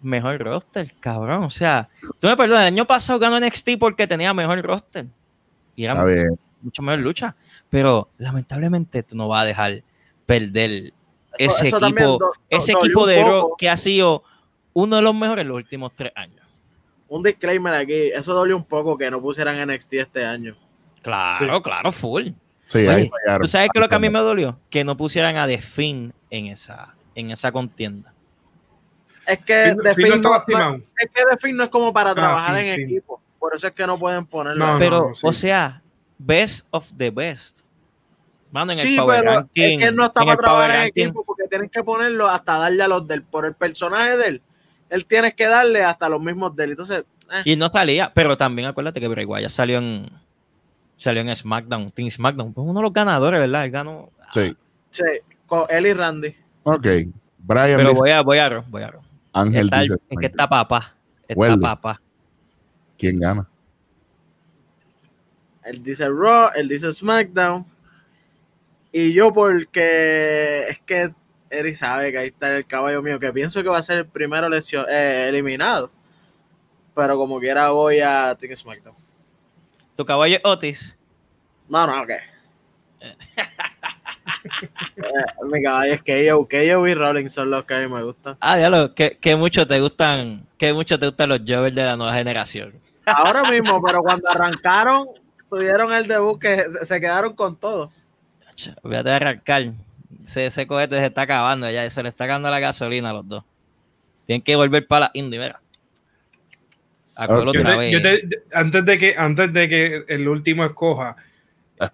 mejor 0.00 0.38
roster, 0.38 0.94
cabrón. 1.00 1.42
O 1.42 1.50
sea, 1.50 1.88
tú 2.20 2.28
me 2.28 2.36
perdonas, 2.36 2.62
el 2.62 2.74
año 2.74 2.84
pasado 2.86 3.18
ganó 3.18 3.40
NXT 3.40 3.70
porque 3.80 4.06
tenía 4.06 4.32
mejor 4.32 4.62
roster. 4.62 5.06
Y 5.74 5.84
era 5.84 6.04
bien. 6.04 6.38
mucho 6.62 6.80
mejor 6.82 7.00
lucha. 7.00 7.34
Pero 7.70 8.08
lamentablemente 8.18 9.02
tú 9.02 9.16
no 9.16 9.26
vas 9.26 9.42
a 9.42 9.46
dejar 9.46 9.82
perder 10.26 10.92
Eso- 11.36 11.56
ese 11.56 11.68
eso 11.68 11.80
también 11.80 12.08
equipo, 12.08 12.24
do- 12.26 12.32
ese 12.50 12.72
equipo 12.72 13.04
de. 13.06 13.20
Raw 13.24 13.56
que 13.58 13.68
ha 13.68 13.76
sido 13.76 14.22
uno 14.74 14.94
de 14.96 15.02
los 15.02 15.14
mejores 15.14 15.42
en 15.42 15.48
los 15.48 15.56
últimos 15.56 15.90
tres 15.96 16.12
años. 16.14 16.46
Un 17.08 17.22
disclaimer 17.24 17.74
aquí. 17.74 18.10
Eso 18.14 18.32
dolió 18.32 18.54
un 18.56 18.64
poco 18.64 18.96
que 18.96 19.10
no 19.10 19.20
pusieran 19.20 19.56
NXT 19.66 19.94
este 19.94 20.24
año. 20.24 20.54
Claro, 21.02 21.62
claro, 21.62 21.92
full. 21.92 22.28
Sí, 22.66 22.78
Oye, 22.78 22.90
ahí 22.90 23.08
fallaron. 23.08 23.42
¿Tú 23.42 23.48
sabes 23.48 23.68
qué 23.72 23.78
es 23.78 23.82
lo 23.82 23.88
que 23.88 23.94
a 23.94 23.98
mí 23.98 24.10
me 24.10 24.18
dolió? 24.18 24.58
Que 24.68 24.84
no 24.84 24.96
pusieran 24.96 25.36
a 25.36 25.46
The 25.46 25.58
Finn 25.62 26.12
en 26.30 26.46
esa, 26.46 26.94
en 27.14 27.30
esa 27.30 27.50
contienda. 27.52 28.12
Es 29.26 29.38
que 29.38 29.74
Finn- 29.74 29.82
The 29.82 29.94
Finn 29.94 30.20
no 30.20 30.34
es 30.36 31.10
que 31.14 31.22
The 31.30 31.36
Finn 31.38 31.56
no 31.56 31.64
es 31.64 31.70
como 31.70 31.92
para 31.92 32.14
trabajar 32.14 32.56
Finn, 32.56 32.66
en 32.66 32.74
Finn. 32.76 32.84
equipo. 32.90 33.20
Por 33.38 33.54
eso 33.54 33.66
es 33.68 33.72
que 33.72 33.86
no 33.86 33.98
pueden 33.98 34.26
ponerlo. 34.26 34.66
No, 34.74 34.78
Pero, 34.78 35.08
no, 35.08 35.14
sí. 35.14 35.26
o 35.26 35.32
sea, 35.32 35.82
best 36.18 36.66
of 36.70 36.90
the 36.96 37.10
best. 37.10 37.60
Mano, 38.50 38.72
en 38.72 38.78
sí, 38.78 38.94
el 38.96 39.00
Power 39.00 39.20
pero 39.20 39.32
Ranking. 39.34 39.62
es 39.62 39.78
que 39.78 39.84
él 39.84 39.96
no 39.96 40.04
está 40.06 40.24
para 40.24 40.36
trabajar 40.36 40.70
en 40.76 40.82
equipo 40.88 41.22
porque 41.24 41.44
tienes 41.48 41.70
que 41.70 41.82
ponerlo 41.84 42.28
hasta 42.28 42.58
darle 42.58 42.82
a 42.82 42.88
los 42.88 43.06
del, 43.06 43.22
por 43.22 43.44
el 43.46 43.54
personaje 43.54 44.16
de 44.16 44.26
él, 44.26 44.42
él 44.88 45.04
tienes 45.04 45.34
que 45.34 45.46
darle 45.46 45.84
hasta 45.84 46.08
los 46.08 46.20
mismos 46.20 46.56
de 46.56 46.64
él. 46.64 46.70
Entonces, 46.70 47.04
eh, 47.30 47.42
Y 47.44 47.56
no 47.56 47.68
salía, 47.68 48.10
pero 48.14 48.36
también 48.38 48.68
acuérdate 48.68 49.00
que 49.00 49.08
Bray 49.08 49.26
Wyatt 49.26 49.50
salió 49.50 49.78
en 49.78 50.10
salió 50.98 51.22
en 51.22 51.34
SmackDown, 51.34 51.90
Team 51.92 52.10
SmackDown, 52.10 52.52
pues 52.52 52.66
uno 52.66 52.80
de 52.80 52.82
los 52.82 52.92
ganadores, 52.92 53.40
¿verdad? 53.40 53.64
Él 53.64 53.70
ganó. 53.70 54.10
Sí. 54.32 54.54
sí, 54.90 55.02
con 55.46 55.64
él 55.70 55.86
y 55.86 55.92
Randy. 55.94 56.36
Ok. 56.64 56.86
Brian 57.38 57.76
Pero 57.78 57.88
dice, 57.90 58.00
voy 58.00 58.10
a, 58.10 58.20
voy 58.20 58.38
a, 58.38 58.48
Raw, 58.50 58.64
voy 58.68 58.82
a. 58.82 58.92
Ángel 59.32 59.64
Está- 59.66 59.80
dice, 59.80 59.94
es 60.10 60.18
que 60.18 60.26
está 60.26 60.46
papá, 60.48 60.94
está 61.26 61.34
Huele. 61.40 61.56
papá. 61.56 61.98
¿quién 62.98 63.16
gana? 63.18 63.48
Él 65.64 65.82
dice 65.82 66.08
Raw, 66.08 66.50
él 66.54 66.68
dice 66.68 66.92
SmackDown. 66.92 67.64
Y 68.90 69.12
yo 69.12 69.32
porque 69.32 70.64
es 70.68 70.78
que 70.80 71.14
Eric 71.50 71.74
sabe 71.74 72.10
que 72.10 72.18
ahí 72.18 72.26
está 72.28 72.56
el 72.56 72.66
caballo 72.66 73.02
mío, 73.02 73.20
que 73.20 73.32
pienso 73.32 73.62
que 73.62 73.68
va 73.68 73.78
a 73.78 73.82
ser 73.82 73.98
el 73.98 74.06
primero 74.06 74.48
lesio- 74.48 74.86
eh, 74.88 75.28
eliminado. 75.28 75.90
Pero 76.94 77.16
como 77.16 77.38
quiera 77.38 77.70
voy 77.70 78.00
a 78.00 78.34
Team 78.38 78.56
SmackDown. 78.56 78.96
Tu 79.98 80.06
caballo 80.06 80.36
es 80.36 80.40
Otis. 80.44 80.96
No, 81.68 81.84
no, 81.84 82.02
ok. 82.02 82.10
Eh, 83.00 83.16
mi 85.50 85.62
caballo 85.62 85.94
es 85.94 86.02
KO, 86.02 86.48
KO 86.48 86.86
y 86.86 86.94
Rollins 86.94 87.32
son 87.32 87.50
los 87.50 87.64
que 87.64 87.74
a 87.74 87.80
mí 87.80 87.88
me 87.92 88.02
gustan. 88.02 88.36
Ah, 88.40 88.56
diablo, 88.56 88.94
que, 88.94 89.18
que 89.18 89.34
mucho 89.34 89.66
te 89.66 89.80
gustan, 89.80 90.46
que 90.56 90.72
mucho 90.72 90.98
te 90.98 91.06
gustan 91.06 91.30
los 91.30 91.40
Jovers 91.46 91.74
de 91.74 91.84
la 91.84 91.96
nueva 91.96 92.14
generación. 92.14 92.74
Ahora 93.06 93.50
mismo, 93.50 93.82
pero 93.82 94.00
cuando 94.00 94.28
arrancaron, 94.28 95.08
tuvieron 95.50 95.92
el 95.92 96.06
debut 96.06 96.40
que 96.40 96.64
se, 96.84 97.00
quedaron 97.00 97.34
con 97.34 97.56
todo. 97.56 97.90
Olvídate 98.82 99.08
de 99.08 99.14
arrancar. 99.16 99.72
Ese, 100.22 100.46
ese 100.46 100.66
cohete 100.68 100.96
se 100.96 101.06
está 101.06 101.22
acabando 101.22 101.68
ya, 101.70 101.90
se 101.90 102.02
le 102.04 102.08
está 102.08 102.24
acabando 102.24 102.50
la 102.50 102.60
gasolina 102.60 103.10
a 103.10 103.14
los 103.14 103.28
dos. 103.28 103.44
Tienen 104.26 104.42
que 104.42 104.54
volver 104.54 104.86
para 104.86 105.06
la 105.06 105.10
Indy, 105.14 105.38
mira. 105.38 105.60
Yo 107.26 107.52
te- 107.52 107.90
yo 107.90 108.00
te- 108.02 108.28
antes 108.52 108.84
de 108.84 108.98
que 108.98 109.14
antes 109.16 109.52
de 109.52 109.68
que 109.68 110.04
el 110.08 110.28
último 110.28 110.64
escoja, 110.64 111.16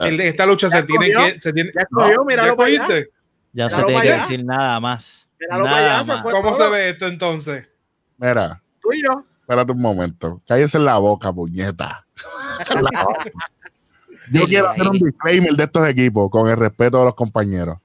el- 0.01 0.20
esta 0.20 0.45
lucha 0.47 0.68
se 0.68 0.83
tiene 0.83 1.12
que 1.12 1.41
se 1.41 1.53
tiene 1.53 1.70
Ya 1.75 1.83
escogió, 1.83 2.16
No, 2.16 2.25
míralo 2.25 2.53
¿ya 2.53 2.57
para 2.57 2.68
allá. 2.68 3.05
Ya 3.53 3.70
se 3.70 3.83
tiene 3.85 4.03
que 4.03 4.09
allá. 4.12 4.20
decir 4.22 4.45
nada 4.45 4.81
más. 4.81 5.29
Míralo 5.41 5.64
para 5.64 5.77
Nada 5.77 5.95
allá, 5.97 6.05
se 6.05 6.12
más. 6.12 6.22
fue. 6.22 6.33
¿Cómo 6.33 6.53
todo. 6.53 6.64
se 6.64 6.70
ve 6.70 6.89
esto 6.91 7.07
entonces? 7.07 7.66
Mira, 8.18 8.61
Tú 8.83 8.93
y 8.93 9.03
yo. 9.03 9.25
espérate 9.41 9.72
un 9.72 9.81
momento. 9.81 10.43
Cállese 10.47 10.77
en 10.79 10.85
la 10.85 10.99
boca, 10.99 11.33
puñeta. 11.33 12.05
La 12.93 13.03
boca. 13.05 13.25
Yo 13.25 14.41
Dile 14.41 14.47
quiero 14.47 14.68
hacer 14.70 14.89
un 14.89 14.99
disclaimer 14.99 15.53
de 15.55 15.64
estos 15.64 15.87
equipos 15.89 16.31
con 16.31 16.49
el 16.49 16.57
respeto 16.57 16.99
de 16.99 17.05
los 17.05 17.14
compañeros. 17.14 17.79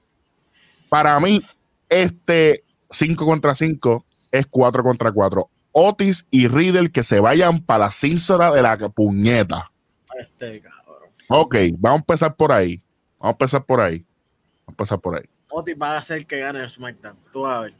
Para 0.88 1.18
mí, 1.20 1.42
este 1.88 2.64
5 2.88 3.24
contra 3.26 3.54
5 3.54 4.04
es 4.30 4.46
4 4.46 4.82
contra 4.82 5.12
4. 5.12 5.48
Otis 5.72 6.26
y 6.30 6.48
Riddle 6.48 6.90
que 6.90 7.02
se 7.02 7.20
vayan 7.20 7.60
para 7.60 7.86
la 7.86 7.90
cínsora 7.90 8.50
de 8.52 8.62
la 8.62 8.76
puñeta. 8.76 9.70
Este 10.18 10.60
cabrón. 10.60 11.10
Ok, 11.28 11.56
vamos 11.78 11.98
a 11.98 12.00
empezar 12.02 12.34
por 12.36 12.52
ahí. 12.52 12.82
Vamos 13.18 13.30
a 13.32 13.34
empezar 13.34 13.64
por 13.64 13.80
ahí. 13.80 13.98
Vamos 13.98 14.68
a 14.68 14.70
empezar 14.72 15.00
por 15.00 15.16
ahí. 15.16 15.24
Otis 15.48 15.76
va 15.80 15.94
a 15.94 15.98
hacer 15.98 16.26
que 16.26 16.38
gane 16.38 16.60
el 16.62 16.70
SmackDown. 16.70 17.16
Tú 17.32 17.42
vas 17.42 17.56
a 17.56 17.60
ver. 17.62 17.74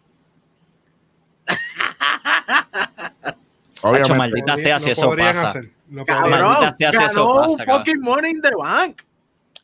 Obviamente, 3.83 4.15
maldita 4.15 4.53
Podría- 4.55 4.79
sea 4.79 4.81
si 4.81 4.91
eso 4.91 5.17
pasa. 5.17 5.47
hacer, 5.49 5.71
Cabrón, 6.07 6.31
Maldita 6.31 6.75
sea 6.75 6.91
si 6.91 6.97
eso 6.99 7.27
ganó 7.27 7.35
pasa, 7.41 7.53
un 7.53 7.59
fucking 7.79 8.01
Money 8.01 8.31
in 8.33 8.43
the 8.43 8.51
Bank. 8.57 9.03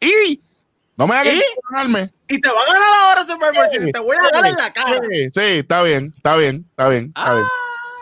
y 0.01 0.41
no 0.97 1.07
me 1.07 1.15
hagas 1.17 1.35
ganarme. 1.71 2.11
Y 2.29 2.41
te 2.41 2.49
va 2.49 2.55
a 2.61 2.67
ganar 2.73 2.83
ahora 3.03 3.27
Super 3.27 3.55
Bowl 3.55 3.67
Sí. 3.71 3.93
Te 3.93 3.99
voy 3.99 4.17
a 4.17 4.31
dar 4.33 4.47
en 4.47 4.55
la 4.55 4.73
cara. 4.73 5.01
Sí, 5.11 5.25
sí, 5.35 5.41
está 5.59 5.83
bien, 5.83 6.13
está 6.17 6.37
bien, 6.37 6.65
está 6.71 6.89
bien, 6.89 7.05
está 7.15 7.35
bien. 7.35 7.45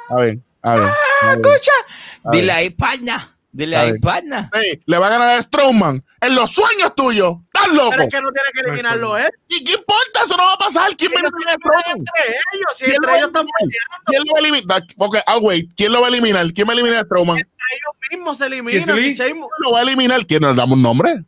Está 0.09 0.23
bien, 0.23 0.45
está 0.57 0.77
bien. 0.77 0.89
está 0.89 1.35
bien, 1.35 1.41
escucha. 1.41 1.73
está 2.17 2.31
Dile 2.31 2.53
ahí, 2.53 2.71
pana. 2.71 3.31
Dile 3.53 3.77
ahí, 3.77 3.99
pana. 4.01 4.51
Sí, 4.53 4.81
le 4.85 4.99
va 4.99 5.07
a 5.07 5.11
ganar 5.11 5.29
a 5.29 5.43
Strowman 5.43 6.05
en 6.21 6.35
los 6.35 6.51
sueños 6.51 6.95
tuyos. 6.97 7.37
¿Estás 7.55 7.69
loco? 7.73 7.91
Pero 7.91 8.03
es 8.03 8.09
que 8.09 8.21
no 8.21 8.31
tiene 8.33 8.49
que 8.53 8.61
eliminarlo 8.67 9.17
él. 9.17 9.31
¿Y 9.49 9.63
qué 9.63 9.73
importa? 9.75 10.25
Eso 10.25 10.37
no 10.37 10.43
va 10.43 10.55
a 10.55 10.59
pasar. 10.59 10.97
¿Quién 10.97 11.13
va 11.13 11.21
a 11.21 11.29
eliminar 11.29 11.57
a 11.87 11.91
entre 11.93 12.37
ellos. 12.53 12.67
Si 12.75 12.85
¿Quién 12.85 12.95
lo 12.95 12.97
entre 12.97 13.11
a 13.13 13.17
ellos 13.17 13.27
están 13.29 13.47
peleando, 13.47 14.05
¿Quién 14.07 14.23
lo 14.25 14.33
va 14.33 14.39
a 14.39 14.41
eliminar? 14.41 14.83
Ok, 14.99 15.17
ah, 15.27 15.39
wait. 15.39 15.71
¿Quién 15.77 15.93
lo 15.93 16.01
va 16.01 16.07
a 16.07 16.11
eliminar? 16.11 16.53
¿Quién 16.53 16.67
va 16.69 16.73
a 16.73 16.75
eliminar 16.75 16.99
a 16.99 17.05
Strowman? 17.05 17.39
ellos 17.39 17.95
mismos 18.11 18.39
se 18.39 18.47
eliminan. 18.47 18.85
¿Quién 19.17 19.41
lo 19.61 19.73
va 19.73 19.79
a 19.79 19.83
eliminar? 19.83 20.27
¿Quién 20.27 20.43
nos 20.43 20.57
damos 20.57 20.77
un 20.77 20.83
nombre? 20.83 21.25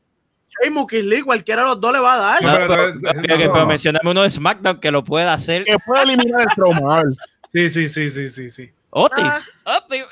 Keith 0.89 1.05
Lee, 1.05 1.23
cualquiera 1.23 1.63
de 1.63 1.69
los 1.69 1.81
dos 1.81 1.93
le 1.93 1.99
va 2.01 2.15
a 2.15 2.19
dar. 2.19 2.43
No, 2.43 2.53
pero- 2.55 2.69
pero, 2.69 3.01
pero- 3.01 3.23
pero- 3.23 3.47
no. 3.47 3.53
pero 3.53 3.67
mencioname 3.67 4.11
uno 4.11 4.23
de 4.23 4.31
SmackDown 4.31 4.81
que 4.81 4.91
lo 4.91 5.05
pueda 5.05 5.33
hacer. 5.33 5.65
Que 5.65 5.77
puede 5.85 6.03
eliminar 6.03 6.49
a 6.49 6.51
Strowman. 6.51 7.15
Sí, 7.57 7.71
sí, 7.71 7.89
sí, 7.89 8.11
sí, 8.11 8.29
sí, 8.29 8.51
sí. 8.51 8.71
Otis. 8.91 9.25
Ah. 9.65 9.79
Otis. 9.79 10.05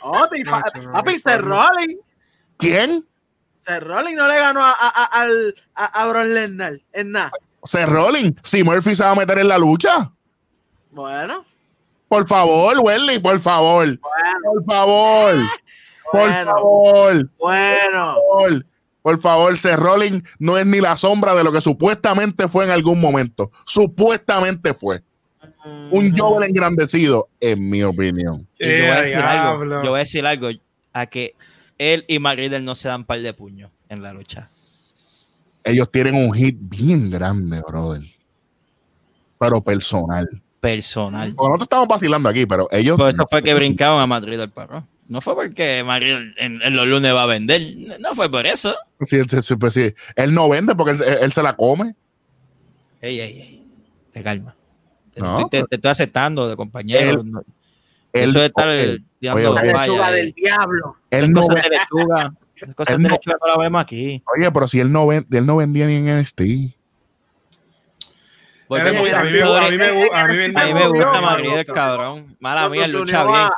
Otis, 0.00 0.44
papi, 0.44 0.80
no. 0.80 1.38
Rollins. 1.38 2.00
¿Quién? 2.56 3.04
Seth 3.56 3.82
Rollins 3.82 4.16
no 4.16 4.28
le 4.28 4.36
ganó 4.36 4.64
a, 4.64 4.70
a, 4.70 5.24
a, 5.24 5.26
a, 5.74 5.84
a 5.86 6.06
Bron 6.06 6.32
Lesnar 6.32 6.78
en 6.92 7.10
nada. 7.10 7.32
Seth 7.64 7.88
Rollins. 7.88 8.36
Si 8.44 8.62
Murphy 8.62 8.94
se 8.94 9.02
va 9.02 9.10
a 9.10 9.14
meter 9.16 9.40
en 9.40 9.48
la 9.48 9.58
lucha. 9.58 10.12
Bueno, 10.92 11.44
Por 12.06 12.28
favor, 12.28 12.78
Welly, 12.78 13.18
por 13.18 13.40
favor. 13.40 13.98
Por 13.98 14.64
favor. 14.64 15.34
Por 16.12 16.20
bueno, 16.20 16.52
favor. 16.52 17.28
bueno. 17.38 18.14
Por 18.14 18.50
favor. 18.50 18.66
Por 19.02 19.20
favor, 19.20 19.58
Seth 19.58 19.80
Rollins 19.80 20.22
no 20.38 20.56
es 20.56 20.64
ni 20.64 20.80
la 20.80 20.96
sombra 20.96 21.34
de 21.34 21.42
lo 21.42 21.50
que 21.50 21.60
supuestamente 21.60 22.46
fue 22.46 22.66
en 22.66 22.70
algún 22.70 23.00
momento. 23.00 23.50
Supuestamente 23.66 24.74
fue. 24.74 25.02
Un 25.90 26.16
joven 26.16 26.50
engrandecido, 26.50 27.28
en 27.40 27.68
mi 27.70 27.82
opinión. 27.82 28.46
Y 28.58 28.66
yo, 28.66 28.74
voy 28.74 28.90
a 28.90 29.02
decir 29.02 29.16
algo, 29.16 29.64
diablo. 29.64 29.84
yo 29.84 29.90
voy 29.90 29.96
a 29.96 30.00
decir 30.00 30.26
algo 30.26 30.48
a 30.92 31.06
que 31.06 31.34
él 31.78 32.04
y 32.08 32.18
McGriddle 32.18 32.60
no 32.60 32.74
se 32.74 32.88
dan 32.88 33.04
par 33.04 33.20
de 33.20 33.32
puños 33.32 33.70
en 33.88 34.02
la 34.02 34.12
lucha. 34.12 34.50
Ellos 35.64 35.90
tienen 35.90 36.14
un 36.14 36.32
hit 36.32 36.56
bien 36.58 37.10
grande, 37.10 37.62
brother. 37.66 38.02
Pero 39.38 39.62
personal. 39.62 40.28
Personal. 40.60 41.32
Bueno, 41.32 41.50
nosotros 41.50 41.66
estamos 41.66 41.88
vacilando 41.88 42.28
aquí, 42.28 42.46
pero 42.46 42.68
ellos. 42.70 42.96
Por 42.96 43.08
eso 43.08 43.26
fue 43.30 43.42
que 43.42 43.54
brincaban 43.54 44.00
a 44.00 44.06
Madrid 44.06 44.38
del 44.38 44.50
perro. 44.50 44.86
No 45.06 45.20
fue 45.20 45.34
porque 45.34 45.82
Madrid 45.84 46.16
en, 46.36 46.60
en 46.60 46.76
los 46.76 46.86
lunes 46.86 47.14
va 47.14 47.22
a 47.22 47.26
vender. 47.26 47.62
No 48.00 48.14
fue 48.14 48.30
por 48.30 48.46
eso. 48.46 48.74
Sí, 49.06 49.22
sí, 49.28 49.40
sí, 49.40 49.56
pues 49.56 49.72
sí. 49.72 49.94
Él 50.16 50.34
no 50.34 50.48
vende 50.48 50.74
porque 50.74 51.02
él, 51.02 51.18
él 51.22 51.32
se 51.32 51.42
la 51.42 51.56
come. 51.56 51.94
Ey, 53.00 53.20
ey, 53.20 53.40
ey. 53.40 53.66
Te 54.12 54.22
calma. 54.22 54.54
Te, 55.18 55.24
No, 55.24 55.38
estoy, 55.40 55.60
te- 55.60 55.66
te 55.68 55.76
estoy 55.76 55.90
aceptando 55.90 56.48
de 56.48 56.56
compañero. 56.56 57.20
Él- 57.20 57.30
no. 57.32 57.40
Él, 58.12 58.30
eso 58.30 58.38
de 58.40 58.46
estar 58.46 58.68
tirando 59.20 59.50
oye, 59.52 59.54
La 59.72 59.80
lechuga 59.82 60.10
del 60.10 60.32
diablo. 60.32 60.96
él 61.10 61.18
Esas 61.18 61.30
no 61.30 61.40
cosas 61.42 61.54
ve- 61.56 61.62
de 61.62 61.68
lechuga. 61.76 62.34
cosas 62.74 62.94
él 62.96 63.02
de 63.02 63.08
no- 63.08 63.14
lechuga 63.14 63.36
no 63.40 63.46
las 63.48 63.58
vemos 63.58 63.82
aquí. 63.82 64.22
Oye, 64.36 64.50
pero 64.52 64.66
si 64.68 64.80
él 64.80 64.90
no, 64.92 65.06
ven- 65.06 65.26
él 65.30 65.44
no 65.46 65.56
vendía 65.56 65.86
ni 65.86 65.96
en 65.96 66.08
NXT. 66.08 66.40
Volvemos 68.68 69.00
A 69.00 69.02
mí- 69.02 69.10
a 69.12 69.20
a 69.20 69.24
mí 69.24 69.30
me- 69.32 69.40
a 69.42 69.70
mí 69.70 69.76
me 69.78 69.92
gu- 69.92 70.10
a 70.12 70.26
mí 70.28 70.36
me- 70.36 70.60
A 70.60 70.66
mí 70.66 70.74
me 70.74 70.88
gusta 70.88 71.20
Madrid 71.22 71.52
el 71.56 71.66
cabrón. 71.66 72.36
Mala 72.38 72.68
mía, 72.68 72.86
lucha 72.86 73.24
bien. 73.24 73.48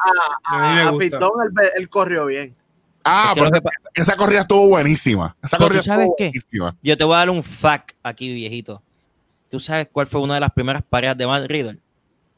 A. 0.45 0.93
Pitón, 0.99 1.31
él, 1.45 1.71
él 1.77 1.89
corrió 1.89 2.27
bien. 2.27 2.55
Ah, 3.03 3.29
Es 3.29 3.35
que 3.35 3.41
pero 3.51 3.61
que 3.95 4.01
esa 4.03 4.15
corrida 4.17 4.41
estuvo 4.43 4.69
buenísima. 4.69 5.35
Esa 5.43 5.57
corrida 5.57 5.81
estuvo 5.81 6.15
qué? 6.17 6.25
buenísima. 6.27 6.77
Yo 6.83 6.97
te 6.97 7.03
voy 7.05 7.15
a 7.15 7.19
dar 7.19 7.31
un 7.31 7.43
fact 7.43 7.93
aquí, 8.03 8.33
viejito. 8.33 8.83
¿Tú 9.51 9.61
sabes 9.61 9.89
cuál 9.93 10.07
fue 10.07 10.21
una 10.21 10.35
de 10.35 10.41
las 10.41 10.53
primeras 10.53 10.83
parejas 10.89 11.19
de 11.19 11.27
Matt 11.27 11.45
Riddle? 11.49 11.79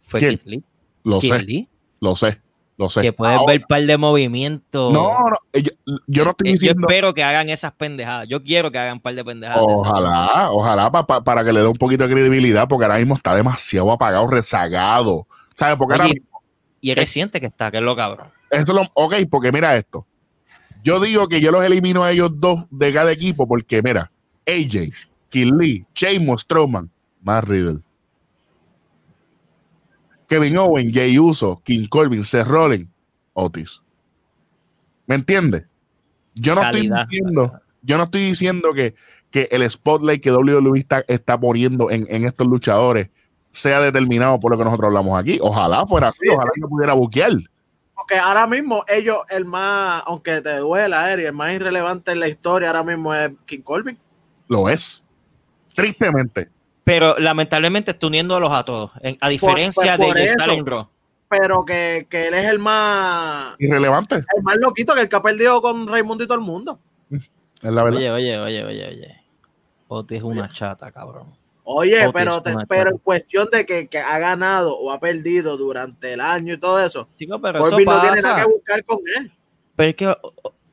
Fue 0.02 0.18
¿Quién? 0.20 0.30
Keith 0.38 0.46
Lee. 0.46 0.64
Lo 1.04 1.20
Keith 1.20 1.32
sé, 1.34 1.42
Lee, 1.42 1.68
lo 2.00 2.16
sé, 2.16 2.40
lo 2.78 2.88
sé. 2.88 3.02
que 3.02 3.12
puedes 3.12 3.36
Ahora- 3.36 3.52
ver 3.52 3.62
par 3.68 3.82
de 3.84 3.96
movimientos. 3.98 4.92
No, 4.92 5.08
no, 5.28 5.36
eh, 5.52 5.62
yo, 5.62 5.70
yo 6.06 6.24
no 6.24 6.30
estoy 6.30 6.48
Eh, 6.48 6.52
yo 6.52 6.58
diciendo. 6.60 6.86
espero 6.88 7.12
que 7.12 7.22
hagan 7.22 7.50
esas 7.50 7.72
pendejadas. 7.72 8.26
Yo 8.28 8.42
quiero 8.42 8.70
que 8.70 8.78
hagan 8.78 8.98
par 9.00 9.14
de 9.14 9.24
pendejadas. 9.24 9.66
de 9.66 9.72
esas. 9.74 9.86
Ojalá, 9.86 10.50
ojalá 10.50 10.90
pa- 10.92 11.06
pa- 11.06 11.22
para 11.24 11.44
que 11.44 11.52
le 11.52 11.60
dé 11.60 11.66
un 11.66 11.76
poquito 11.76 12.06
de 12.06 12.14
credibilidad, 12.14 12.66
porque 12.68 12.84
ahora 12.86 12.98
mismo 12.98 13.14
está 13.14 13.34
demasiado 13.34 13.92
apagado, 13.92 14.26
rezagado. 14.28 15.26
¿Sabes? 15.56 15.76
Porque 15.76 15.94
ahora 15.94 16.04
Oye, 16.06 16.14
mismo, 16.14 16.40
y 16.80 16.90
es 16.90 16.96
reciente 16.96 17.40
que 17.40 17.46
está, 17.46 17.70
que 17.70 17.76
es 17.76 17.82
lo 17.82 17.94
cabrón. 17.94 18.28
eso 18.50 18.62
es 18.62 18.68
lo- 18.68 18.90
ok, 18.94 19.14
porque 19.30 19.52
mira 19.52 19.76
esto. 19.76 20.06
Yo 20.84 20.98
digo 20.98 21.28
que 21.28 21.40
yo 21.40 21.52
los 21.52 21.64
elimino 21.64 22.02
a 22.02 22.10
ellos 22.10 22.30
dos 22.34 22.64
de 22.70 22.92
cada 22.92 23.12
equipo, 23.12 23.46
porque 23.46 23.82
mira, 23.82 24.10
AJ, 24.46 24.90
Kid 25.28 25.52
Lee, 25.58 25.86
Sheamus, 25.94 26.40
Strowman, 26.42 26.90
más 27.22 27.44
Riddle. 27.44 27.80
Kevin 30.28 30.56
Owen, 30.56 30.92
Jay 30.92 31.18
Uso, 31.18 31.60
King 31.64 31.86
Corbin, 31.88 32.24
Seth 32.24 32.46
Rollins, 32.46 32.88
Otis. 33.34 33.82
¿Me 35.06 35.16
entiendes? 35.16 35.66
Yo 36.34 36.54
no 36.54 36.62
Calidad. 36.62 37.02
estoy 37.02 37.18
diciendo, 37.18 37.60
yo 37.82 37.98
no 37.98 38.04
estoy 38.04 38.20
diciendo 38.22 38.72
que, 38.72 38.94
que 39.30 39.48
el 39.50 39.68
spotlight 39.70 40.22
que 40.22 40.32
WWE 40.32 40.78
está, 40.78 41.04
está 41.08 41.38
poniendo 41.38 41.90
en, 41.90 42.06
en 42.08 42.24
estos 42.24 42.46
luchadores 42.46 43.10
sea 43.50 43.80
determinado 43.80 44.40
por 44.40 44.50
lo 44.52 44.58
que 44.58 44.64
nosotros 44.64 44.86
hablamos 44.88 45.20
aquí. 45.20 45.38
Ojalá 45.42 45.86
fuera 45.86 46.08
así, 46.08 46.20
Sí, 46.22 46.28
ojalá 46.30 46.50
yo 46.58 46.68
pudiera 46.68 46.94
buquear. 46.94 47.32
Porque 47.94 48.16
ahora 48.16 48.46
mismo 48.46 48.84
ellos, 48.88 49.18
el 49.28 49.44
más, 49.44 50.02
aunque 50.06 50.40
te 50.40 50.56
duela, 50.56 51.12
Eri, 51.12 51.26
el 51.26 51.34
más 51.34 51.52
irrelevante 51.52 52.12
en 52.12 52.20
la 52.20 52.28
historia 52.28 52.68
ahora 52.68 52.82
mismo 52.82 53.14
es 53.14 53.30
King 53.44 53.60
Corbin. 53.60 53.98
Lo 54.48 54.68
es. 54.68 55.04
Tristemente. 55.74 56.50
Pero 56.84 57.16
lamentablemente 57.18 57.92
está 57.92 58.06
uniéndolos 58.06 58.52
a 58.52 58.64
todos. 58.64 58.90
en- 59.00 59.16
a 59.20 59.28
diferencia 59.28 59.96
por 59.96 60.14
de 60.14 60.34
Raw. 60.66 60.88
Pero 61.28 61.64
que, 61.64 62.06
que 62.10 62.28
él 62.28 62.34
es 62.34 62.46
el 62.50 62.58
más 62.58 63.54
Irrelevante, 63.58 64.16
el 64.16 64.42
más 64.42 64.56
loquito 64.58 64.94
que 64.94 65.00
el 65.02 65.08
que 65.08 65.16
ha 65.16 65.22
perdido 65.22 65.62
con 65.62 65.86
Raimundo 65.86 66.24
y 66.24 66.26
todo 66.26 66.38
el 66.38 66.44
mundo. 66.44 66.78
es 67.10 67.30
la 67.62 67.82
verdad. 67.82 67.98
Oye, 67.98 68.10
oye, 68.10 68.38
oye, 68.38 68.64
oye, 68.64 68.86
oye. 68.88 69.16
Otis 69.88 70.18
es 70.18 70.22
una 70.24 70.50
chata, 70.52 70.90
cabrón. 70.90 71.34
Oye, 71.64 72.00
Otis, 72.00 72.12
pero, 72.12 72.42
te- 72.42 72.54
pero 72.68 72.90
en 72.90 72.98
cuestión 72.98 73.48
de 73.52 73.64
que, 73.64 73.86
que 73.86 73.98
ha 73.98 74.18
ganado 74.18 74.76
o 74.76 74.90
ha 74.90 74.98
perdido 74.98 75.56
durante 75.56 76.14
el 76.14 76.20
año 76.20 76.54
y 76.54 76.58
todo 76.58 76.84
eso, 76.84 77.08
Chico, 77.14 77.40
pero 77.40 77.60
eso 77.60 77.70
Corbin 77.70 77.86
no 77.88 78.00
tiene 78.00 78.16
nada 78.20 78.34
pasa. 78.34 78.46
que 78.46 78.52
buscar 78.52 78.84
con 78.84 78.98
él. 79.16 79.32
Pero 79.76 79.88
es 79.88 79.94
que, 79.94 80.16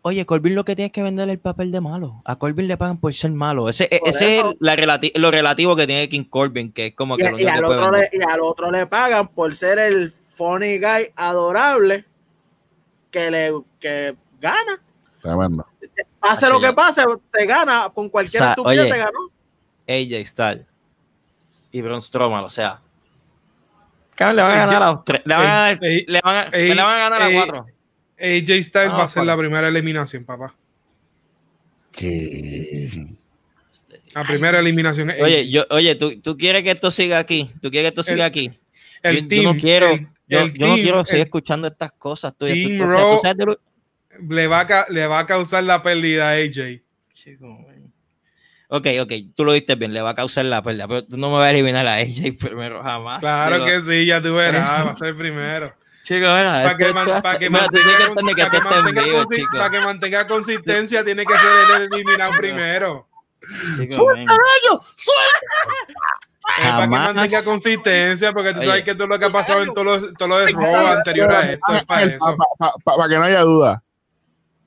oye, 0.01 0.25
Corbin 0.25 0.55
lo 0.55 0.65
que 0.65 0.75
tiene 0.75 0.87
es 0.87 0.91
que 0.91 1.03
vender 1.03 1.29
el 1.29 1.39
papel 1.39 1.71
de 1.71 1.81
malo. 1.81 2.21
A 2.25 2.37
Corbin 2.37 2.67
le 2.67 2.77
pagan 2.77 2.97
por 2.99 3.13
ser 3.13 3.31
malo. 3.31 3.69
Ese, 3.69 3.87
Por 3.99 4.09
ese 4.09 4.39
es 4.39 4.45
la 4.59 4.75
relati- 4.75 5.11
lo 5.15 5.31
relativo 5.31 5.75
que 5.75 5.85
tiene 5.87 6.07
King 6.09 6.23
Corbin, 6.25 6.71
que 6.71 6.87
es 6.87 6.95
como 6.95 7.15
Y, 7.15 7.17
que 7.17 7.29
lo 7.31 7.39
y 7.39 7.45
al 7.47 7.63
otro 7.65 7.91
le, 7.91 8.09
y 8.11 8.21
al 8.21 8.39
otro 8.41 8.71
le 8.71 8.85
pagan 8.87 9.27
por 9.27 9.55
ser 9.55 9.79
el 9.79 10.13
funny 10.33 10.77
guy 10.79 11.11
adorable 11.15 12.05
que 13.11 13.29
le 13.31 13.53
que 13.79 14.15
gana. 14.39 14.81
Tremendo. 15.21 15.65
Pase 16.19 16.45
Así 16.45 16.53
lo 16.53 16.59
que 16.59 16.67
ya. 16.67 16.75
pase, 16.75 17.03
te 17.31 17.45
gana. 17.45 17.89
Con 17.93 18.09
cualquier 18.09 18.41
O 18.41 18.45
sea, 18.45 18.51
estupidez 18.51 18.79
oye, 18.81 18.91
te 18.91 18.97
ganó. 18.97 19.19
AJ 19.87 20.25
Styles 20.25 20.65
y 21.71 21.81
Braun 21.81 22.01
Strowman, 22.01 22.43
o 22.43 22.49
sea. 22.49 22.79
Cabrón, 24.15 24.35
le 24.37 24.41
van 24.43 24.51
a 24.51 24.65
ganar 24.65 24.83
a 24.83 24.91
los 24.91 25.05
tres. 25.05 25.21
Le 25.25 25.33
van 25.35 25.45
a, 25.45 25.49
ganar- 25.49 25.79
Ey, 25.83 26.05
le 26.07 26.21
van 26.23 26.35
a, 26.35 26.49
le 26.49 26.75
van 26.75 26.95
a 26.95 26.97
ganar 27.09 27.21
a 27.21 27.31
cuatro. 27.33 27.65
AJ 28.19 28.63
Styles 28.63 28.89
Ah, 28.91 28.97
va 28.97 29.03
a 29.03 29.07
ser 29.09 29.23
la 29.23 29.37
primera 29.37 29.67
eliminación, 29.67 30.25
papá. 30.25 30.55
Que 31.91 32.89
La 34.13 34.23
primera 34.25 34.59
eliminación. 34.59 35.09
es 35.09 35.21
Oye, 35.21 35.49
yo, 35.49 35.65
oye, 35.69 35.95
¿tú, 35.95 36.19
tú 36.21 36.37
quieres 36.37 36.63
que 36.63 36.71
esto 36.71 36.91
siga 36.91 37.19
aquí. 37.19 37.51
Tú 37.61 37.69
quieres 37.69 37.91
que 37.91 37.99
esto 37.99 38.03
siga 38.03 38.25
aquí. 38.25 38.51
el 39.03 39.15
yo, 39.15 39.21
yo 39.21 39.27
team, 39.27 39.43
no 39.43 39.55
quiero, 39.55 39.87
el- 39.91 40.07
yo, 40.27 40.39
el 40.41 40.53
yo 40.53 40.67
no 40.67 40.73
team, 40.73 40.83
quiero 40.83 41.05
seguir 41.05 41.21
el- 41.21 41.25
escuchando 41.27 41.67
estas 41.67 41.91
cosas. 41.93 42.33
Tú, 42.37 42.45
Team 42.45 42.77
tú- 42.77 42.83
o 42.85 42.89
sea, 42.89 42.99
tú 43.01 43.07
Raw- 43.07 43.21
sabes 43.21 43.45
lo- 43.45 43.59
le, 44.35 44.47
va 44.47 44.61
a, 44.61 44.85
le 44.89 45.07
va 45.07 45.19
a 45.19 45.25
causar 45.25 45.63
la 45.63 45.81
pérdida 45.81 46.29
a 46.29 46.33
AJ. 46.33 46.81
Chico. 47.13 47.65
Ok, 48.71 48.87
ok, 49.01 49.11
tú 49.35 49.45
lo 49.45 49.53
diste 49.53 49.73
bien, 49.75 49.93
le 49.93 50.01
va 50.01 50.11
a 50.11 50.15
causar 50.15 50.45
la 50.45 50.61
pérdida, 50.61 50.87
pero 50.87 51.03
tú 51.03 51.17
no 51.17 51.29
me 51.31 51.37
vas 51.37 51.45
a 51.47 51.51
eliminar 51.51 51.87
a 51.87 51.95
AJ 51.95 52.33
primero 52.39 52.83
jamás. 52.83 53.19
Claro 53.19 53.65
que 53.65 53.77
lo- 53.79 53.83
sí, 53.83 54.05
ya 54.05 54.21
tú 54.21 54.35
verás, 54.35 54.85
va 54.85 54.91
a 54.91 54.95
ser 54.95 55.15
primero. 55.17 55.73
Chico, 56.01 56.21
mira, 56.21 56.63
Para 56.63 56.77
que, 56.77 56.93
man- 56.93 57.21
para 57.21 57.37
que 57.39 57.49
mira, 57.49 57.63
mantenga, 57.63 57.97
que 57.97 58.13
para 58.15 58.49
que 58.49 58.57
en 58.57 58.63
mantenga 58.85 59.03
vivo, 59.03 59.27
para 59.51 59.69
que 59.69 59.79
mantenga 59.81 60.27
consistencia, 60.27 61.03
tiene 61.03 61.25
que 61.25 61.33
ser 61.37 61.81
el 61.81 61.93
eliminado 61.93 62.31
primero. 62.37 63.07
Chico, 63.77 64.05
man. 64.05 64.27
Es 66.57 66.63
para 66.63 66.81
que 66.83 66.87
mantenga 66.87 67.43
consistencia, 67.43 68.31
porque 68.33 68.53
tú 68.53 68.59
Oye. 68.59 68.67
sabes 68.67 68.83
que 68.83 68.95
todo 68.95 69.07
lo 69.07 69.19
que 69.19 69.25
ha 69.25 69.29
pasado 69.31 69.61
en 69.61 69.73
todos 69.73 69.85
los, 70.01 70.13
todos 70.15 70.29
los 70.29 70.45
de 70.45 70.51
Raw 70.53 70.87
anterior 70.87 71.31
a 71.31 71.51
esto 71.51 71.73
es 71.75 71.85
para 71.85 72.03
eso. 72.05 72.37
Para 72.83 73.07
que 73.09 73.15
no 73.15 73.23
haya 73.23 73.41
duda, 73.41 73.83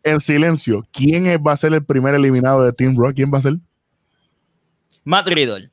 en 0.05 0.20
silencio, 0.20 0.87
¿quién 0.93 1.24
va 1.45 1.53
a 1.53 1.57
ser 1.57 1.72
el 1.72 1.85
primer 1.85 2.14
eliminado 2.14 2.62
de 2.62 2.72
Team 2.72 2.95
Rock? 2.97 3.14
¿Quién 3.16 3.33
va 3.33 3.39
a 3.39 3.43
ser? 3.43 3.55
Matt 5.05 5.26
Riddle. 5.28 5.70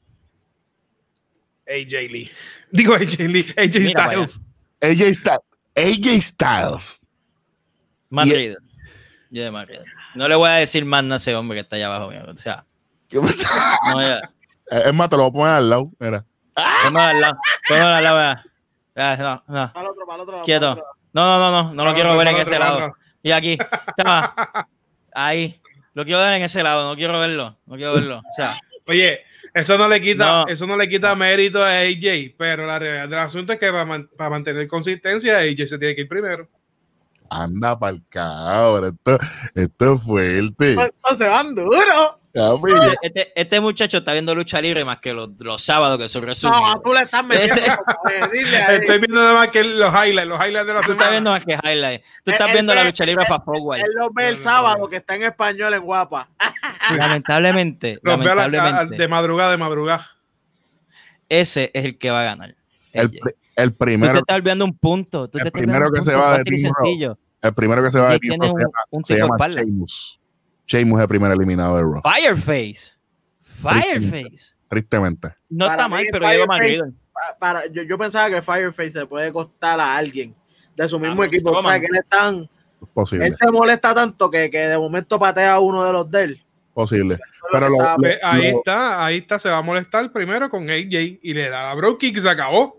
AJ 1.68 1.92
Lee. 2.12 2.32
Digo 2.72 2.96
AJ 2.96 3.20
Lee, 3.28 3.54
AJ 3.56 3.80
Mira 3.80 3.94
para 3.94 4.28
Styles. 4.28 4.40
AJ 4.82 5.16
Styles. 5.16 5.40
AJ 5.80 6.22
Styles. 6.22 7.06
Matt 8.10 8.28
Y- 8.28 8.34
Riddle. 8.34 8.58
Yo 9.32 9.44
de 9.44 9.52
Matt 9.52 9.68
Riddle. 9.70 9.86
No 10.16 10.28
le 10.28 10.36
voy 10.36 10.50
a 10.50 10.54
decir 10.54 10.84
más 10.86 11.04
a 11.04 11.16
ese 11.18 11.36
hombre 11.36 11.56
que 11.58 11.62
está 11.62 11.76
allá 11.76 11.88
abajo. 11.88 12.10
mío. 12.10 12.24
O 12.28 12.38
sea, 12.38 12.66
no, 13.12 14.02
ya. 14.02 14.22
Es 14.72 14.94
más, 14.94 15.10
te 15.10 15.18
lo 15.18 15.24
voy 15.24 15.30
a 15.30 15.34
poner 15.34 15.54
al 15.56 15.70
lado. 15.70 15.92
Mira. 16.00 16.26
Ponlo 16.84 17.00
al 17.00 17.20
lado. 17.22 17.38
Ponlo 17.68 17.84
al 17.88 18.04
lado. 18.04 18.18
mira. 18.18 18.46
No, 18.96 19.44
no. 19.48 19.74
Para 19.74 19.86
el 19.86 19.92
otro, 19.92 20.06
para 20.06 20.16
el 20.16 20.22
otro. 20.30 20.42
Quieto. 20.44 20.76
No, 21.14 21.24
no, 21.26 21.40
no, 21.40 21.64
no. 21.64 21.74
No 21.74 21.86
lo 21.86 21.94
quiero 21.96 22.16
ver 22.18 22.28
en 22.28 22.38
ese 22.38 22.60
lado. 22.60 22.94
Y 23.24 23.32
aquí. 23.32 23.58
Toma. 23.98 24.36
Ahí. 25.14 25.60
Lo 25.96 26.06
quiero 26.06 26.20
ver 26.20 26.34
en 26.34 26.44
ese 26.44 26.62
lado. 26.62 26.88
No 26.88 26.96
quiero 26.96 27.20
verlo. 27.20 27.58
No 27.66 27.76
quiero 27.78 27.94
verlo. 27.94 28.18
O 28.20 28.36
sea, 28.36 28.60
Oye, 28.88 29.22
eso 29.54 29.78
no 29.78 29.88
le 29.88 30.02
quita, 30.02 30.26
No. 30.26 30.48
eso 30.48 30.68
no 30.68 30.76
le 30.78 30.88
quita 30.90 31.16
mérito 31.16 31.64
a 31.64 31.80
AJ, 31.82 32.36
pero 32.38 32.66
la 32.66 32.80
realidad 32.80 33.10
del 33.10 33.20
asunto 33.20 33.54
es 33.54 33.60
que 33.60 33.72
para, 33.72 33.86
man- 33.86 34.10
para 34.18 34.30
mantener 34.30 34.68
consistencia, 34.68 35.38
AJ 35.40 35.68
se 35.68 35.78
tiene 35.78 35.96
que 35.96 36.02
ir 36.02 36.08
primero. 36.08 36.48
Anda 37.30 37.78
pa'l 37.78 38.02
cabrón. 38.10 38.98
Esto, 39.06 39.26
esto 39.56 39.94
es 39.96 40.02
fuerte. 40.04 40.72
Estos 40.74 41.18
se 41.18 41.28
van 41.28 41.54
duro. 41.54 42.19
Papi, 42.32 42.72
este, 43.02 43.32
este 43.36 43.60
muchacho 43.60 43.98
está 43.98 44.14
viendo 44.14 44.36
lucha 44.36 44.62
libre 44.62 44.86
más 44.86 45.00
que 45.00 45.14
los, 45.14 45.30
los 45.40 45.64
sábados 45.64 45.98
que 45.98 46.08
son 46.08 46.22
No, 46.22 46.28
resumidos. 46.28 46.84
tú 46.84 46.94
le 46.94 47.02
estás 47.02 47.26
metiendo. 47.26 47.56
Él. 47.56 48.54
Estoy 48.82 49.00
viendo 49.00 49.16
nada 49.20 49.34
más 49.34 49.48
que 49.50 49.64
los 49.64 49.92
highlights, 49.94 50.28
los 50.28 50.40
highlights 50.40 50.68
de 50.68 50.74
la 50.74 50.82
Tú 50.82 50.92
estás 50.92 50.98
semana. 51.08 51.10
viendo 51.12 51.32
más 51.32 51.44
que 51.46 51.54
highlight. 51.64 52.02
Tú 52.24 52.32
estás 52.32 52.48
Él 52.50 52.54
viendo 52.54 52.76
la 52.76 52.84
lucha 52.84 53.06
libre 53.06 53.24
él- 53.24 53.28
fast 53.28 53.46
forward. 53.46 53.80
Él 53.80 53.92
lo 53.96 54.10
ve 54.12 54.28
el 54.30 54.34
No, 54.36 54.40
no, 54.40 54.44
sábado 54.44 54.78
no. 54.80 54.88
que 54.88 54.98
está 54.98 55.16
en 55.16 55.24
español 55.24 55.74
en 55.74 55.82
guapa. 55.82 56.30
Lamentablemente, 56.98 58.00
Los 58.04 58.18
lamentablemente, 58.20 58.96
de 58.98 59.08
madrugada, 59.08 59.52
de 59.52 59.58
madrugada. 59.58 60.08
ese 61.28 61.72
es 61.74 61.86
el 61.86 61.98
que 61.98 62.12
va 62.12 62.22
a 62.22 62.24
ganar. 62.26 62.56
el, 62.94 63.06
AJ. 63.08 63.12
pri- 63.22 63.34
el 63.56 63.72
Tú 63.72 63.78
te 63.78 63.86
primero, 63.86 64.20
estás 64.20 64.36
olvidando 64.36 64.66
un 64.66 64.78
punto. 64.78 65.30
Tú 65.30 65.38
el 65.38 65.44
te 65.44 65.48
estás 65.50 65.62
primero 65.62 65.92
que 65.92 66.04
se 66.04 66.14
va 66.16 66.38
de 66.38 66.44
Team 66.44 66.64
Raw. 66.74 66.86
sencillo. 66.86 67.18
el 67.42 67.54
primero 67.54 67.84
que 67.84 67.92
se 67.92 68.00
va 68.00 68.10
de 68.12 68.20
Team 68.20 68.40
tiene 68.40 68.48
Rock 68.54 68.58
un, 68.60 68.72
un 69.00 69.04
se 69.04 69.16
tipo 69.16 69.36
de 69.36 69.40
llama. 69.56 69.66
Sheamus. 70.70 71.00
Es 71.00 71.04
el 71.04 71.08
primer 71.10 71.32
eliminado 71.32 71.76
de 71.78 71.82
Raw. 71.82 72.02
Fireface. 72.04 72.98
Fireface. 73.42 74.56
Tristemente. 74.70 75.30
No 75.50 75.66
Para 75.66 75.76
está 75.78 75.88
mal, 75.88 76.06
pero 76.12 76.26
Fireface-. 76.28 76.94
Pa- 77.12 77.38
Para, 77.40 77.66
yo, 77.68 77.84
yo 77.84 77.98
pensaba 77.98 78.30
que 78.30 78.42
Fireface 78.42 79.00
le 79.00 79.06
puede 79.08 79.32
costar 79.32 79.80
a 79.80 79.98
alguien 79.98 80.36
de 80.76 80.88
su 80.88 81.00
mismo 81.00 81.24
Ah, 81.24 81.26
equipo. 81.26 81.52
O 81.52 81.62
sea, 81.62 81.80
que 81.80 81.88
él, 81.88 81.96
es 81.96 82.08
tan, 82.08 82.50
posible. 82.94 83.28
él 83.28 83.36
se 83.36 83.48
molesta 83.52 83.94
tanto 83.94 84.30
que, 84.30 84.50
que 84.50 84.60
de 84.60 84.78
momento 84.78 85.20
patea 85.20 85.54
a 85.56 85.60
uno 85.60 85.84
de 85.84 85.92
los 85.92 86.10
de 86.10 86.24
él. 86.24 86.44
posible. 86.74 87.18
Pero 87.52 87.68
lo 87.68 87.78
lo- 87.78 87.84
lo- 87.98 88.08
ahí 88.24 88.52
lo- 88.52 88.60
está, 88.60 89.04
ahí 89.06 89.18
está, 89.18 89.38
se 89.40 89.50
va 89.50 89.58
a 89.58 89.62
molestar 89.62 90.10
primero 90.14 90.50
con 90.50 90.70
AJ 90.70 91.20
y 91.22 91.34
le 91.34 91.50
da 91.50 91.64
la 91.64 91.74
bro 91.74 91.98
kick 91.98 92.16
y 92.16 92.22
se 92.22 92.30
acabó. 92.30 92.78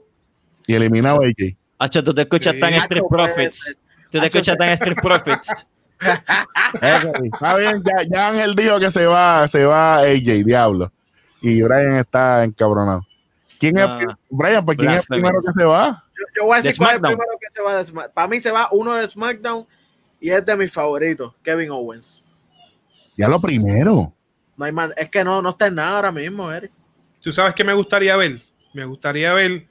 y 0.66 0.74
eliminado 0.74 1.20
a 1.22 1.26
AJ. 1.26 1.56
Hacho, 1.78 2.02
tú 2.04 2.14
te 2.14 2.22
escuchas 2.22 2.54
Sí. 2.54 2.60
tan 2.60 2.72
Street 2.74 3.02
Profits. 3.10 3.76
Tú 4.10 4.20
te 4.20 4.26
escuchas 4.26 4.56
tan 4.56 4.68
Street 4.70 4.96
Profits. 5.02 5.66
Está 6.00 7.56
bien, 7.56 7.82
ya, 7.84 8.02
ya 8.08 8.28
Ángel 8.28 8.54
dijo 8.54 8.78
que 8.78 8.90
se 8.90 9.06
va, 9.06 9.46
se 9.48 9.64
va 9.64 9.98
AJ, 9.98 10.44
diablo. 10.44 10.92
Y 11.42 11.62
Brian 11.62 11.96
está 11.96 12.44
encabronado. 12.44 13.06
¿Quién 13.58 13.78
es? 13.78 13.86
No. 13.86 14.18
Brian, 14.30 14.64
pues 14.64 14.78
¿quién 14.78 14.90
es 14.90 14.98
el 14.98 15.04
primero 15.06 15.42
que 15.42 15.52
se 15.58 15.64
va? 15.64 16.04
Yo, 16.18 16.24
yo 16.36 16.44
voy 16.46 16.58
a 16.58 16.62
De 16.62 16.68
decir 16.68 16.78
cuál 16.78 16.90
es 16.90 16.94
el 16.96 17.02
primero 17.02 17.38
que 17.40 17.46
se 17.52 17.62
va 17.62 17.76
de 17.76 17.84
SmackDown. 17.84 18.14
Para 18.14 18.28
mí 18.28 18.40
se 18.40 18.50
va 18.50 18.68
uno 18.72 18.94
de 18.94 19.08
SmackDown 19.08 19.66
y 20.20 20.30
es 20.30 20.44
de 20.44 20.56
mis 20.56 20.72
favoritos, 20.72 21.34
Kevin 21.42 21.70
Owens. 21.70 22.24
Ya 23.16 23.28
lo 23.28 23.40
primero. 23.40 24.12
No 24.56 24.64
hay 24.64 24.72
más, 24.72 24.90
es 24.96 25.08
que 25.10 25.24
no, 25.24 25.42
no 25.42 25.50
está 25.50 25.66
en 25.66 25.74
nada 25.74 25.96
ahora 25.96 26.12
mismo, 26.12 26.50
Eric. 26.52 26.72
¿Tú 27.20 27.32
sabes 27.32 27.54
qué 27.54 27.64
me 27.64 27.74
gustaría 27.74 28.16
ver? 28.16 28.40
Me 28.72 28.84
gustaría 28.84 29.32
ver 29.34 29.66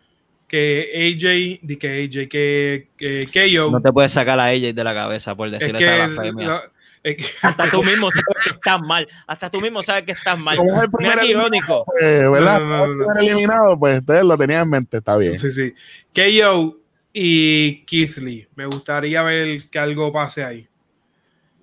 que 0.49 0.91
AJ, 1.15 1.59
di 1.65 1.77
que 1.77 1.87
AJ, 2.03 2.27
que, 2.27 2.87
que 2.97 3.29
KO. 3.55 3.71
No 3.71 3.79
te 3.81 3.93
puedes 3.93 4.11
sacar 4.11 4.37
a 4.39 4.47
AJ 4.47 4.73
de 4.73 4.83
la 4.83 4.93
cabeza 4.93 5.35
por 5.35 5.47
es 5.47 5.53
decirle 5.53 5.79
que, 5.79 5.85
esa 5.85 5.95
blasfemia. 6.07 6.61
es 7.03 7.15
que- 7.15 7.25
Hasta 7.41 7.69
tú 7.71 7.81
mismo 7.83 8.09
sabes 8.11 8.43
que 8.43 8.49
estás 8.49 8.81
mal. 8.81 9.07
Hasta 9.27 9.49
tú 9.49 9.61
mismo 9.61 9.81
sabes 9.83 10.03
que 10.03 10.11
estás 10.11 10.37
mal. 10.37 10.57
Como 10.57 10.75
es 10.75 10.83
el 10.83 10.91
primer 10.91 11.23
irónico. 11.23 11.85
pues, 11.85 12.31
¿verdad? 12.31 12.59
No, 12.59 12.87
no, 12.87 12.95
no. 12.95 13.11
El 13.19 13.27
eliminado, 13.27 13.79
pues 13.79 13.99
ustedes 13.99 14.23
lo 14.25 14.37
tenían 14.37 14.63
en 14.63 14.69
mente, 14.69 14.97
está 14.97 15.15
bien. 15.15 15.39
sí, 15.39 15.51
sí. 15.51 15.73
KO 16.13 16.77
y 17.13 17.85
Keith 17.85 18.17
Lee. 18.17 18.47
Me 18.55 18.65
gustaría 18.65 19.23
ver 19.23 19.69
que 19.69 19.79
algo 19.79 20.11
pase 20.11 20.43
ahí. 20.43 20.67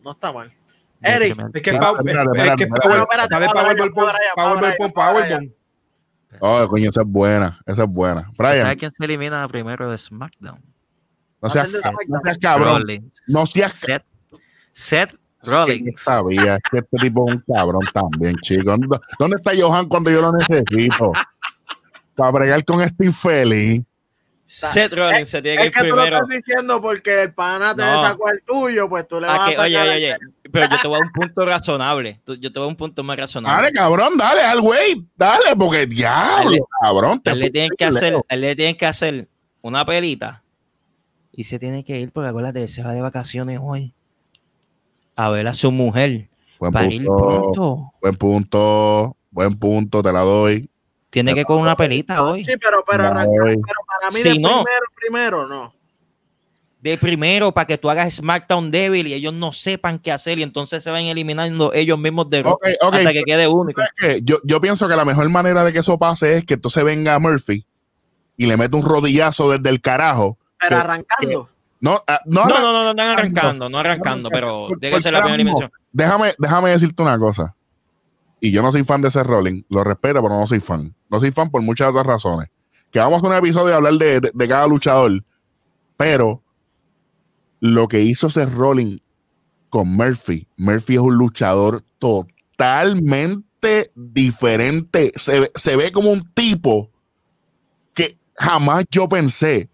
No 0.02 0.12
está 0.12 0.32
mal. 0.32 0.52
Eric, 1.02 1.36
Es 1.54 1.62
que, 1.62 1.70
es- 1.70 1.76
que 1.76 1.78
Powerbomb, 1.78 2.06
Powerbomb, 2.80 3.10
allá, 3.12 3.28
para 3.52 3.70
allá. 3.70 4.74
Powerbomb. 4.94 5.50
Oh, 6.40 6.66
coño, 6.68 6.90
esa 6.90 7.02
es 7.02 7.08
buena, 7.08 7.60
esa 7.66 7.84
es 7.84 7.88
buena. 7.88 8.30
Brian, 8.36 8.62
¿Sabes 8.62 8.76
quién 8.76 8.92
se 8.92 9.04
elimina 9.04 9.46
primero 9.48 9.90
de 9.90 9.98
SmackDown? 9.98 10.60
no 11.42 11.50
seas, 11.50 11.72
no 12.08 12.20
seas 12.24 12.38
cabrón. 12.38 12.80
Rollins. 12.82 13.22
No 13.28 13.46
seas 13.46 13.72
Seth, 13.74 14.04
Seth 14.72 15.10
Es 15.12 15.18
que 15.42 15.50
yo 15.50 15.52
Rollins. 15.54 16.00
sabía 16.00 16.54
es 16.56 16.60
que 16.70 16.78
este 16.78 16.96
tipo 16.98 17.28
es 17.28 17.36
un 17.36 17.44
cabrón 17.54 17.82
también, 17.92 18.34
chicos. 18.42 18.64
¿Dónde, 18.64 18.98
dónde 19.18 19.36
está 19.36 19.52
Johan 19.58 19.86
cuando 19.88 20.10
yo 20.10 20.22
lo 20.22 20.32
necesito? 20.32 21.12
Para 22.16 22.30
bregar 22.32 22.64
con 22.64 22.80
este 22.80 23.06
infeliz. 23.06 23.82
Seth 24.48 24.93
Rollins 24.94 25.28
se 25.28 25.43
tiene 25.43 25.56
que 25.56 25.62
es 25.62 25.66
ir 25.68 25.73
que 25.74 25.81
tú 25.81 25.86
lo 25.97 26.02
primero. 26.02 26.16
estás 26.18 26.28
diciendo 26.36 26.81
porque 26.81 27.23
el 27.23 27.35
pana 27.35 27.74
te 27.74 27.82
No. 27.82 28.02
sacó 28.02 28.31
el 28.31 28.43
tuyo, 28.43 28.89
pues 28.89 29.06
tú 29.09 29.20
le 29.20 29.27
vas 29.27 29.39
Ah, 29.40 29.44
a 29.44 29.48
que, 29.48 29.56
sacar 29.56 29.66
oye, 29.66 29.77
el- 29.77 29.89
oye, 29.89 30.14
oye, 30.14 30.16
pero 30.52 30.68
yo 30.70 30.77
te 30.81 30.89
voy 30.89 30.97
a 30.97 31.01
un 31.01 31.12
punto 31.12 31.44
razonable. 31.44 32.20
Yo 32.40 32.52
te 32.52 32.59
voy 32.60 32.66
a 32.66 32.68
un 32.68 32.77
punto 32.77 33.02
más 33.02 33.16
razonable. 33.18 33.60
Dale, 33.62 33.73
cabrón, 33.74 34.16
dale 34.16 34.40
al 34.43 34.60
güey. 34.60 35.05
Dale, 35.16 35.56
porque 35.59 35.86
diablo, 35.86 36.44
Dale. 36.51 36.60
cabrón. 36.81 37.20
te 37.20 37.31
A 37.31 37.32
él 37.32 37.40
le 37.40 37.51
tienen 37.51 37.70
que 37.77 37.85
hacer, 37.85 38.14
a 38.14 38.35
él 38.35 38.40
le 38.40 38.55
tienen 38.55 38.77
que 38.77 38.86
hacer 38.86 39.28
una 39.62 39.85
pelita 39.85 40.44
y 41.32 41.43
se 41.44 41.59
tiene 41.59 41.82
que 41.85 41.98
ir 41.98 42.12
porque 42.12 42.28
acuérdate, 42.31 42.68
se 42.68 42.85
va 42.85 42.93
de 42.94 43.02
vacaciones 43.02 43.59
hoy 43.60 43.93
a 45.16 45.28
ver 45.31 45.48
a 45.48 45.55
su 45.55 45.73
mujer 45.73 46.28
Buen 46.60 46.73
para 46.73 46.86
ir 46.86 47.05
punto, 47.05 47.27
pronto. 47.27 47.93
buen 48.01 48.14
punto, 48.16 49.16
buen 49.32 49.59
punto, 49.59 50.02
te 50.05 50.12
la 50.12 50.20
doy. 50.20 50.70
Tiene 51.22 51.34
que 51.34 51.44
con 51.44 51.59
una 51.59 51.76
pelita 51.76 52.22
hoy. 52.22 52.44
Sí, 52.44 52.55
pero, 52.60 52.84
pero, 52.86 53.05
No, 53.05 53.09
arrancar- 53.10 53.44
pero 53.44 53.80
para 53.86 54.10
mí 54.12 54.20
Si 54.20 54.28
de 54.30 54.38
no- 54.38 54.62
primero, 54.64 54.86
primero, 54.94 55.47
no. 55.48 55.74
De 56.80 56.98
primero 56.98 57.52
para 57.52 57.66
que 57.66 57.78
tú 57.78 57.90
hagas 57.90 58.14
SmackDown 58.14 58.70
débil 58.70 59.06
y 59.09 59.14
ellos 59.14 59.32
no 59.32 59.51
sepan 59.51 59.98
qué 59.98 60.12
hacer 60.12 60.38
y 60.38 60.43
entonces 60.43 60.84
se 60.84 60.90
van 60.90 61.06
eliminando 61.06 61.72
ellos 61.72 61.98
mismos 61.98 62.28
de 62.30 62.43
Raw 62.43 62.52
Ok, 62.52 62.66
ok. 62.82 62.94
hasta 62.94 63.12
que 63.12 63.22
quede 63.24 63.48
único. 63.48 63.82
Yo, 64.22 64.36
yo 64.44 64.60
pienso 64.60 64.86
que 64.88 64.94
la 64.94 65.05
mejor 65.05 65.28
manera 65.30 65.64
de 65.64 65.72
que 65.72 65.80
eso 65.80 65.98
pase 65.98 66.34
es 66.34 66.44
que 66.44 66.55
entonces 66.55 66.84
venga 66.84 67.18
Murphy 67.18 67.64
y 68.36 68.47
le 68.47 68.56
mete 68.56 68.76
un 68.76 68.84
rodillazo 68.84 69.51
desde 69.51 69.68
el 69.70 69.80
carajo. 69.80 70.38
Pero 70.60 70.68
Que- 70.68 70.74
arrancando. 70.76 71.48
No, 71.80 72.02
ah, 72.06 72.20
no, 72.26 72.44
No, 72.44 72.48
no, 72.48 72.60
no, 72.60 72.72
no, 72.72 72.84
no, 72.84 72.94
no 72.94 73.02
arrancando, 73.12 73.68
no 73.68 73.78
arrancando, 73.78 74.30
pero 74.30 74.68
ser 75.01 75.12
la 75.12 75.20
primera 75.20 75.34
eliminación. 75.34 75.70
déjame, 75.93 76.34
déjame 76.38 76.70
decirte 76.70 77.02
una 77.02 77.18
cosa. 77.18 77.55
Y 78.40 78.50
yo 78.52 78.62
no 78.62 78.70
soy 78.70 78.84
fan 78.84 79.00
de 79.02 79.08
ese 79.08 79.22
Rolling, 79.22 79.62
lo 79.70 79.82
respeto, 79.84 80.22
pero 80.22 80.38
no 80.38 80.46
soy 80.46 80.60
fan. 80.60 80.94
No 81.10 81.20
soy 81.20 81.30
fan 81.30 81.50
por 81.50 81.62
muchas 81.62 81.88
otras 81.88 82.06
razones. 82.06 82.48
Que 82.90 82.98
vamos 82.98 83.22
a 83.22 83.26
un 83.26 83.34
episodio 83.34 83.68
de 83.68 83.74
hablar 83.74 83.94
de, 83.94 84.20
de- 84.32 84.48
cada 84.48 84.66
luchador, 84.66 85.24
pero 85.96 86.42
lo 87.60 87.88
que 87.88 88.02
hizo 88.02 88.26
ese 88.28 88.46
Rolling 88.46 88.98
con 89.70 89.88
Murphy, 89.88 90.46
Murphy 90.56 90.94
es 90.94 91.00
un 91.00 91.16
luchador 91.16 91.82
totalmente 91.98 93.90
diferente. 93.94 95.12
Se, 95.16 95.50
se 95.54 95.76
ve 95.76 95.90
como 95.92 96.10
un 96.10 96.30
tipo 96.34 96.90
que 97.94 98.16
jamás 98.36 98.84
yo 98.90 99.08
pensé. 99.08 99.68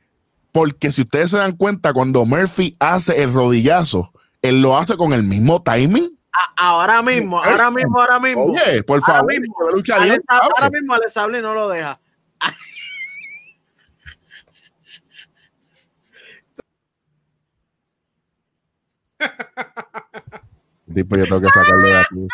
Porque 0.52 0.90
si 0.90 1.02
ustedes 1.02 1.30
se 1.30 1.38
dan 1.38 1.56
cuenta, 1.56 1.92
cuando 1.94 2.24
Murphy 2.26 2.76
hace 2.78 3.22
el 3.22 3.32
rodillazo, 3.32 4.12
él 4.42 4.60
lo 4.60 4.76
hace 4.76 4.96
con 4.96 5.12
el 5.14 5.22
mismo 5.22 5.62
timing. 5.62 6.18
A- 6.32 6.70
ahora 6.70 7.02
mismo, 7.02 7.38
ahora 7.42 7.70
mismo, 7.70 8.00
ahora 8.00 8.18
mismo. 8.20 8.44
Oye, 8.44 8.82
por 8.84 9.00
Ahora 9.02 9.14
favor, 9.18 9.32
mismo, 9.38 9.54
que 9.66 9.72
lucha 9.74 9.96
Alex- 9.96 10.24
ahora 10.28 10.70
mismo 10.70 10.94
Alex 10.94 11.12
Sable 11.12 11.42
no 11.42 11.52
lo 11.54 11.68
deja. 11.68 12.00
Tipo, 20.94 21.16
yo 21.16 21.24
tengo 21.24 21.40
que 21.40 21.48
sacarlo 21.48 21.86
de 21.88 21.96
aquí. 21.98 22.28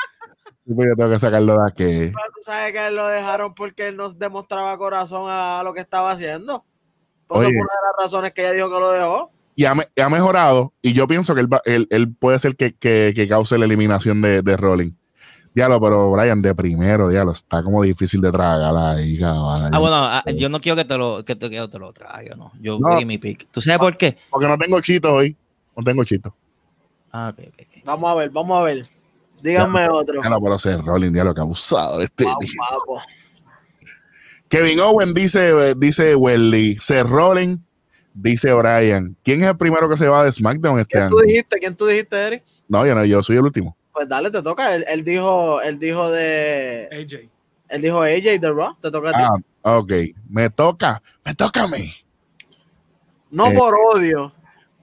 Tipo, 0.66 0.84
yo 0.84 0.96
tengo 0.96 1.10
que 1.10 1.18
sacarlo 1.18 1.52
de 1.58 1.68
aquí. 1.68 2.12
Tú 2.12 2.42
sabes 2.42 2.72
que 2.72 2.90
lo 2.90 3.06
dejaron 3.08 3.54
porque 3.54 3.88
él 3.88 3.96
no 3.96 4.10
demostraba 4.10 4.76
corazón 4.78 5.26
a 5.28 5.62
lo 5.62 5.72
que 5.74 5.80
estaba 5.80 6.10
haciendo. 6.12 6.64
Por 7.26 7.38
fue 7.38 7.46
una 7.46 7.52
de 7.52 7.62
las 7.62 8.04
razones 8.04 8.32
que 8.32 8.42
ella 8.42 8.52
dijo 8.52 8.68
que 8.70 8.80
lo 8.80 8.90
dejó. 8.90 9.32
Y 9.58 9.64
ha, 9.64 9.72
ha 9.72 10.08
mejorado. 10.08 10.72
Y 10.80 10.92
yo 10.92 11.08
pienso 11.08 11.34
que 11.34 11.40
él, 11.40 11.52
va- 11.52 11.60
él, 11.64 11.88
él 11.90 12.14
puede 12.14 12.38
ser 12.38 12.54
que, 12.54 12.76
que, 12.76 13.12
que 13.12 13.26
cause 13.26 13.58
la 13.58 13.64
eliminación 13.64 14.22
de, 14.22 14.40
de 14.40 14.56
Rolling. 14.56 14.92
Diablo, 15.52 15.80
pero 15.80 16.12
Brian, 16.12 16.40
de 16.40 16.54
primero, 16.54 17.08
diablo, 17.08 17.32
está 17.32 17.64
como 17.64 17.82
difícil 17.82 18.20
de 18.20 18.30
tragar 18.30 18.72
ahí, 18.76 19.18
cabrón. 19.18 19.74
Ah, 19.74 19.78
bueno, 19.80 19.96
ah, 19.96 20.22
yo 20.36 20.48
no 20.48 20.60
quiero 20.60 20.76
que 20.76 20.84
te 20.84 20.96
lo, 20.96 21.24
que 21.24 21.34
te, 21.34 21.50
que 21.50 21.66
te 21.66 21.78
lo 21.80 21.92
traiga, 21.92 22.36
no. 22.36 22.52
Yo 22.60 22.78
No. 22.78 23.00
mi 23.00 23.18
pick. 23.18 23.48
¿Tú 23.50 23.60
sabes 23.60 23.80
por 23.80 23.96
qué? 23.96 24.16
Porque 24.30 24.46
no 24.46 24.56
tengo 24.56 24.80
chitos 24.80 25.10
hoy. 25.10 25.36
No 25.76 25.82
tengo 25.82 26.04
chitos. 26.04 26.32
Ah, 27.10 27.32
ok, 27.36 27.44
ok, 27.48 27.54
ok. 27.60 27.82
Vamos 27.84 28.10
a 28.12 28.14
ver, 28.14 28.30
vamos 28.30 28.56
a 28.60 28.62
ver. 28.62 28.86
Díganme 29.42 29.88
otro. 29.88 30.20
Diablo, 30.20 30.40
pero 30.40 30.54
ese 30.54 30.76
Rolling, 30.80 31.10
diablo, 31.12 31.34
que 31.34 31.40
abusado. 31.40 32.00
Este, 32.00 32.24
Vamos, 32.24 32.44
vamos. 32.70 33.02
Kevin 34.48 34.78
Owen 34.80 35.14
dice, 35.14 35.74
dice 35.74 36.14
Welly, 36.14 36.76
se 36.76 37.02
Rolling, 37.02 37.58
dice 38.20 38.52
Brian. 38.52 39.16
¿Quién 39.22 39.42
es 39.42 39.48
el 39.48 39.56
primero 39.56 39.88
que 39.88 39.96
se 39.96 40.08
va 40.08 40.24
de 40.24 40.32
SmackDown 40.32 40.80
este 40.80 40.92
¿Quién 40.92 41.04
año? 41.04 41.10
tú 41.10 41.22
dijiste? 41.22 41.58
¿Quién 41.58 41.76
tú 41.76 41.86
dijiste, 41.86 42.16
Eric? 42.26 42.44
No, 42.68 42.84
yo 42.86 42.94
no, 42.94 43.04
yo 43.04 43.22
soy 43.22 43.36
el 43.36 43.44
último. 43.44 43.76
Pues 43.92 44.08
dale, 44.08 44.30
te 44.30 44.42
toca. 44.42 44.74
Él, 44.74 44.84
él 44.88 45.04
dijo, 45.04 45.60
él 45.62 45.78
dijo 45.78 46.10
de, 46.10 46.88
AJ. 46.92 47.28
él 47.68 47.82
dijo 47.82 48.02
AJ 48.02 48.40
de 48.40 48.52
Raw. 48.52 48.76
Te 48.80 48.90
toca 48.90 49.10
a 49.10 49.12
ti. 49.12 49.44
Ah, 49.62 49.78
ok. 49.78 49.92
Me 50.28 50.50
toca, 50.50 51.02
me 51.24 51.34
toca 51.34 51.64
a 51.64 51.68
mí. 51.68 51.92
no 53.30 53.46
eh, 53.48 53.54
por 53.54 53.74
odio. 53.94 54.32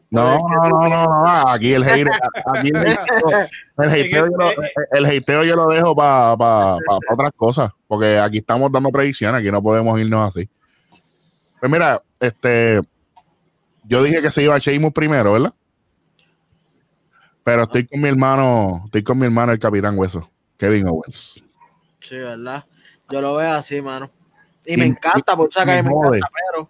No, 0.10 0.40
Pues, 0.40 0.62
¿qué 0.64 0.70
no, 0.70 0.80
no, 0.80 0.90
no, 0.90 1.06
no, 1.24 1.50
aquí 1.50 1.74
el 1.74 1.84
hate, 1.84 2.08
aquí 2.56 2.70
el 2.70 2.78
hateo, 2.78 3.48
el 3.80 3.90
hateo 3.90 4.28
yo 4.28 4.38
lo, 4.38 4.52
el 4.92 5.06
hateo 5.06 5.44
yo 5.44 5.56
lo 5.56 5.68
dejo 5.68 5.96
para 5.96 6.34
otras 7.12 7.32
cosas, 7.36 7.72
porque 7.88 8.18
aquí 8.18 8.38
estamos 8.38 8.72
dando 8.72 8.92
predicciones, 8.92 9.42
aquí 9.42 9.52
no 9.52 9.62
podemos 9.62 10.00
irnos 10.00 10.30
así. 10.30 10.48
Pues 11.60 11.72
mira, 11.72 12.02
este, 12.20 12.82
yo 13.88 14.04
dije 14.04 14.22
que 14.22 14.32
se 14.32 14.44
iba 14.44 14.56
a 14.56 14.60
Sheamus 14.60 14.94
primero, 14.94 15.34
¿verdad? 15.34 15.54
Pero 17.44 17.64
estoy 17.64 17.86
con 17.86 18.02
mi 18.02 18.10
hermano, 18.10 18.82
estoy 18.86 19.04
con 19.04 19.20
mi 19.20 19.26
hermano 19.26 19.52
el 19.52 19.60
Capitán 19.60 19.98
Hueso, 19.98 20.30
Kevin 20.58 20.88
Owens. 20.88 21.44
Sí, 22.00 22.18
¿verdad? 22.18 22.66
Yo 23.10 23.22
lo 23.22 23.36
veo 23.36 23.54
así, 23.54 23.82
mano. 23.82 24.10
Y, 24.66 24.74
Y- 24.74 24.78
me 24.78 24.86
encanta, 24.86 25.34
y 25.34 25.50
que 25.50 25.66
me 25.66 25.84
me 25.84 25.90
encanta, 25.92 26.30
pero 26.52 26.70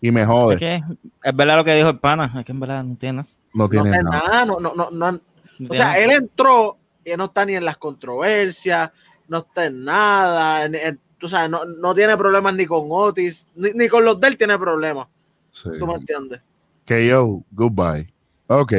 Y 0.00 0.10
me 0.10 0.22
Es 0.22 0.26
jode, 0.26 0.56
que 0.56 0.82
es 1.22 1.36
verdad 1.36 1.56
lo 1.56 1.64
que 1.64 1.74
dijo 1.74 1.88
el 1.88 1.98
pana, 2.00 2.32
es 2.38 2.44
que 2.44 2.52
en 2.52 2.60
verdad 2.60 2.82
no 2.82 2.96
tiene 2.96 3.16
nada. 3.18 3.28
no 3.52 3.68
tiene 3.68 3.90
nada. 3.90 4.04
nada, 4.04 4.44
no, 4.44 4.58
no, 4.58 4.74
no, 4.74 4.90
no, 4.90 5.20
O 5.68 5.74
sea, 5.74 5.98
él 5.98 6.10
entró 6.10 6.78
y 7.04 7.10
él 7.10 7.18
no 7.18 7.26
está 7.26 7.44
ni 7.44 7.54
en 7.54 7.64
las 7.64 7.76
controversias, 7.76 8.90
no 9.28 9.38
está 9.38 9.66
en 9.66 9.84
nada. 9.84 10.64
en- 10.64 10.74
en- 10.74 11.00
tú 11.18 11.28
sabes, 11.28 11.50
no, 11.50 11.64
no 11.64 11.94
tiene 11.94 12.16
problemas 12.16 12.54
ni 12.54 12.66
con 12.66 12.86
Otis, 12.88 13.46
ni, 13.54 13.70
ni 13.72 13.88
con 13.88 14.04
los 14.04 14.18
de 14.18 14.26
él 14.28 14.36
tiene 14.36 14.58
problemas. 14.58 15.06
Sí. 15.50 15.70
¿Tú 15.78 15.86
me 15.86 15.94
entiendes? 15.94 16.40
KO, 16.86 17.44
goodbye. 17.52 18.12
Ok. 18.46 18.72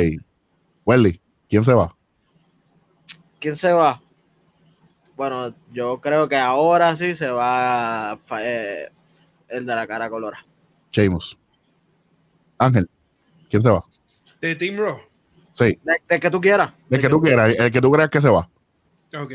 Welly, 0.85 1.21
¿quién 1.49 1.63
se 1.63 1.73
va? 1.73 1.95
¿Quién 3.39 3.55
se 3.55 3.71
va? 3.71 4.01
Bueno, 5.15 5.53
yo 5.71 5.99
creo 6.01 6.27
que 6.27 6.37
ahora 6.37 6.95
sí 6.95 7.15
se 7.15 7.29
va 7.29 8.19
eh, 8.39 8.89
el 9.47 9.65
de 9.65 9.75
la 9.75 9.85
cara 9.87 10.09
colora. 10.09 10.45
Sheamus. 10.91 11.37
Ángel, 12.57 12.89
¿quién 13.49 13.61
se 13.61 13.69
va? 13.69 13.83
De 14.41 14.55
Team 14.55 14.77
Raw. 14.77 14.99
Sí, 15.53 15.77
De, 15.83 15.95
de 16.07 16.19
que 16.19 16.29
tú 16.31 16.41
quieras. 16.41 16.73
el 16.89 16.99
que 17.01 17.09
tú 17.09 17.21
quieras, 17.21 17.53
el 17.57 17.71
que 17.71 17.81
tú 17.81 17.91
creas 17.91 18.09
que 18.09 18.21
se 18.21 18.29
va. 18.29 18.49
Ok. 19.19 19.33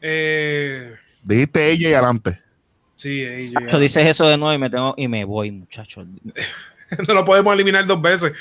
Eh, 0.00 0.94
Dijiste 1.22 1.70
ella 1.70 1.88
y 1.90 1.92
adelante. 1.92 2.40
Sí, 3.00 3.24
AJ. 3.24 3.68
Tú 3.70 3.78
dices 3.78 4.06
eso 4.06 4.28
de 4.28 4.36
nuevo 4.36 4.52
y 4.54 4.58
me 4.58 4.70
tengo 4.70 4.94
y 4.96 5.08
me 5.08 5.24
voy, 5.24 5.50
muchachos. 5.50 6.06
no 7.08 7.14
lo 7.14 7.24
podemos 7.24 7.52
eliminar 7.54 7.86
dos 7.86 8.00
veces. 8.00 8.32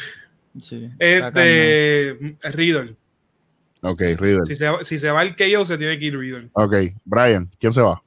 Sí. 0.61 0.89
Este, 0.99 2.17
Riddle. 2.53 2.95
Ok, 3.81 4.01
Riddle. 4.17 4.45
Si 4.45 4.55
se, 4.55 4.67
va- 4.69 4.83
si 4.83 4.97
se 4.97 5.09
va 5.11 5.23
el 5.23 5.35
KO, 5.35 5.65
se 5.65 5.77
tiene 5.77 5.97
que 5.99 6.05
ir 6.05 6.17
Riddle. 6.17 6.49
Ok, 6.53 6.75
Brian, 7.05 7.49
¿quién 7.59 7.71
se 7.71 7.81
va? 7.81 8.01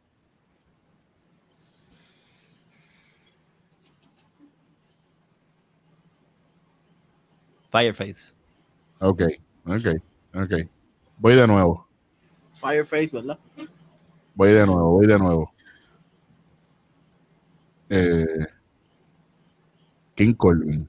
Fireface. 7.70 8.33
Ok, 9.01 9.23
ok, 9.66 9.87
ok. 10.35 10.53
Voy 11.19 11.35
de 11.35 11.47
nuevo, 11.47 11.87
Fireface, 12.55 13.11
¿verdad? 13.12 13.39
voy 14.35 14.51
de 14.53 14.66
nuevo, 14.66 14.93
voy 14.93 15.07
de 15.07 15.19
nuevo. 15.19 15.53
Eh, 17.94 18.47
King 20.14 20.32
Colvin. 20.35 20.89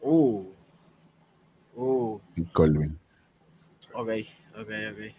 Uh. 0.00 0.42
Uh. 1.76 2.18
King 2.34 2.44
Colvin. 2.52 2.98
Ok, 3.94 4.08
ok, 4.58 4.70
ok. 4.92 5.14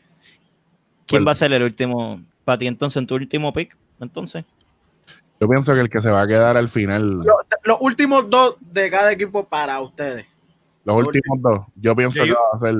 ¿Quién 1.05 1.25
va 1.25 1.31
a 1.31 1.35
ser 1.35 1.53
el 1.53 1.63
último? 1.63 2.21
Para 2.43 2.57
ti 2.57 2.67
entonces, 2.67 2.97
en 2.97 3.07
tu 3.07 3.15
último 3.15 3.53
pick, 3.53 3.77
entonces. 4.01 4.45
Yo 5.39 5.47
pienso 5.47 5.73
que 5.73 5.79
el 5.79 5.89
que 5.89 5.99
se 5.99 6.09
va 6.11 6.21
a 6.23 6.27
quedar 6.27 6.57
al 6.57 6.67
final, 6.67 7.19
Lo- 7.19 7.37
Los 7.63 7.77
últimos 7.79 8.29
dos 8.29 8.55
de 8.59 8.89
cada 8.89 9.11
equipo 9.11 9.45
para 9.47 9.79
ustedes. 9.79 10.25
los 10.83 10.95
últimos 11.07 11.41
dos, 11.41 11.61
yo 11.75 11.95
pienso 11.95 12.23
que 12.23 12.31
va 12.31 12.39
a 12.53 12.59
ser. 12.59 12.75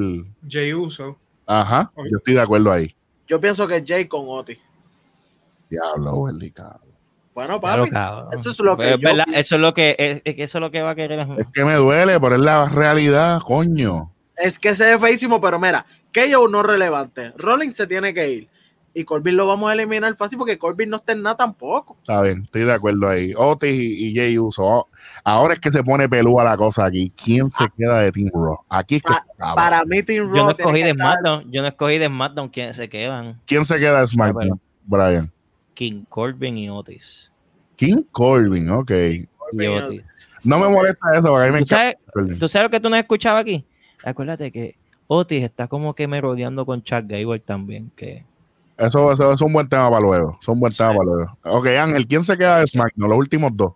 Jay 0.50 0.74
Uso. 0.74 1.18
Ajá, 1.46 1.92
yo 1.96 2.18
estoy 2.18 2.34
de 2.34 2.42
acuerdo 2.42 2.72
ahí. 2.72 2.94
Yo 3.26 3.40
pienso 3.40 3.66
que 3.68 3.84
Jay 3.86 4.06
con 4.06 4.26
Otis. 4.28 4.60
Diablo, 5.70 6.26
cabrón. 6.54 6.87
Bueno, 7.38 7.62
papi. 7.62 7.92
eso 8.34 8.50
es 8.50 8.60
lo 8.62 8.76
que 8.76 8.90
yo 8.90 8.98
¿verdad? 8.98 9.26
pienso. 9.26 9.40
Eso 9.40 9.56
es 9.58 9.62
lo 9.62 9.74
que 9.76 9.96
es, 10.00 10.22
es 10.26 10.36
que 10.36 10.42
eso 10.42 10.58
es 10.58 10.60
lo 10.60 10.72
que 10.72 10.82
va 10.82 10.90
a 10.90 10.96
querer. 10.96 11.20
Es 11.38 11.46
que 11.54 11.66
me 11.66 11.76
duele, 11.76 12.20
pero 12.20 12.34
es 12.34 12.42
la 12.42 12.68
realidad, 12.68 13.42
coño. 13.42 14.12
Es 14.36 14.58
que 14.58 14.74
se 14.74 14.86
ve 14.86 14.98
feísimo, 14.98 15.40
pero 15.40 15.60
mira, 15.60 15.86
KO 16.12 16.48
no 16.48 16.62
es 16.62 16.66
relevante. 16.66 17.34
Rollins 17.38 17.76
se 17.76 17.86
tiene 17.86 18.12
que 18.12 18.28
ir. 18.28 18.50
Y 18.96 19.04
Corbin 19.04 19.38
lo 19.38 19.46
vamos 19.46 19.70
a 19.70 19.74
eliminar 19.74 20.16
fácil 20.16 20.40
porque 20.40 20.58
Corbin 20.58 20.90
no 20.90 20.98
está 20.98 21.12
en 21.12 21.22
nada 21.22 21.38
tampoco. 21.38 21.96
Está 22.02 22.24
bien, 22.24 22.42
estoy 22.46 22.64
de 22.64 22.74
acuerdo 22.74 23.08
ahí. 23.08 23.32
Otis 23.38 23.70
y, 23.72 24.08
y 24.08 24.16
Jay 24.16 24.40
Uso. 24.40 24.64
Oh, 24.66 24.88
Ahora 25.24 25.54
es 25.54 25.60
que 25.60 25.72
se 25.72 25.84
pone 25.84 26.10
pelúa 26.10 26.44
la 26.44 26.58
cosa 26.58 26.86
aquí. 26.86 27.14
¿Quién 27.24 27.52
se 27.52 27.66
queda 27.78 28.00
de 28.00 28.12
Team 28.12 28.32
Raw? 28.34 28.58
Aquí 28.68 28.96
es 28.96 29.04
que 29.04 29.14
Pa- 29.14 29.24
acaba. 29.36 29.54
Para 29.56 29.86
mí, 29.86 30.02
Team 30.02 30.26
Raw. 30.26 30.36
Yo 30.38 30.44
no 30.46 30.50
escogí 30.50 30.82
de 30.82 30.92
SmackDown, 30.94 31.52
yo 31.52 31.62
no 31.62 31.68
escogí 31.68 32.00
de 32.00 32.08
SmackDown 32.08 32.50
quiénes 32.50 32.76
se 32.78 32.90
quedan. 32.90 33.40
¿Quién 33.46 33.64
se 33.64 33.78
queda 33.78 34.02
de 34.02 34.08
SmackDown? 34.08 34.60
Brian. 34.86 35.32
King 35.78 36.06
Corbin 36.10 36.58
y 36.58 36.70
Otis. 36.72 37.32
King 37.76 38.02
Corbin, 38.12 38.68
ok. 38.72 38.90
Y 38.92 39.28
Corbin 39.38 39.62
y 39.62 39.68
Otis. 39.78 40.30
No 40.44 40.58
me 40.58 40.68
molesta 40.70 41.12
eso, 41.14 41.28
porque 41.28 41.44
a 41.44 41.52
mí 41.52 41.54
me 41.54 41.60
¿Tú 41.60 41.76
encanta. 41.76 42.00
sabes. 42.16 42.40
¿Tú 42.40 42.48
sabes 42.48 42.66
lo 42.66 42.70
que 42.72 42.80
tú 42.80 42.90
no 42.90 42.96
has 42.96 43.04
escuchado 43.04 43.38
aquí? 43.38 43.64
Acuérdate 44.04 44.52
que 44.52 44.76
Otis 45.06 45.44
está 45.44 45.68
como 45.68 45.94
que 45.94 46.08
merodeando 46.08 46.66
con 46.66 46.82
Chuck 46.82 47.04
Gable 47.06 47.40
también, 47.42 47.92
que 47.96 48.26
Eso, 48.76 49.12
eso 49.12 49.32
es 49.32 49.42
un 49.42 49.54
buen 49.54 49.70
tema 49.70 49.88
para 49.92 50.02
luego. 50.02 50.40
Es 50.42 50.48
un 50.48 50.60
buen 50.60 50.74
tema 50.74 50.90
para 50.90 51.04
luego. 51.04 51.38
Ok, 51.44 51.68
Ángel, 51.68 52.08
¿quién 52.08 52.24
se 52.24 52.36
queda 52.36 52.62
de 52.62 52.68
SmackDown? 52.68 53.10
Los 53.10 53.20
últimos 53.20 53.52
dos. 53.56 53.74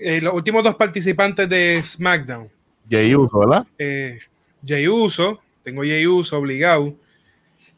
Eh, 0.00 0.20
los 0.20 0.34
últimos 0.34 0.64
dos 0.64 0.74
participantes 0.74 1.48
de 1.48 1.80
SmackDown. 1.84 2.48
Jey 2.88 3.14
Uso, 3.14 3.38
¿verdad? 3.38 3.66
Eh, 3.78 4.18
Jey 4.64 4.88
Uso, 4.88 5.40
tengo 5.62 5.82
Jey 5.82 6.06
Uso 6.06 6.36
obligado. 6.38 6.94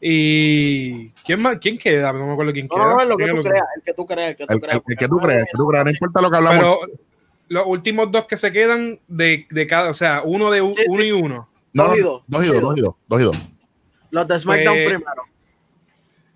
Y 0.05 1.09
¿quién 1.25 1.41
más? 1.41 1.59
¿Quién 1.59 1.77
queda? 1.77 2.11
No 2.11 2.27
me 2.27 2.33
acuerdo 2.33 2.51
quién 2.51 2.67
No, 2.67 2.75
queda. 2.75 2.83
no, 2.85 2.95
no, 2.97 3.05
lo 3.05 3.17
que 3.17 3.23
¿Quién 3.23 3.35
tú 3.37 3.43
creas, 3.43 3.65
el 3.77 3.81
que 3.83 3.93
tú 3.93 4.05
creas, 4.05 4.29
el 4.31 4.35
que 4.35 4.45
tú 4.47 4.59
creas. 4.59 4.75
el- 4.75 4.97
que 4.97 5.07
tú 5.07 5.17
crees, 5.17 5.39
el 5.39 5.45
que 5.45 5.57
tú 5.57 5.67
crees. 5.67 5.83
No 5.85 5.89
importa 5.91 6.21
lo 6.21 6.29
que 6.29 6.35
hablamos. 6.37 6.59
Pero 6.59 6.79
los 7.47 7.67
últimos 7.67 8.11
dos 8.11 8.25
que 8.27 8.35
se 8.35 8.51
quedan 8.51 8.99
de, 9.07 9.47
de 9.49 9.67
cada, 9.67 9.89
o 9.89 9.93
sea, 9.93 10.21
uno 10.25 10.51
de 10.51 10.59
sí. 10.73 10.83
uno 10.89 11.03
y 11.03 11.11
uno. 11.13 11.49
no, 11.71 11.85
dos 11.87 11.97
y 11.97 12.01
dos. 12.01 12.23
dos 12.27 12.43
y 12.43 12.47
dos, 12.47 12.61
dos 12.61 12.77
y 12.77 12.81
dos, 12.81 12.95
dos 13.07 13.21
y 13.21 13.23
dos. 13.23 13.37
Los 14.11 14.27
de 14.27 14.39
SmackDown 14.41 14.75
Pues, 14.75 14.87
primero. 14.87 15.23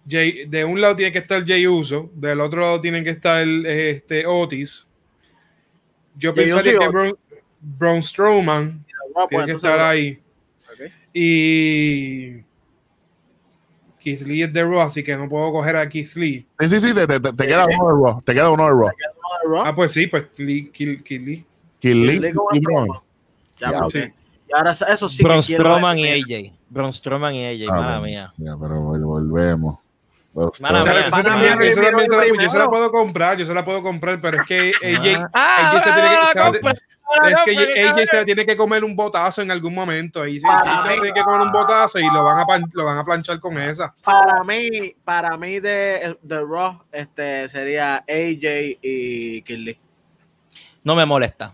Jey- 0.07 0.45
de 0.45 0.63
un 0.63 0.79
lado 0.79 0.95
tiene 0.95 1.11
que 1.11 1.19
estar 1.19 1.43
Jey 1.45 1.67
Uso, 1.67 2.09
del 2.15 2.39
otro 2.39 2.61
lado 2.61 2.79
tienen 2.79 3.03
que 3.03 3.09
estar 3.09 3.45
este, 3.45 4.25
Otis. 4.25 4.87
Yo 6.15 6.33
pensaría 6.33 6.79
que. 6.79 6.87
Braun, 6.87 7.17
Braun 7.59 8.01
Strowman 8.01 8.85
Ah, 9.13 9.25
pues, 9.29 9.29
tiene 9.29 9.45
que 9.47 9.51
estar 9.53 9.79
ahí. 9.81 10.19
Y 11.13 12.43
Keith 13.99 14.21
Lee 14.21 14.43
es 14.43 14.53
de 14.53 14.63
Raw, 14.63 14.81
así 14.81 15.03
que 15.03 15.15
no 15.17 15.27
puedo 15.27 15.51
coger 15.51 15.75
a 15.75 15.87
Keith 15.89 16.13
Lee. 16.15 16.45
Sí, 16.59 16.69
sí, 16.69 16.79
sí, 16.79 16.93
te, 16.93 17.07
te- 17.07 17.19
te- 17.19 17.47
queda 17.47 17.65
uno 17.65 17.87
de 17.87 17.93
Raw. 18.11 18.21
Te 18.21 18.33
queda 18.33 18.49
uno 18.51 18.63
de 18.63 18.69
Raw. 18.69 18.79
Uno 18.79 18.89
de 18.91 19.49
Raw. 19.55 19.63
Ah, 19.65 19.75
pues 19.75 19.91
sí, 19.91 20.07
pues 20.07 20.25
Lee, 20.37 20.69
Keith, 20.73 21.03
Keith 21.03 21.21
Lee. 21.25 21.45
Kill 21.79 22.05
Lee. 22.07 22.19
Ya, 23.59 23.71
sí. 23.91 23.99
Y 24.49 24.55
ahora 24.55 24.71
eso 24.71 25.09
sí 25.09 25.23
Braun 25.23 25.43
Strowman 25.43 25.99
y. 25.99 26.07
AJ. 26.07 26.53
Braun 26.69 26.93
Strowman 26.93 27.35
y 27.35 27.45
AJ, 27.45 27.71
Ah, 27.71 27.75
mala 27.75 27.99
mía. 28.01 28.33
Ya, 28.37 28.55
pero 28.59 28.75
vol- 28.81 29.03
volvemos. 29.03 29.79
Mala 30.61 30.83
mía. 30.83 31.09
también- 31.09 31.73
se 31.73 31.81
la- 31.81 32.43
yo 32.43 32.49
se 32.49 32.57
la 32.57 32.69
puedo 32.69 32.91
comprar, 32.91 33.37
yo 33.37 33.45
se 33.45 33.53
la 33.53 33.65
puedo 33.65 33.81
comprar, 33.81 34.21
pero 34.21 34.37
es 34.41 34.47
que 34.47 34.71
AJ, 34.83 35.27
Ah, 35.33 35.71
AJ 35.71 35.83
se 35.83 35.91
tiene 35.93 36.61
que- 36.71 36.79
es 37.29 37.41
que 37.43 37.83
AJ 37.83 38.05
se 38.09 38.25
tiene 38.25 38.45
que 38.45 38.55
comer 38.57 38.83
un 38.83 38.95
botazo 38.95 39.41
en 39.41 39.51
algún 39.51 39.73
momento. 39.73 40.23
Ah, 40.23 40.83
se 40.85 40.93
tiene 40.93 41.13
que 41.13 41.21
comer 41.23 41.41
un 41.41 41.51
botazo 41.51 41.99
y 41.99 42.05
lo 42.11 42.23
van 42.23 42.39
a, 42.39 42.45
lo 42.73 42.85
van 42.85 42.97
a 42.97 43.05
planchar 43.05 43.39
con 43.39 43.57
esa. 43.57 43.93
Para 44.03 44.43
mí, 44.43 44.95
para 45.03 45.37
mí 45.37 45.59
de, 45.59 46.17
de 46.21 46.39
Raw 46.45 46.81
este, 46.91 47.47
sería 47.49 47.97
AJ 47.97 48.77
y 48.81 49.41
Kinley. 49.43 49.77
No 50.83 50.95
me 50.95 51.05
molesta. 51.05 51.53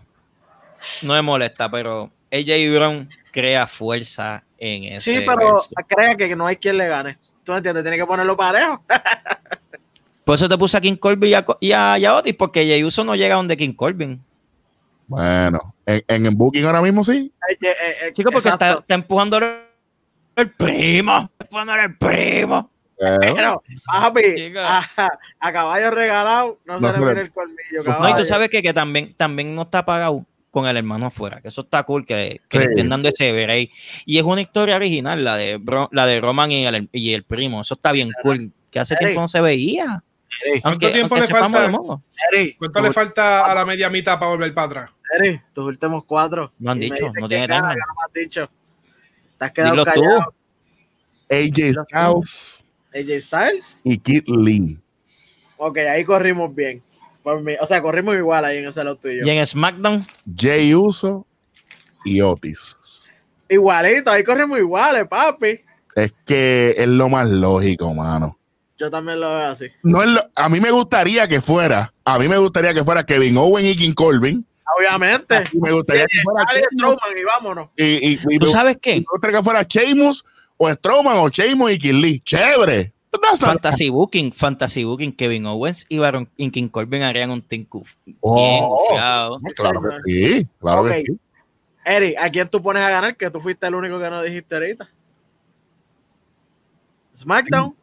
No 1.02 1.14
me 1.14 1.22
molesta, 1.22 1.70
pero 1.70 2.10
AJ 2.32 2.74
Brown 2.74 3.08
crea 3.32 3.66
fuerza 3.66 4.42
en 4.58 4.84
ese. 4.84 5.12
Sí, 5.12 5.20
pero 5.26 5.54
verso. 5.54 5.70
crea 5.88 6.16
que 6.16 6.34
no 6.36 6.46
hay 6.46 6.56
quien 6.56 6.76
le 6.78 6.88
gane. 6.88 7.16
¿Tú 7.44 7.52
entiendes? 7.52 7.82
Tiene 7.84 7.96
que 7.98 8.06
ponerlo 8.06 8.36
parejo. 8.36 8.82
Por 10.24 10.36
eso 10.36 10.48
te 10.48 10.56
puse 10.56 10.76
a 10.76 10.80
King 10.80 10.96
Corbin 10.96 11.30
y 11.30 11.34
a, 11.34 11.44
y 11.60 11.72
a- 11.72 11.98
y 11.98 12.04
a 12.06 12.14
Otis, 12.16 12.34
porque 12.34 12.64
Jey 12.64 12.82
Uso 12.82 13.04
no 13.04 13.14
llega 13.14 13.36
donde 13.36 13.56
King 13.56 13.74
Corbin. 13.74 14.22
Bueno, 15.14 15.74
en, 15.86 16.04
en 16.08 16.26
el 16.26 16.34
booking 16.34 16.64
ahora 16.64 16.82
mismo 16.82 17.04
sí. 17.04 17.32
Eh, 17.48 17.56
eh, 17.60 17.66
eh, 18.08 18.12
Chico, 18.12 18.30
porque 18.30 18.48
está, 18.48 18.82
empujando 18.88 19.38
el, 19.38 19.44
el 20.36 20.50
primo. 20.50 21.30
Está 21.32 21.44
empujando 21.44 21.74
el 21.74 21.96
primo. 21.96 22.70
Pero, 23.20 23.62
papi, 23.86 24.54
a, 24.56 24.86
a 25.40 25.52
caballo 25.52 25.90
regalado 25.90 26.58
no, 26.64 26.78
No 26.78 26.88
se 26.92 26.94
le 26.94 27.00
le- 27.00 27.06
mira 27.10 27.20
el 27.22 27.32
colmillo. 27.32 27.58
No, 27.78 27.82
No, 27.84 27.90
y 27.90 27.92
caballo. 27.94 28.16
tú 28.16 28.24
sabes 28.24 28.48
que, 28.50 28.62
que 28.62 28.72
también, 28.72 29.14
también 29.16 29.54
no 29.54 29.62
está 29.62 29.84
pagado 29.84 30.24
con 30.50 30.66
el 30.68 30.76
hermano 30.76 31.06
afuera, 31.06 31.40
que 31.40 31.48
eso 31.48 31.62
está 31.62 31.82
cool, 31.82 32.06
que, 32.06 32.40
que 32.48 32.58
le 32.60 32.64
Sí. 32.66 32.70
estén 32.70 32.88
dando 32.88 33.08
ese 33.08 33.32
break. 33.32 33.70
Y 34.06 34.18
es 34.18 34.22
una 34.24 34.40
historia 34.40 34.76
original, 34.76 35.24
la 35.24 35.36
de, 35.36 35.56
Bro- 35.58 35.88
la 35.90 36.06
de 36.06 36.20
Roman 36.20 36.52
y 36.52 36.64
el, 36.64 36.88
y 36.92 37.12
el 37.12 37.24
primo. 37.24 37.60
Eso 37.62 37.74
está 37.74 37.90
bien 37.90 38.10
cool, 38.22 38.52
que 38.70 38.78
hace 38.78 38.94
tiempo 38.94 39.20
no 39.20 39.28
se 39.28 39.40
veía. 39.40 40.04
Aunque, 40.62 40.90
tiempo 40.90 41.16
le 41.16 41.26
falta? 41.26 41.70
¿Cuánto 42.58 42.80
le 42.80 43.22
a 43.22 43.54
la 43.54 43.64
media 43.64 43.90
mitad 43.90 44.18
para 44.18 44.30
volver 44.30 44.54
para 44.54 44.66
atrás? 44.66 44.90
Eri, 45.18 45.40
tus 45.52 45.64
últimos 45.64 46.04
cuatro. 46.04 46.52
No 46.58 46.72
han 46.72 46.80
dicho, 46.80 47.06
no 47.06 47.28
que 47.28 47.28
tiene 47.28 47.46
que 47.46 47.54
no 47.54 47.62
me 47.62 47.74
has 47.74 48.12
dicho. 48.12 48.50
Te 49.38 49.44
has 49.44 49.52
quedado 49.52 49.84
callado. 49.84 50.34
AJ 51.30 51.84
Styles 51.86 52.66
AJ 52.94 53.20
Styles. 53.22 53.80
y 53.84 53.98
Kid 53.98 54.24
Lee. 54.28 54.78
Ok, 55.56 55.78
ahí 55.78 56.04
corrimos 56.04 56.54
bien. 56.54 56.82
O 57.24 57.66
sea, 57.66 57.80
corrimos 57.80 58.14
igual 58.16 58.44
ahí 58.44 58.58
en 58.58 58.66
ese 58.68 58.84
lado 58.84 58.96
tuyo. 58.96 59.24
Y 59.24 59.30
en 59.30 59.44
SmackDown, 59.44 60.06
Jay 60.36 60.74
Uso 60.74 61.26
y 62.04 62.20
Otis. 62.20 63.12
Igualito, 63.48 64.10
ahí 64.10 64.22
corrimos 64.22 64.58
iguales, 64.58 65.06
papi. 65.08 65.60
Es 65.94 66.14
que 66.24 66.74
es 66.76 66.88
lo 66.88 67.08
más 67.08 67.28
lógico, 67.28 67.92
mano. 67.94 68.38
Yo 68.76 68.90
también 68.90 69.20
lo 69.20 69.28
veo 69.28 69.46
así. 69.46 69.66
No 69.82 70.02
es 70.02 70.08
lo- 70.10 70.24
a 70.34 70.48
mí 70.48 70.60
me 70.60 70.70
gustaría 70.70 71.28
que 71.28 71.40
fuera, 71.40 71.92
a 72.04 72.18
mí 72.18 72.28
me 72.28 72.38
gustaría 72.38 72.74
que 72.74 72.82
fuera 72.82 73.04
Kevin 73.06 73.36
Owen 73.36 73.66
y 73.66 73.76
King 73.76 73.94
Corbin. 73.94 74.44
Obviamente. 74.76 75.44
Y 75.52 75.58
me 75.58 75.70
gustaría 75.72 76.06
que 76.06 76.18
fuera 76.22 76.44
Strowman 76.72 77.18
y 77.18 77.22
vámonos. 77.24 77.68
y, 77.76 77.84
y, 77.84 78.20
y 78.30 78.38
¿tú 78.38 78.46
me 78.46 78.52
sabes 78.52 78.78
qué? 78.80 79.04
gustaría 79.08 79.38
que 79.38 79.44
fuera 79.44 79.62
Sheamus 79.62 80.24
o 80.56 80.72
Strowman 80.72 81.16
o 81.18 81.28
Sheamus 81.28 81.70
y 81.72 81.78
Kid 81.78 81.92
Lee. 81.94 82.20
Chévere. 82.20 82.92
Fantasy 83.38 83.90
Booking, 83.90 84.32
Fantasy 84.32 84.82
Booking, 84.82 85.12
Kevin 85.12 85.46
Owens 85.46 85.86
y 85.88 85.98
Baron 85.98 86.28
y 86.36 86.50
King 86.50 86.66
Corbin 86.68 87.02
harían 87.02 87.30
un 87.30 87.42
team 87.42 87.64
cuf- 87.64 87.94
bien 88.04 88.16
Oh, 88.22 88.84
confiado. 88.88 89.38
no, 89.40 89.50
claro 89.52 89.80
que 89.82 89.96
sí, 90.04 90.48
claro 90.60 90.80
Ok. 90.82 90.88
que 90.88 91.02
sí. 91.06 91.20
Eri, 91.84 92.16
¿a 92.18 92.28
quién 92.30 92.48
tú 92.48 92.60
pones 92.60 92.82
a 92.82 92.90
ganar? 92.90 93.16
Que 93.16 93.30
tú 93.30 93.38
fuiste 93.38 93.68
el 93.68 93.76
único 93.76 94.00
que 94.00 94.10
no 94.10 94.20
dijiste 94.20 94.56
ahorita. 94.56 94.90
¿SmackDown 97.16 97.76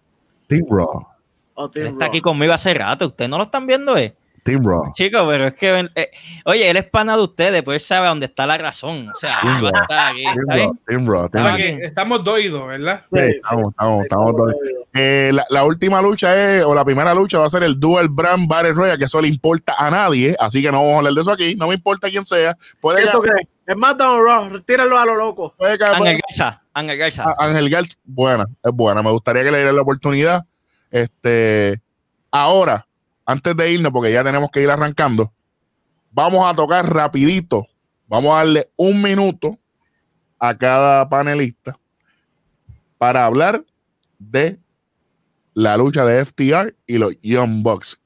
Team 0.52 0.65
Raw. 0.69 1.07
o 1.56 1.65
Él 1.65 1.72
Team 1.72 1.88
está 1.88 1.99
Raw? 2.06 2.10
aquí 2.10 2.22
conmigo 2.22 2.52
hace 2.53 2.73
rato. 2.73 3.07
Ustedes 3.07 3.30
no 3.30 3.38
lo 3.38 3.45
están 3.45 3.65
viendo, 3.65 3.95
¿eh? 3.98 4.15
Team 4.44 4.64
Raw. 4.65 4.91
Chicos, 4.95 5.22
pero 5.30 5.45
es 5.45 5.53
que, 5.53 5.88
eh, 5.94 6.10
oye, 6.45 6.68
él 6.68 6.76
es 6.76 6.86
pana 6.90 7.15
de 7.15 7.22
ustedes, 7.22 7.61
pues 7.61 7.84
él 7.84 7.88
sabe 7.88 8.07
dónde 8.07 8.26
está 8.26 8.48
la 8.48 8.57
razón. 8.57 9.07
O 9.10 9.15
sea, 9.15 9.38
Team 9.40 9.53
va 9.64 9.69
a 9.69 9.72
Raw. 9.72 9.82
estar 9.84 10.07
aquí. 10.11 10.23
Team. 10.23 10.48
Raw. 10.49 10.78
Team 10.88 11.07
Raw. 11.07 11.23
O 11.26 11.30
Team 11.30 11.44
sea 11.45 11.52
Raw. 11.52 11.57
que 11.80 11.86
estamos 11.86 12.23
dos 12.23 12.40
y 12.41 12.48
dos, 12.48 12.68
¿verdad? 12.68 13.06
Sí, 13.14 13.19
Sí, 13.19 13.23
sí. 13.30 13.36
estamos, 13.36 13.69
estamos, 13.72 14.03
estamos 14.03 14.32
jodidos. 14.32 14.56
Eh, 14.95 15.30
la, 15.32 15.45
la 15.52 15.64
última 15.64 16.02
lucha 16.02 16.57
es, 16.57 16.64
o 16.65 16.73
la 16.73 16.84
primera 16.84 17.14
lucha 17.14 17.38
va 17.38 17.45
a 17.45 17.49
ser 17.49 17.61
el 17.64 17.80
Dual 17.80 18.10
Brand 18.10 18.48
Battle 18.48 18.73
Royale, 18.73 18.98
que 18.98 19.06
eso 19.06 19.22
le 19.22 19.28
importa 19.28 19.76
a 19.78 19.91
nadie, 19.91 20.36
así 20.40 20.61
que 20.61 20.72
no 20.72 20.80
vamos 20.80 20.94
a 20.94 20.98
hablar 20.98 21.14
de 21.14 21.22
eso 21.22 21.32
aquí, 21.32 21.56
no 21.56 21.68
me 21.68 21.76
importa 21.76 22.10
quién 22.10 22.26
sea. 22.26 22.57
Puede 22.82 23.03
¿Qué? 23.03 23.10
¿Es 23.65 23.75
SmackDown 23.75 24.19
o 24.19 24.23
Raw? 24.23 24.59
Tíralo 24.61 24.97
a 24.97 25.05
lo 25.05 25.15
loco. 25.15 25.55
Ángel 25.59 26.19
Garza, 26.27 26.63
Ángel 26.73 26.97
Garza. 26.97 27.23
A- 27.23 27.35
Ángel 27.45 27.69
Galt, 27.69 27.93
buena, 28.03 28.45
es 28.63 28.71
buena. 28.73 29.01
Me 29.03 29.11
gustaría 29.11 29.43
que 29.43 29.51
le 29.51 29.57
dieran 29.57 29.75
la 29.75 29.81
oportunidad. 29.83 30.45
Este, 30.89 31.79
ahora, 32.31 32.88
antes 33.25 33.55
de 33.55 33.71
irnos, 33.71 33.91
porque 33.91 34.11
ya 34.11 34.23
tenemos 34.23 34.49
que 34.51 34.61
ir 34.61 34.69
arrancando, 34.69 35.31
vamos 36.11 36.49
a 36.49 36.55
tocar 36.55 36.91
rapidito. 36.91 37.67
Vamos 38.07 38.33
a 38.33 38.38
darle 38.38 38.69
un 38.75 39.01
minuto 39.01 39.57
a 40.38 40.57
cada 40.57 41.07
panelista 41.07 41.77
para 42.97 43.25
hablar 43.25 43.63
de 44.19 44.59
la 45.53 45.77
lucha 45.77 46.03
de 46.03 46.25
FTR 46.25 46.75
y 46.88 46.97
los 46.97 47.13
Young 47.21 47.61
Bucks. 47.63 48.01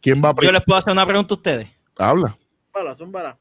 ¿Quién 0.00 0.22
va 0.24 0.30
a 0.30 0.34
Yo 0.40 0.52
les 0.52 0.62
puedo 0.64 0.78
hacer 0.78 0.92
una 0.92 1.06
pregunta 1.06 1.34
a 1.34 1.36
ustedes. 1.36 1.68
Habla. 1.96 2.36
Son 2.96 3.12
para. 3.12 3.36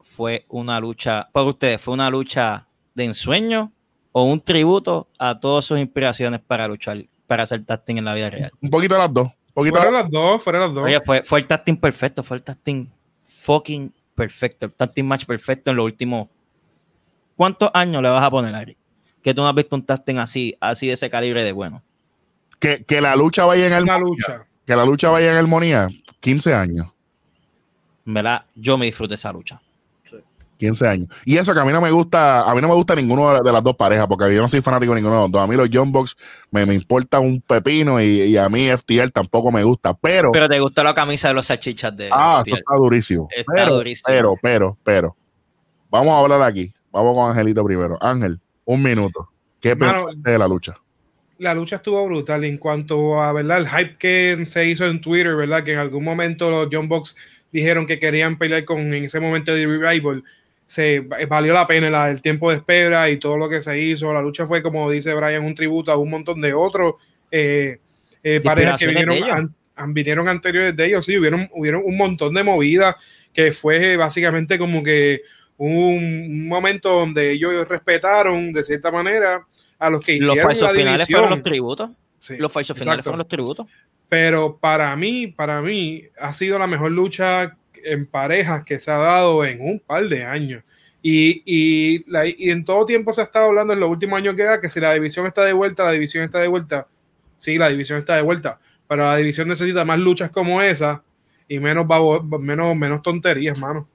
¿Fue 0.00 0.44
una 0.48 0.78
lucha, 0.80 1.28
para 1.32 1.46
ustedes, 1.46 1.80
fue 1.80 1.94
una 1.94 2.10
lucha 2.10 2.66
de 2.94 3.04
ensueño 3.04 3.72
o 4.12 4.24
un 4.24 4.40
tributo 4.40 5.08
a 5.18 5.38
todas 5.38 5.64
sus 5.64 5.78
inspiraciones 5.78 6.40
para 6.40 6.68
luchar, 6.68 7.04
para 7.26 7.42
hacer 7.44 7.64
tasting 7.64 7.98
en 7.98 8.04
la 8.04 8.14
vida 8.14 8.30
real? 8.30 8.52
Un 8.60 8.70
poquito 8.70 8.94
de 8.94 9.00
las 9.00 9.12
dos. 9.12 9.26
Un 9.26 9.54
poquito 9.54 9.74
de 9.76 9.80
Fueron 9.80 9.94
las- 9.94 10.02
las 10.04 10.10
dos, 10.12 10.42
fueron 10.42 10.60
las 10.62 10.74
dos. 10.74 10.84
Oye, 10.84 11.00
fue, 11.00 11.22
fue 11.24 11.40
el 11.40 11.46
tasting 11.46 11.76
perfecto, 11.76 12.22
fue 12.22 12.36
el 12.36 12.42
tasting 12.42 12.90
fucking 13.24 13.92
perfecto, 14.14 14.66
el 14.66 14.72
tasting 14.72 15.06
match 15.06 15.24
perfecto 15.24 15.70
en 15.70 15.76
los 15.78 15.84
últimos. 15.86 16.28
¿Cuántos 17.36 17.70
años 17.74 18.02
le 18.02 18.08
vas 18.08 18.22
a 18.22 18.30
poner, 18.30 18.54
Ari? 18.54 18.76
Que 19.22 19.32
tú 19.34 19.40
no 19.42 19.48
has 19.48 19.54
visto 19.54 19.74
un 19.74 19.84
tasting 19.84 20.18
así, 20.18 20.54
así 20.60 20.86
de 20.86 20.92
ese 20.92 21.08
calibre 21.10 21.42
de 21.42 21.52
bueno. 21.52 21.82
que, 22.60 22.84
que 22.84 23.00
la 23.00 23.16
lucha 23.16 23.44
vaya 23.46 23.66
en 23.66 23.72
el 23.72 23.84
lucha. 24.00 24.46
que 24.66 24.76
la 24.76 24.84
lucha 24.84 25.10
vaya 25.10 25.30
en 25.32 25.36
armonía, 25.38 25.88
15 26.20 26.54
años. 26.54 26.88
Verdad, 28.04 28.44
yo 28.54 28.76
me 28.78 28.86
disfruté 28.86 29.14
esa 29.14 29.32
lucha. 29.32 29.60
15 30.56 30.88
años. 30.88 31.08
Y 31.24 31.36
eso 31.36 31.52
que 31.52 31.60
a 31.60 31.64
mí 31.64 31.72
no 31.72 31.80
me 31.80 31.90
gusta, 31.90 32.48
a 32.48 32.54
mí 32.54 32.60
no 32.60 32.68
me 32.68 32.74
gusta 32.74 32.94
ninguno 32.94 33.42
de, 33.42 33.52
las 33.52 33.62
dos 33.62 33.76
parejas, 33.76 34.06
porque 34.06 34.34
yo 34.34 34.40
no 34.40 34.48
soy 34.48 34.60
fanático 34.60 34.92
de 34.94 35.00
ninguno 35.00 35.16
de 35.16 35.22
los 35.22 35.32
dos. 35.32 35.42
A 35.42 35.46
mí 35.46 35.56
los 35.56 35.68
John 35.72 35.92
Box 35.92 36.16
me, 36.50 36.64
me 36.66 36.74
importa 36.74 37.18
un 37.18 37.40
pepino 37.40 38.00
y, 38.00 38.22
y 38.22 38.36
a 38.36 38.48
mí 38.48 38.68
FTR 38.68 39.10
tampoco 39.10 39.50
me 39.50 39.62
gusta. 39.64 39.94
Pero, 39.94 40.32
Pero 40.32 40.48
te 40.48 40.60
gustó 40.60 40.82
la 40.84 40.94
camisa 40.94 41.28
de 41.28 41.34
los 41.34 41.46
salchichas 41.46 41.96
de. 41.96 42.08
ah, 42.12 42.42
está 42.44 42.74
durísimo. 42.76 43.28
Está 43.34 43.52
pero, 43.54 43.74
durísimo. 43.76 44.04
pero, 44.06 44.34
pero, 44.40 44.78
pero. 44.82 45.16
Vamos 45.90 46.12
a 46.14 46.18
hablar 46.18 46.42
aquí. 46.42 46.72
Vamos 46.90 47.14
con 47.14 47.30
Angelito 47.30 47.64
primero. 47.64 47.98
Ángel, 48.00 48.40
un 48.64 48.82
minuto. 48.82 49.28
¿Qué 49.60 49.74
Mano, 49.74 50.06
pensaste 50.06 50.30
de 50.30 50.38
la 50.38 50.48
lucha? 50.48 50.74
La 51.38 51.54
lucha 51.54 51.76
estuvo 51.76 52.04
brutal 52.06 52.44
en 52.44 52.58
cuanto 52.58 53.20
a, 53.20 53.32
¿verdad? 53.32 53.58
El 53.58 53.68
hype 53.68 53.96
que 53.98 54.46
se 54.46 54.66
hizo 54.68 54.86
en 54.86 55.00
Twitter, 55.00 55.34
¿verdad? 55.34 55.64
Que 55.64 55.72
en 55.72 55.78
algún 55.78 56.04
momento 56.04 56.50
los 56.50 56.68
John 56.70 56.88
Box 56.88 57.16
dijeron 57.54 57.86
que 57.86 57.98
querían 57.98 58.36
pelear 58.36 58.64
con 58.66 58.80
en 58.92 59.04
ese 59.04 59.18
momento 59.20 59.54
de 59.54 59.66
Revival. 59.66 60.22
se 60.66 61.00
valió 61.28 61.52
la 61.52 61.66
pena 61.66 61.88
la- 61.90 62.10
el 62.10 62.20
tiempo 62.22 62.50
de 62.50 62.56
espera 62.56 63.08
y 63.10 63.18
todo 63.18 63.36
lo 63.36 63.48
que 63.50 63.60
se 63.60 63.80
hizo. 63.80 64.12
La 64.12 64.22
lucha 64.22 64.44
fue, 64.46 64.62
como 64.62 64.90
dice 64.90 65.14
Brian, 65.14 65.44
un 65.44 65.54
tributo 65.54 65.92
a 65.92 65.96
un 65.98 66.08
montón 66.10 66.40
de 66.40 66.52
otros 66.54 66.94
eh, 67.30 67.78
eh, 68.22 68.40
parejas 68.42 68.80
que 68.80 68.86
vinieron, 68.88 69.14
ellos. 69.14 69.28
an- 69.30 69.54
an- 69.76 69.94
vinieron 69.94 70.26
anteriores 70.28 70.74
de 70.74 70.86
ellos. 70.86 71.04
Sí, 71.04 71.16
hubieron, 71.18 71.48
hubieron 71.52 71.82
un 71.84 71.96
montón 71.96 72.32
de 72.34 72.42
movidas 72.42 72.96
que 73.32 73.52
fue 73.52 73.92
eh, 73.92 73.96
básicamente 73.96 74.58
como 74.58 74.82
que 74.82 75.20
un, 75.58 76.48
momento 76.48 76.90
donde 76.90 77.30
ellos 77.32 77.68
respetaron 77.68 78.50
de 78.52 78.64
cierta 78.64 78.90
manera 78.90 79.46
a 79.78 79.90
los 79.90 80.04
que 80.04 80.14
hicieron 80.14 80.36
Los 80.36 80.44
falsos 80.44 80.68
la 80.68 80.74
finales 80.78 80.98
división. 81.06 81.20
fueron 81.20 81.38
los 81.38 81.44
tributos. 81.44 81.90
Sí, 82.18 82.36
Los 82.38 82.50
falsos 82.52 82.76
finales 82.78 83.02
fueron 83.04 83.18
los 83.18 83.28
tributos. 83.28 83.66
Pero 84.08 84.56
para 84.58 84.94
mí, 84.96 85.26
para 85.28 85.60
mí, 85.62 86.04
ha 86.18 86.32
sido 86.32 86.58
la 86.58 86.66
mejor 86.66 86.92
lucha 86.92 87.56
en 87.84 88.06
parejas 88.06 88.64
que 88.64 88.78
se 88.78 88.90
ha 88.90 88.96
dado 88.98 89.44
en 89.44 89.60
un 89.60 89.80
par 89.80 90.08
de 90.08 90.24
años. 90.24 90.62
Y, 91.02 91.42
y, 91.44 92.10
la- 92.10 92.26
y 92.26 92.50
en 92.50 92.64
todo 92.64 92.86
tiempo 92.86 93.12
se 93.12 93.20
ha 93.20 93.24
estado 93.24 93.46
hablando 93.48 93.72
en 93.74 93.80
los 93.80 93.90
últimos 93.90 94.16
años 94.16 94.34
que 94.36 94.42
da 94.44 94.60
que 94.60 94.70
si 94.70 94.80
la 94.80 94.94
división 94.94 95.26
está 95.26 95.42
de 95.44 95.52
vuelta, 95.52 95.84
la 95.84 95.90
división 95.92 96.24
está 96.24 96.38
de 96.38 96.48
vuelta. 96.48 96.86
Sí, 97.36 97.58
la 97.58 97.68
división 97.68 97.98
está 97.98 98.16
de 98.16 98.22
vuelta. 98.22 98.58
Pero 98.88 99.02
la 99.04 99.16
división 99.16 99.48
necesita 99.48 99.84
más 99.84 99.98
luchas 99.98 100.30
como 100.30 100.62
esa 100.62 101.02
y 101.48 101.58
menos, 101.58 101.86
babo- 101.86 102.22
menos, 102.38 102.74
menos 102.76 103.02
tonterías, 103.02 103.58
mano. 103.58 103.86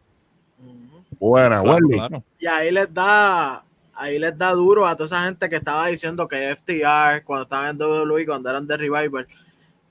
Buena, 1.20 1.62
Claro. 1.62 2.24
Y 2.40 2.46
ahí 2.46 2.72
les 2.72 2.94
da, 2.94 3.64
ahí 3.94 4.20
les 4.20 4.38
da 4.38 4.52
duro 4.52 4.86
a 4.86 4.96
toda 4.96 5.08
esa 5.08 5.26
gente 5.26 5.50
que 5.50 5.56
estaba 5.58 5.88
diciendo 5.88 6.28
que 6.28 6.52
FTR, 6.56 7.24
cuando 7.24 7.44
estaban 7.44 7.72
en 7.72 7.78
WWE, 7.78 8.26
cuando 8.26 8.50
eran 8.50 8.68
de 8.68 8.78
Revival, 8.78 9.28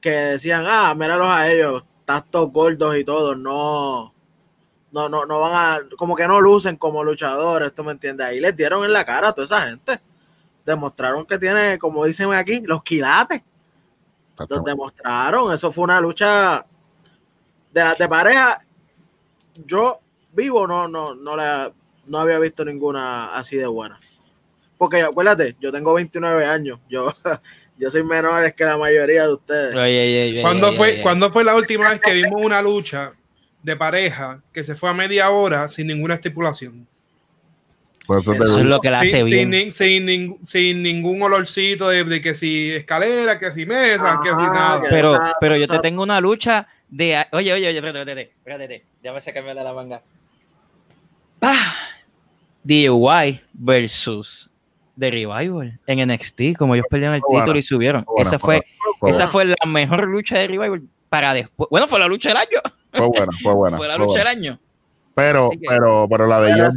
que 0.01 0.11
decían, 0.11 0.65
ah, 0.66 0.95
míralos 0.95 1.29
a 1.29 1.51
ellos, 1.51 1.85
están 2.01 2.25
todos 2.31 2.53
gordos 2.53 2.97
y 2.97 3.05
todo, 3.05 3.35
no, 3.35 4.15
no, 4.93 5.09
no, 5.09 5.27
no 5.27 5.41
van 5.41 5.53
a, 5.55 5.97
como 5.97 6.16
que 6.16 6.27
no 6.27 6.41
lucen 6.41 6.77
como 6.77 7.05
luchadores, 7.05 7.75
¿tú 7.75 7.85
me 7.85 7.93
entiendes? 7.93 8.27
Ahí 8.27 8.41
les 8.41 8.57
dieron 8.57 8.85
en 8.85 8.93
la 8.93 9.05
cara 9.05 9.29
a 9.29 9.33
toda 9.33 9.45
esa 9.45 9.69
gente. 9.69 10.01
Demostraron 10.65 11.27
que 11.27 11.39
tiene, 11.39 11.79
como 11.79 12.05
dicen 12.05 12.33
aquí, 12.33 12.61
los 12.61 12.83
quilates. 12.83 13.43
Los 14.49 14.65
demostraron. 14.65 15.53
Eso 15.53 15.73
fue 15.73 15.85
una 15.85 16.01
lucha 16.01 16.65
de 17.73 17.85
las 17.85 17.99
de 17.99 18.09
pareja. 18.09 18.61
Yo 19.66 20.01
vivo 20.33 20.66
no, 20.66 20.87
no, 20.87 21.15
no 21.15 21.37
la 21.37 21.73
no 22.07 22.19
había 22.19 22.39
visto 22.39 22.65
ninguna 22.65 23.35
así 23.35 23.57
de 23.57 23.66
buena. 23.66 23.99
Porque 24.77 25.03
acuérdate, 25.03 25.57
yo 25.61 25.73
tengo 25.73 25.93
29 25.95 26.47
años. 26.47 26.81
Yo, 26.89 27.12
yo 27.79 27.91
soy 27.91 28.03
menor 28.05 28.53
que 28.55 28.65
la 28.65 28.77
mayoría 28.77 29.25
de 29.27 29.33
ustedes. 29.33 29.75
Oye, 29.75 29.83
oye, 29.83 30.31
oye, 30.31 30.41
¿Cuándo 30.43 30.69
oye, 30.69 30.77
fue, 30.77 30.93
oye. 30.93 31.03
¿Cuándo 31.03 31.31
fue 31.31 31.45
la 31.45 31.55
última 31.55 31.91
vez 31.91 32.01
que 32.01 32.13
vimos 32.13 32.43
una 32.43 32.61
lucha 32.63 33.13
de 33.63 33.77
pareja 33.77 34.43
que 34.53 34.65
se 34.65 34.75
fue 34.75 34.91
a 34.91 34.95
media 34.95 35.31
hora 35.31 35.69
sin 35.69 35.87
ninguna 35.87 36.15
estipulación? 36.15 36.87
Por 38.07 38.21
eso 38.21 38.59
es 38.61 38.65
lo 38.65 38.81
que 38.81 38.91
la 38.91 39.01
hace 39.01 39.23
sin, 39.23 39.51
bien. 39.51 39.53
sin, 39.53 39.73
sin 39.73 40.07
ning- 40.07 40.39
sin 40.43 40.83
ningún 40.83 41.21
olorcito 41.23 41.91
de, 41.91 42.05
de 42.05 42.23
que 42.23 42.35
si 42.35 42.71
escalera, 42.71 43.39
que 43.39 43.51
si 43.51 43.67
mesa, 43.67 44.19
que 44.23 44.31
si 44.31 44.45
Ajá, 44.45 44.51
nada. 44.55 44.83
Pero, 44.89 45.21
pero 45.39 45.57
yo 45.57 45.69
te 45.69 45.79
tengo 45.81 46.03
una 46.03 46.19
lucha 46.19 46.67
de. 46.89 47.27
Oye, 47.33 47.53
oye, 47.53 47.69
oye, 47.69 47.77
espérate, 47.77 47.99
espérate, 48.01 48.33
espérate. 48.39 48.85
Déjame 49.03 49.21
sacarme 49.21 49.53
la 49.55 49.75
manga. 49.75 50.03
¡Pah! 51.39 51.75
DIY 52.65 53.43
versus 53.53 54.49
The 54.99 55.11
Revival 55.11 55.79
en 55.87 56.09
NXT, 56.11 56.57
como 56.59 56.75
ellos 56.75 56.87
perdieron 56.91 57.15
el 57.16 57.23
título 57.29 57.59
y 57.59 57.62
subieron. 57.62 58.05
esa 58.16 58.39
fue 58.39 58.57
fue, 58.59 58.66
Fue 59.01 59.11
esa 59.11 59.29
fue 59.29 59.45
la 59.45 59.57
mejor 59.66 60.07
lucha 60.09 60.39
de 60.39 60.47
Revival 60.49 60.83
para 61.09 61.33
después. 61.35 61.69
Bueno, 61.70 61.87
fue 61.87 61.99
la 61.99 62.07
lucha 62.09 62.31
del 62.31 62.39
año. 62.39 62.61
fue 62.93 63.07
buena, 63.09 63.33
fue 63.43 63.55
buena. 63.55 63.77
fue 63.79 63.89
la 63.89 63.95
fue 63.97 64.05
lucha 64.07 64.23
buena. 64.25 64.31
del 64.31 64.39
año. 64.45 64.61
Pero, 65.15 65.51
que- 65.51 65.59
pero, 65.69 66.07
pero 66.09 66.27
la 66.27 66.41
de 66.41 66.53
Pero 66.53 66.65
ellos, 66.65 66.75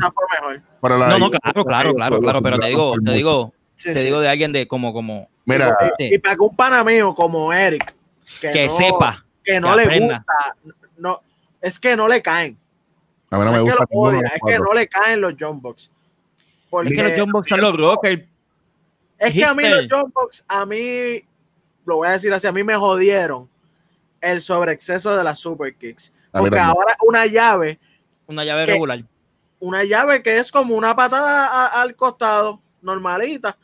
pero 0.81 0.97
la 0.97 1.07
No, 1.07 1.13
de 1.13 1.19
no, 1.19 1.29
claro, 1.31 1.65
claro, 1.65 1.93
claro, 1.93 2.19
claro. 2.19 2.41
Pero 2.41 2.59
te 2.59 2.67
digo, 2.67 2.93
te 3.05 3.11
digo, 3.11 3.53
Sí, 3.75 3.93
te 3.93 3.99
sí. 3.99 4.05
digo 4.05 4.19
de 4.21 4.29
alguien 4.29 4.51
de 4.51 4.67
como, 4.67 4.93
como 4.93 5.27
Mira, 5.45 5.75
Y, 5.81 5.85
este, 5.85 6.15
y 6.15 6.19
para 6.19 6.35
que 6.35 6.41
un 6.41 6.55
pana 6.55 6.83
mío 6.83 7.13
como 7.15 7.51
Eric, 7.53 7.93
que, 8.39 8.51
que 8.51 8.67
no- 8.67 8.73
sepa. 8.73 9.25
que 9.43 9.59
no 9.59 9.69
que 9.71 9.75
le 9.77 9.83
aprenda. 9.83 10.17
gusta, 10.17 10.75
no, 10.97 11.21
es 11.61 11.79
que 11.79 11.95
no 11.95 12.07
le 12.07 12.21
caen. 12.21 12.57
a 13.31 13.37
mí 13.39 13.45
no 13.45 13.45
No 13.45 13.51
me 13.51 13.57
es 13.57 13.63
que 13.63 13.69
gusta 13.71 13.85
ninguno 13.89 14.11
de 14.11 14.17
odia, 14.17 14.27
es 14.35 14.41
que 14.45 14.59
no 14.59 14.73
le 14.73 14.87
caen 14.87 15.21
los 15.21 15.33
John 15.39 15.61
Box. 15.61 15.91
Es 16.85 16.91
que 16.93 17.03
los 17.03 17.11
John 17.17 17.31
Box 17.31 17.49
son 17.49 17.61
los 17.61 17.77
rockers. 17.77 18.23
Es 19.17 19.33
que 19.33 19.45
a 19.45 19.53
mí 19.53 19.63
los 19.67 19.87
John 19.89 20.11
Box, 20.13 20.43
a 20.47 20.65
mí, 20.65 21.23
lo 21.85 21.97
voy 21.97 22.07
a 22.07 22.11
decir 22.11 22.33
así, 22.33 22.47
a 22.47 22.51
mí 22.51 22.63
me 22.63 22.75
jodieron 22.75 23.49
el 24.19 24.41
sobreexceso 24.41 25.15
de 25.15 25.23
las 25.23 25.39
super 25.39 25.75
kicks. 25.75 26.11
Porque 26.31 26.57
ahora 26.59 26.95
una 27.05 27.25
llave, 27.25 27.79
Una 28.27 28.45
llave 28.45 28.65
regular. 28.65 29.03
una 29.59 29.83
llave 29.83 30.23
que 30.23 30.37
es 30.37 30.51
como 30.51 30.75
una 30.75 30.95
patada 30.95 31.45
a- 31.47 31.81
al 31.81 31.95
costado, 31.95 32.61
normalita. 32.81 33.57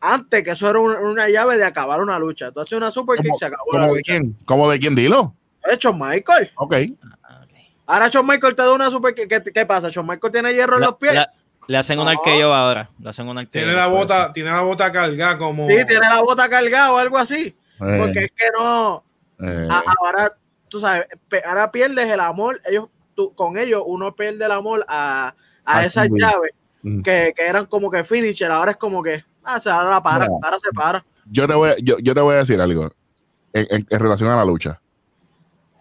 Antes 0.00 0.42
que 0.44 0.50
eso 0.50 0.68
era 0.70 0.78
un- 0.78 0.96
una 0.96 1.28
llave 1.28 1.56
de 1.56 1.64
acabar 1.64 2.00
una 2.00 2.18
lucha. 2.18 2.48
Entonces 2.48 2.76
una 2.76 2.90
super 2.90 3.16
kick 3.16 3.26
¿Cómo- 3.28 3.38
se 3.38 3.46
acabó 3.46 3.72
la 3.72 3.78
¿Cómo 3.80 3.92
de 3.94 3.98
lucha. 4.00 4.12
quién? 4.12 4.36
¿Cómo 4.44 4.70
de 4.70 4.78
quién? 4.78 4.94
Dilo. 4.94 5.34
De 5.66 5.74
hecho, 5.74 5.92
Michael. 5.92 6.50
Ok. 6.56 6.74
Ah, 7.22 7.40
ok. 7.44 7.50
Ahora 7.86 8.08
Shawn 8.08 8.26
Michael 8.26 8.54
te 8.54 8.62
da 8.62 8.72
una 8.72 8.90
super 8.90 9.14
kick. 9.14 9.28
¿Qué, 9.28 9.52
qué 9.52 9.66
pasa? 9.66 9.88
Shawn 9.90 10.06
Michael 10.06 10.32
tiene 10.32 10.52
hierro 10.54 10.74
en 10.76 10.80
La- 10.80 10.86
los 10.88 10.96
pies. 10.96 11.14
la- 11.14 11.32
le 11.68 11.76
hacen 11.78 11.98
un 11.98 12.08
arqueo 12.08 12.52
ahora. 12.54 12.90
Le 12.98 13.08
hacen 13.08 13.28
un 13.28 13.38
arqueo. 13.38 13.50
Tiene 13.62 13.72
la 13.72 13.86
bota, 13.86 14.32
tiene 14.32 14.50
la 14.50 14.60
bota 14.62 14.90
cargada 14.92 15.38
como. 15.38 15.68
Sí, 15.68 15.76
tiene 15.86 16.08
la 16.08 16.20
bota 16.22 16.48
cargada 16.48 16.92
o 16.92 16.96
algo 16.98 17.18
así. 17.18 17.56
Eh, 17.80 17.98
Porque 17.98 18.24
es 18.24 18.30
que 18.36 18.44
no. 18.58 19.04
eh, 19.40 19.68
ahora, 19.98 20.36
tú 20.68 20.80
sabes, 20.80 21.06
ahora 21.46 21.70
pierdes 21.70 22.06
el 22.10 22.20
amor. 22.20 22.60
Ellos, 22.64 22.88
tú, 23.14 23.34
con 23.34 23.58
ellos, 23.58 23.82
uno 23.86 24.14
pierde 24.14 24.44
el 24.44 24.52
amor 24.52 24.84
a, 24.88 25.28
a 25.28 25.34
Ah, 25.78 25.84
esas 25.84 26.08
llaves 26.10 26.52
mm. 26.82 27.02
que, 27.02 27.32
que 27.36 27.46
eran 27.46 27.66
como 27.66 27.90
que 27.90 28.04
finisher. 28.04 28.50
Ahora 28.50 28.70
es 28.72 28.76
como 28.76 29.02
que, 29.02 29.24
ah, 29.44 29.60
se 29.60 29.68
ahora 29.68 29.90
la 29.90 30.02
para, 30.02 30.26
ahora 30.26 30.58
se 30.62 30.70
para. 30.72 31.04
yo, 31.26 31.46
te 31.46 31.54
voy, 31.54 31.70
a- 31.70 31.76
yo, 31.82 31.96
yo 31.98 32.14
te 32.14 32.20
voy 32.20 32.34
a 32.34 32.38
decir 32.38 32.60
algo 32.60 32.88
en, 33.52 33.66
en- 33.70 33.86
en 33.90 34.00
relación 34.00 34.30
a 34.30 34.36
la 34.36 34.44
lucha. 34.44 34.80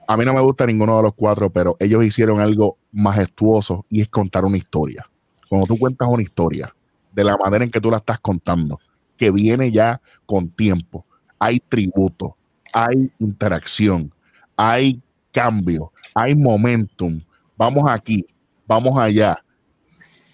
A 0.08 0.18
mí 0.18 0.26
no 0.26 0.34
me 0.34 0.42
gusta 0.42 0.66
ninguno 0.66 0.98
de 0.98 1.04
los 1.04 1.14
cuatro, 1.16 1.50
pero 1.50 1.78
ellos 1.80 2.04
hicieron 2.04 2.40
algo 2.40 2.78
majestuoso 2.92 3.86
y 3.90 4.02
es 4.02 4.10
contar 4.12 4.44
una 4.46 4.58
historia. 4.58 5.10
Cuando 5.50 5.68
tú 5.68 5.78
cuentas 5.78 6.08
una 6.10 6.24
historia, 6.24 6.74
de 7.12 7.24
la 7.24 7.38
manera 7.38 7.64
en 7.64 7.72
que 7.72 7.82
tú 7.82 7.90
la 7.90 7.98
estás 7.98 8.20
contando, 8.20 8.80
que 9.18 9.32
viene 9.32 9.72
ya 9.72 10.02
con 10.26 10.50
tiempo, 10.50 11.06
hay 11.40 11.60
tributo, 11.60 12.36
hay 12.74 13.10
interacción, 13.20 14.12
hay 14.58 15.02
cambio, 15.32 15.92
hay 16.14 16.36
momentum. 16.36 17.22
Vamos 17.58 17.84
aquí, 17.88 18.26
vamos 18.68 18.98
allá. 19.00 19.42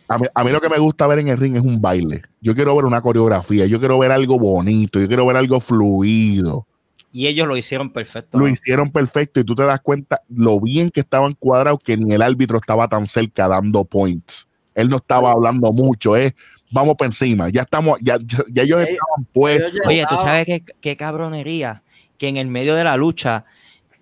A 0.07 0.17
mí, 0.17 0.25
a 0.33 0.43
mí 0.43 0.51
lo 0.51 0.59
que 0.59 0.69
me 0.69 0.79
gusta 0.79 1.07
ver 1.07 1.19
en 1.19 1.27
el 1.29 1.37
ring 1.37 1.55
es 1.55 1.61
un 1.61 1.79
baile. 1.79 2.23
Yo 2.41 2.55
quiero 2.55 2.75
ver 2.75 2.85
una 2.85 3.01
coreografía, 3.01 3.65
yo 3.65 3.79
quiero 3.79 3.99
ver 3.99 4.11
algo 4.11 4.39
bonito, 4.39 4.99
yo 4.99 5.07
quiero 5.07 5.25
ver 5.25 5.37
algo 5.37 5.59
fluido. 5.59 6.67
Y 7.13 7.27
ellos 7.27 7.47
lo 7.47 7.57
hicieron 7.57 7.91
perfecto. 7.91 8.37
Lo 8.37 8.47
hicieron 8.47 8.89
perfecto 8.89 9.39
y 9.39 9.43
tú 9.43 9.53
te 9.53 9.63
das 9.63 9.81
cuenta 9.81 10.21
lo 10.29 10.59
bien 10.61 10.89
que 10.89 11.01
estaban 11.01 11.33
cuadrados 11.33 11.79
que 11.83 11.97
ni 11.97 12.13
el 12.13 12.21
árbitro 12.21 12.57
estaba 12.57 12.87
tan 12.87 13.05
cerca 13.05 13.47
dando 13.47 13.83
points. 13.83 14.47
Él 14.75 14.89
no 14.89 14.97
estaba 14.97 15.31
hablando 15.31 15.71
mucho, 15.71 16.15
es 16.15 16.33
vamos 16.71 16.95
por 16.95 17.05
encima, 17.05 17.49
ya 17.49 17.61
estamos, 17.61 17.99
ya, 18.01 18.17
ya, 18.25 18.43
ya 18.51 18.63
ellos 18.63 18.81
estaban 18.81 19.25
puestos. 19.33 19.71
Oye, 19.85 20.05
tú 20.07 20.15
sabes 20.15 20.45
qué, 20.45 20.63
qué 20.79 20.95
cabronería 20.95 21.83
que 22.17 22.27
en 22.27 22.37
el 22.37 22.47
medio 22.47 22.75
de 22.75 22.83
la 22.83 22.95
lucha, 22.97 23.45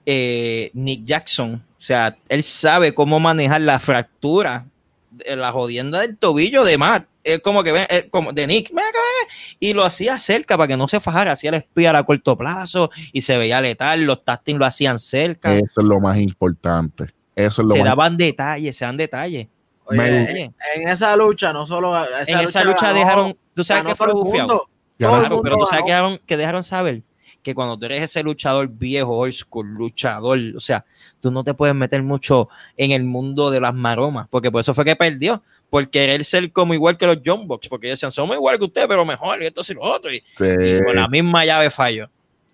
eh, 0.06 0.70
Nick 0.74 1.04
Jackson, 1.04 1.56
o 1.56 1.82
sea, 1.82 2.18
él 2.28 2.44
sabe 2.44 2.94
cómo 2.94 3.20
manejar 3.20 3.62
la 3.62 3.80
fractura, 3.80 4.66
de 5.12 5.36
la 5.36 5.52
jodienda 5.52 6.02
del 6.02 6.18
tobillo 6.18 6.64
de 6.64 6.78
Matt. 6.78 7.08
Es 7.24 7.40
como 7.40 7.64
que 7.64 7.72
ven, 7.72 7.86
eh, 7.90 8.08
como 8.10 8.32
de 8.32 8.48
Nick, 8.48 8.70
ven 8.70 8.80
acá, 8.80 8.98
ven 8.98 9.28
acá, 9.28 9.34
y 9.60 9.74
lo 9.74 9.84
hacía 9.84 10.18
cerca 10.20 10.58
para 10.58 10.68
que 10.68 10.78
no 10.78 10.88
se 10.88 11.00
fajara, 11.00 11.34
hacía 11.34 11.50
el 11.50 11.58
espía 11.58 11.96
a 11.98 12.04
corto 12.04 12.38
plazo 12.38 12.90
y 13.12 13.22
se 13.22 13.38
veía 13.38 13.60
letal, 13.62 14.04
los 14.04 14.24
tastings 14.24 14.60
lo 14.60 14.66
hacían 14.66 15.00
cerca, 15.00 15.54
Eso 15.56 15.82
es 15.82 15.88
lo 15.88 16.00
más 16.00 16.18
importante. 16.18 17.06
Eso 17.36 17.62
es 17.62 17.68
lo 17.68 17.74
se 17.74 17.80
más 17.80 17.88
daban 17.88 18.18
detalles, 18.18 18.76
se 18.76 18.86
dan 18.86 18.98
detalles. 18.98 19.48
Oye, 19.90 19.98
me- 19.98 20.32
Oye, 20.32 20.52
en 20.76 20.88
esa 20.88 21.16
lucha, 21.16 21.52
no 21.54 21.66
solo. 21.68 21.96
Esa 21.98 22.24
en 22.32 22.40
esa 22.48 22.64
lucha 22.64 22.88
ganó- 22.88 23.00
dejaron, 23.00 23.38
tú 23.54 23.64
sabes 23.64 23.84
que 23.86 23.96
fue 23.96 24.12
bufiado. 24.14 24.68
Claro, 24.98 25.42
pero 25.42 25.58
tú 25.58 25.66
sabes 25.66 25.84
que 25.86 25.92
dejaron, 25.92 26.20
que 26.26 26.38
dejaron 26.38 26.64
saber 26.64 27.04
que 27.42 27.56
cuando 27.56 27.80
tú 27.80 27.86
eres 27.86 28.04
ese 28.04 28.22
luchador 28.22 28.68
viejo, 28.68 29.18
old 29.18 29.32
school, 29.32 29.74
luchador, 29.74 30.38
o 30.58 30.60
sea, 30.60 30.84
tú 31.22 31.32
no 31.32 31.42
te 31.46 31.54
puedes 31.54 31.74
meter 31.74 32.04
mucho 32.04 32.50
en 32.76 32.92
el 32.92 33.06
mundo 33.06 33.50
de 33.50 33.62
las 33.62 33.74
maromas, 33.74 34.28
porque 34.30 34.52
por 34.52 34.60
eso 34.60 34.74
fue 34.74 34.84
que 34.84 34.98
perdió, 34.98 35.42
por 35.70 35.90
querer 35.90 36.26
ser 36.26 36.52
como 36.52 36.74
igual 36.74 36.98
que 36.98 37.06
los 37.06 37.20
John 37.26 37.48
Box, 37.48 37.70
porque 37.70 37.88
ellos 37.88 37.98
decían, 37.98 38.12
somos 38.12 38.36
igual 38.36 38.58
que 38.60 38.66
ustedes, 38.66 38.88
pero 38.90 39.06
mejor, 39.06 39.42
y 39.42 39.46
esto 39.46 39.62
y 39.70 39.74
lo 39.74 39.84
otro, 39.84 40.12
y, 40.12 40.18
y 40.18 40.84
con 40.84 40.96
la 40.96 41.08
misma 41.08 41.46
llave 41.46 41.70
falló. 41.70 42.10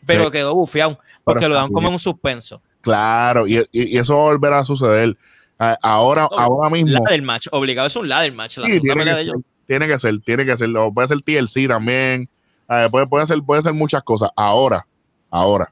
Pero 0.06 0.26
Sí. 0.26 0.32
quedó 0.32 0.54
bufiado, 0.54 1.00
porque 1.24 1.40
Pero 1.40 1.50
lo 1.50 1.56
dan 1.56 1.72
como 1.72 1.88
en 1.88 1.94
un 1.94 2.00
suspenso. 2.00 2.62
Claro, 2.82 3.48
y, 3.48 3.58
y- 3.72 3.96
y 3.96 3.98
eso 3.98 4.16
va 4.16 4.22
a 4.22 4.26
volver 4.26 4.54
a 4.54 4.64
suceder. 4.64 5.18
Ah, 5.58 5.78
ahora, 5.82 6.28
ahora 6.32 6.70
mismo. 6.70 6.92
Ladder 6.92 7.22
match, 7.22 7.48
obligado 7.52 7.88
es 7.88 7.96
un 7.96 8.10
ladder 8.10 8.34
match, 8.34 8.58
la 8.58 8.68
Sí, 8.68 8.74
segunda 8.74 8.94
tiene, 8.96 9.12
que 9.12 9.16
de 9.18 9.26
ser, 9.26 9.36
tiene 9.68 9.88
que 9.88 9.98
ser, 9.98 10.20
tiene 10.22 10.46
que 10.46 10.58
ser. 10.58 10.70
Puede 10.94 11.08
ser 11.08 11.22
TLC 11.22 11.68
también. 11.68 12.30
eh, 12.70 12.88
puede, 12.92 13.08
puede 13.08 13.26
ser, 13.26 13.42
puede 13.42 13.62
ser 13.62 13.74
muchas 13.74 14.04
cosas. 14.04 14.30
Ahora, 14.36 14.86
ahora, 15.30 15.72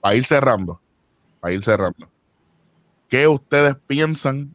para 0.00 0.14
ir 0.14 0.24
cerrando, 0.24 0.80
para 1.40 1.54
ir 1.54 1.62
cerrando. 1.62 2.10
¿Qué 3.08 3.26
ustedes 3.26 3.76
piensan 3.86 4.54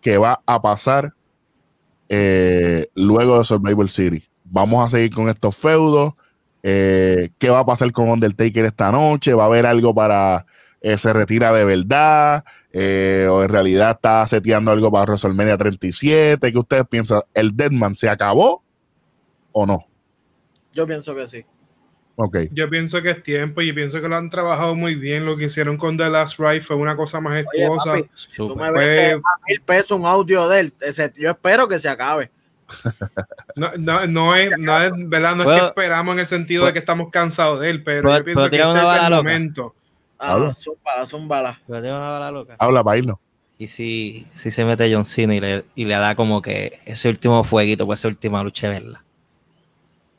que 0.00 0.18
va 0.18 0.40
a 0.46 0.62
pasar 0.62 1.12
eh, 2.08 2.88
luego 2.94 3.38
de 3.38 3.44
Survivor 3.44 3.88
City. 3.90 4.24
Vamos 4.44 4.84
a 4.84 4.88
seguir 4.88 5.12
con 5.14 5.28
estos 5.28 5.56
feudos. 5.56 6.14
Eh, 6.62 7.30
¿Qué 7.38 7.50
va 7.50 7.60
a 7.60 7.66
pasar 7.66 7.92
con 7.92 8.08
Undertaker 8.08 8.64
esta 8.64 8.90
noche? 8.90 9.34
¿Va 9.34 9.44
a 9.44 9.46
haber 9.46 9.66
algo 9.66 9.94
para 9.94 10.46
eh, 10.80 10.96
se 10.98 11.12
retira 11.12 11.52
de 11.52 11.64
verdad? 11.64 12.44
Eh, 12.72 13.26
¿O 13.30 13.42
en 13.42 13.48
realidad 13.48 13.90
está 13.92 14.26
seteando 14.26 14.70
algo 14.70 14.90
para 14.92 15.04
WrestleMania 15.06 15.56
37? 15.56 16.52
¿Qué 16.52 16.58
ustedes 16.58 16.84
piensan? 16.88 17.22
¿El 17.34 17.56
Deadman 17.56 17.94
se 17.96 18.08
acabó 18.08 18.62
o 19.52 19.66
no? 19.66 19.84
Yo 20.72 20.86
pienso 20.86 21.14
que 21.14 21.26
sí. 21.26 21.44
Ok. 22.20 22.36
Yo 22.52 22.68
pienso 22.68 23.00
que 23.00 23.10
es 23.10 23.22
tiempo 23.22 23.60
y 23.62 23.72
pienso 23.72 24.00
que 24.00 24.08
lo 24.08 24.16
han 24.16 24.28
trabajado 24.28 24.74
muy 24.74 24.96
bien. 24.96 25.24
Lo 25.24 25.36
que 25.36 25.44
hicieron 25.44 25.76
con 25.76 25.96
The 25.96 26.10
Last 26.10 26.38
Ride 26.40 26.62
fue 26.62 26.74
una 26.76 26.96
cosa 26.96 27.18
Oye, 27.18 27.24
majestuosa. 27.28 27.90
papi, 27.92 28.02
tú 28.02 28.08
Súper. 28.48 28.56
me 28.72 28.78
ves 28.78 29.14
a 29.14 29.18
mil 29.48 29.60
pesos 29.62 29.92
un 29.98 30.04
audio 30.06 30.48
de 30.48 30.60
él. 30.60 30.74
Ese- 30.80 31.12
yo 31.16 31.30
espero 31.30 31.68
que 31.68 31.78
se 31.78 31.88
acabe. 31.88 32.30
No, 33.56 33.70
no, 33.76 34.06
no 34.06 34.36
es, 34.36 34.52
no 34.56 34.80
es, 34.80 34.92
¿verdad? 34.94 35.34
No 35.34 35.52
es 35.52 35.60
que 35.60 35.66
esperamos 35.66 36.12
en 36.12 36.20
el 36.20 36.26
sentido 36.26 36.64
de 36.66 36.72
que 36.72 36.78
estamos 36.78 37.08
cansados 37.10 37.58
de 37.60 37.70
él, 37.70 37.82
pero 37.82 38.02
¿Puedo- 38.02 38.18
yo 38.18 38.24
pienso 38.24 38.50
que 38.50 38.56
este 38.56 38.68
es 38.78 39.02
el 39.04 39.10
momento. 39.14 39.74
Ah, 40.18 40.32
Habla. 40.32 40.54
zúmbala, 40.56 41.06
zúmbala. 41.06 41.60
Pero 41.66 41.82
tengo 41.82 41.96
una 41.96 42.10
bala 42.10 42.30
loca. 42.30 42.56
Habla 42.58 42.82
para 42.82 42.98
irnos. 42.98 43.18
Y 43.58 43.68
si, 43.68 44.26
si 44.34 44.50
se 44.50 44.64
mete 44.64 44.92
John 44.92 45.04
Cena 45.04 45.34
y 45.34 45.40
le, 45.40 45.64
y 45.74 45.84
le 45.84 45.94
da 45.96 46.14
como 46.14 46.40
que 46.42 46.78
ese 46.84 47.08
último 47.08 47.42
fueguito, 47.44 47.86
pues 47.86 48.00
esa 48.00 48.08
última 48.08 48.42
lucha 48.42 48.68
de 48.68 48.80
verdad. 48.80 49.00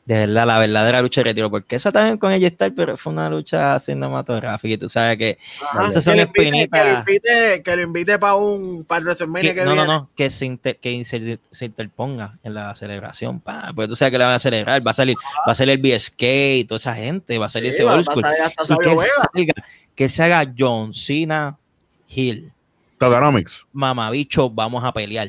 De 0.06 0.26
verdad, 0.26 0.46
la 0.46 0.58
verdadera 0.58 1.02
lucha 1.02 1.20
de 1.20 1.24
retiro. 1.26 1.50
Porque 1.50 1.76
esa 1.76 1.92
también 1.92 2.18
con 2.18 2.32
ella 2.32 2.48
está, 2.48 2.68
pero 2.70 2.96
fue 2.96 3.12
una 3.12 3.30
lucha 3.30 3.78
cinematográfica. 3.78 4.74
Y 4.74 4.78
tú 4.78 4.88
sabes 4.88 5.16
que, 5.18 5.38
Ajá, 5.70 5.88
Esas 5.88 6.02
son 6.02 6.14
que, 6.14 6.20
lo 6.22 6.22
invite, 6.26 6.42
espinitas. 6.42 6.80
que 6.80 6.90
lo 6.92 6.98
invite, 6.98 7.62
que 7.62 7.76
lo 7.76 7.82
invite 7.82 8.18
para 8.18 8.34
un 8.34 8.84
para 8.84 8.98
el 9.00 9.04
WrestleMania 9.04 9.50
que- 9.50 9.54
que 9.60 9.64
no, 9.64 9.70
no, 9.70 9.82
viene. 9.82 9.86
no, 9.88 10.10
que 10.16 10.30
se, 10.30 10.46
inter- 10.46 10.78
que 10.78 11.04
se, 11.04 11.38
se 11.50 11.64
interponga 11.66 12.38
en 12.42 12.54
la 12.54 12.74
celebración. 12.74 13.40
Pa, 13.40 13.72
porque 13.74 13.88
tú 13.88 13.94
sabes 13.96 14.10
que 14.10 14.18
le 14.18 14.24
van 14.24 14.34
a 14.34 14.38
celebrar. 14.40 14.84
Va 14.84 14.90
a 14.90 14.94
salir, 14.94 15.16
va 15.46 15.52
a 15.52 15.54
salir 15.54 15.74
el 15.74 15.82
BSK 15.96 16.22
y 16.56 16.64
toda 16.64 16.78
esa 16.78 16.94
gente. 16.94 17.38
Va 17.38 17.46
a 17.46 17.50
salir 17.50 17.70
Sí, 17.72 17.76
ese 17.76 17.84
va- 17.84 17.94
old 17.94 18.04
school. 18.04 18.24
Y 18.24 18.76
que 18.82 18.96
salga, 18.96 19.52
que 19.94 20.08
se 20.08 20.22
haga 20.24 20.52
John 20.58 20.92
Cena 20.92 21.56
Hill. 22.08 22.50
Tokenomics. 22.98 23.66
Mamabicho, 23.72 24.50
vamos 24.50 24.82
a 24.84 24.92
pelear. 24.92 25.28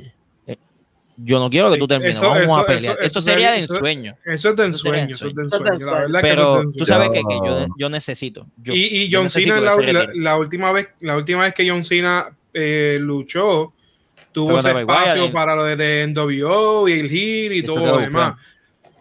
Yo 1.17 1.39
no 1.39 1.49
quiero 1.49 1.71
que 1.71 1.77
tú 1.77 1.87
termines, 1.87 2.15
Eso- 2.15 2.29
vamos 2.29 2.43
eso- 2.43 2.57
a 2.57 2.65
pelear. 2.65 2.81
eso- 2.83 2.91
Eso, 2.93 3.19
eso 3.19 3.21
sería 3.21 3.51
de 3.51 3.59
ensueño. 3.59 4.15
Eso 4.25 4.49
es 4.49 4.55
de 4.55 4.65
ensueño, 4.65 5.15
eso 5.15 5.27
es 5.27 5.35
de 5.35 5.41
ensueño. 5.43 5.87
Pero 6.21 6.71
tú 6.77 6.85
sabes 6.85 7.09
que, 7.09 7.21
que 7.21 7.39
yo, 7.45 7.67
yo 7.77 7.89
necesito. 7.89 8.47
yo- 8.57 8.73
y, 8.73 8.79
y 8.85 9.09
yo 9.09 9.19
John 9.19 9.25
necesito 9.25 9.53
Cena, 9.75 10.07
la, 10.15 10.37
última 10.37 10.71
vez, 10.71 10.87
la 11.01 11.17
última 11.17 11.43
vez 11.43 11.53
que 11.53 11.69
John 11.69 11.83
Cena 11.85 12.35
eh, 12.53 12.97
luchó, 12.99 13.73
tuvo 14.31 14.57
ese 14.59 14.71
espacio 14.79 15.31
para 15.31 15.55
lo 15.55 15.63
de, 15.65 15.75
de 15.75 16.03
NWO 16.07 16.87
y 16.87 16.93
el 16.93 17.09
Heel 17.11 17.53
y 17.53 17.63
todo 17.63 17.85
lo 17.85 17.97
demás. 17.99 18.35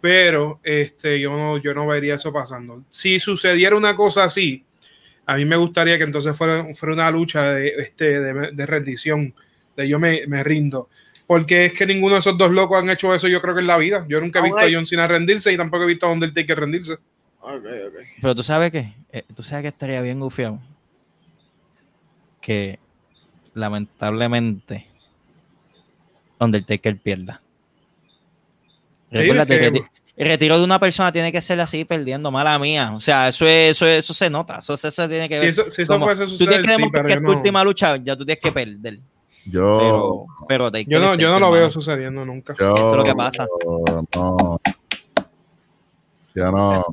Pero 0.00 0.60
este, 0.62 1.20
yo, 1.20 1.30
no, 1.32 1.58
yo 1.58 1.74
no 1.74 1.86
vería 1.86 2.14
eso 2.14 2.32
pasando. 2.32 2.82
Si 2.88 3.20
sucediera 3.20 3.76
una 3.76 3.94
cosa 3.94 4.24
así, 4.24 4.64
a 5.26 5.36
mí 5.36 5.44
me 5.44 5.56
gustaría 5.56 5.98
que 5.98 6.04
entonces 6.04 6.36
fuera, 6.36 6.66
fuera 6.74 6.94
una 6.94 7.10
lucha 7.10 7.52
de, 7.52 7.68
este, 7.78 8.20
de, 8.20 8.50
de 8.52 8.66
rendición, 8.66 9.34
de 9.76 9.88
yo 9.88 9.98
me, 9.98 10.22
me 10.26 10.42
rindo. 10.42 10.88
Porque 11.30 11.66
es 11.66 11.72
que 11.74 11.86
ninguno 11.86 12.14
de 12.14 12.18
esos 12.18 12.36
dos 12.36 12.50
locos 12.50 12.76
han 12.82 12.90
hecho 12.90 13.14
eso, 13.14 13.28
yo 13.28 13.40
creo 13.40 13.54
que 13.54 13.60
en 13.60 13.68
la 13.68 13.78
vida. 13.78 14.04
Yo 14.08 14.20
nunca 14.20 14.40
he 14.40 14.42
visto 14.42 14.58
a. 14.58 14.64
John 14.68 14.84
Cena 14.84 15.06
rendirse 15.06 15.52
y 15.52 15.56
tampoco 15.56 15.84
he 15.84 15.86
visto 15.86 16.06
a 16.06 16.10
Undertaker 16.10 16.58
rendirse. 16.58 16.94
Ok, 17.40 17.52
ok. 17.86 17.94
Pero 18.20 18.34
tú 18.34 18.42
sabes 18.42 18.72
que, 18.72 18.94
tú 19.36 19.44
sabes 19.44 19.62
que 19.62 19.68
estaría 19.68 20.02
bien 20.02 20.18
gufiado. 20.18 20.58
Que 22.40 22.80
lamentablemente 23.54 24.88
Undertaker 26.40 26.96
pierda. 26.96 27.40
Recuérdate 29.12 29.56
que 29.60 29.72
que- 29.72 29.84
el 30.16 30.26
retiro 30.26 30.58
de 30.58 30.64
una 30.64 30.80
persona 30.80 31.12
tiene 31.12 31.30
que 31.30 31.40
ser 31.40 31.60
así 31.60 31.84
perdiendo, 31.84 32.32
mala 32.32 32.58
mía. 32.58 32.90
O 32.92 33.00
sea, 33.00 33.28
eso 33.28 33.46
es, 33.46 33.70
eso, 33.76 33.86
es- 33.86 34.04
eso 34.04 34.14
se 34.14 34.28
nota. 34.30 34.58
Eso, 34.58 34.74
eso 34.74 35.08
tiene 35.08 35.28
que 35.28 35.36
Si 35.36 35.40
ver. 35.42 35.50
eso, 35.50 35.70
si 35.70 35.82
eso 35.82 35.92
como- 35.92 36.06
fuese 36.06 36.24
a 36.24 36.26
tú 36.26 36.32
suceder, 36.32 36.48
tienes 36.62 36.66
que 36.66 36.72
demostrar 36.76 37.06
que 37.06 37.12
es 37.12 37.18
tu 37.18 37.22
no, 37.22 37.30
última 37.30 37.62
lucha, 37.62 37.96
ya 37.98 38.16
tú 38.16 38.24
tienes 38.26 38.42
que 38.42 38.50
perder. 38.50 38.98
Yo, 39.46 39.78
Pero, 40.46 40.70
pero 40.70 40.70
yo 40.86 41.00
no, 41.00 41.14
yo 41.14 41.30
no 41.30 41.40
lo 41.40 41.50
veo 41.50 41.70
sucediendo 41.70 42.24
nunca. 42.24 42.54
yo- 42.58 42.74
Eso 42.74 42.90
es 42.90 42.96
lo 42.96 43.02
que 43.04 43.14
pasa. 43.14 43.46
No. 44.14 44.60
Yo 46.34 46.52
no. 46.52 46.84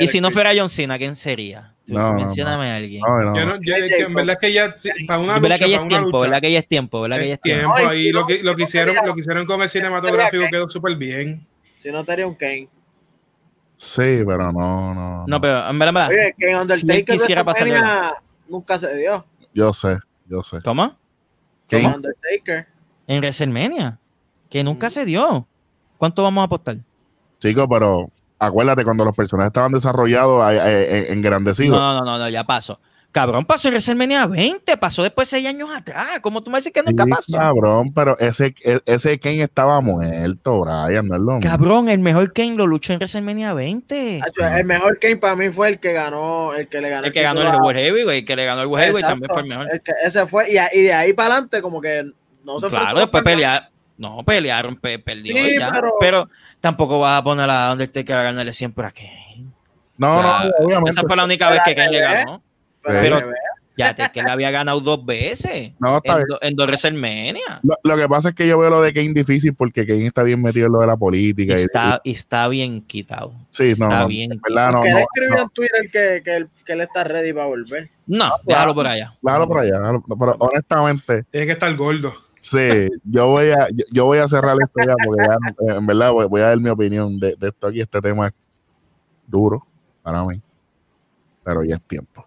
Y 0.00 0.06
si 0.08 0.20
no 0.20 0.30
fuera 0.30 0.52
John 0.56 0.68
Cena, 0.70 0.98
¿quién 0.98 1.14
sería? 1.14 1.74
No, 1.86 2.08
no, 2.12 2.14
mencióname 2.14 2.70
a 2.70 2.76
alguien. 2.76 3.02
no, 3.06 3.18
no. 3.20 3.36
Yo 3.36 3.46
no- 3.46 3.56
yo- 3.60 3.74
que 3.88 3.98
en 4.00 4.14
verdad 4.14 4.34
es 4.34 4.40
que 4.40 4.52
ya 4.52 4.72
si- 4.72 5.04
para 5.06 5.20
una 5.20 5.38
lucha, 5.38 5.58
que 5.64 5.70
ya 5.70 5.76
es 5.82 5.88
tiempo, 5.88 6.06
lucha, 6.10 6.18
¿verdad 6.22 6.40
que 6.40 6.52
ya 6.52 6.58
es 6.58 6.68
tiempo? 6.68 7.00
¿Verdad 7.00 7.18
que 7.18 7.28
ya 7.28 7.34
es 7.34 7.40
tiempo? 7.40 7.74
tiempo 7.74 7.90
Ay, 7.90 7.96
ahí 7.98 8.04
si 8.06 8.12
lo 8.12 8.26
que, 8.26 8.42
lo 8.42 8.56
que 8.56 8.62
si 8.62 8.68
hicieron 8.68 8.96
lo 9.06 9.14
que 9.14 9.20
hicieron 9.20 9.46
con 9.46 9.62
el 9.62 9.68
cinematográfico 9.70 10.44
quedó 10.50 10.68
súper 10.68 10.96
bien. 10.96 11.46
Si 11.78 11.90
no 11.90 12.00
estaría 12.00 12.26
un 12.26 12.34
Kane. 12.34 12.68
Sí, 13.76 14.22
pero 14.26 14.52
no, 14.52 14.92
no. 14.94 15.24
No, 15.26 15.40
pero 15.40 15.68
en 15.70 15.78
verdad, 15.78 15.88
en 15.88 15.94
verdad, 15.94 16.08
Oye, 16.10 16.34
que 16.36 16.56
Undertaker 16.56 17.04
quisiera 17.04 17.44
pasarle 17.44 17.74
WrestleMania 17.74 18.14
nunca 18.48 18.78
se 18.78 18.96
dio. 18.96 19.24
Yo 19.54 19.72
sé, 19.72 19.98
yo 20.26 20.42
sé. 20.42 20.58
¿cómo? 20.64 20.96
¿Qué? 21.68 21.82
Como 21.82 21.94
Undertaker. 21.94 22.66
En 23.06 23.18
WrestleMania, 23.20 23.98
que 24.50 24.64
nunca 24.64 24.90
se 24.90 25.04
dio. 25.04 25.46
¿Cuánto 25.98 26.22
vamos 26.22 26.42
a 26.42 26.44
apostar? 26.44 26.76
Chicos, 27.40 27.66
pero 27.70 28.10
acuérdate 28.38 28.84
cuando 28.84 29.04
los 29.04 29.16
personajes 29.16 29.48
estaban 29.48 29.72
desarrollados, 29.72 30.50
eh, 30.52 30.58
eh, 30.58 31.12
engrandecidos. 31.12 31.78
No, 31.78 31.94
no, 31.94 32.04
no, 32.04 32.18
no, 32.18 32.28
ya 32.28 32.44
pasó. 32.44 32.80
Cabrón, 33.10 33.46
pasó 33.46 33.68
en 33.68 33.74
WrestleMania 33.74 34.26
20, 34.26 34.76
pasó 34.76 35.02
después 35.02 35.28
seis 35.28 35.46
años 35.46 35.70
atrás. 35.74 36.20
¿Cómo 36.20 36.42
tú 36.42 36.50
me 36.50 36.58
dices 36.58 36.72
que 36.72 36.82
nunca 36.82 37.04
Sí, 37.04 37.10
pasó? 37.10 37.38
cabrón, 37.38 37.92
pero 37.94 38.18
ese, 38.18 38.54
e- 38.62 38.80
ese 38.84 39.18
Ken 39.18 39.40
estaba 39.40 39.80
muerto, 39.80 40.60
Brian, 40.60 41.06
no 41.08 41.14
es 41.14 41.20
lo 41.20 41.32
mismo. 41.36 41.40
Cabrón, 41.50 41.88
el 41.88 42.00
mejor 42.00 42.32
Kane 42.34 42.54
lo 42.54 42.66
luchó 42.66 42.92
en 42.92 42.98
WrestleMania 42.98 43.54
20. 43.54 44.20
Hacho, 44.22 44.46
El 44.46 44.64
mejor 44.66 44.98
Kane 44.98 45.16
para 45.16 45.36
mí 45.36 45.48
fue 45.50 45.68
el 45.70 45.80
que 45.80 45.94
ganó, 45.94 46.52
el 46.54 46.68
que 46.68 46.80
le 46.82 46.90
ganó 46.90 47.06
El 47.06 47.12
que 47.12 47.22
ganó 47.22 47.40
el 47.40 47.48
World 47.60 47.78
Heavyweight, 47.80 48.20
el 48.20 48.24
que 48.26 48.36
le 48.36 48.44
ganó 48.44 48.60
el 48.60 48.66
World 48.68 48.84
Heavyweight 48.84 49.04
Exacto. 49.06 49.26
también 49.26 49.30
fue 49.32 49.42
el 49.42 49.48
mejor. 49.48 49.74
El 49.74 49.82
que- 49.82 50.06
ese 50.06 50.26
fue, 50.26 50.52
y, 50.52 50.58
a- 50.58 50.70
y 50.74 50.82
de 50.82 50.92
ahí 50.92 51.12
para 51.14 51.32
adelante, 51.34 51.62
como 51.62 51.80
que 51.80 52.04
no 52.44 52.60
se 52.60 52.66
Claro, 52.68 52.98
después 53.00 53.24
pelear. 53.24 53.70
No, 53.96 54.22
pelearon, 54.24 54.76
pe- 54.76 54.98
perdió 55.00 55.34
Sí, 55.34 55.56
ya. 55.58 55.72
pero- 55.72 55.94
Pero... 55.98 56.28
tampoco 56.60 57.00
vas 57.00 57.18
a 57.20 57.24
poner 57.24 57.48
a 57.50 57.72
Undertaker 57.72 58.16
a 58.16 58.22
ganarle 58.22 58.52
siempre 58.52 58.86
a 58.86 58.90
Kane. 58.92 59.46
No, 59.96 60.18
O 60.18 60.22
sea, 60.22 60.44
no, 60.60 60.66
obviamente. 60.66 60.90
Esa 60.90 61.02
fue 61.02 61.16
la 61.16 61.24
única 61.24 61.50
vez 61.50 61.60
que 61.64 61.74
Kane 61.74 61.90
le 61.90 62.00
ganó. 62.00 62.42
Pero, 62.92 63.20
Ya 63.76 63.94
te, 63.94 64.10
que 64.12 64.24
le 64.24 64.30
había 64.32 64.50
ganado 64.50 64.80
dos 64.80 65.06
veces. 65.06 65.70
No, 65.78 65.98
está 65.98 66.14
en, 66.18 66.24
bien. 66.26 66.38
en 66.42 66.56
dos 66.56 66.66
WrestleMania. 66.66 67.60
Lo, 67.62 67.76
lo 67.84 67.96
que 67.96 68.08
pasa 68.08 68.30
es 68.30 68.34
que 68.34 68.48
yo 68.48 68.58
veo 68.58 68.70
lo 68.70 68.82
de 68.82 68.92
Kane 68.92 69.12
difícil 69.14 69.54
porque 69.54 69.86
Kane 69.86 70.06
está 70.06 70.24
bien 70.24 70.42
metido 70.42 70.66
en 70.66 70.72
lo 70.72 70.80
de 70.80 70.88
la 70.88 70.96
política. 70.96 71.52
y- 71.52 71.60
está, 71.62 72.00
y 72.02 72.10
está 72.10 72.48
bien 72.48 72.82
quitado. 72.82 73.34
sí, 73.50 73.68
no, 73.78 73.84
está 73.86 74.00
no, 74.00 74.08
bien 74.08 74.32
en 74.32 74.40
verdad, 74.40 74.72
no, 74.72 74.82
escribió 74.84 75.38
en 75.42 75.48
Twitter 75.50 75.82
que, 75.92 76.22
que, 76.24 76.36
él, 76.36 76.48
que 76.66 76.72
él 76.72 76.80
está 76.80 77.04
ready 77.04 77.32
para 77.32 77.46
volver. 77.46 77.88
No, 78.08 78.32
déjalo 78.44 78.74
por 78.74 78.88
allá. 78.88 79.16
Déjalo 79.22 79.46
por 79.46 79.60
allá, 79.60 79.78
déjalo- 79.78 80.04
pero 80.18 80.36
honestamente, 80.40 81.22
Tiene 81.30 81.46
que 81.46 81.52
estar 81.52 81.76
gordo. 81.76 82.12
sí, 82.40 82.88
yo 83.04 83.28
voy 83.28 83.50
a, 83.50 83.68
yo, 83.72 83.84
yo 83.92 84.04
voy 84.06 84.18
a 84.18 84.26
cerrar 84.26 84.56
esto 84.60 84.80
ya 84.84 84.94
porque 85.04 85.22
ya, 85.24 85.76
en 85.76 85.86
verdad 85.86 86.10
voy, 86.10 86.26
voy 86.26 86.40
a 86.40 86.46
dar 86.48 86.58
mi 86.58 86.68
opinión 86.70 87.16
de, 87.20 87.36
de 87.38 87.46
esto 87.48 87.68
aquí. 87.68 87.80
Este 87.80 88.00
tema 88.00 88.26
es 88.26 88.32
duro 89.24 89.64
para 90.02 90.24
mí, 90.24 90.40
pero 91.44 91.62
ya 91.62 91.76
es 91.76 91.82
tiempo. 91.82 92.24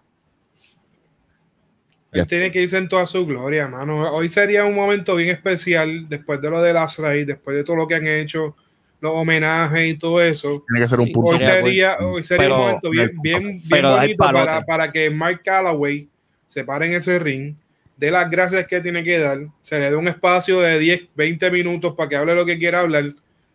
Él 2.11 2.27
tiene 2.27 2.51
que 2.51 2.61
irse 2.61 2.77
en 2.77 2.89
toda 2.89 3.05
su 3.05 3.25
gloria, 3.25 3.67
mano. 3.67 4.11
Hoy 4.13 4.27
sería 4.27 4.65
un 4.65 4.75
momento 4.75 5.15
bien 5.15 5.29
especial 5.29 6.09
después 6.09 6.41
de 6.41 6.49
lo 6.49 6.61
de 6.61 6.73
Last 6.73 6.99
Ride, 6.99 7.25
después 7.25 7.55
de 7.55 7.63
todo 7.63 7.77
lo 7.77 7.87
que 7.87 7.95
han 7.95 8.05
hecho, 8.07 8.55
los 8.99 9.13
homenajes 9.15 9.93
y 9.93 9.97
todo 9.97 10.21
eso. 10.21 10.63
Tiene 10.67 10.81
que 10.83 10.87
ser 10.89 10.99
un 10.99 11.05
Sí, 11.05 11.11
punto. 11.11 11.29
Hoy 11.31 11.39
Sería 11.39 11.97
hoy 11.99 12.23
sería 12.23 12.43
Pero- 12.45 12.55
un 12.55 12.61
momento 12.61 12.89
bien, 12.89 13.11
bien, 13.23 13.43
bien 13.43 13.61
pero 13.69 13.95
bonito 13.95 14.17
para, 14.17 14.61
para 14.65 14.91
que 14.91 15.09
Mark 15.09 15.41
Calloway 15.43 16.09
se 16.47 16.63
pare 16.65 16.87
en 16.87 16.93
ese 16.93 17.17
ring, 17.17 17.55
dé 17.95 18.11
las 18.11 18.29
gracias 18.29 18.67
que 18.67 18.81
tiene 18.81 19.03
que 19.03 19.17
dar, 19.17 19.39
se 19.61 19.79
le 19.79 19.89
dé 19.89 19.95
un 19.95 20.07
espacio 20.09 20.59
de 20.59 20.79
10, 20.79 21.01
20 21.15 21.49
minutos 21.49 21.95
para 21.95 22.09
que 22.09 22.15
hable 22.17 22.35
lo 22.35 22.45
que 22.45 22.57
quiera 22.59 22.81
hablar 22.81 23.13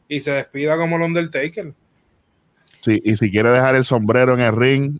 y 0.08 0.20
se 0.22 0.30
despida 0.32 0.76
como 0.78 0.96
el 0.96 1.02
Undertaker. 1.02 1.74
Sí, 2.84 3.02
y 3.04 3.16
si 3.16 3.30
quiere 3.30 3.50
dejar 3.50 3.74
el 3.74 3.84
sombrero 3.84 4.32
en 4.34 4.40
el 4.40 4.56
ring, 4.56 4.98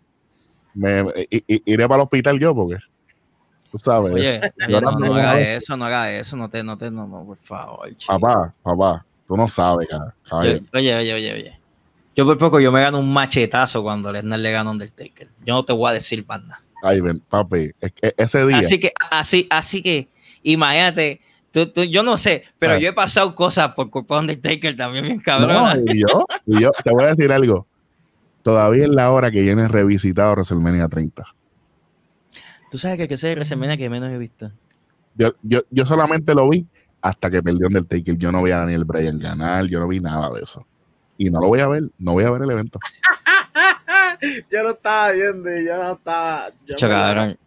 me, 0.75 1.01
i- 1.31 1.43
i- 1.47 1.61
iré 1.65 1.87
para 1.87 1.95
el 1.95 2.03
hospital 2.03 2.39
yo 2.39 2.53
porque 2.53 2.75
tú 3.77 3.83
sabes. 3.91 4.13
Oye, 4.13 4.41
no, 4.69 4.81
no 4.81 5.15
haga 5.15 5.39
eso, 5.39 5.77
no 5.77 5.85
haga 5.85 6.11
eso, 6.11 6.35
no 6.37 6.49
te, 6.49 6.63
no 6.63 6.77
te, 6.77 6.89
no, 6.91 7.07
no, 7.07 7.23
por 7.25 7.37
favor. 7.37 7.89
chico. 7.97 8.19
Papá, 8.19 8.53
papá, 8.63 9.05
tú 9.27 9.35
no 9.37 9.47
sabes, 9.47 9.87
cara. 9.89 10.13
Oye, 10.31 10.61
oye, 10.73 10.95
oye, 11.13 11.33
oye. 11.33 11.59
Yo 12.15 12.25
por 12.25 12.37
poco 12.37 12.59
yo 12.59 12.71
me 12.71 12.81
gano 12.81 12.99
un 12.99 13.13
machetazo 13.13 13.83
cuando 13.83 14.11
Lesnar 14.11 14.39
le 14.39 14.51
gana 14.51 14.71
Undertaker. 14.71 15.29
Yo 15.45 15.53
no 15.53 15.63
te 15.63 15.73
voy 15.73 15.91
a 15.91 15.93
decir 15.93 16.25
banda. 16.25 16.59
Ay, 16.83 16.99
ven, 17.01 17.19
papi, 17.19 17.71
es 17.79 17.91
que 17.91 18.13
ese 18.17 18.45
día. 18.45 18.57
Así 18.57 18.79
que, 18.79 18.91
así, 19.11 19.47
así 19.49 19.81
que, 19.83 20.07
imagínate, 20.43 21.21
tú, 21.51 21.67
tú- 21.67 21.83
yo 21.83 22.01
no 22.03 22.17
sé, 22.17 22.43
pero 22.59 22.73
Ah. 22.73 22.77
yo 22.79 22.89
he 22.89 22.93
pasado 22.93 23.33
cosas 23.35 23.69
por 23.73 23.89
culpa 23.89 24.15
de 24.15 24.21
Undertaker 24.21 24.75
también, 24.75 25.03
bien 25.05 25.17
No, 25.17 25.23
cabrón. 25.23 25.83
y 25.87 25.99
yo, 26.01 26.25
y 26.45 26.61
yo 26.61 26.71
te 26.83 26.91
voy 26.91 27.03
a 27.03 27.07
decir 27.15 27.31
algo. 27.31 27.67
Todavía 28.43 28.83
es 28.83 28.89
la 28.89 29.11
hora 29.11 29.29
que 29.29 29.41
viene 29.41 29.67
revisitado 29.67 30.31
WrestleMania 30.33 30.87
30. 30.87 31.23
Tú 32.69 32.77
sabes 32.77 32.97
que, 32.97 33.07
que 33.07 33.13
ese 33.15 33.27
es 33.27 33.31
el 33.33 33.37
WrestleMania 33.37 33.77
que 33.77 33.89
menos 33.89 34.11
he 34.11 34.17
visto. 34.17 34.51
Yo, 35.15 35.33
yo, 35.41 35.61
yo 35.71 35.85
solamente 35.85 36.35
lo 36.35 36.49
vi 36.49 36.65
hasta 37.01 37.29
que 37.29 37.41
perdió 37.41 37.67
Undertaker. 37.67 38.17
Yo 38.17 38.31
no 38.31 38.43
vi 38.43 38.51
a 38.51 38.57
Daniel 38.59 38.85
Bryan 38.85 39.19
ganar, 39.19 39.65
yo 39.65 39.79
no 39.79 39.87
vi 39.87 39.99
nada 39.99 40.29
de 40.31 40.41
eso. 40.41 40.65
Y 41.17 41.29
no 41.29 41.39
lo 41.39 41.47
voy 41.47 41.59
a 41.59 41.67
ver, 41.67 41.83
no 41.97 42.13
voy 42.13 42.23
a 42.25 42.29
ver 42.31 42.41
el 42.43 42.51
evento. 42.51 42.79
yo 44.51 44.63
lo 44.63 44.71
estaba 44.71 45.11
viendo 45.11 45.57
y 45.57 45.65
yo 45.65 45.77
no 45.77 45.93
estaba. 45.93 46.49
No- 46.67 46.75
Chocaron. 46.75 47.37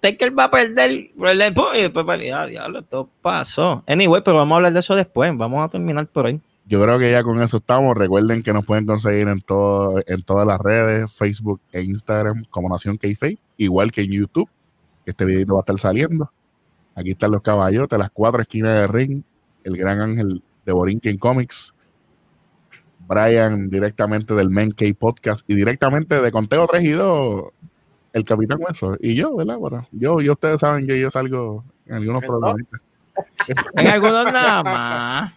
Taker, 0.00 0.38
va 0.38 0.44
a 0.44 0.50
perder. 0.50 0.90
Y 0.90 1.12
después, 1.82 2.20
ya, 2.26 2.46
diablo, 2.46 2.78
esto 2.80 3.10
pasó. 3.20 3.84
Anyway, 3.86 4.22
pero 4.24 4.38
vamos 4.38 4.52
a 4.52 4.56
hablar 4.56 4.72
de 4.72 4.80
eso 4.80 4.94
después. 4.94 5.30
Vamos 5.36 5.64
a 5.66 5.68
terminar 5.68 6.06
por 6.06 6.26
ahí. 6.26 6.40
Yo 6.70 6.80
creo 6.80 7.00
que 7.00 7.10
ya 7.10 7.24
con 7.24 7.42
eso 7.42 7.56
estamos. 7.56 7.96
Recuerden 7.96 8.44
que 8.44 8.52
nos 8.52 8.64
pueden 8.64 8.86
conseguir 8.86 9.26
en, 9.26 9.40
todo, 9.40 10.00
en 10.06 10.22
todas 10.22 10.46
las 10.46 10.60
redes, 10.60 11.12
Facebook 11.12 11.60
e 11.72 11.82
Instagram, 11.82 12.44
como 12.48 12.68
Nación 12.68 12.96
k 12.96 13.08
igual 13.56 13.90
que 13.90 14.02
en 14.02 14.12
YouTube, 14.12 14.48
que 15.04 15.10
este 15.10 15.24
videito 15.24 15.54
va 15.54 15.60
a 15.60 15.62
estar 15.62 15.80
saliendo. 15.80 16.30
Aquí 16.94 17.10
están 17.10 17.32
los 17.32 17.42
caballotes, 17.42 17.98
las 17.98 18.12
cuatro 18.12 18.40
esquinas 18.40 18.78
del 18.78 18.88
ring, 18.88 19.22
el 19.64 19.76
gran 19.76 20.00
ángel 20.00 20.44
de 20.64 20.72
Borinquen 20.72 21.18
Comics, 21.18 21.74
Brian 23.00 23.68
directamente 23.68 24.34
del 24.34 24.48
Men 24.48 24.70
K 24.70 24.84
Podcast 24.96 25.42
y 25.50 25.56
directamente 25.56 26.20
de 26.20 26.30
Conteo 26.30 26.68
3 26.68 26.84
y 26.84 26.90
2, 26.90 27.44
el 28.12 28.24
Capitán 28.24 28.58
Hueso. 28.60 28.96
Y 29.00 29.16
yo, 29.16 29.34
¿verdad? 29.34 29.56
Bueno, 29.56 29.88
yo, 29.90 30.20
yo 30.20 30.34
ustedes 30.34 30.60
saben 30.60 30.86
que 30.86 31.00
yo 31.00 31.10
salgo 31.10 31.64
en 31.86 31.94
algunos 31.96 32.22
¿En 32.22 32.28
programas. 32.28 32.62
En 33.74 33.86
algunos 33.88 34.24
nada 34.26 34.62
más. 34.62 35.34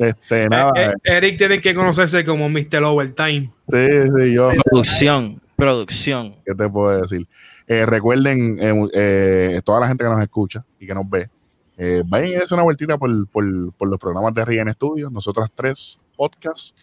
Este, 0.00 0.48
nada, 0.48 0.72
Eh, 0.76 0.92
eh, 1.04 1.16
Eric 1.16 1.38
tiene 1.38 1.60
que 1.60 1.74
conocerse 1.74 2.24
como 2.24 2.48
Mr. 2.48 2.82
Overtime. 2.84 3.52
sí, 3.70 3.86
sí, 4.16 4.32
yo. 4.34 4.50
Producción, 4.64 5.40
producción. 5.56 6.34
¿Qué 6.46 6.54
te 6.54 6.68
puedo 6.68 7.02
decir? 7.02 7.26
Eh, 7.66 7.84
recuerden, 7.86 8.58
eh, 8.60 8.88
eh, 8.94 9.60
toda 9.64 9.80
la 9.80 9.88
gente 9.88 10.04
que 10.04 10.10
nos 10.10 10.20
escucha 10.22 10.64
y 10.78 10.86
que 10.86 10.94
nos 10.94 11.08
ve, 11.08 11.28
eh, 11.76 12.02
vayan 12.06 12.30
y 12.30 12.32
dense 12.32 12.54
una 12.54 12.62
vueltita 12.62 12.98
por, 12.98 13.28
por, 13.28 13.72
por 13.74 13.88
los 13.88 13.98
programas 13.98 14.34
de 14.34 14.44
Rian 14.44 14.72
Studios, 14.72 15.12
nosotros 15.12 15.48
tres 15.54 15.98
podcasts, 16.16 16.74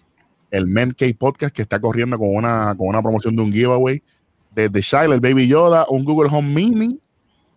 el 0.50 0.66
Men 0.68 0.92
K 0.92 1.06
Podcast 1.18 1.54
que 1.56 1.64
está 1.64 1.80
corriendo 1.80 2.18
con 2.18 2.34
una, 2.34 2.74
con 2.78 2.88
una 2.88 3.02
promoción 3.02 3.36
de 3.36 3.42
un 3.42 3.52
giveaway 3.52 4.02
de 4.56 4.70
The 4.70 4.82
Child, 4.82 5.14
el 5.14 5.20
Baby 5.20 5.48
Yoda, 5.48 5.86
un 5.90 6.04
Google 6.06 6.30
Home 6.32 6.54
Mini 6.54 7.00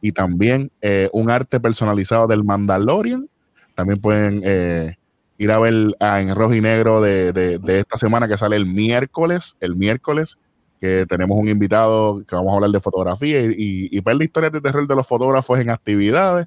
y 0.00 0.12
también 0.12 0.70
eh, 0.80 1.08
un 1.12 1.30
arte 1.30 1.60
personalizado 1.60 2.26
del 2.26 2.42
Mandalorian. 2.44 3.28
También 3.74 4.00
pueden 4.00 4.42
eh, 4.44 4.96
ir 5.40 5.50
a 5.50 5.58
ver 5.58 5.74
ah, 6.00 6.20
en 6.20 6.34
rojo 6.34 6.54
y 6.54 6.60
negro 6.60 7.00
de, 7.00 7.32
de- 7.32 7.58
de 7.58 7.78
esta 7.80 7.98
semana 7.98 8.28
que 8.28 8.36
sale 8.36 8.56
el 8.56 8.66
miércoles, 8.66 9.56
el 9.60 9.74
miércoles, 9.76 10.38
que 10.80 11.06
tenemos 11.08 11.38
un 11.38 11.48
invitado 11.48 12.24
que 12.26 12.34
vamos 12.36 12.52
a 12.52 12.56
hablar 12.56 12.70
de 12.70 12.80
fotografía 12.80 13.40
y, 13.42 13.54
y, 13.90 14.00
ver 14.00 14.16
la 14.16 14.24
historia 14.24 14.50
de 14.50 14.60
terror 14.60 14.86
de 14.86 14.96
los 14.96 15.06
fotógrafos 15.06 15.58
en 15.58 15.70
actividades. 15.70 16.46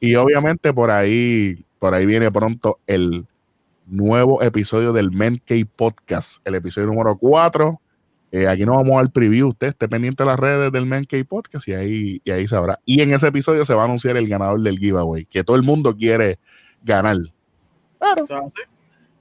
Y 0.00 0.14
obviamente 0.16 0.72
por 0.74 0.90
ahí, 0.90 1.64
por 1.78 1.94
ahí 1.94 2.06
viene 2.06 2.30
pronto 2.32 2.78
el 2.86 3.26
nuevo 3.86 4.42
episodio 4.42 4.92
del 4.92 5.10
Men 5.12 5.40
K 5.44 5.54
Podcast, 5.76 6.38
el 6.46 6.56
episodio 6.56 6.88
número 6.88 7.16
4. 7.18 7.80
Eh, 8.32 8.48
aquí 8.48 8.64
nos 8.66 8.76
vamos 8.76 8.92
a 8.94 8.96
dar 8.96 9.12
preview. 9.12 9.48
Usted 9.50 9.68
esté 9.68 9.88
pendiente 9.88 10.22
de 10.24 10.28
las 10.30 10.38
redes 10.40 10.72
del 10.72 10.86
Men 10.86 11.04
K 11.04 11.16
Podcast 11.28 11.66
y 11.68 11.74
ahí, 11.74 12.20
y 12.24 12.30
ahí 12.32 12.46
sabrá. 12.48 12.80
Y 12.84 13.00
en 13.02 13.12
ese 13.14 13.28
episodio 13.28 13.64
se 13.64 13.74
va 13.74 13.82
a 13.82 13.84
anunciar 13.86 14.16
el 14.16 14.28
ganador 14.28 14.60
del 14.62 14.78
giveaway, 14.78 15.24
que 15.26 15.44
todo 15.44 15.56
el 15.56 15.62
mundo 15.62 15.96
quiere 15.96 16.38
ganar. 16.82 17.18
Claro. 18.26 18.52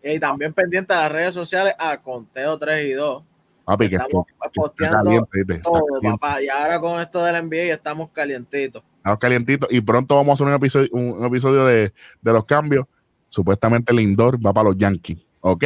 Y 0.03 0.20
también 0.20 0.53
pendiente 0.53 0.94
de 0.94 0.99
las 0.99 1.12
redes 1.12 1.34
sociales 1.34 1.74
a 1.80 1.98
Conteo 2.02 2.57
3 2.60 2.88
y 2.90 2.94
2. 2.94 3.24
Papi, 3.66 3.90
que, 3.90 3.95
Estamos 3.95 4.28
está 4.28 4.49
posteando 4.53 5.03
caliente, 5.03 5.30
¿viste? 5.34 5.53
Está 5.56 5.64
todo, 5.64 5.86
caliente. 5.88 6.18
papá. 6.20 6.41
Y 6.44 6.49
ahora 6.49 6.80
con 6.80 6.99
esto 7.02 7.24
del 7.24 7.45
NBA 7.45 7.74
estamos 7.74 8.10
calientitos. 8.12 8.84
Estamos 8.98 9.20
calientitos 9.20 9.74
y 9.74 9.82
pronto 9.82 10.16
vamos 10.16 10.30
a 10.30 10.34
hacer 10.36 10.48
un 10.48 10.53
episodio, 10.53 10.90
un, 10.91 11.14
un 11.20 11.26
episodio 11.26 11.66
de, 11.66 11.91
de 12.22 12.34
los 12.34 12.45
cambios. 12.45 12.86
Supuestamente 13.30 13.91
el 13.91 13.99
indoor 14.02 14.38
va 14.45 14.53
para 14.53 14.70
los 14.70 14.78
Yankees, 14.78 15.26
¿ok? 15.41 15.64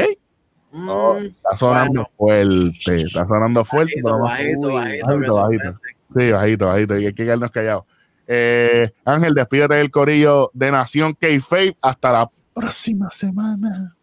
Mm, 0.71 0.89
Oh, 0.89 1.17
Está 1.17 1.57
sonando 1.57 2.07
fuerte, 2.15 3.01
está 3.01 3.27
sonando 3.27 3.65
fuerte. 3.65 4.01
bajito, 4.01 4.69
bajito, 4.71 5.07
Uy, 5.07 5.13
bajito, 5.27 5.35
bajito. 5.35 5.79
Sí, 6.17 6.31
bajito, 6.31 6.67
bajito. 6.67 6.97
Y 6.99 7.05
hay 7.07 7.13
que 7.13 7.23
quedarnos 7.25 7.51
callados. 7.51 7.83
Eh, 8.27 8.91
Ángel, 9.03 9.33
despídete 9.33 9.73
del 9.75 9.89
corillo 9.91 10.51
de 10.53 10.71
Nación 10.71 11.13
K-Fape. 11.19 11.75
Hasta 11.81 12.11
la 12.11 12.31
próxima 12.59 13.09
semana. 13.11 13.95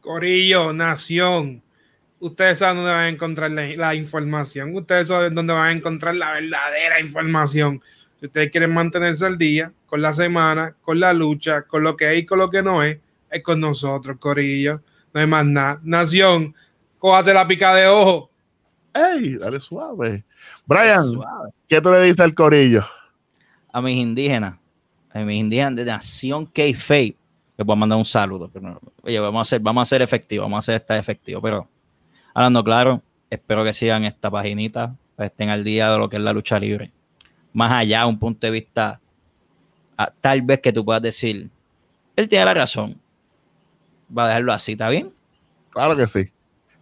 Corillo, 0.00 0.72
Nación. 0.72 1.62
Ustedes 2.18 2.58
saben 2.58 2.76
dónde 2.76 2.92
van 2.92 3.04
a 3.04 3.08
encontrar 3.08 3.50
la, 3.50 3.66
la 3.76 3.94
información. 3.94 4.74
Ustedes 4.74 5.08
saben 5.08 5.34
dónde 5.34 5.52
van 5.52 5.68
a 5.68 5.72
encontrar 5.72 6.14
la 6.16 6.32
verdadera 6.32 7.00
información. 7.00 7.80
Si 8.18 8.26
ustedes 8.26 8.50
quieren 8.50 8.74
mantenerse 8.74 9.24
al 9.24 9.38
día 9.38 9.72
con 9.86 10.02
la 10.02 10.12
semana, 10.12 10.74
con 10.82 11.00
la 11.00 11.12
lucha, 11.12 11.62
con 11.62 11.82
lo 11.82 11.96
que 11.96 12.12
es 12.12 12.18
y 12.20 12.26
con 12.26 12.38
lo 12.38 12.50
que 12.50 12.62
no 12.62 12.82
es, 12.82 12.98
es 13.30 13.42
con 13.42 13.60
nosotros, 13.60 14.18
Corillo. 14.18 14.82
No 15.12 15.20
hay 15.20 15.26
más 15.26 15.46
nada. 15.46 15.80
Nación, 15.82 16.54
cójase 16.98 17.32
la 17.32 17.46
pica 17.46 17.74
de 17.74 17.86
ojo. 17.86 18.30
¡Ey! 18.92 19.36
Dale 19.36 19.60
suave. 19.60 20.24
Brian, 20.66 21.12
¿qué 21.68 21.80
tú 21.80 21.90
le 21.90 22.02
dices 22.02 22.20
al 22.20 22.34
corillo? 22.34 22.84
A 23.72 23.80
mis 23.80 23.96
indígenas, 23.96 24.56
a 25.12 25.20
mis 25.20 25.38
indígenas 25.38 25.76
de 25.76 25.84
Nación 25.84 26.46
K-Fape, 26.46 27.16
les 27.60 27.66
voy 27.66 27.74
a 27.74 27.76
mandar 27.76 27.98
un 27.98 28.06
saludo. 28.06 28.50
Oye, 29.02 29.20
vamos 29.20 29.38
a 29.38 29.42
hacer, 29.42 29.60
vamos 29.60 29.86
a 29.86 29.88
ser 29.90 30.00
efectivos, 30.00 30.46
vamos 30.46 30.56
a 30.56 30.60
hacer 30.60 30.76
esta 30.76 30.96
efectivo. 30.96 31.42
Pero 31.42 31.68
hablando 32.32 32.64
claro, 32.64 33.02
espero 33.28 33.62
que 33.64 33.74
sigan 33.74 34.04
esta 34.04 34.30
paginita, 34.30 34.96
estén 35.18 35.50
al 35.50 35.62
día 35.62 35.90
de 35.90 35.98
lo 35.98 36.08
que 36.08 36.16
es 36.16 36.22
la 36.22 36.32
lucha 36.32 36.58
libre. 36.58 36.90
Más 37.52 37.70
allá, 37.70 38.06
un 38.06 38.18
punto 38.18 38.46
de 38.46 38.50
vista, 38.50 38.98
ah, 39.98 40.10
tal 40.22 40.40
vez 40.40 40.60
que 40.60 40.72
tú 40.72 40.86
puedas 40.86 41.02
decir, 41.02 41.50
él 42.16 42.28
tiene 42.30 42.46
la 42.46 42.54
razón. 42.54 42.98
Va 44.16 44.24
a 44.24 44.28
dejarlo 44.28 44.54
así, 44.54 44.72
¿está 44.72 44.88
bien? 44.88 45.12
Claro 45.68 45.94
que 45.98 46.08
sí. 46.08 46.32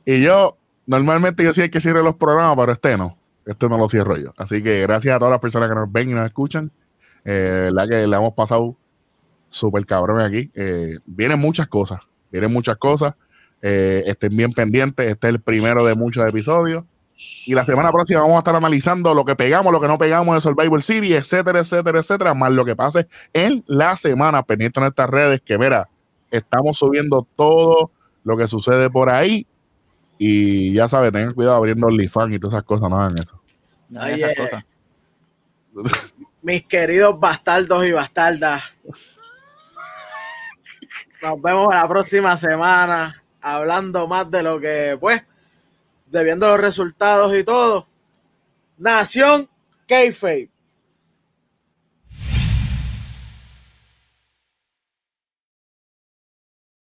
Y 0.05 0.23
yo, 0.23 0.59
normalmente 0.87 1.43
yo 1.43 1.53
sí 1.53 1.63
hay 1.63 1.71
que 1.71 1.81
cierre 1.81 2.05
los 2.05 2.15
programas, 2.15 2.55
pero 2.57 2.71
este 2.71 2.97
no. 2.97 3.19
Este 3.45 3.69
no 3.69 3.79
lo 3.79 3.89
cierro 3.89 4.17
yo. 4.17 4.33
Así 4.39 4.63
que 4.63 4.83
gracias 4.83 5.17
a 5.17 5.19
todas 5.19 5.33
las 5.33 5.41
personas 5.41 5.69
que 5.69 5.75
nos 5.75 5.91
ven 5.91 6.11
y 6.11 6.13
nos 6.13 6.25
escuchan. 6.25 6.71
Eh, 7.25 7.71
la 7.73 7.89
que 7.89 8.07
le 8.07 8.17
hemos 8.17 8.35
pasado 8.35 8.77
súper 9.49 9.87
cabrón 9.87 10.21
aquí. 10.21 10.51
Eh, 10.55 10.99
vienen 11.07 11.39
muchas 11.39 11.69
cosas. 11.69 12.01
Vienen 12.31 12.53
muchas 12.53 12.77
cosas. 12.77 13.15
Eh, 13.63 14.05
estén 14.07 14.37
bien 14.37 14.53
pendientes. 14.53 15.07
Este 15.07 15.29
es 15.29 15.35
el 15.35 15.41
primero 15.41 15.85
de 15.85 15.95
muchos 15.95 16.29
episodios. 16.29 16.85
Y 17.47 17.55
la 17.55 17.65
semana 17.65 17.91
próxima 17.91 18.21
vamos 18.21 18.37
a 18.37 18.39
estar 18.39 18.55
analizando 18.55 19.13
lo 19.13 19.25
que 19.25 19.35
pegamos, 19.35 19.73
lo 19.73 19.81
que 19.81 19.89
no 19.89 19.99
pegamos 19.99 20.35
en 20.37 20.41
Survivor 20.41 20.81
City, 20.85 21.15
etcétera, 21.15 21.59
etcétera, 21.59 21.99
etcétera, 21.99 22.33
más 22.33 22.53
lo 22.53 22.65
que 22.65 22.77
pase 22.77 23.09
en 23.33 23.65
la 23.67 23.97
semana 23.97 24.45
pendiente 24.45 24.79
en 24.79 24.87
estas 24.87 25.11
redes, 25.11 25.41
que 25.45 25.59
mira, 25.59 25.89
estamos 26.31 26.77
subiendo 26.77 27.27
todo 27.35 27.91
lo 28.23 28.37
que 28.37 28.47
sucede 28.47 28.89
por 28.89 29.11
ahí. 29.11 29.47
Y 30.17 30.73
ya 30.75 30.89
sabes, 30.89 31.11
tengan 31.11 31.35
cuidado 31.35 31.57
abriendo 31.57 31.89
OnlyFans 31.89 32.35
y 32.35 32.39
todas 32.39 32.55
esas 32.55 32.65
cosas, 32.65 32.89
no 32.89 33.01
hagan 33.01 33.19
eso. 33.19 33.41
No 33.89 34.01
hagan 34.01 34.15
esas 34.15 34.37
cosas. 34.37 34.65
Mis 36.43 36.65
queridos 36.67 37.19
bastardos 37.19 37.85
y 37.85 37.91
bastardas. 37.91 38.63
Nos 41.23 41.43
vemos 41.43 41.75
la 41.75 41.89
próxima 41.89 42.37
semana 42.37 43.23
hablando 43.41 44.07
más 44.07 44.31
de 44.31 44.43
lo 44.43 44.61
que, 44.61 44.97
pues, 45.01 45.23
de 46.07 46.25
viendo 46.25 46.47
los 46.47 46.61
resultados 46.61 47.35
y 47.35 47.43
todo. 47.43 47.89
Nación 48.77 49.49
K-Fape. 49.89 50.51